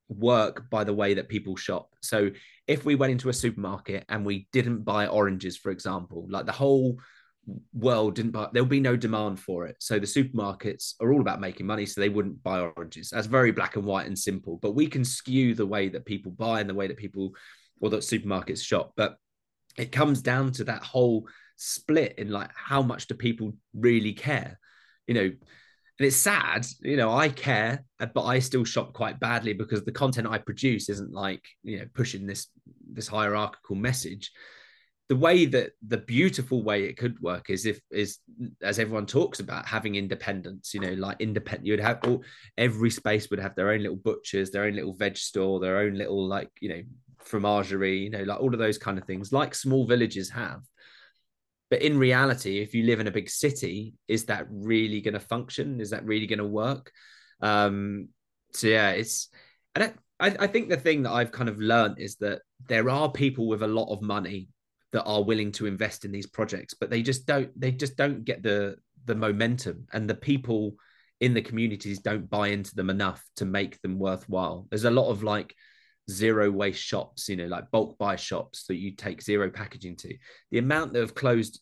work 0.08 0.70
by 0.70 0.84
the 0.84 0.94
way 0.94 1.16
that 1.16 1.30
people 1.30 1.56
shop. 1.56 1.90
So 2.02 2.32
if 2.68 2.86
we 2.86 2.96
went 2.96 3.12
into 3.12 3.30
a 3.30 3.34
supermarket 3.34 4.06
and 4.10 4.26
we 4.26 4.48
didn't 4.52 4.84
buy 4.84 5.08
oranges, 5.08 5.58
for 5.58 5.72
example, 5.72 6.26
like 6.30 6.46
the 6.46 6.52
whole 6.52 7.00
world 7.74 8.16
didn't 8.16 8.32
buy, 8.32 8.50
there'll 8.52 8.68
be 8.68 8.80
no 8.80 8.96
demand 8.96 9.40
for 9.40 9.68
it. 9.68 9.76
So 9.80 10.00
the 10.00 10.08
supermarkets 10.08 10.96
are 11.00 11.14
all 11.14 11.22
about 11.22 11.40
making 11.40 11.68
money, 11.68 11.86
so 11.86 12.02
they 12.02 12.10
wouldn't 12.10 12.42
buy 12.42 12.60
oranges. 12.60 13.10
That's 13.12 13.28
very 13.28 13.52
black 13.52 13.76
and 13.76 13.86
white 13.86 14.08
and 14.08 14.18
simple. 14.18 14.58
But 14.62 14.74
we 14.74 14.88
can 14.88 15.06
skew 15.06 15.54
the 15.54 15.66
way 15.66 15.90
that 15.90 16.06
people 16.06 16.32
buy 16.32 16.60
and 16.60 16.70
the 16.70 16.74
way 16.74 16.88
that 16.88 16.98
people 16.98 17.36
or 17.82 17.90
that 17.92 18.00
supermarkets 18.00 18.64
shop. 18.64 18.94
But 18.96 19.18
it 19.78 19.92
comes 19.92 20.22
down 20.22 20.52
to 20.54 20.64
that 20.64 20.82
whole 20.82 21.28
split 21.58 22.16
in 22.18 22.32
like 22.32 22.50
how 22.56 22.82
much 22.82 23.08
do 23.08 23.16
people 23.16 23.54
really 23.74 24.14
care, 24.14 24.60
you 25.08 25.14
know. 25.14 25.32
And 25.98 26.08
it's 26.08 26.18
sad, 26.18 26.66
you 26.82 26.98
know, 26.98 27.12
I 27.12 27.30
care, 27.30 27.84
uh, 28.00 28.08
but 28.08 28.26
I 28.26 28.40
still 28.40 28.66
shop 28.66 28.94
quite 28.94 29.20
badly 29.20 29.54
because 29.54 29.84
the 29.84 29.94
content 29.94 30.28
I 30.28 30.40
produce 30.40 30.90
isn't 30.90 31.14
like, 31.14 31.42
you 31.64 31.80
know, 31.80 31.86
pushing 31.94 32.26
this 32.26 32.48
this 32.92 33.08
hierarchical 33.08 33.76
message. 33.76 34.32
The 35.08 35.16
way 35.16 35.46
that 35.46 35.72
the 35.88 36.00
beautiful 36.00 36.64
way 36.64 36.86
it 36.86 36.98
could 36.98 37.22
work 37.22 37.50
is 37.50 37.66
if 37.66 37.80
is 37.92 38.18
as 38.62 38.80
everyone 38.80 39.06
talks 39.06 39.40
about 39.40 39.68
having 39.68 39.96
independence 39.96 40.74
you 40.74 40.80
know 40.80 40.94
like 40.94 41.18
independent 41.20 41.68
you'd 41.68 41.80
have 41.80 42.00
all 42.06 42.24
every 42.58 42.90
space 42.90 43.30
would 43.30 43.40
have 43.40 43.54
their 43.54 43.70
own 43.70 43.82
little 43.82 43.98
butchers 43.98 44.50
their 44.50 44.64
own 44.64 44.74
little 44.74 44.96
veg 44.96 45.16
store 45.16 45.60
their 45.60 45.78
own 45.78 45.94
little 45.94 46.28
like 46.28 46.50
you 46.60 46.70
know 46.70 46.82
fromagerie 47.24 48.06
you 48.06 48.10
know 48.10 48.24
like 48.24 48.40
all 48.40 48.52
of 48.52 48.60
those 48.60 48.80
kind 48.80 48.98
of 48.98 49.06
things 49.06 49.32
like 49.32 49.54
small 49.54 49.86
villages 49.86 50.28
have 50.28 50.62
but 51.70 51.82
in 51.82 51.98
reality 51.98 52.60
if 52.60 52.74
you 52.74 52.84
live 52.84 53.00
in 53.00 53.08
a 53.08 53.12
big 53.12 53.30
city 53.30 53.94
is 54.08 54.26
that 54.26 54.48
really 54.50 55.02
going 55.02 55.14
to 55.14 55.20
function? 55.20 55.82
Is 55.82 55.92
that 55.92 56.06
really 56.06 56.28
going 56.28 56.40
to 56.40 56.46
work? 56.46 56.92
Um 57.42 58.10
so 58.54 58.68
yeah 58.68 58.92
it's 58.92 59.30
don't 59.74 59.98
I, 60.20 60.36
I 60.40 60.48
think 60.48 60.70
the 60.70 60.78
thing 60.78 61.04
that 61.04 61.12
I've 61.12 61.32
kind 61.32 61.50
of 61.50 61.60
learned 61.60 62.00
is 62.00 62.16
that 62.18 62.42
there 62.70 62.90
are 62.90 63.12
people 63.12 63.48
with 63.48 63.64
a 63.64 63.68
lot 63.68 63.92
of 63.92 64.02
money 64.02 64.48
that 64.94 65.04
are 65.04 65.24
willing 65.24 65.52
to 65.54 65.66
invest 65.66 66.06
in 66.06 66.12
these 66.12 66.28
projects 66.28 66.74
but 66.74 66.90
they 66.90 67.02
just 67.02 67.26
don't 67.26 67.52
they 67.60 67.72
just 67.72 67.98
don't 67.98 68.24
get 68.24 68.42
the 68.42 68.78
the 69.06 69.16
momentum 69.16 69.86
and 69.92 70.10
the 70.10 70.16
people 70.16 70.76
in 71.22 71.34
the 71.34 71.42
communities 71.42 72.00
don't 72.00 72.30
buy 72.30 72.50
into 72.50 72.76
them 72.76 72.90
enough 72.90 73.24
to 73.38 73.46
make 73.46 73.82
them 73.82 73.98
worthwhile. 73.98 74.68
There's 74.70 74.84
a 74.84 74.92
lot 74.92 75.10
of 75.10 75.24
like 75.24 75.56
zero 76.10 76.52
waste 76.52 76.82
shops 76.82 77.28
you 77.30 77.36
know 77.36 77.48
like 77.48 77.70
bulk 77.72 77.98
buy 77.98 78.16
shops 78.16 78.66
that 78.68 78.76
you 78.76 78.92
take 78.92 79.22
zero 79.22 79.50
packaging 79.50 79.96
to 79.96 80.16
the 80.52 80.60
amount 80.60 80.94
that 80.94 81.00
have 81.00 81.16
closed 81.16 81.62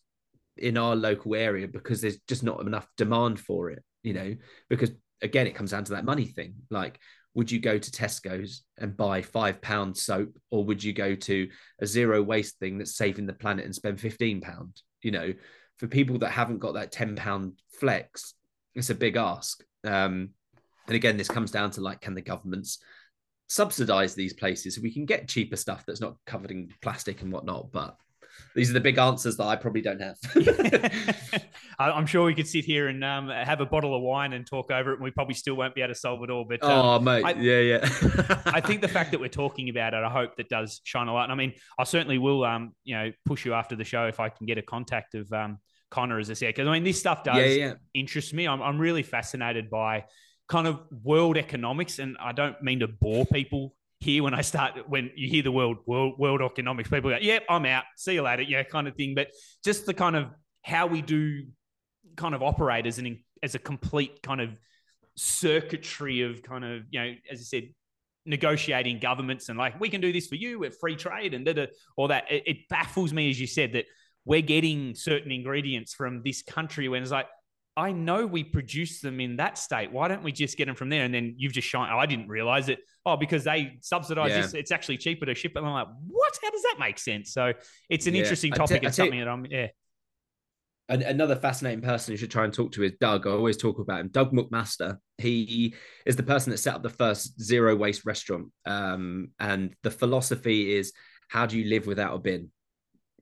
in 0.56 0.76
our 0.76 0.94
local 0.94 1.34
area 1.34 1.66
because 1.66 2.00
there's 2.00 2.18
just 2.28 2.42
not 2.42 2.60
enough 2.60 2.86
demand 2.96 3.40
for 3.40 3.70
it 3.70 3.82
you 4.02 4.12
know 4.12 4.34
because 4.68 4.90
again 5.22 5.46
it 5.46 5.54
comes 5.54 5.70
down 5.70 5.82
to 5.82 5.92
that 5.92 6.04
money 6.04 6.26
thing 6.26 6.54
like 6.70 7.00
would 7.34 7.50
you 7.50 7.58
go 7.58 7.78
to 7.78 7.90
Tesco's 7.90 8.62
and 8.78 8.96
buy 8.96 9.20
five 9.20 9.60
pound 9.60 9.96
soap, 9.96 10.38
or 10.50 10.64
would 10.64 10.82
you 10.82 10.92
go 10.92 11.14
to 11.16 11.48
a 11.80 11.86
zero 11.86 12.22
waste 12.22 12.58
thing 12.58 12.78
that's 12.78 12.96
saving 12.96 13.26
the 13.26 13.32
planet 13.32 13.64
and 13.64 13.74
spend 13.74 14.00
fifteen 14.00 14.40
pound? 14.40 14.80
You 15.02 15.10
know, 15.10 15.34
for 15.78 15.88
people 15.88 16.18
that 16.18 16.30
haven't 16.30 16.60
got 16.60 16.74
that 16.74 16.92
ten 16.92 17.16
pound 17.16 17.60
flex, 17.80 18.34
it's 18.74 18.90
a 18.90 18.94
big 18.94 19.16
ask. 19.16 19.62
Um, 19.82 20.30
and 20.86 20.96
again, 20.96 21.16
this 21.16 21.28
comes 21.28 21.50
down 21.50 21.70
to 21.72 21.80
like, 21.80 22.00
can 22.00 22.14
the 22.14 22.22
governments 22.22 22.78
subsidize 23.48 24.14
these 24.14 24.32
places 24.32 24.74
so 24.74 24.82
we 24.82 24.92
can 24.92 25.04
get 25.04 25.28
cheaper 25.28 25.56
stuff 25.56 25.84
that's 25.86 26.00
not 26.00 26.16
covered 26.26 26.50
in 26.50 26.68
plastic 26.82 27.22
and 27.22 27.32
whatnot? 27.32 27.72
But 27.72 27.96
these 28.54 28.70
are 28.70 28.72
the 28.72 28.80
big 28.80 28.98
answers 28.98 29.36
that 29.36 29.44
I 29.44 29.56
probably 29.56 29.80
don't 29.80 30.00
have. 30.00 30.16
I'm 31.78 32.06
sure 32.06 32.24
we 32.24 32.34
could 32.34 32.46
sit 32.46 32.64
here 32.64 32.88
and 32.88 33.02
um, 33.04 33.28
have 33.28 33.60
a 33.60 33.66
bottle 33.66 33.96
of 33.96 34.02
wine 34.02 34.32
and 34.32 34.46
talk 34.46 34.70
over 34.70 34.92
it, 34.92 34.94
and 34.94 35.04
we 35.04 35.10
probably 35.10 35.34
still 35.34 35.54
won't 35.54 35.74
be 35.74 35.82
able 35.82 35.92
to 35.92 35.98
solve 35.98 36.22
it 36.22 36.30
all. 36.30 36.44
But 36.44 36.62
um, 36.62 36.70
oh, 36.70 37.00
mate, 37.00 37.24
I, 37.24 37.32
yeah, 37.32 37.58
yeah. 37.58 38.42
I 38.46 38.60
think 38.64 38.80
the 38.80 38.88
fact 38.88 39.10
that 39.10 39.20
we're 39.20 39.28
talking 39.28 39.68
about 39.70 39.94
it, 39.94 40.04
I 40.04 40.10
hope 40.10 40.36
that 40.36 40.48
does 40.48 40.80
shine 40.84 41.08
a 41.08 41.14
light. 41.14 41.24
And 41.24 41.32
I 41.32 41.34
mean, 41.34 41.54
I 41.78 41.84
certainly 41.84 42.18
will, 42.18 42.44
um, 42.44 42.72
you 42.84 42.94
know, 42.94 43.12
push 43.24 43.44
you 43.44 43.54
after 43.54 43.76
the 43.76 43.84
show 43.84 44.06
if 44.06 44.20
I 44.20 44.28
can 44.28 44.46
get 44.46 44.58
a 44.58 44.62
contact 44.62 45.14
of 45.14 45.32
um, 45.32 45.58
Conor, 45.90 46.18
as 46.18 46.30
I 46.30 46.34
said, 46.34 46.54
because 46.54 46.68
I 46.68 46.72
mean, 46.72 46.84
this 46.84 46.98
stuff 46.98 47.24
does 47.24 47.36
yeah, 47.36 47.66
yeah. 47.66 47.74
interest 47.92 48.32
me. 48.34 48.46
I'm, 48.46 48.62
I'm 48.62 48.78
really 48.78 49.02
fascinated 49.02 49.68
by 49.68 50.04
kind 50.48 50.66
of 50.66 50.80
world 51.02 51.36
economics, 51.36 51.98
and 51.98 52.16
I 52.20 52.32
don't 52.32 52.60
mean 52.62 52.80
to 52.80 52.88
bore 52.88 53.26
people 53.26 53.74
here 54.00 54.22
when 54.22 54.34
I 54.34 54.42
start 54.42 54.88
when 54.88 55.10
you 55.16 55.28
hear 55.28 55.42
the 55.42 55.52
world 55.52 55.78
world 55.86 56.18
world 56.18 56.42
economics, 56.42 56.90
people 56.90 57.10
go, 57.10 57.18
"Yep, 57.20 57.44
I'm 57.48 57.64
out. 57.66 57.84
See 57.96 58.14
you 58.14 58.22
later," 58.22 58.42
yeah, 58.42 58.62
kind 58.62 58.86
of 58.86 58.94
thing. 58.94 59.14
But 59.14 59.28
just 59.64 59.86
the 59.86 59.94
kind 59.94 60.16
of 60.16 60.26
how 60.62 60.86
we 60.86 61.02
do 61.02 61.44
kind 62.16 62.34
of 62.34 62.42
operate 62.42 62.86
as 62.86 62.98
an 62.98 63.22
as 63.42 63.54
a 63.54 63.58
complete 63.58 64.22
kind 64.22 64.40
of 64.40 64.58
circuitry 65.16 66.22
of 66.22 66.42
kind 66.42 66.64
of 66.64 66.82
you 66.90 67.00
know, 67.00 67.14
as 67.30 67.40
I 67.40 67.44
said, 67.44 67.64
negotiating 68.26 68.98
governments 69.00 69.48
and 69.48 69.58
like 69.58 69.78
we 69.78 69.88
can 69.88 70.00
do 70.00 70.12
this 70.12 70.26
for 70.26 70.34
you 70.34 70.58
with 70.58 70.78
free 70.80 70.96
trade 70.96 71.34
and 71.34 71.68
all 71.96 72.08
that. 72.08 72.30
It, 72.30 72.42
it 72.46 72.68
baffles 72.68 73.12
me, 73.12 73.30
as 73.30 73.40
you 73.40 73.46
said, 73.46 73.72
that 73.72 73.86
we're 74.24 74.42
getting 74.42 74.94
certain 74.94 75.30
ingredients 75.30 75.94
from 75.94 76.22
this 76.24 76.42
country 76.42 76.88
when 76.88 77.02
it's 77.02 77.10
like 77.10 77.26
I 77.76 77.90
know 77.90 78.26
we 78.26 78.44
produce 78.44 79.00
them 79.00 79.18
in 79.20 79.36
that 79.38 79.58
state. 79.58 79.90
Why 79.90 80.06
don't 80.06 80.22
we 80.22 80.30
just 80.30 80.56
get 80.56 80.66
them 80.66 80.76
from 80.76 80.90
there? 80.90 81.04
And 81.04 81.12
then 81.12 81.34
you've 81.38 81.52
just 81.52 81.66
shown, 81.66 81.88
oh, 81.90 81.98
I 81.98 82.06
didn't 82.06 82.28
realize 82.28 82.68
it. 82.68 82.78
Oh, 83.04 83.16
because 83.16 83.42
they 83.44 83.78
subsidize 83.80 84.30
yeah. 84.30 84.42
this. 84.42 84.54
It's 84.54 84.70
actually 84.70 84.98
cheaper 84.98 85.26
to 85.26 85.34
ship. 85.34 85.52
And 85.56 85.66
I'm 85.66 85.72
like, 85.72 85.88
what? 86.06 86.38
How 86.40 86.50
does 86.50 86.62
that 86.62 86.76
make 86.78 86.98
sense? 86.98 87.32
So 87.32 87.52
it's 87.90 88.06
an 88.06 88.14
yeah. 88.14 88.20
interesting 88.20 88.52
topic 88.52 88.80
t- 88.80 88.86
and 88.86 88.94
something 88.94 89.18
that 89.18 89.28
I'm, 89.28 89.46
yeah. 89.46 89.68
Another 90.88 91.34
fascinating 91.34 91.80
person 91.80 92.12
you 92.12 92.18
should 92.18 92.30
try 92.30 92.44
and 92.44 92.52
talk 92.52 92.70
to 92.72 92.82
is 92.84 92.92
Doug. 93.00 93.26
I 93.26 93.30
always 93.30 93.56
talk 93.56 93.78
about 93.78 94.00
him. 94.00 94.08
Doug 94.08 94.32
McMaster. 94.32 94.98
He 95.18 95.74
is 96.06 96.14
the 96.14 96.22
person 96.22 96.50
that 96.50 96.58
set 96.58 96.74
up 96.74 96.82
the 96.82 96.90
first 96.90 97.40
zero 97.42 97.74
waste 97.74 98.04
restaurant. 98.04 98.52
Um, 98.66 99.30
and 99.40 99.74
the 99.82 99.90
philosophy 99.90 100.76
is 100.76 100.92
how 101.28 101.46
do 101.46 101.58
you 101.58 101.70
live 101.70 101.86
without 101.86 102.14
a 102.14 102.18
bin? 102.18 102.50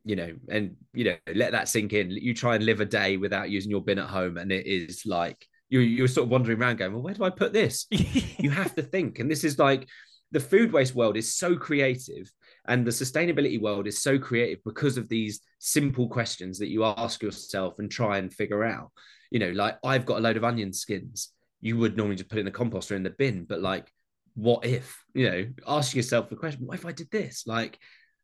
You 0.04 0.16
know, 0.16 0.32
and 0.48 0.76
you 0.92 1.04
know, 1.04 1.16
let 1.34 1.52
that 1.52 1.68
sink 1.68 1.92
in. 1.92 2.10
You 2.10 2.34
try 2.34 2.56
and 2.56 2.64
live 2.64 2.80
a 2.80 2.84
day 2.84 3.16
without 3.16 3.50
using 3.50 3.70
your 3.70 3.82
bin 3.82 3.98
at 3.98 4.08
home, 4.08 4.36
and 4.36 4.50
it 4.50 4.66
is 4.66 5.04
like 5.06 5.46
you 5.68 5.80
you're 5.80 6.08
sort 6.08 6.24
of 6.24 6.30
wandering 6.30 6.60
around 6.60 6.78
going, 6.78 6.92
well, 6.92 7.02
where 7.02 7.14
do 7.14 7.24
I 7.24 7.30
put 7.30 7.52
this? 7.52 7.86
you 7.90 8.50
have 8.50 8.74
to 8.74 8.82
think, 8.82 9.18
and 9.18 9.30
this 9.30 9.44
is 9.44 9.58
like 9.58 9.88
the 10.32 10.40
food 10.40 10.72
waste 10.72 10.94
world 10.94 11.16
is 11.16 11.36
so 11.36 11.56
creative, 11.56 12.32
and 12.66 12.84
the 12.84 12.90
sustainability 12.90 13.60
world 13.60 13.86
is 13.86 14.02
so 14.02 14.18
creative 14.18 14.58
because 14.64 14.96
of 14.96 15.08
these 15.08 15.40
simple 15.58 16.08
questions 16.08 16.58
that 16.58 16.68
you 16.68 16.84
ask 16.84 17.22
yourself 17.22 17.78
and 17.78 17.90
try 17.90 18.18
and 18.18 18.32
figure 18.32 18.64
out. 18.64 18.90
You 19.30 19.38
know, 19.38 19.50
like 19.50 19.78
I've 19.84 20.06
got 20.06 20.18
a 20.18 20.20
load 20.20 20.36
of 20.36 20.44
onion 20.44 20.72
skins. 20.72 21.30
You 21.60 21.78
would 21.78 21.96
normally 21.96 22.16
just 22.16 22.28
put 22.28 22.38
in 22.38 22.44
the 22.44 22.50
composter 22.50 22.96
in 22.96 23.04
the 23.04 23.10
bin, 23.10 23.44
but 23.48 23.62
like, 23.62 23.90
what 24.34 24.64
if? 24.64 25.00
You 25.14 25.30
know, 25.30 25.46
ask 25.68 25.94
yourself 25.94 26.28
the 26.28 26.36
question: 26.36 26.66
What 26.66 26.78
if 26.78 26.86
I 26.86 26.92
did 26.92 27.10
this? 27.12 27.46
Like 27.46 27.78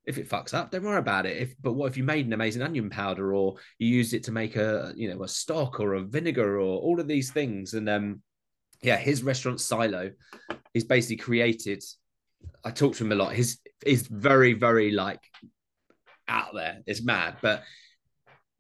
if 0.09 0.17
it 0.17 0.29
fucks 0.29 0.55
up, 0.55 0.71
don't 0.71 0.83
worry 0.83 0.97
about 0.97 1.27
it. 1.27 1.37
If 1.37 1.55
but 1.61 1.75
what 1.75 1.87
if 1.87 1.97
you 1.99 2.03
made 2.03 2.25
an 2.27 2.33
amazing 2.33 2.63
onion 2.63 2.89
powder 2.89 3.35
or 3.35 3.57
you 3.79 3.89
used 3.89 4.15
it 4.15 4.25
to 4.25 4.33
make 4.33 4.57
a 4.57 4.95
you 4.97 5.13
know 5.13 5.23
a 5.23 5.29
stock 5.29 5.81
or 5.81 5.95
a 5.95 6.03
vinegar 6.03 6.59
or 6.59 6.81
all 6.81 6.99
of 6.99 7.07
these 7.07 7.31
things? 7.31 7.75
And 7.75 7.89
um 7.91 8.23
yeah, 8.83 8.97
his 8.97 9.23
restaurant 9.23 9.61
silo 9.61 10.11
is 10.73 10.85
basically 10.85 11.17
created. 11.17 11.85
I 12.65 12.71
talked 12.71 12.97
to 12.97 13.05
him 13.05 13.13
a 13.13 13.17
lot. 13.17 13.35
His 13.35 13.59
is 13.85 14.07
very, 14.07 14.55
very 14.55 14.93
like 14.93 15.21
out 16.27 16.55
there. 16.55 16.79
It's 16.87 17.03
mad. 17.03 17.37
But 17.43 17.65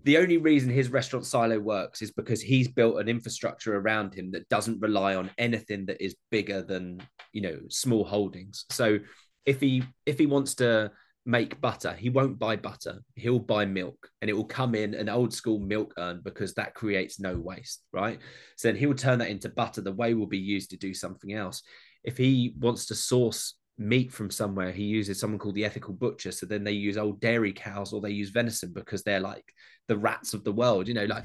the 0.04 0.18
only 0.18 0.36
reason 0.36 0.70
his 0.70 0.90
restaurant 0.90 1.24
silo 1.24 1.58
works 1.58 2.02
is 2.02 2.10
because 2.10 2.42
he's 2.42 2.68
built 2.68 3.00
an 3.00 3.08
infrastructure 3.08 3.76
around 3.76 4.14
him 4.14 4.32
that 4.32 4.48
doesn't 4.50 4.80
rely 4.80 5.14
on 5.14 5.30
anything 5.38 5.86
that 5.86 6.04
is 6.04 6.14
bigger 6.30 6.60
than 6.62 7.00
you 7.32 7.40
know 7.40 7.58
small 7.68 8.04
holdings. 8.04 8.66
So 8.68 8.98
if 9.46 9.60
he 9.60 9.82
if 10.04 10.18
he 10.18 10.26
wants 10.26 10.56
to 10.56 10.90
make 11.28 11.60
butter. 11.60 11.92
He 11.92 12.08
won't 12.08 12.38
buy 12.38 12.56
butter. 12.56 13.00
He'll 13.14 13.38
buy 13.38 13.66
milk 13.66 14.08
and 14.22 14.30
it 14.30 14.32
will 14.32 14.46
come 14.46 14.74
in 14.74 14.94
an 14.94 15.10
old 15.10 15.34
school 15.34 15.60
milk 15.60 15.92
urn 15.98 16.22
because 16.24 16.54
that 16.54 16.74
creates 16.74 17.20
no 17.20 17.36
waste, 17.36 17.82
right? 17.92 18.18
So 18.56 18.68
then 18.68 18.76
he'll 18.76 18.94
turn 18.94 19.18
that 19.18 19.28
into 19.28 19.50
butter. 19.50 19.82
The 19.82 19.92
whey 19.92 20.14
will 20.14 20.26
be 20.26 20.38
used 20.38 20.70
to 20.70 20.78
do 20.78 20.94
something 20.94 21.34
else. 21.34 21.62
If 22.02 22.16
he 22.16 22.54
wants 22.58 22.86
to 22.86 22.94
source 22.94 23.56
meat 23.76 24.10
from 24.10 24.30
somewhere, 24.30 24.72
he 24.72 24.84
uses 24.84 25.20
someone 25.20 25.38
called 25.38 25.54
the 25.54 25.66
ethical 25.66 25.92
butcher. 25.92 26.32
So 26.32 26.46
then 26.46 26.64
they 26.64 26.72
use 26.72 26.96
old 26.96 27.20
dairy 27.20 27.52
cows 27.52 27.92
or 27.92 28.00
they 28.00 28.10
use 28.10 28.30
venison 28.30 28.72
because 28.72 29.02
they're 29.02 29.20
like 29.20 29.44
the 29.86 29.98
rats 29.98 30.32
of 30.32 30.44
the 30.44 30.52
world, 30.52 30.88
you 30.88 30.94
know, 30.94 31.04
like 31.04 31.24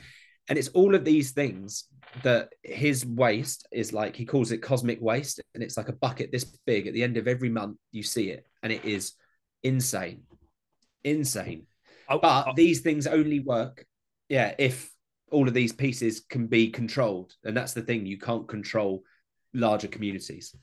and 0.50 0.58
it's 0.58 0.68
all 0.70 0.94
of 0.96 1.06
these 1.06 1.32
things 1.32 1.86
that 2.24 2.50
his 2.62 3.06
waste 3.06 3.66
is 3.72 3.94
like 3.94 4.18
he 4.18 4.26
calls 4.26 4.52
it 4.52 4.58
cosmic 4.58 5.00
waste 5.02 5.40
and 5.54 5.64
it's 5.64 5.78
like 5.78 5.88
a 5.88 5.94
bucket 5.94 6.34
this 6.34 6.44
big 6.66 6.86
at 6.86 6.94
the 6.94 7.02
end 7.02 7.16
of 7.16 7.30
every 7.30 7.50
month 7.50 7.78
you 7.94 8.04
see 8.04 8.30
it 8.30 8.46
and 8.62 8.74
it 8.74 8.84
is 8.84 9.14
insane, 9.64 10.24
insane. 11.04 11.68
Oh, 12.10 12.20
but 12.20 12.48
oh. 12.48 12.54
these 12.56 12.82
things 12.82 13.08
only 13.08 13.40
work, 13.40 13.86
yeah, 14.30 14.54
if 14.58 14.92
all 15.32 15.48
of 15.48 15.54
these 15.54 15.74
pieces 15.74 16.22
can 16.30 16.48
be 16.48 16.70
controlled, 16.70 17.34
and 17.44 17.56
that's 17.56 17.74
the 17.74 17.82
thing. 17.82 18.06
You 18.06 18.18
can't 18.18 18.48
control 18.48 19.04
larger 19.54 19.88
communities. 19.88 20.56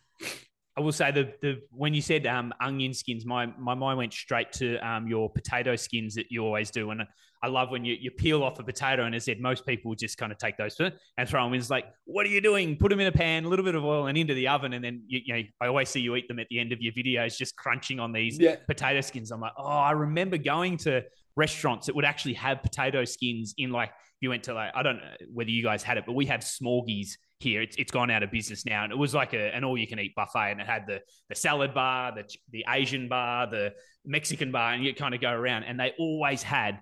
I 0.77 0.81
will 0.81 0.93
say 0.93 1.11
the 1.11 1.33
the 1.43 1.61
when 1.71 1.93
you 1.93 2.01
said 2.01 2.27
um, 2.27 2.55
onion 2.61 2.95
skins, 2.95 3.27
my 3.27 3.47
my 3.59 3.75
mind 3.75 3.99
went 3.99 4.13
straight 4.13 4.53
to 4.53 4.77
um, 4.79 5.09
your 5.09 5.29
potato 5.31 5.77
skins 5.77 6.15
that 6.15 6.27
you 6.31 6.45
always 6.45 6.71
do, 6.71 6.91
and 6.91 7.03
I 7.43 7.49
love 7.49 7.71
when 7.71 7.85
you, 7.85 7.97
you 7.99 8.11
peel 8.11 8.43
off 8.43 8.59
a 8.59 8.63
potato. 8.63 9.05
And 9.05 9.15
as 9.15 9.25
I 9.25 9.33
said, 9.33 9.41
most 9.41 9.67
people 9.67 9.95
just 9.95 10.19
kind 10.19 10.31
of 10.31 10.39
take 10.39 10.57
those 10.57 10.79
and 10.79 11.29
throw 11.29 11.45
them 11.45 11.55
in. 11.55 11.61
It's 11.61 11.71
like, 11.71 11.87
what 12.05 12.27
are 12.27 12.29
you 12.29 12.41
doing? 12.41 12.77
Put 12.77 12.91
them 12.91 13.01
in 13.01 13.07
a 13.07 13.13
pan, 13.13 13.45
a 13.45 13.49
little 13.49 13.65
bit 13.65 13.75
of 13.75 13.85
oil, 13.85 14.07
and 14.07 14.19
into 14.19 14.35
the 14.35 14.49
oven, 14.49 14.73
and 14.73 14.85
then 14.85 15.03
you, 15.07 15.21
you 15.25 15.35
know 15.35 15.43
I 15.61 15.67
always 15.67 15.89
see 15.89 16.01
you 16.01 16.17
eat 16.17 16.29
them 16.29 16.39
at 16.39 16.49
the 16.51 16.59
end 16.59 16.73
of 16.73 16.81
your 16.81 16.93
videos, 16.93 17.37
just 17.37 17.57
crunching 17.57 17.99
on 18.01 18.13
these 18.13 18.39
yeah. 18.39 18.57
potato 18.67 19.01
skins. 19.01 19.31
I'm 19.31 19.41
like, 19.41 19.53
oh, 19.59 19.65
I 19.65 19.93
remember 19.93 20.37
going 20.37 20.77
to 20.79 21.03
restaurants 21.37 21.87
that 21.87 21.95
would 21.95 22.05
actually 22.05 22.35
have 22.35 22.63
potato 22.63 23.05
skins 23.05 23.55
in 23.57 23.71
like 23.71 23.91
you 24.21 24.29
went 24.29 24.43
to 24.45 24.55
like 24.55 24.73
I 24.75 24.83
don't 24.83 24.97
know 24.97 25.15
whether 25.33 25.51
you 25.51 25.63
guys 25.63 25.83
had 25.83 25.97
it, 25.99 26.05
but 26.07 26.13
we 26.13 26.27
have 26.27 26.41
Smorgy's 26.41 27.17
here. 27.39 27.63
It's, 27.63 27.77
it's 27.77 27.91
gone 27.91 28.11
out 28.11 28.23
of 28.23 28.31
business 28.31 28.67
now, 28.67 28.85
and 28.85 28.93
it 28.93 28.99
was 28.99 29.15
like 29.15 29.33
a, 29.33 29.55
an 29.55 29.65
all 29.65 29.79
you 29.79 29.87
can 29.87 29.99
eat 29.99 30.15
buffet, 30.15 30.53
and 30.53 30.61
it 30.61 30.67
had 30.67 30.87
the 30.87 31.01
the 31.29 31.35
salad 31.35 31.75
bar, 31.75 32.15
the 32.15 32.25
the 32.51 32.65
Asian 32.69 33.09
bar, 33.09 33.49
the 33.49 33.73
Mexican 34.05 34.53
bar, 34.53 34.75
and 34.75 34.85
you 34.85 34.95
kind 34.95 35.15
of 35.15 35.21
go 35.21 35.31
around, 35.31 35.65
and 35.65 35.81
they 35.81 35.95
always 35.99 36.43
had 36.43 36.81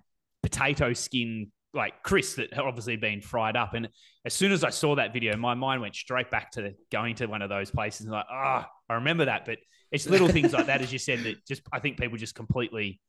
potato 0.48 0.92
skin 0.92 1.50
like 1.74 2.02
crisps 2.02 2.36
that 2.36 2.52
had 2.52 2.64
obviously 2.64 2.96
been 2.96 3.20
fried 3.20 3.56
up. 3.56 3.74
And 3.74 3.88
as 4.24 4.32
soon 4.32 4.52
as 4.52 4.64
I 4.64 4.70
saw 4.70 4.96
that 4.96 5.12
video, 5.12 5.36
my 5.36 5.54
mind 5.54 5.80
went 5.80 5.94
straight 5.94 6.30
back 6.30 6.50
to 6.52 6.72
going 6.90 7.14
to 7.16 7.26
one 7.26 7.42
of 7.42 7.50
those 7.50 7.70
places 7.70 8.06
and 8.06 8.12
like, 8.12 8.24
ah, 8.30 8.66
oh, 8.66 8.72
I 8.88 8.94
remember 8.94 9.26
that. 9.26 9.44
But 9.44 9.58
it's 9.92 10.08
little 10.08 10.28
things 10.28 10.52
like 10.52 10.66
that, 10.66 10.80
as 10.80 10.92
you 10.92 10.98
said, 10.98 11.20
that 11.24 11.46
just 11.46 11.62
I 11.72 11.78
think 11.80 11.98
people 11.98 12.16
just 12.16 12.34
completely 12.34 13.00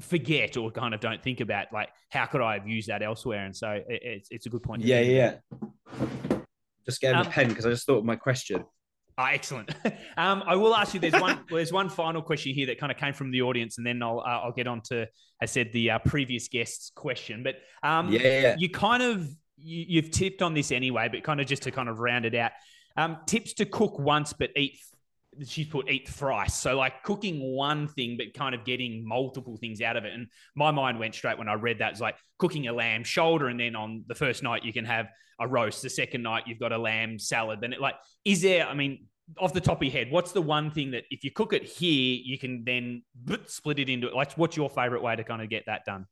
forget 0.00 0.56
or 0.56 0.70
kind 0.70 0.94
of 0.94 1.00
don't 1.00 1.22
think 1.22 1.40
about 1.40 1.66
like 1.72 1.88
how 2.10 2.26
could 2.26 2.40
I 2.40 2.54
have 2.54 2.66
used 2.66 2.88
that 2.88 3.02
elsewhere. 3.02 3.44
And 3.44 3.54
so 3.56 3.70
it, 3.70 3.84
it's 3.88 4.28
it's 4.30 4.46
a 4.46 4.50
good 4.50 4.62
point. 4.62 4.82
Yeah, 4.82 5.00
yeah. 5.00 5.34
Just 6.84 7.00
get 7.00 7.14
um, 7.14 7.26
a 7.26 7.30
pen 7.30 7.48
because 7.48 7.66
I 7.66 7.70
just 7.70 7.86
thought 7.86 7.98
of 7.98 8.04
my 8.04 8.16
question. 8.16 8.64
Oh, 9.20 9.26
excellent. 9.26 9.70
um, 10.16 10.42
I 10.46 10.56
will 10.56 10.74
ask 10.74 10.94
you. 10.94 11.00
There's 11.00 11.20
one. 11.20 11.40
there's 11.50 11.72
one 11.72 11.88
final 11.90 12.22
question 12.22 12.54
here 12.54 12.66
that 12.66 12.78
kind 12.78 12.90
of 12.90 12.96
came 12.96 13.12
from 13.12 13.30
the 13.30 13.42
audience, 13.42 13.76
and 13.76 13.86
then 13.86 14.02
I'll 14.02 14.20
uh, 14.20 14.40
I'll 14.44 14.52
get 14.52 14.66
on 14.66 14.80
to 14.84 15.06
I 15.42 15.46
said 15.46 15.72
the 15.72 15.90
uh, 15.90 15.98
previous 15.98 16.48
guest's 16.48 16.90
question. 16.94 17.42
But 17.42 17.56
um, 17.82 18.10
yeah, 18.10 18.54
you 18.58 18.70
kind 18.70 19.02
of 19.02 19.28
you, 19.58 19.84
you've 19.88 20.10
tipped 20.10 20.40
on 20.40 20.54
this 20.54 20.72
anyway, 20.72 21.08
but 21.12 21.22
kind 21.22 21.40
of 21.40 21.46
just 21.46 21.62
to 21.64 21.70
kind 21.70 21.88
of 21.88 21.98
round 21.98 22.24
it 22.24 22.34
out. 22.34 22.52
Um, 22.96 23.18
tips 23.26 23.54
to 23.54 23.66
cook 23.66 23.98
once 23.98 24.32
but 24.32 24.50
eat 24.56 24.78
she's 25.46 25.66
put 25.66 25.90
eat 25.90 26.08
thrice. 26.08 26.54
So 26.54 26.76
like 26.76 27.02
cooking 27.02 27.40
one 27.54 27.88
thing, 27.88 28.16
but 28.16 28.34
kind 28.34 28.54
of 28.54 28.64
getting 28.64 29.06
multiple 29.06 29.56
things 29.56 29.80
out 29.80 29.96
of 29.96 30.04
it. 30.04 30.12
And 30.12 30.28
my 30.56 30.70
mind 30.70 30.98
went 30.98 31.14
straight 31.14 31.38
when 31.38 31.48
I 31.48 31.54
read 31.54 31.78
that. 31.78 31.92
It's 31.92 32.00
like 32.00 32.16
cooking 32.38 32.68
a 32.68 32.72
lamb 32.72 33.04
shoulder, 33.04 33.48
and 33.48 33.60
then 33.60 33.76
on 33.76 34.04
the 34.06 34.14
first 34.14 34.42
night 34.42 34.64
you 34.64 34.72
can 34.72 34.84
have 34.86 35.08
a 35.38 35.46
roast. 35.46 35.82
The 35.82 35.90
second 35.90 36.22
night 36.22 36.44
you've 36.46 36.58
got 36.58 36.72
a 36.72 36.78
lamb 36.78 37.18
salad. 37.18 37.60
Then 37.60 37.72
it 37.72 37.80
like 37.80 37.94
is 38.24 38.42
there? 38.42 38.66
I 38.66 38.74
mean, 38.74 39.06
off 39.38 39.52
the 39.52 39.60
top 39.60 39.78
of 39.78 39.82
your 39.82 39.92
head, 39.92 40.10
what's 40.10 40.32
the 40.32 40.42
one 40.42 40.70
thing 40.70 40.92
that 40.92 41.04
if 41.10 41.24
you 41.24 41.30
cook 41.30 41.52
it 41.52 41.64
here, 41.64 42.20
you 42.24 42.38
can 42.38 42.64
then 42.64 43.02
split 43.46 43.78
it 43.78 43.88
into 43.88 44.08
like 44.10 44.32
what's 44.34 44.56
your 44.56 44.70
favorite 44.70 45.02
way 45.02 45.16
to 45.16 45.24
kind 45.24 45.42
of 45.42 45.48
get 45.48 45.66
that 45.66 45.84
done? 45.84 46.06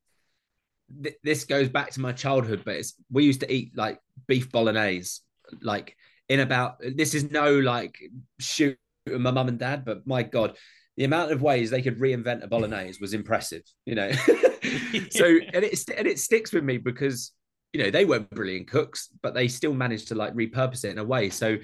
This 1.22 1.44
goes 1.44 1.68
back 1.68 1.90
to 1.92 2.00
my 2.00 2.12
childhood, 2.12 2.62
but 2.64 2.76
it's 2.76 2.94
we 3.10 3.24
used 3.24 3.40
to 3.40 3.52
eat 3.52 3.76
like 3.76 4.00
beef 4.26 4.50
bolognese, 4.50 5.20
like 5.60 5.96
in 6.28 6.40
about 6.40 6.76
this 6.80 7.14
is 7.14 7.30
no 7.30 7.58
like 7.58 7.98
shoot 8.38 8.78
my 9.06 9.30
mum 9.30 9.48
and 9.48 9.58
dad, 9.58 9.84
but 9.84 10.06
my 10.06 10.22
God, 10.22 10.56
the 10.96 11.04
amount 11.04 11.32
of 11.32 11.42
ways 11.42 11.70
they 11.70 11.82
could 11.82 11.98
reinvent 11.98 12.42
a 12.42 12.48
bolognese 12.48 13.00
was 13.00 13.14
impressive, 13.14 13.62
you 13.86 13.94
know. 13.94 14.10
so 15.10 15.26
and 15.54 15.64
it 15.64 15.78
and 15.96 16.06
it 16.06 16.18
sticks 16.18 16.52
with 16.52 16.64
me 16.64 16.78
because 16.78 17.32
you 17.72 17.82
know 17.82 17.90
they 17.90 18.04
weren't 18.04 18.30
brilliant 18.30 18.68
cooks, 18.68 19.08
but 19.22 19.34
they 19.34 19.48
still 19.48 19.74
managed 19.74 20.08
to 20.08 20.14
like 20.14 20.34
repurpose 20.34 20.84
it 20.84 20.90
in 20.90 20.98
a 20.98 21.04
way. 21.04 21.30
So 21.30 21.56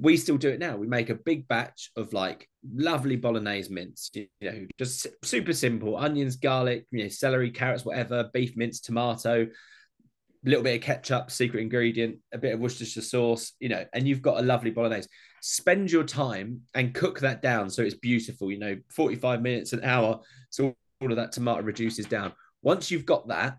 we 0.00 0.16
still 0.16 0.38
do 0.38 0.48
it 0.48 0.58
now. 0.58 0.76
We 0.76 0.86
make 0.86 1.10
a 1.10 1.14
big 1.14 1.46
batch 1.46 1.90
of 1.94 2.12
like 2.12 2.48
lovely 2.74 3.16
bolognese 3.16 3.72
mince, 3.72 4.10
you 4.14 4.28
know, 4.40 4.66
just 4.78 5.06
super 5.22 5.52
simple 5.52 5.96
onions, 5.96 6.36
garlic, 6.36 6.86
you 6.90 7.02
know, 7.02 7.08
celery, 7.08 7.50
carrots, 7.50 7.84
whatever, 7.84 8.30
beef 8.32 8.56
mince, 8.56 8.80
tomato, 8.80 9.42
a 9.42 10.48
little 10.48 10.64
bit 10.64 10.76
of 10.76 10.82
ketchup, 10.82 11.30
secret 11.30 11.60
ingredient, 11.60 12.16
a 12.32 12.38
bit 12.38 12.54
of 12.54 12.60
Worcestershire 12.60 13.02
sauce, 13.02 13.52
you 13.60 13.68
know, 13.68 13.84
and 13.92 14.08
you've 14.08 14.22
got 14.22 14.38
a 14.38 14.42
lovely 14.42 14.70
bolognese. 14.70 15.08
Spend 15.42 15.92
your 15.92 16.04
time 16.04 16.62
and 16.74 16.94
cook 16.94 17.20
that 17.20 17.42
down 17.42 17.68
so 17.68 17.82
it's 17.82 17.94
beautiful, 17.94 18.50
you 18.50 18.58
know, 18.58 18.76
45 18.90 19.42
minutes, 19.42 19.74
an 19.74 19.84
hour. 19.84 20.20
So 20.48 20.74
all 21.02 21.10
of 21.10 21.16
that 21.16 21.32
tomato 21.32 21.62
reduces 21.62 22.06
down. 22.06 22.32
Once 22.62 22.90
you've 22.90 23.06
got 23.06 23.28
that, 23.28 23.58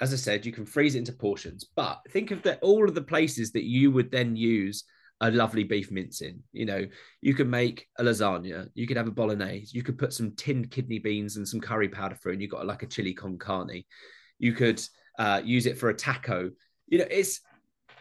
as 0.00 0.14
I 0.14 0.16
said, 0.16 0.46
you 0.46 0.52
can 0.52 0.64
freeze 0.64 0.94
it 0.94 1.00
into 1.00 1.12
portions. 1.12 1.66
But 1.76 2.00
think 2.10 2.30
of 2.30 2.42
that 2.42 2.58
all 2.62 2.88
of 2.88 2.94
the 2.94 3.02
places 3.02 3.52
that 3.52 3.64
you 3.64 3.90
would 3.90 4.10
then 4.10 4.34
use 4.34 4.84
a 5.20 5.30
lovely 5.30 5.64
beef 5.64 5.90
mince 5.90 6.20
in. 6.20 6.42
You 6.52 6.66
know, 6.66 6.86
you 7.20 7.34
could 7.34 7.48
make 7.48 7.86
a 7.98 8.02
lasagna, 8.02 8.68
you 8.74 8.86
could 8.86 8.96
have 8.96 9.06
a 9.06 9.12
bolognese, 9.12 9.76
you 9.76 9.82
could 9.82 9.98
put 9.98 10.12
some 10.12 10.32
tinned 10.32 10.70
kidney 10.70 10.98
beans 10.98 11.36
and 11.36 11.46
some 11.46 11.60
curry 11.60 11.88
powder 11.88 12.14
through, 12.14 12.32
and 12.32 12.42
you 12.42 12.48
got 12.48 12.66
like 12.66 12.82
a 12.82 12.86
chili 12.86 13.14
con 13.14 13.38
carne. 13.38 13.84
You 14.38 14.52
could 14.52 14.82
uh, 15.18 15.40
use 15.44 15.66
it 15.66 15.78
for 15.78 15.90
a 15.90 15.94
taco. 15.94 16.50
You 16.88 16.98
know, 16.98 17.06
it's 17.10 17.40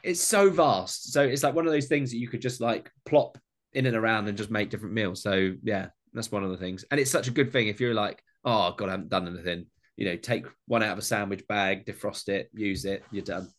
it's 0.03 0.21
so 0.21 0.49
vast. 0.49 1.13
So 1.13 1.21
it's 1.21 1.43
like 1.43 1.55
one 1.55 1.65
of 1.65 1.71
those 1.71 1.87
things 1.87 2.11
that 2.11 2.17
you 2.17 2.27
could 2.27 2.41
just 2.41 2.59
like 2.59 2.91
plop 3.05 3.37
in 3.73 3.85
and 3.85 3.95
around 3.95 4.27
and 4.27 4.37
just 4.37 4.51
make 4.51 4.69
different 4.69 4.93
meals. 4.93 5.23
So 5.23 5.53
yeah, 5.63 5.87
that's 6.13 6.31
one 6.31 6.43
of 6.43 6.49
the 6.49 6.57
things. 6.57 6.85
And 6.91 6.99
it's 6.99 7.11
such 7.11 7.27
a 7.27 7.31
good 7.31 7.51
thing 7.51 7.67
if 7.67 7.79
you're 7.79 7.93
like, 7.93 8.21
oh 8.43 8.73
god, 8.77 8.89
I 8.89 8.91
haven't 8.91 9.09
done 9.09 9.27
anything. 9.27 9.67
You 9.95 10.05
know, 10.05 10.15
take 10.17 10.45
one 10.65 10.83
out 10.83 10.93
of 10.93 10.97
a 10.97 11.03
sandwich 11.03 11.47
bag, 11.47 11.85
defrost 11.85 12.27
it, 12.27 12.49
use 12.53 12.85
it, 12.85 13.03
you're 13.11 13.23
done. 13.23 13.49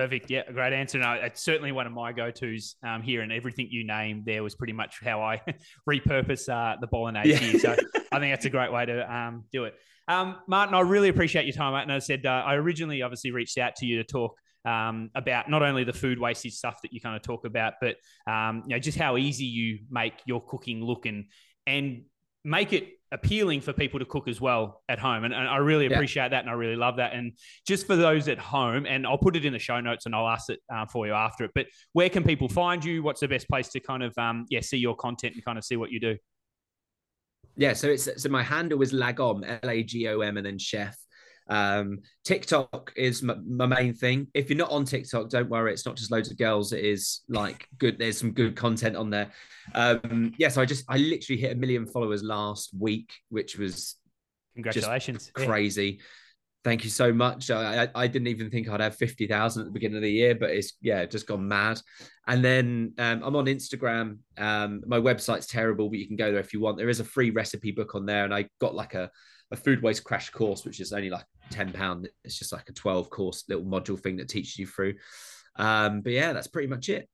Perfect. 0.00 0.30
Yeah, 0.30 0.50
great 0.50 0.72
answer. 0.72 0.98
No, 0.98 1.12
it's 1.12 1.42
certainly 1.42 1.72
one 1.72 1.86
of 1.86 1.92
my 1.92 2.10
go-tos 2.12 2.76
um, 2.82 3.02
here, 3.02 3.20
and 3.20 3.30
everything 3.30 3.68
you 3.70 3.86
named 3.86 4.24
there 4.24 4.42
was 4.42 4.54
pretty 4.54 4.72
much 4.72 4.96
how 5.04 5.20
I 5.20 5.42
repurpose 5.88 6.48
uh, 6.48 6.78
the 6.80 6.86
bolognese 6.86 7.28
yeah. 7.28 7.36
here. 7.36 7.60
So 7.60 7.76
I 8.10 8.18
think 8.18 8.32
that's 8.32 8.46
a 8.46 8.50
great 8.50 8.72
way 8.72 8.86
to 8.86 9.14
um, 9.14 9.44
do 9.52 9.64
it. 9.64 9.74
Um, 10.08 10.36
Martin, 10.48 10.74
I 10.74 10.80
really 10.80 11.10
appreciate 11.10 11.44
your 11.44 11.52
time. 11.52 11.74
And 11.74 11.92
I 11.92 11.98
said 11.98 12.24
uh, 12.24 12.30
I 12.30 12.54
originally 12.54 13.02
obviously 13.02 13.30
reached 13.30 13.58
out 13.58 13.76
to 13.76 13.86
you 13.86 13.98
to 13.98 14.04
talk 14.04 14.38
um, 14.64 15.10
about 15.14 15.50
not 15.50 15.62
only 15.62 15.84
the 15.84 15.92
food 15.92 16.18
wastage 16.18 16.54
stuff 16.54 16.80
that 16.80 16.94
you 16.94 17.00
kind 17.02 17.14
of 17.14 17.20
talk 17.20 17.44
about, 17.44 17.74
but 17.78 17.96
um, 18.26 18.62
you 18.66 18.74
know 18.74 18.78
just 18.78 18.96
how 18.96 19.18
easy 19.18 19.44
you 19.44 19.80
make 19.90 20.14
your 20.24 20.40
cooking 20.40 20.82
look 20.82 21.04
and 21.04 21.26
and 21.66 22.04
make 22.42 22.72
it 22.72 22.88
appealing 23.12 23.60
for 23.60 23.72
people 23.72 23.98
to 23.98 24.04
cook 24.04 24.28
as 24.28 24.40
well 24.40 24.82
at 24.88 24.98
home. 24.98 25.24
And, 25.24 25.34
and 25.34 25.48
I 25.48 25.56
really 25.56 25.86
appreciate 25.86 26.24
yeah. 26.24 26.28
that, 26.28 26.40
and 26.42 26.50
I 26.50 26.54
really 26.54 26.76
love 26.76 26.96
that. 26.96 27.12
And 27.12 27.32
just 27.66 27.86
for 27.86 27.96
those 27.96 28.28
at 28.28 28.38
home, 28.38 28.86
and 28.86 29.06
I'll 29.06 29.18
put 29.18 29.36
it 29.36 29.44
in 29.44 29.52
the 29.52 29.58
show 29.58 29.80
notes 29.80 30.06
and 30.06 30.14
I'll 30.14 30.28
ask 30.28 30.48
it 30.48 30.60
uh, 30.72 30.86
for 30.86 31.06
you 31.06 31.12
after 31.12 31.44
it. 31.44 31.50
But 31.54 31.66
where 31.92 32.08
can 32.08 32.22
people 32.22 32.48
find 32.48 32.84
you? 32.84 33.02
What's 33.02 33.20
the 33.20 33.28
best 33.28 33.48
place 33.48 33.68
to 33.70 33.80
kind 33.80 34.02
of 34.02 34.16
um, 34.16 34.46
yeah 34.48 34.60
see 34.60 34.78
your 34.78 34.94
content 34.94 35.34
and 35.34 35.44
kind 35.44 35.58
of 35.58 35.64
see 35.64 35.76
what 35.76 35.90
you 35.90 36.00
do? 36.00 36.16
Yeah, 37.56 37.72
so 37.72 37.88
it's 37.88 38.08
so 38.22 38.28
my 38.28 38.42
handle 38.42 38.80
is 38.80 38.92
Lagom, 38.92 39.44
L 39.62 39.70
A 39.70 39.82
G 39.82 40.08
O 40.08 40.20
M, 40.20 40.36
and 40.36 40.46
then 40.46 40.58
chef. 40.58 40.96
Um, 41.50 41.98
TikTok 42.24 42.92
is 42.96 43.22
my, 43.22 43.34
my, 43.44 43.66
main 43.66 43.92
thing. 43.92 44.28
If 44.34 44.48
you're 44.48 44.56
not 44.56 44.70
on 44.70 44.84
TikTok, 44.84 45.30
don't 45.30 45.50
worry. 45.50 45.72
It's 45.72 45.84
not 45.84 45.96
just 45.96 46.12
loads 46.12 46.30
of 46.30 46.38
girls. 46.38 46.72
It 46.72 46.84
is 46.84 47.22
like 47.28 47.66
good. 47.78 47.98
There's 47.98 48.18
some 48.18 48.30
good 48.30 48.54
content 48.54 48.94
on 48.94 49.10
there. 49.10 49.32
Um, 49.74 50.32
yeah, 50.38 50.48
so 50.48 50.62
I 50.62 50.64
just 50.64 50.84
I 50.88 50.96
literally 50.96 51.40
hit 51.40 51.52
a 51.52 51.56
million 51.56 51.86
followers 51.86 52.22
last 52.22 52.70
week, 52.78 53.12
which 53.30 53.58
was 53.58 53.96
congratulations, 54.54 55.32
crazy. 55.34 55.98
Yeah. 55.98 56.04
Thank 56.62 56.84
you 56.84 56.90
so 56.90 57.10
much. 57.10 57.50
I, 57.50 57.88
I 57.94 58.06
didn't 58.06 58.28
even 58.28 58.50
think 58.50 58.68
I'd 58.68 58.80
have 58.80 58.94
50,000 58.94 59.62
at 59.62 59.64
the 59.64 59.72
beginning 59.72 59.96
of 59.96 60.02
the 60.02 60.12
year, 60.12 60.34
but 60.34 60.50
it's, 60.50 60.74
yeah, 60.82 61.06
just 61.06 61.26
gone 61.26 61.48
mad. 61.48 61.80
And 62.26 62.44
then 62.44 62.92
um, 62.98 63.22
I'm 63.24 63.34
on 63.34 63.46
Instagram. 63.46 64.18
Um, 64.36 64.82
my 64.86 64.98
website's 64.98 65.46
terrible, 65.46 65.88
but 65.88 65.98
you 65.98 66.06
can 66.06 66.16
go 66.16 66.30
there 66.30 66.40
if 66.40 66.52
you 66.52 66.60
want. 66.60 66.76
There 66.76 66.90
is 66.90 67.00
a 67.00 67.04
free 67.04 67.30
recipe 67.30 67.70
book 67.70 67.94
on 67.94 68.04
there. 68.04 68.26
And 68.26 68.34
I 68.34 68.46
got 68.60 68.74
like 68.74 68.92
a, 68.92 69.10
a 69.52 69.56
food 69.56 69.82
waste 69.82 70.04
crash 70.04 70.30
course, 70.30 70.64
which 70.64 70.80
is 70.80 70.92
only 70.92 71.10
like 71.10 71.24
10 71.50 71.72
pound. 71.72 72.08
It's 72.24 72.38
just 72.38 72.52
like 72.52 72.68
a 72.68 72.72
12 72.72 73.10
course 73.10 73.44
little 73.48 73.64
module 73.64 73.98
thing 73.98 74.16
that 74.16 74.28
teaches 74.28 74.58
you 74.58 74.66
through. 74.66 74.94
Um, 75.56 76.02
but 76.02 76.12
yeah, 76.12 76.32
that's 76.32 76.46
pretty 76.46 76.68
much 76.68 76.88
it. 76.88 77.08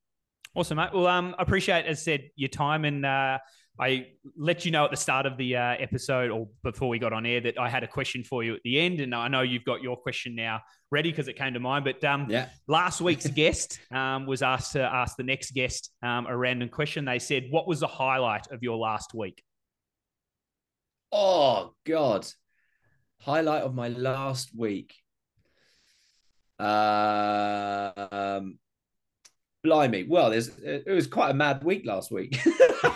Awesome, 0.54 0.76
mate. 0.76 0.90
Well, 0.94 1.06
um, 1.06 1.34
I 1.38 1.42
appreciate, 1.42 1.86
as 1.86 2.02
said, 2.02 2.30
your 2.36 2.48
time 2.48 2.84
and, 2.84 3.04
uh, 3.04 3.38
I 3.78 4.06
let 4.36 4.64
you 4.64 4.70
know 4.70 4.86
at 4.86 4.90
the 4.90 4.96
start 4.96 5.26
of 5.26 5.36
the 5.36 5.56
uh, 5.56 5.74
episode 5.78 6.30
or 6.30 6.48
before 6.62 6.88
we 6.88 6.98
got 6.98 7.12
on 7.12 7.26
air 7.26 7.40
that 7.42 7.58
I 7.58 7.68
had 7.68 7.82
a 7.82 7.86
question 7.86 8.24
for 8.24 8.42
you 8.42 8.54
at 8.54 8.62
the 8.64 8.80
end, 8.80 9.00
and 9.00 9.14
I 9.14 9.28
know 9.28 9.42
you've 9.42 9.64
got 9.64 9.82
your 9.82 9.96
question 9.96 10.34
now 10.34 10.62
ready 10.90 11.10
because 11.10 11.28
it 11.28 11.36
came 11.36 11.52
to 11.54 11.60
mind. 11.60 11.84
But 11.84 12.02
um, 12.04 12.26
yeah. 12.30 12.48
last 12.68 13.00
week's 13.00 13.26
guest 13.34 13.78
um, 13.90 14.26
was 14.26 14.42
asked 14.42 14.72
to 14.72 14.80
ask 14.82 15.16
the 15.16 15.24
next 15.24 15.52
guest 15.52 15.90
um, 16.02 16.26
a 16.26 16.36
random 16.36 16.68
question. 16.68 17.04
They 17.04 17.18
said, 17.18 17.46
"What 17.50 17.68
was 17.68 17.80
the 17.80 17.86
highlight 17.86 18.46
of 18.50 18.62
your 18.62 18.78
last 18.78 19.12
week?" 19.14 19.42
Oh 21.12 21.74
God, 21.84 22.26
highlight 23.20 23.62
of 23.62 23.74
my 23.74 23.88
last 23.88 24.50
week. 24.56 24.94
Uh, 26.58 27.92
um, 28.12 28.58
blimey. 29.62 30.06
Well, 30.08 30.30
there's 30.30 30.48
it 30.58 30.88
was 30.88 31.06
quite 31.06 31.30
a 31.30 31.34
mad 31.34 31.62
week 31.64 31.84
last 31.84 32.10
week. 32.10 32.38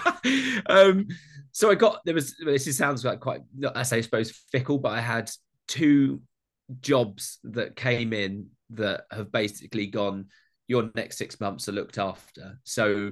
um, 0.66 1.06
so 1.52 1.70
I 1.70 1.74
got 1.74 2.00
there 2.04 2.14
was 2.14 2.34
this 2.44 2.76
sounds 2.76 3.04
like 3.04 3.20
quite 3.20 3.42
I 3.74 3.82
say 3.82 3.98
I 3.98 4.02
suppose 4.02 4.30
fickle, 4.52 4.78
but 4.78 4.92
I 4.92 5.00
had 5.00 5.30
two 5.68 6.22
jobs 6.80 7.38
that 7.44 7.76
came 7.76 8.12
in 8.12 8.48
that 8.70 9.02
have 9.10 9.32
basically 9.32 9.86
gone. 9.86 10.26
Your 10.68 10.90
next 10.94 11.18
six 11.18 11.40
months 11.40 11.68
are 11.68 11.72
looked 11.72 11.98
after. 11.98 12.58
So 12.62 13.10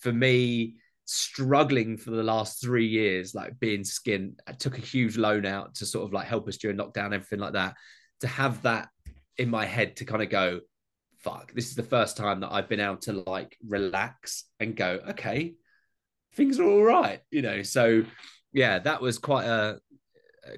for 0.00 0.12
me, 0.12 0.76
struggling 1.10 1.96
for 1.96 2.10
the 2.10 2.22
last 2.22 2.60
three 2.60 2.86
years, 2.86 3.34
like 3.34 3.58
being 3.58 3.80
skint. 3.80 4.34
I 4.46 4.52
took 4.52 4.78
a 4.78 4.82
huge 4.82 5.16
loan 5.16 5.44
out 5.44 5.74
to 5.76 5.86
sort 5.86 6.06
of 6.06 6.12
like 6.12 6.26
help 6.26 6.48
us 6.48 6.56
during 6.56 6.76
lockdown, 6.76 7.12
everything 7.12 7.40
like 7.40 7.54
that. 7.54 7.74
To 8.20 8.28
have 8.28 8.62
that 8.62 8.88
in 9.36 9.50
my 9.50 9.64
head 9.64 9.96
to 9.96 10.04
kind 10.04 10.22
of 10.22 10.30
go, 10.30 10.60
fuck, 11.18 11.52
this 11.52 11.68
is 11.68 11.74
the 11.74 11.82
first 11.82 12.16
time 12.16 12.40
that 12.40 12.52
I've 12.52 12.68
been 12.68 12.80
able 12.80 12.98
to 12.98 13.24
like 13.26 13.56
relax 13.66 14.44
and 14.60 14.76
go, 14.76 15.00
okay, 15.10 15.54
things 16.34 16.60
are 16.60 16.64
all 16.64 16.84
right, 16.84 17.20
you 17.30 17.42
know. 17.42 17.62
So 17.62 18.04
yeah, 18.52 18.78
that 18.78 19.02
was 19.02 19.18
quite 19.18 19.46
a 19.46 19.78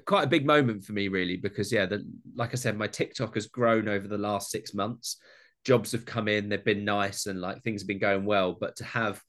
quite 0.05 0.23
a 0.23 0.27
big 0.27 0.45
moment 0.45 0.83
for 0.83 0.93
me, 0.93 1.07
really, 1.07 1.37
because 1.37 1.71
yeah, 1.71 1.85
the, 1.85 2.05
like 2.35 2.51
I 2.51 2.55
said, 2.55 2.77
my 2.77 2.87
TikTok 2.87 3.35
has 3.35 3.47
grown 3.47 3.87
over 3.87 4.07
the 4.07 4.17
last 4.17 4.51
six 4.51 4.73
months. 4.73 5.17
Jobs 5.65 5.91
have 5.93 6.05
come 6.05 6.27
in, 6.27 6.49
they've 6.49 6.63
been 6.63 6.85
nice, 6.85 7.25
and 7.25 7.41
like 7.41 7.63
things 7.63 7.81
have 7.81 7.87
been 7.87 7.99
going 7.99 8.25
well. 8.25 8.55
But 8.59 8.75
to 8.77 8.83
have 8.83 9.21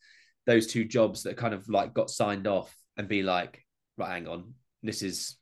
those 0.46 0.66
two 0.66 0.84
jobs 0.84 1.22
that 1.22 1.36
kind 1.36 1.54
of 1.54 1.68
like 1.68 1.94
got 1.94 2.10
signed 2.10 2.46
off 2.46 2.74
and 2.96 3.08
be 3.08 3.22
like, 3.22 3.62
right, 3.96 4.12
hang 4.12 4.28
on, 4.28 4.54
this 4.82 5.02
is 5.02 5.36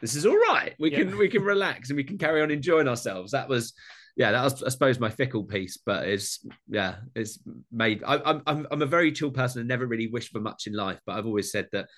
this 0.00 0.14
is 0.14 0.26
all 0.26 0.36
right. 0.36 0.74
We 0.78 0.90
yeah. 0.90 0.98
can 0.98 1.18
we 1.18 1.28
can 1.28 1.42
relax 1.42 1.90
and 1.90 1.96
we 1.96 2.04
can 2.04 2.18
carry 2.18 2.42
on 2.42 2.50
enjoying 2.50 2.88
ourselves. 2.88 3.32
That 3.32 3.48
was 3.48 3.72
yeah, 4.16 4.32
that 4.32 4.42
was 4.42 4.62
I 4.62 4.68
suppose 4.68 4.98
my 4.98 5.10
fickle 5.10 5.44
piece, 5.44 5.78
but 5.84 6.08
it's 6.08 6.44
yeah, 6.68 6.96
it's 7.14 7.38
made. 7.72 8.02
I, 8.04 8.16
am 8.16 8.42
I'm 8.46 8.66
I'm 8.70 8.82
a 8.82 8.86
very 8.86 9.12
chill 9.12 9.30
person 9.30 9.60
and 9.60 9.68
never 9.68 9.86
really 9.86 10.08
wish 10.08 10.30
for 10.30 10.40
much 10.40 10.66
in 10.66 10.72
life, 10.72 11.00
but 11.06 11.16
I've 11.16 11.26
always 11.26 11.52
said 11.52 11.68
that 11.72 11.88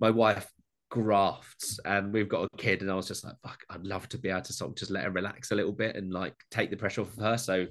my 0.00 0.10
wife 0.10 0.48
grafts 0.90 1.78
and 1.84 2.12
we've 2.12 2.28
got 2.28 2.48
a 2.50 2.56
kid 2.56 2.80
and 2.80 2.90
I 2.90 2.94
was 2.94 3.08
just 3.08 3.22
like 3.22 3.34
fuck 3.42 3.60
I'd 3.68 3.86
love 3.86 4.08
to 4.08 4.18
be 4.18 4.30
able 4.30 4.40
to 4.40 4.52
sort 4.54 4.70
of 4.70 4.76
just 4.76 4.90
let 4.90 5.04
her 5.04 5.10
relax 5.10 5.50
a 5.50 5.54
little 5.54 5.72
bit 5.72 5.96
and 5.96 6.12
like 6.12 6.34
take 6.50 6.70
the 6.70 6.76
pressure 6.76 7.02
off 7.02 7.12
of 7.14 7.22
her 7.22 7.36
so 7.36 7.66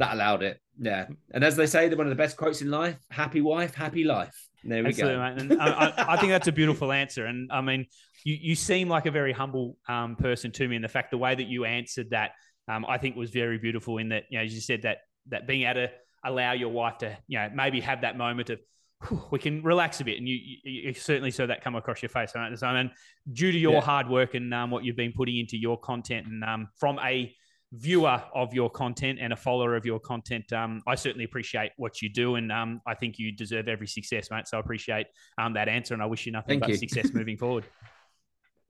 that 0.00 0.14
allowed 0.14 0.42
it. 0.42 0.58
Yeah. 0.78 1.06
And 1.32 1.44
as 1.44 1.56
they 1.56 1.66
say, 1.66 1.88
they're 1.88 1.96
one 1.96 2.06
of 2.06 2.10
the 2.10 2.16
best 2.16 2.36
quotes 2.36 2.62
in 2.62 2.70
life 2.70 2.96
happy 3.10 3.40
wife, 3.40 3.74
happy 3.74 4.02
life. 4.02 4.34
There 4.64 4.82
we 4.82 4.88
Absolutely, 4.88 5.16
go. 5.16 5.22
Mate. 5.22 5.40
And 5.52 5.62
I, 5.62 5.94
I, 6.14 6.16
think 6.16 6.32
that's 6.32 6.48
a 6.48 6.52
beautiful 6.52 6.90
answer. 6.90 7.26
And 7.26 7.50
I 7.52 7.60
mean, 7.60 7.86
you, 8.24 8.36
you 8.40 8.54
seem 8.54 8.88
like 8.88 9.06
a 9.06 9.10
very 9.10 9.32
humble 9.32 9.76
um, 9.88 10.16
person 10.16 10.50
to 10.52 10.68
me. 10.68 10.76
And 10.76 10.84
the 10.84 10.88
fact, 10.88 11.10
the 11.10 11.18
way 11.18 11.34
that 11.34 11.46
you 11.46 11.64
answered 11.64 12.10
that, 12.10 12.32
um, 12.68 12.84
I 12.86 12.98
think 12.98 13.16
was 13.16 13.30
very 13.30 13.58
beautiful 13.58 13.98
in 13.98 14.10
that, 14.10 14.24
you 14.30 14.38
know, 14.38 14.44
as 14.44 14.54
you 14.54 14.60
said, 14.60 14.82
that, 14.82 14.98
that 15.28 15.46
being 15.46 15.62
able 15.62 15.86
to 15.86 15.90
allow 16.24 16.52
your 16.52 16.70
wife 16.70 16.98
to, 16.98 17.16
you 17.26 17.38
know, 17.38 17.50
maybe 17.54 17.80
have 17.80 18.02
that 18.02 18.16
moment 18.16 18.50
of, 18.50 18.60
we 19.30 19.38
can 19.38 19.62
relax 19.62 20.00
a 20.00 20.04
bit, 20.04 20.18
and 20.18 20.28
you, 20.28 20.36
you, 20.36 20.82
you, 20.82 20.92
certainly 20.92 21.30
saw 21.30 21.46
that 21.46 21.64
come 21.64 21.74
across 21.74 22.02
your 22.02 22.10
face. 22.10 22.32
Right? 22.34 22.58
So, 22.58 22.66
and 22.66 22.90
due 23.32 23.50
to 23.50 23.58
your 23.58 23.74
yeah. 23.74 23.80
hard 23.80 24.10
work 24.10 24.34
and 24.34 24.52
um, 24.52 24.70
what 24.70 24.84
you've 24.84 24.96
been 24.96 25.14
putting 25.16 25.38
into 25.38 25.56
your 25.56 25.78
content, 25.78 26.26
and 26.26 26.44
um, 26.44 26.68
from 26.78 26.98
a 26.98 27.34
viewer 27.72 28.22
of 28.34 28.52
your 28.52 28.68
content 28.68 29.18
and 29.20 29.32
a 29.32 29.36
follower 29.36 29.76
of 29.76 29.86
your 29.86 30.00
content, 30.00 30.52
um, 30.52 30.82
I 30.86 30.94
certainly 30.94 31.24
appreciate 31.24 31.72
what 31.76 32.02
you 32.02 32.08
do, 32.08 32.34
and 32.36 32.50
um, 32.50 32.80
I 32.86 32.94
think 32.94 33.18
you 33.18 33.32
deserve 33.32 33.68
every 33.68 33.86
success, 33.86 34.30
mate. 34.30 34.48
So 34.48 34.56
I 34.56 34.60
appreciate 34.60 35.06
um, 35.38 35.52
that 35.54 35.68
answer, 35.68 35.94
and 35.94 36.02
I 36.02 36.06
wish 36.06 36.26
you 36.26 36.32
nothing 36.32 36.60
Thank 36.60 36.62
but 36.62 36.70
you. 36.70 36.76
success 36.76 37.12
moving 37.14 37.36
forward. 37.36 37.64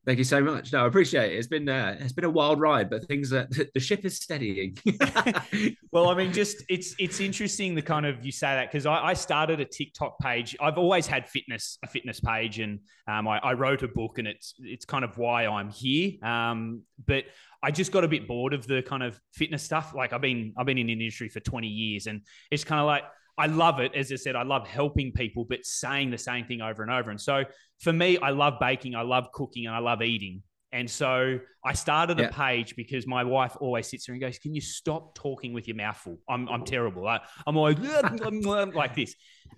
Thank 0.06 0.16
you 0.16 0.24
so 0.24 0.40
much. 0.42 0.72
No, 0.72 0.84
I 0.84 0.86
appreciate 0.86 1.34
it. 1.34 1.36
It's 1.36 1.46
been 1.46 1.68
uh, 1.68 1.94
it's 2.00 2.14
been 2.14 2.24
a 2.24 2.30
wild 2.30 2.58
ride, 2.58 2.88
but 2.88 3.06
things 3.06 3.28
that 3.30 3.50
the 3.74 3.80
ship 3.80 4.06
is 4.06 4.16
steadying. 4.16 4.78
well, 5.92 6.08
I 6.08 6.14
mean, 6.14 6.32
just 6.32 6.64
it's 6.70 6.94
it's 6.98 7.20
interesting 7.20 7.74
the 7.74 7.82
kind 7.82 8.06
of 8.06 8.24
you 8.24 8.32
say 8.32 8.46
that 8.46 8.70
because 8.70 8.86
I, 8.86 8.94
I, 8.94 9.12
started 9.12 9.60
a 9.60 9.66
TikTok 9.66 10.18
page. 10.18 10.56
I've 10.58 10.78
always 10.78 11.06
had 11.06 11.28
fitness 11.28 11.76
a 11.84 11.86
fitness 11.86 12.18
page, 12.18 12.60
and 12.60 12.80
um, 13.08 13.28
I, 13.28 13.40
I, 13.40 13.52
wrote 13.52 13.82
a 13.82 13.88
book, 13.88 14.16
and 14.16 14.26
it's 14.26 14.54
it's 14.60 14.86
kind 14.86 15.04
of 15.04 15.18
why 15.18 15.46
I'm 15.46 15.68
here. 15.68 16.12
Um, 16.24 16.82
but 17.06 17.24
I 17.62 17.70
just 17.70 17.92
got 17.92 18.02
a 18.02 18.08
bit 18.08 18.26
bored 18.26 18.54
of 18.54 18.66
the 18.66 18.80
kind 18.82 19.02
of 19.02 19.20
fitness 19.34 19.62
stuff. 19.62 19.92
Like 19.94 20.14
I've 20.14 20.22
been 20.22 20.54
I've 20.56 20.64
been 20.64 20.78
in 20.78 20.86
the 20.86 20.94
industry 20.94 21.28
for 21.28 21.40
20 21.40 21.68
years, 21.68 22.06
and 22.06 22.22
it's 22.50 22.64
kind 22.64 22.80
of 22.80 22.86
like 22.86 23.04
I 23.40 23.46
love 23.46 23.80
it. 23.80 23.94
As 23.94 24.12
I 24.12 24.16
said, 24.16 24.36
I 24.36 24.42
love 24.42 24.68
helping 24.68 25.12
people, 25.12 25.46
but 25.48 25.64
saying 25.64 26.10
the 26.10 26.18
same 26.18 26.44
thing 26.44 26.60
over 26.60 26.82
and 26.82 26.92
over. 26.92 27.10
And 27.10 27.18
so 27.18 27.44
for 27.80 27.90
me, 27.92 28.18
I 28.18 28.30
love 28.30 28.54
baking, 28.60 28.94
I 28.94 29.00
love 29.00 29.32
cooking, 29.32 29.66
and 29.66 29.74
I 29.74 29.78
love 29.78 30.02
eating. 30.02 30.42
And 30.72 30.88
so 30.88 31.40
I 31.64 31.72
started 31.72 32.18
yeah. 32.18 32.26
a 32.26 32.32
page 32.32 32.76
because 32.76 33.06
my 33.06 33.24
wife 33.24 33.56
always 33.58 33.88
sits 33.88 34.06
there 34.06 34.12
and 34.12 34.20
goes, 34.20 34.38
Can 34.38 34.54
you 34.54 34.60
stop 34.60 35.14
talking 35.14 35.54
with 35.54 35.66
your 35.66 35.76
mouth 35.76 35.96
full? 35.96 36.18
I'm, 36.28 36.48
I'm 36.50 36.64
terrible. 36.64 37.08
I, 37.08 37.20
I'm 37.46 37.56
always 37.56 37.78
like 38.74 38.94
this. 38.94 39.14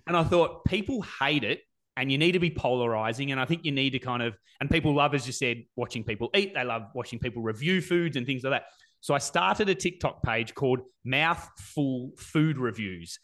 And 0.07 0.15
I 0.15 0.23
thought 0.23 0.63
people 0.63 1.03
hate 1.19 1.43
it 1.43 1.59
and 1.97 2.09
you 2.09 2.17
need 2.17 2.31
to 2.31 2.39
be 2.39 2.51
polarizing. 2.51 3.31
And 3.31 3.39
I 3.39 3.45
think 3.45 3.65
you 3.65 3.73
need 3.73 3.91
to 3.91 3.99
kind 3.99 4.23
of, 4.23 4.35
and 4.61 4.69
people 4.69 4.95
love, 4.95 5.13
as 5.13 5.27
you 5.27 5.33
said, 5.33 5.63
watching 5.75 6.05
people 6.05 6.29
eat. 6.33 6.53
They 6.55 6.63
love 6.63 6.83
watching 6.95 7.19
people 7.19 7.43
review 7.43 7.81
foods 7.81 8.15
and 8.15 8.25
things 8.25 8.43
like 8.43 8.53
that. 8.53 8.63
So 9.01 9.13
I 9.13 9.17
started 9.17 9.67
a 9.67 9.75
TikTok 9.75 10.23
page 10.23 10.55
called 10.55 10.79
Mouthful 11.03 12.11
Food 12.17 12.57
Reviews. 12.57 13.19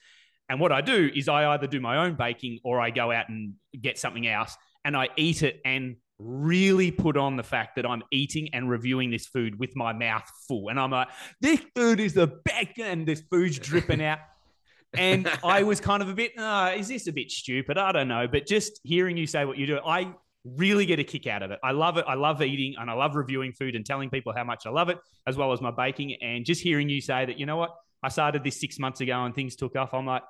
And 0.50 0.60
what 0.60 0.72
I 0.72 0.82
do 0.82 1.10
is 1.14 1.30
I 1.30 1.52
either 1.54 1.68
do 1.68 1.80
my 1.80 1.98
own 2.06 2.16
baking 2.16 2.60
or 2.64 2.82
I 2.82 2.90
go 2.90 3.12
out 3.12 3.30
and 3.30 3.54
get 3.80 3.98
something 4.00 4.28
else 4.28 4.58
and 4.84 4.98
I 4.98 5.10
eat 5.16 5.44
it 5.44 5.62
and 5.64 5.96
really 6.20 6.92
put 6.92 7.16
on 7.16 7.38
the 7.38 7.44
fact 7.44 7.76
that 7.78 7.86
I'm 7.86 8.04
eating 8.12 8.50
and 8.54 8.70
reviewing 8.70 9.10
this 9.10 9.26
food 9.28 9.58
with 9.58 9.76
my 9.76 9.94
mouth 9.94 10.30
full. 10.48 10.70
And 10.70 10.80
I'm 10.80 10.92
like, 10.92 11.08
this 11.40 11.62
food 11.76 12.00
is 12.00 12.14
the 12.14 12.28
best, 12.28 12.78
and 12.80 13.08
this 13.08 13.22
food's 13.30 13.58
dripping 13.58 14.04
out. 14.04 14.20
and 14.98 15.30
I 15.44 15.64
was 15.64 15.80
kind 15.80 16.02
of 16.02 16.10
a 16.10 16.14
bit, 16.14 16.34
oh, 16.38 16.68
is 16.68 16.88
this 16.88 17.08
a 17.08 17.12
bit 17.12 17.32
stupid? 17.32 17.78
I 17.78 17.92
don't 17.92 18.08
know. 18.08 18.28
But 18.28 18.48
just 18.48 18.80
hearing 18.84 19.18
you 19.18 19.28
say 19.28 19.46
what 19.46 19.58
you 19.58 19.68
do, 19.68 19.80
I 19.86 20.14
really 20.44 20.86
get 20.86 21.00
a 21.00 21.04
kick 21.04 21.28
out 21.28 21.44
of 21.44 21.52
it. 21.52 21.60
I 21.64 21.72
love 21.72 21.98
it. 21.98 22.06
I 22.08 22.16
love 22.16 22.42
eating 22.42 22.76
and 22.80 22.90
I 22.90 22.94
love 22.94 23.16
reviewing 23.16 23.54
food 23.54 23.76
and 23.76 23.86
telling 23.86 24.10
people 24.10 24.34
how 24.36 24.44
much 24.44 24.66
I 24.66 24.72
love 24.72 24.90
it, 24.90 24.98
as 25.28 25.38
well 25.38 25.54
as 25.54 25.62
my 25.62 25.72
baking. 25.72 26.16
And 26.22 26.46
just 26.46 26.62
hearing 26.62 26.90
you 26.90 27.02
say 27.02 27.26
that, 27.26 27.40
you 27.40 27.46
know 27.46 27.58
what, 27.58 27.72
I 28.02 28.10
started 28.10 28.44
this 28.44 28.60
six 28.60 28.80
months 28.80 29.02
ago 29.02 29.24
and 29.24 29.36
things 29.36 29.56
took 29.56 29.76
off. 29.76 29.94
I'm 29.94 30.06
like, 30.06 30.24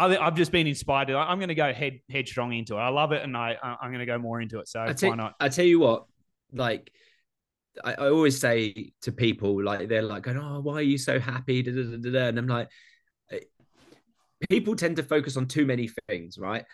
I've 0.00 0.34
just 0.34 0.52
been 0.52 0.66
inspired. 0.66 1.10
I'm 1.10 1.38
going 1.38 1.48
to 1.48 1.54
go 1.54 1.72
head 1.72 2.00
headstrong 2.10 2.52
into 2.52 2.76
it. 2.76 2.80
I 2.80 2.88
love 2.88 3.12
it, 3.12 3.22
and 3.22 3.36
I 3.36 3.56
I'm 3.62 3.90
going 3.90 4.00
to 4.00 4.06
go 4.06 4.18
more 4.18 4.40
into 4.40 4.58
it. 4.58 4.68
So 4.68 4.86
tell, 4.92 5.10
why 5.10 5.16
not? 5.16 5.34
I 5.40 5.48
tell 5.48 5.64
you 5.64 5.80
what, 5.80 6.06
like 6.52 6.90
I, 7.84 7.92
I, 7.92 8.08
always 8.08 8.40
say 8.40 8.92
to 9.02 9.12
people, 9.12 9.62
like 9.62 9.88
they're 9.88 10.02
like, 10.02 10.22
going, 10.22 10.38
"Oh, 10.38 10.60
why 10.60 10.74
are 10.74 10.82
you 10.82 10.98
so 10.98 11.20
happy?" 11.20 11.62
Da, 11.62 11.72
da, 11.72 12.10
da, 12.10 12.26
and 12.28 12.38
I'm 12.38 12.46
like, 12.46 12.68
eh, 13.30 13.40
people 14.48 14.74
tend 14.74 14.96
to 14.96 15.02
focus 15.02 15.36
on 15.36 15.46
too 15.46 15.66
many 15.66 15.90
things, 16.08 16.38
right? 16.38 16.64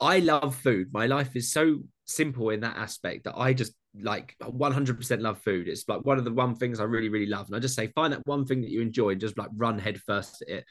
I 0.00 0.18
love 0.18 0.56
food. 0.56 0.88
My 0.92 1.06
life 1.06 1.36
is 1.36 1.52
so 1.52 1.78
simple 2.06 2.50
in 2.50 2.60
that 2.60 2.76
aspect 2.76 3.24
that 3.24 3.38
I 3.38 3.52
just 3.52 3.72
like 4.00 4.34
100% 4.42 5.20
love 5.20 5.38
food. 5.38 5.68
It's 5.68 5.88
like 5.88 6.04
one 6.04 6.18
of 6.18 6.24
the 6.24 6.32
one 6.32 6.56
things 6.56 6.80
I 6.80 6.84
really, 6.84 7.08
really 7.08 7.26
love. 7.26 7.46
And 7.46 7.54
I 7.54 7.60
just 7.60 7.76
say, 7.76 7.86
find 7.94 8.12
that 8.12 8.26
one 8.26 8.44
thing 8.44 8.60
that 8.62 8.70
you 8.70 8.80
enjoy 8.80 9.10
and 9.10 9.20
just 9.20 9.38
like 9.38 9.48
run 9.54 9.78
headfirst 9.78 10.42
at 10.42 10.48
it 10.48 10.64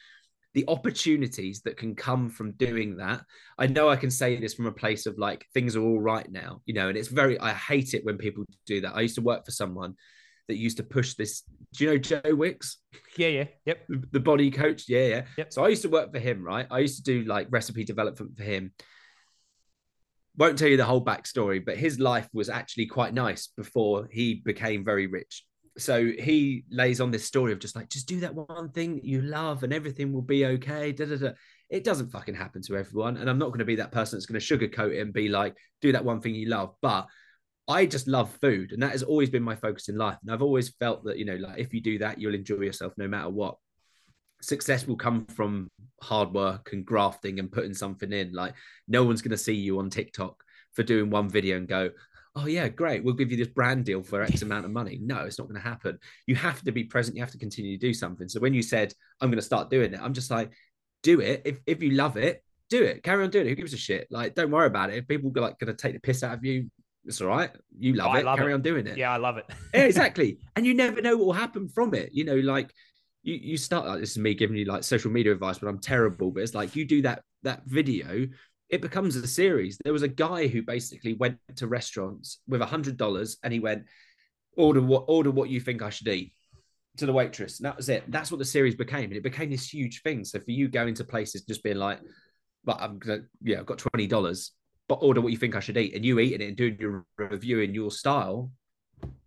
the 0.53 0.65
opportunities 0.67 1.61
that 1.61 1.77
can 1.77 1.95
come 1.95 2.29
from 2.29 2.51
doing 2.51 2.97
that. 2.97 3.23
I 3.57 3.67
know 3.67 3.89
I 3.89 3.95
can 3.95 4.11
say 4.11 4.39
this 4.39 4.53
from 4.53 4.67
a 4.67 4.71
place 4.71 5.05
of 5.05 5.17
like 5.17 5.45
things 5.53 5.75
are 5.75 5.81
all 5.81 5.99
right 5.99 6.29
now, 6.31 6.61
you 6.65 6.73
know, 6.73 6.89
and 6.89 6.97
it's 6.97 7.07
very, 7.07 7.39
I 7.39 7.53
hate 7.53 7.93
it 7.93 8.05
when 8.05 8.17
people 8.17 8.45
do 8.65 8.81
that. 8.81 8.95
I 8.95 9.01
used 9.01 9.15
to 9.15 9.21
work 9.21 9.45
for 9.45 9.51
someone 9.51 9.95
that 10.47 10.57
used 10.57 10.77
to 10.77 10.83
push 10.83 11.15
this. 11.15 11.43
Do 11.73 11.83
you 11.83 11.89
know 11.91 11.97
Joe 11.97 12.21
Wicks? 12.35 12.77
Yeah, 13.17 13.29
yeah, 13.29 13.45
yep. 13.65 13.87
The 14.11 14.19
body 14.19 14.51
coach. 14.51 14.83
Yeah, 14.87 15.07
yeah. 15.07 15.21
Yep. 15.37 15.53
So 15.53 15.63
I 15.63 15.69
used 15.69 15.83
to 15.83 15.89
work 15.89 16.11
for 16.11 16.19
him, 16.19 16.43
right? 16.43 16.67
I 16.69 16.79
used 16.79 16.97
to 16.97 17.03
do 17.03 17.23
like 17.27 17.47
recipe 17.49 17.83
development 17.83 18.37
for 18.37 18.43
him. 18.43 18.73
Won't 20.37 20.57
tell 20.57 20.67
you 20.67 20.77
the 20.77 20.85
whole 20.85 21.03
backstory, 21.03 21.63
but 21.63 21.77
his 21.77 21.99
life 21.99 22.27
was 22.33 22.49
actually 22.49 22.87
quite 22.87 23.13
nice 23.13 23.47
before 23.55 24.07
he 24.11 24.35
became 24.35 24.83
very 24.83 25.07
rich 25.07 25.45
so 25.77 26.05
he 26.05 26.65
lays 26.69 27.01
on 27.01 27.11
this 27.11 27.25
story 27.25 27.51
of 27.51 27.59
just 27.59 27.75
like 27.75 27.89
just 27.89 28.07
do 28.07 28.19
that 28.19 28.35
one 28.35 28.69
thing 28.69 28.95
that 28.95 29.05
you 29.05 29.21
love 29.21 29.63
and 29.63 29.73
everything 29.73 30.13
will 30.13 30.21
be 30.21 30.45
okay 30.45 30.91
da, 30.91 31.05
da, 31.05 31.15
da. 31.15 31.31
it 31.69 31.83
doesn't 31.83 32.11
fucking 32.11 32.35
happen 32.35 32.61
to 32.61 32.77
everyone 32.77 33.17
and 33.17 33.29
i'm 33.29 33.39
not 33.39 33.47
going 33.47 33.59
to 33.59 33.65
be 33.65 33.75
that 33.75 33.91
person 33.91 34.17
that's 34.17 34.25
going 34.25 34.39
to 34.39 34.45
sugarcoat 34.45 34.93
it 34.93 34.99
and 34.99 35.13
be 35.13 35.29
like 35.29 35.55
do 35.81 35.91
that 35.91 36.05
one 36.05 36.21
thing 36.21 36.35
you 36.35 36.47
love 36.47 36.75
but 36.81 37.07
i 37.67 37.85
just 37.85 38.07
love 38.07 38.29
food 38.39 38.71
and 38.71 38.83
that 38.83 38.91
has 38.91 39.03
always 39.03 39.29
been 39.29 39.41
my 39.41 39.55
focus 39.55 39.89
in 39.89 39.97
life 39.97 40.17
and 40.21 40.31
i've 40.31 40.43
always 40.43 40.69
felt 40.79 41.03
that 41.03 41.17
you 41.17 41.25
know 41.25 41.35
like 41.35 41.57
if 41.57 41.73
you 41.73 41.81
do 41.81 41.97
that 41.97 42.19
you'll 42.19 42.35
enjoy 42.35 42.59
yourself 42.59 42.93
no 42.97 43.07
matter 43.07 43.29
what 43.29 43.55
success 44.41 44.85
will 44.85 44.97
come 44.97 45.25
from 45.27 45.71
hard 46.01 46.33
work 46.33 46.69
and 46.73 46.85
grafting 46.85 47.39
and 47.39 47.51
putting 47.51 47.73
something 47.73 48.11
in 48.11 48.31
like 48.33 48.53
no 48.87 49.03
one's 49.03 49.21
going 49.21 49.31
to 49.31 49.37
see 49.37 49.53
you 49.53 49.79
on 49.79 49.89
tiktok 49.89 50.43
for 50.73 50.83
doing 50.83 51.09
one 51.09 51.29
video 51.29 51.57
and 51.57 51.67
go 51.67 51.89
oh 52.35 52.47
yeah 52.47 52.67
great 52.67 53.03
we'll 53.03 53.13
give 53.13 53.31
you 53.31 53.37
this 53.37 53.47
brand 53.47 53.85
deal 53.85 54.01
for 54.01 54.21
x 54.21 54.41
amount 54.41 54.65
of 54.65 54.71
money. 54.71 54.99
No 55.01 55.25
it's 55.25 55.39
not 55.39 55.47
going 55.47 55.61
to 55.61 55.67
happen. 55.67 55.97
You 56.27 56.35
have 56.35 56.61
to 56.63 56.71
be 56.71 56.83
present 56.83 57.15
you 57.15 57.23
have 57.23 57.31
to 57.31 57.37
continue 57.37 57.77
to 57.77 57.87
do 57.87 57.93
something. 57.93 58.27
So 58.27 58.39
when 58.39 58.53
you 58.53 58.61
said 58.61 58.93
i'm 59.21 59.29
going 59.29 59.39
to 59.39 59.45
start 59.45 59.69
doing 59.69 59.93
it 59.93 59.99
i'm 60.01 60.13
just 60.13 60.31
like 60.31 60.51
do 61.03 61.19
it. 61.19 61.41
If, 61.45 61.59
if 61.65 61.83
you 61.83 61.91
love 61.91 62.17
it 62.17 62.43
do 62.69 62.81
it. 62.81 63.03
Carry 63.03 63.23
on 63.23 63.29
doing 63.29 63.45
it. 63.45 63.49
Who 63.49 63.55
gives 63.55 63.73
a 63.73 63.77
shit? 63.77 64.07
Like 64.09 64.35
don't 64.35 64.49
worry 64.49 64.67
about 64.67 64.89
it. 64.89 64.95
If 64.95 65.07
people 65.07 65.31
are 65.35 65.41
like 65.41 65.59
going 65.59 65.67
to 65.67 65.79
take 65.79 65.93
the 65.93 65.99
piss 65.99 66.23
out 66.23 66.33
of 66.33 66.43
you 66.45 66.69
it's 67.05 67.19
all 67.19 67.27
right. 67.27 67.51
You 67.77 67.95
love 67.95 68.11
oh, 68.13 68.17
it. 68.17 68.25
love 68.25 68.37
carry 68.37 68.51
it. 68.51 68.55
on 68.55 68.61
doing 68.61 68.87
it. 68.87 68.97
Yeah 68.97 69.11
i 69.11 69.17
love 69.17 69.37
it. 69.37 69.45
Yeah, 69.73 69.81
exactly. 69.83 70.39
And 70.55 70.65
you 70.65 70.73
never 70.73 71.01
know 71.01 71.17
what 71.17 71.25
will 71.25 71.33
happen 71.33 71.67
from 71.67 71.93
it. 71.93 72.11
You 72.13 72.23
know 72.23 72.35
like 72.35 72.73
you, 73.23 73.35
you 73.35 73.57
start 73.57 73.87
like 73.87 73.99
this 73.99 74.11
is 74.11 74.17
me 74.17 74.33
giving 74.33 74.57
you 74.57 74.65
like 74.65 74.83
social 74.83 75.09
media 75.09 75.31
advice 75.31 75.57
but 75.57 75.67
i'm 75.67 75.79
terrible 75.79 76.29
but 76.29 76.43
it's 76.43 76.53
like 76.53 76.75
you 76.75 76.85
do 76.85 77.01
that 77.01 77.23
that 77.43 77.63
video 77.65 78.27
it 78.69 78.81
becomes 78.81 79.15
a 79.15 79.27
series. 79.27 79.77
There 79.83 79.93
was 79.93 80.03
a 80.03 80.07
guy 80.07 80.47
who 80.47 80.61
basically 80.61 81.13
went 81.13 81.37
to 81.57 81.67
restaurants 81.67 82.39
with 82.47 82.61
a 82.61 82.65
hundred 82.65 82.97
dollars 82.97 83.37
and 83.43 83.53
he 83.53 83.59
went, 83.59 83.83
order 84.57 84.81
what 84.81 85.05
order 85.07 85.31
what 85.31 85.49
you 85.49 85.59
think 85.59 85.81
I 85.81 85.89
should 85.89 86.07
eat 86.07 86.33
to 86.97 87.05
the 87.05 87.13
waitress. 87.13 87.59
And 87.59 87.65
that 87.65 87.77
was 87.77 87.89
it. 87.89 88.03
That's 88.09 88.31
what 88.31 88.37
the 88.37 88.45
series 88.45 88.75
became. 88.75 89.05
And 89.05 89.13
it 89.13 89.23
became 89.23 89.49
this 89.49 89.73
huge 89.73 90.01
thing. 90.01 90.23
So 90.23 90.39
for 90.39 90.51
you 90.51 90.67
going 90.67 90.93
to 90.95 91.03
places 91.03 91.43
just 91.43 91.63
being 91.63 91.77
like, 91.77 91.99
but 92.63 92.81
I'm 92.81 92.99
gonna 92.99 93.21
yeah, 93.41 93.59
I've 93.59 93.65
got 93.65 93.77
twenty 93.77 94.07
dollars, 94.07 94.51
but 94.87 94.95
order 94.95 95.21
what 95.21 95.31
you 95.31 95.37
think 95.37 95.55
I 95.55 95.59
should 95.59 95.77
eat, 95.77 95.95
and 95.95 96.05
you 96.05 96.19
eating 96.19 96.41
it 96.41 96.47
and 96.47 96.57
doing 96.57 96.77
your 96.79 97.05
review 97.17 97.59
in 97.59 97.73
your 97.73 97.91
style, 97.91 98.51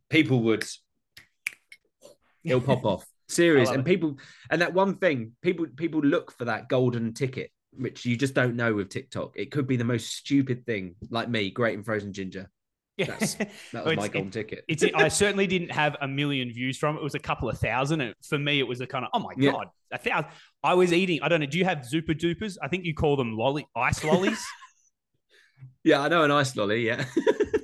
people 0.08 0.42
would 0.44 0.64
it'll 2.44 2.60
pop 2.60 2.84
off. 2.84 3.06
Serious. 3.28 3.70
And 3.70 3.80
it. 3.80 3.84
people 3.84 4.18
and 4.50 4.62
that 4.62 4.72
one 4.72 4.96
thing, 4.96 5.32
people 5.42 5.66
people 5.76 6.00
look 6.00 6.32
for 6.32 6.46
that 6.46 6.68
golden 6.68 7.12
ticket, 7.12 7.50
which 7.78 8.04
you 8.06 8.16
just 8.16 8.34
don't 8.34 8.56
know 8.56 8.74
with 8.74 8.88
TikTok. 8.90 9.32
It 9.36 9.50
could 9.50 9.66
be 9.66 9.76
the 9.76 9.84
most 9.84 10.10
stupid 10.14 10.64
thing, 10.66 10.94
like 11.10 11.28
me, 11.28 11.50
grating 11.50 11.82
frozen 11.82 12.12
ginger. 12.12 12.50
Yeah. 12.96 13.06
That's, 13.06 13.34
that 13.34 13.48
was 13.72 13.84
Well, 13.84 13.96
my 13.96 14.08
golden 14.08 14.30
ticket. 14.30 14.64
It's 14.68 14.82
I 14.94 15.08
certainly 15.22 15.46
didn't 15.46 15.70
have 15.70 15.96
a 16.00 16.08
million 16.08 16.50
views 16.50 16.78
from 16.78 16.96
it. 16.96 17.00
It 17.00 17.04
was 17.04 17.14
a 17.14 17.18
couple 17.18 17.48
of 17.48 17.58
thousand. 17.58 18.00
And 18.00 18.14
for 18.26 18.38
me, 18.38 18.58
it 18.58 18.66
was 18.66 18.80
a 18.80 18.86
kind 18.86 19.04
of 19.04 19.10
oh 19.14 19.18
my 19.18 19.32
Yeah. 19.36 19.52
god, 19.52 19.68
a 19.92 19.98
thousand. 19.98 20.30
I 20.62 20.74
was 20.74 20.92
eating. 20.92 21.20
I 21.22 21.28
don't 21.28 21.40
know. 21.40 21.46
Do 21.46 21.58
you 21.58 21.64
have 21.66 21.84
Zooper 21.84 22.14
Doopers? 22.14 22.56
I 22.62 22.68
think 22.68 22.84
you 22.84 22.94
call 22.94 23.16
them 23.16 23.36
lolly 23.36 23.66
ice 23.76 24.02
lollies. 24.02 24.42
yeah, 25.84 26.00
I 26.00 26.08
know 26.08 26.22
an 26.22 26.30
ice 26.30 26.56
lolly, 26.56 26.86
yeah. 26.86 27.04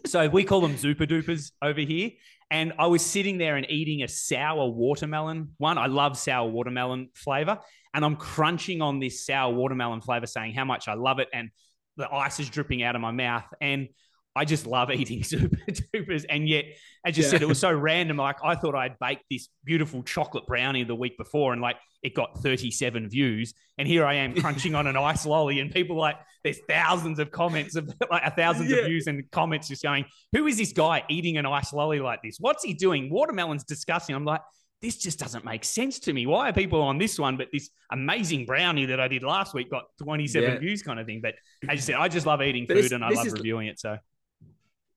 so 0.07 0.29
we 0.29 0.45
call 0.45 0.61
them 0.61 0.77
Zooper 0.77 1.07
Doopers 1.07 1.53
over 1.63 1.81
here. 1.81 2.11
And 2.51 2.75
I 2.79 2.87
was 2.89 3.05
sitting 3.05 3.39
there 3.39 3.57
and 3.57 3.65
eating 3.71 4.03
a 4.03 4.09
sour 4.09 4.69
watermelon 4.69 5.55
one. 5.57 5.79
I 5.79 5.87
love 5.87 6.19
sour 6.19 6.51
watermelon 6.51 7.09
flavor. 7.15 7.59
And 7.95 8.05
I'm 8.05 8.17
crunching 8.17 8.81
on 8.83 9.01
this 9.01 9.25
sour 9.27 9.53
watermelon 9.53 10.01
flavor, 10.01 10.27
saying 10.27 10.55
how 10.55 10.65
much 10.65 10.89
I 10.89 10.95
love 10.95 11.19
it. 11.19 11.29
And 11.33 11.51
the 11.97 12.11
ice 12.11 12.41
is 12.41 12.49
dripping 12.49 12.83
out 12.83 12.95
of 12.95 13.01
my 13.03 13.11
mouth. 13.11 13.45
And 13.61 13.89
I 14.35 14.47
just 14.47 14.67
love 14.67 14.91
eating 14.95 15.23
Zooper 15.23 15.57
Doopers. 15.69 16.25
And 16.29 16.49
yet, 16.49 16.65
as 17.05 17.19
you 17.19 17.25
Yeah. 17.25 17.31
said, 17.31 17.43
it 17.43 17.49
was 17.49 17.59
so 17.59 17.71
random. 17.73 18.17
Like 18.17 18.37
I 18.43 18.55
thought 18.55 18.75
I'd 18.75 18.99
baked 18.99 19.25
this 19.31 19.49
beautiful 19.65 20.03
chocolate 20.03 20.47
brownie 20.47 20.85
the 20.85 20.95
week 20.95 21.19
before, 21.19 21.53
and 21.53 21.61
like 21.61 21.77
it 22.03 22.15
got 22.15 22.39
37 22.41 23.11
views. 23.11 23.53
And 23.77 23.87
here 23.87 24.07
I 24.07 24.15
am 24.15 24.35
crunching 24.41 24.75
on 24.75 24.87
an 24.87 24.97
ice 24.97 25.27
lolly, 25.27 25.61
and 25.61 25.71
people 25.71 25.97
like 25.97 26.17
there's 26.45 26.59
thousands 26.67 27.19
of 27.19 27.31
comments 27.31 27.77
of 27.77 27.93
like 28.11 28.35
thousands 28.35 28.71
Yeah. 28.71 28.79
of 28.79 28.87
views 28.87 29.07
and 29.07 29.31
comments 29.31 29.69
just 29.69 29.83
going, 29.83 30.07
Who 30.33 30.47
is 30.47 30.57
this 30.57 30.73
guy 30.73 31.05
eating 31.11 31.37
an 31.37 31.45
ice 31.45 31.75
lolly 31.75 32.01
like 32.01 32.23
this? 32.23 32.39
What's 32.41 32.65
he 32.65 32.73
doing? 32.73 33.11
Watermelon's 33.11 33.65
disgusting. 33.65 34.17
I'm 34.17 34.25
like, 34.25 34.41
this 34.83 34.99
just 34.99 35.19
doesn't 35.19 35.45
make 35.45 35.65
sense 35.65 35.99
to 36.01 36.13
me. 36.13 36.27
Why 36.27 36.51
are 36.51 36.53
people 36.53 36.83
on 36.83 36.99
this 36.99 37.19
one, 37.19 37.37
but 37.37 37.49
this 37.53 37.71
amazing 37.91 38.45
brownie 38.45 38.85
that 38.87 39.01
I 39.01 39.09
did 39.09 39.23
last 39.23 39.55
week 39.55 39.71
got 39.71 39.85
27 40.03 40.51
Yeah. 40.51 40.59
views 40.59 40.83
kind 40.83 40.99
of 41.01 41.07
thing? 41.07 41.21
But 41.23 41.37
as 41.69 41.77
you 41.77 41.83
said, 41.83 41.95
I 41.95 42.09
just 42.09 42.27
love 42.27 42.43
eating 42.43 42.67
But 42.67 42.77
food 42.79 42.93
and 42.93 43.05
I 43.05 43.11
love 43.11 43.27
is- 43.27 43.33
reviewing 43.33 43.69
it. 43.69 43.79
So 43.81 43.97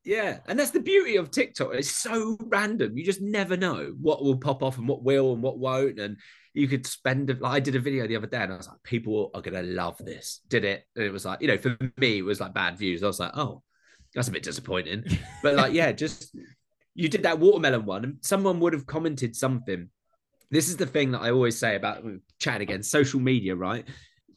Yeah, 0.03 0.40
and 0.48 0.60
that's 0.60 0.72
the 0.72 0.80
beauty 0.82 1.16
of 1.16 1.32
TikTok. 1.32 1.74
It's 1.74 1.90
so 1.90 2.38
random. 2.41 2.95
You 2.98 3.03
just 3.03 3.22
never 3.22 3.57
know 3.57 3.95
what 3.99 4.24
will 4.24 4.38
pop 4.38 4.62
off 4.62 4.78
and 4.78 4.88
what 4.88 5.02
will 5.03 5.34
and 5.34 5.41
what 5.41 5.57
won't. 5.57 5.99
And 5.99 6.18
you 6.53 6.68
could 6.68 6.86
spend 6.86 7.28
like 7.41 7.52
I 7.52 7.60
did 7.60 7.76
a 7.76 7.80
video 7.80 8.06
the 8.07 8.16
other 8.16 8.28
day, 8.28 8.38
and 8.44 8.53
I 8.53 8.57
was 8.57 8.68
like, 8.68 8.82
people 8.84 9.32
are 9.34 9.41
gonna 9.41 9.64
love 9.64 9.98
this. 9.98 10.41
Did 10.48 10.64
it? 10.64 10.84
And 10.95 11.06
it 11.06 11.12
was 11.12 11.26
like, 11.26 11.41
you 11.41 11.48
know, 11.48 11.57
for 11.57 11.76
me, 11.98 12.20
it 12.20 12.22
was 12.22 12.40
like 12.40 12.53
bad 12.53 12.78
views. 12.78 13.02
I 13.03 13.07
was 13.07 13.20
like, 13.20 13.32
oh, 13.36 13.64
that's 14.14 14.28
a 14.28 14.32
bit 14.32 14.44
disappointing. 14.44 15.03
But 15.44 15.56
like, 15.56 15.74
yeah, 15.74 15.91
just 15.91 16.36
you 16.95 17.09
did 17.09 17.23
that 17.23 17.39
watermelon 17.39 17.85
one, 17.85 18.03
and 18.03 18.17
someone 18.22 18.59
would 18.59 18.73
have 18.73 18.88
commented 18.88 19.35
something. 19.35 19.89
This 20.49 20.69
is 20.69 20.77
the 20.77 20.85
thing 20.85 21.11
that 21.11 21.22
I 21.22 21.31
always 21.31 21.57
say 21.57 21.76
about 21.76 22.03
chat 22.39 22.61
again, 22.61 22.81
social 22.81 23.19
media, 23.19 23.55
right? 23.55 23.85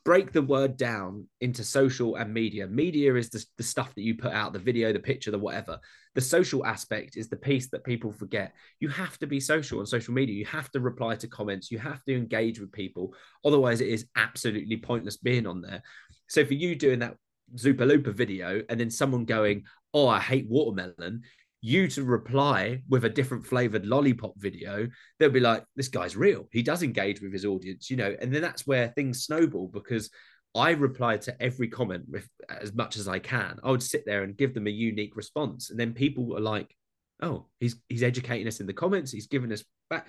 break 0.09 0.32
the 0.32 0.40
word 0.40 0.78
down 0.78 1.26
into 1.43 1.62
social 1.62 2.16
and 2.16 2.32
media. 2.32 2.66
Media 2.66 3.14
is 3.14 3.28
the, 3.28 3.44
the 3.59 3.62
stuff 3.62 3.94
that 3.94 4.01
you 4.01 4.14
put 4.14 4.32
out, 4.32 4.55
the 4.55 4.59
video, 4.59 4.90
the 4.90 4.98
picture, 4.98 5.30
the 5.30 5.39
whatever. 5.39 5.78
The 6.14 6.22
social 6.22 6.64
aspect 6.64 7.18
is 7.18 7.28
the 7.28 7.36
piece 7.36 7.68
that 7.68 7.85
people 7.85 8.10
forget. 8.10 8.55
You 8.80 8.89
have 8.89 9.18
to 9.18 9.26
be 9.26 9.39
social 9.39 9.80
on 9.80 9.86
social 9.86 10.14
media. 10.14 10.35
You 10.35 10.47
have 10.47 10.70
to 10.70 10.80
reply 10.80 11.16
to 11.16 11.28
comments. 11.28 11.70
You 11.70 11.78
have 11.80 12.02
to 12.05 12.16
engage 12.16 12.59
with 12.59 12.72
people. 12.72 13.12
Otherwise, 13.44 13.82
it 13.82 13.89
is 13.89 14.06
absolutely 14.16 14.78
pointless 14.78 15.18
being 15.18 15.47
on 15.47 15.60
there. 15.60 15.82
So 16.26 16.43
for 16.47 16.55
you 16.55 16.74
doing 16.74 17.01
that 17.01 17.16
Zooper 17.59 17.86
Dooper 17.86 18.14
video 18.14 18.62
and 18.70 18.80
then 18.80 18.90
someone 18.90 19.26
going, 19.26 19.64
Oh, 19.93 20.09
I 20.09 20.20
hate 20.20 20.48
watermelon, 20.48 21.20
you 21.60 21.89
to 21.89 22.05
reply 22.05 22.82
with 22.89 23.05
a 23.05 23.09
different 23.09 23.47
flavored 23.47 23.85
lollipop 23.85 24.35
video, 24.36 24.89
they'll 25.18 25.30
be 25.30 25.40
like, 25.40 25.64
this 25.76 25.89
guy's 25.89 26.16
real. 26.16 26.48
He 26.52 26.62
does 26.62 26.82
engage 26.82 27.20
with 27.20 27.32
his 27.32 27.44
audience, 27.44 27.90
you 27.90 27.97
know, 27.97 28.14
and 28.20 28.32
then 28.32 28.43
that's 28.43 28.66
where 28.66 28.89
things 28.89 29.24
snowball 29.24 29.68
because 29.68 30.10
I 30.55 30.70
reply 30.70 31.18
to 31.18 31.43
every 31.43 31.68
comment 31.68 32.05
with 32.09 32.28
as 32.48 32.72
much 32.74 32.97
as 32.97 33.09
I 33.09 33.18
can. 33.18 33.59
I 33.62 33.70
would 33.70 33.82
sit 33.82 34.05
there 34.06 34.22
and 34.22 34.36
give 34.36 34.55
them 34.55 34.66
a 34.66 34.70
unique 34.70 35.16
response. 35.16 35.70
And 35.70 35.78
then 35.78 35.93
people 35.94 36.36
are 36.36 36.40
like, 36.40 36.74
oh, 37.20 37.47
he's 37.60 37.76
he's 37.89 38.02
educating 38.02 38.47
us 38.47 38.60
in 38.60 38.66
the 38.66 38.72
comments, 38.72 39.10
he's 39.12 39.26
giving 39.26 39.52
us 39.52 39.64
back. 39.90 40.06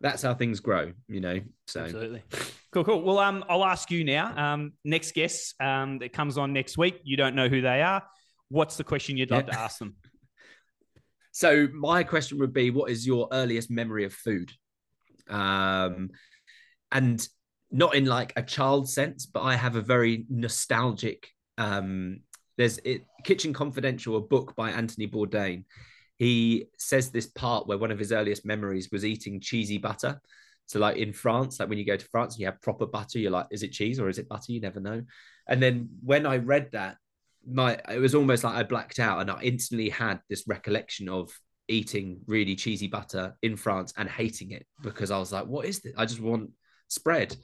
That's 0.00 0.22
how 0.22 0.34
things 0.34 0.60
grow, 0.60 0.92
you 1.08 1.20
know. 1.20 1.40
So 1.66 1.80
Absolutely. 1.80 2.22
Cool, 2.72 2.84
cool. 2.84 3.02
Well, 3.02 3.18
um, 3.18 3.44
I'll 3.48 3.64
ask 3.64 3.90
you 3.90 4.04
now. 4.04 4.54
Um, 4.54 4.72
next 4.84 5.14
guest 5.14 5.54
um, 5.60 5.98
that 6.00 6.12
comes 6.12 6.36
on 6.36 6.52
next 6.52 6.76
week, 6.76 7.00
you 7.02 7.16
don't 7.16 7.34
know 7.34 7.48
who 7.48 7.62
they 7.62 7.80
are. 7.82 8.02
What's 8.48 8.76
the 8.76 8.84
question 8.84 9.16
you'd 9.16 9.30
love 9.30 9.44
Yeah. 9.46 9.54
to 9.54 9.60
ask 9.60 9.78
them? 9.78 9.96
So 11.36 11.68
my 11.74 12.02
question 12.02 12.38
would 12.38 12.54
be, 12.54 12.70
what 12.70 12.90
is 12.90 13.06
your 13.06 13.28
earliest 13.30 13.70
memory 13.70 14.06
of 14.06 14.14
food? 14.14 14.50
Um, 15.28 16.08
and 16.90 17.28
not 17.70 17.94
in 17.94 18.06
like 18.06 18.32
a 18.36 18.42
child 18.42 18.88
sense, 18.88 19.26
but 19.26 19.42
I 19.42 19.54
have 19.54 19.76
a 19.76 19.82
very 19.82 20.24
nostalgic. 20.30 21.28
Um, 21.58 22.20
there's 22.56 22.78
it, 22.86 23.02
Kitchen 23.22 23.52
Confidential, 23.52 24.16
a 24.16 24.20
book 24.22 24.56
by 24.56 24.70
Anthony 24.70 25.06
Bourdain. 25.06 25.64
He 26.16 26.68
says 26.78 27.10
this 27.10 27.26
part 27.26 27.66
where 27.66 27.76
one 27.76 27.90
of 27.90 27.98
his 27.98 28.12
earliest 28.12 28.46
memories 28.46 28.88
was 28.90 29.04
eating 29.04 29.38
cheesy 29.38 29.76
butter. 29.76 30.18
So, 30.64 30.78
like 30.78 30.96
in 30.96 31.12
France, 31.12 31.60
like 31.60 31.68
when 31.68 31.76
you 31.76 31.84
go 31.84 31.98
to 31.98 32.06
France 32.06 32.38
you 32.38 32.46
have 32.46 32.62
proper 32.62 32.86
butter, 32.86 33.18
you're 33.18 33.30
like, 33.30 33.48
is 33.50 33.62
it 33.62 33.72
cheese 33.72 34.00
or 34.00 34.08
is 34.08 34.18
it 34.18 34.30
butter? 34.30 34.52
You 34.52 34.62
never 34.62 34.80
know. 34.80 35.02
And 35.46 35.62
then 35.62 35.90
when 36.02 36.24
I 36.24 36.38
read 36.38 36.70
that, 36.72 36.96
my 37.48 37.78
it 37.90 37.98
was 37.98 38.14
almost 38.14 38.44
like 38.44 38.54
I 38.54 38.62
blacked 38.62 38.98
out 38.98 39.20
and 39.20 39.30
I 39.30 39.40
instantly 39.42 39.88
had 39.88 40.20
this 40.28 40.44
recollection 40.46 41.08
of 41.08 41.30
eating 41.68 42.20
really 42.26 42.54
cheesy 42.54 42.86
butter 42.86 43.36
in 43.42 43.56
France 43.56 43.92
and 43.96 44.08
hating 44.08 44.52
it 44.52 44.66
because 44.82 45.10
I 45.10 45.18
was 45.18 45.32
like, 45.32 45.46
what 45.46 45.66
is 45.66 45.80
this? 45.80 45.94
I 45.96 46.06
just 46.06 46.20
want 46.20 46.50
spread. 46.88 47.36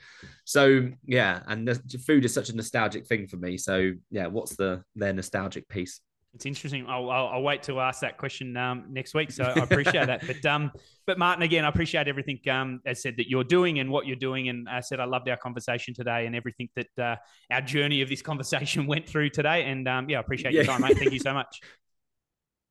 So 0.45 0.89
yeah, 1.05 1.43
and 1.47 1.66
the 1.66 2.03
food 2.07 2.24
is 2.24 2.35
such 2.35 2.49
a 2.49 2.57
nostalgic 2.57 3.07
thing 3.07 3.27
for 3.27 3.37
me. 3.37 3.57
So 3.59 3.93
yeah, 4.11 4.27
what's 4.27 4.57
the 4.57 4.83
their 4.95 5.12
nostalgic 5.12 5.69
piece? 5.69 6.01
It's 6.35 6.47
interesting. 6.47 6.87
I'll, 6.89 7.11
I'll, 7.11 7.27
I'll 7.29 7.43
wait 7.43 7.63
to 7.65 7.79
ask 7.81 8.01
that 8.01 8.17
question 8.17 8.57
um, 8.57 8.87
next 8.89 9.15
week. 9.15 9.31
So 9.31 9.45
I 9.45 9.61
appreciate 9.61 10.07
that. 10.07 10.27
But 10.27 10.45
um, 10.47 10.73
but 11.07 11.19
Martin, 11.19 11.43
again, 11.43 11.65
I 11.65 11.69
appreciate 11.69 12.09
everything 12.09 12.41
um, 12.51 12.81
as 12.87 13.03
said 13.03 13.19
that 13.19 13.29
you're 13.29 13.45
doing 13.45 13.81
and 13.81 13.91
what 13.91 14.07
you're 14.07 14.17
doing. 14.17 14.49
And 14.49 14.67
I 14.69 14.81
said 14.81 14.99
I 14.99 15.05
loved 15.05 15.29
our 15.29 15.37
conversation 15.37 15.93
today 15.93 16.27
and 16.27 16.35
everything 16.35 16.71
that 16.75 16.99
uh, 16.99 17.17
our 17.51 17.61
journey 17.61 18.01
of 18.01 18.09
this 18.09 18.23
conversation 18.31 18.87
went 18.87 19.07
through 19.07 19.31
today. 19.31 19.65
And 19.65 19.87
um, 19.87 20.09
yeah, 20.09 20.19
I 20.19 20.21
appreciate 20.21 20.55
your 20.55 20.65
time, 20.65 20.81
mate. 20.81 20.97
Thank 20.97 21.13
you 21.13 21.21
so 21.21 21.35
much. 21.35 21.61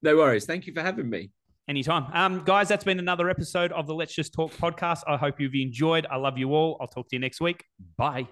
No 0.04 0.18
worries. 0.18 0.46
Thank 0.46 0.66
you 0.66 0.74
for 0.74 0.82
having 0.82 1.08
me. 1.08 1.30
Anytime. 1.68 2.08
Um, 2.12 2.44
guys, 2.44 2.68
that's 2.68 2.84
been 2.84 2.98
another 2.98 3.30
episode 3.30 3.72
of 3.72 3.86
the 3.86 3.94
Let's 3.94 4.16
Just 4.16 4.34
Talk 4.34 4.52
podcast. 4.52 5.04
I 5.08 5.16
hope 5.16 5.40
you've 5.40 5.54
enjoyed. 5.54 6.08
I 6.10 6.18
love 6.18 6.40
you 6.40 6.56
all. 6.56 6.78
I'll 6.82 6.88
talk 6.88 7.08
to 7.10 7.16
you 7.16 7.20
next 7.20 7.40
week. 7.40 7.64
Bye. 7.98 8.28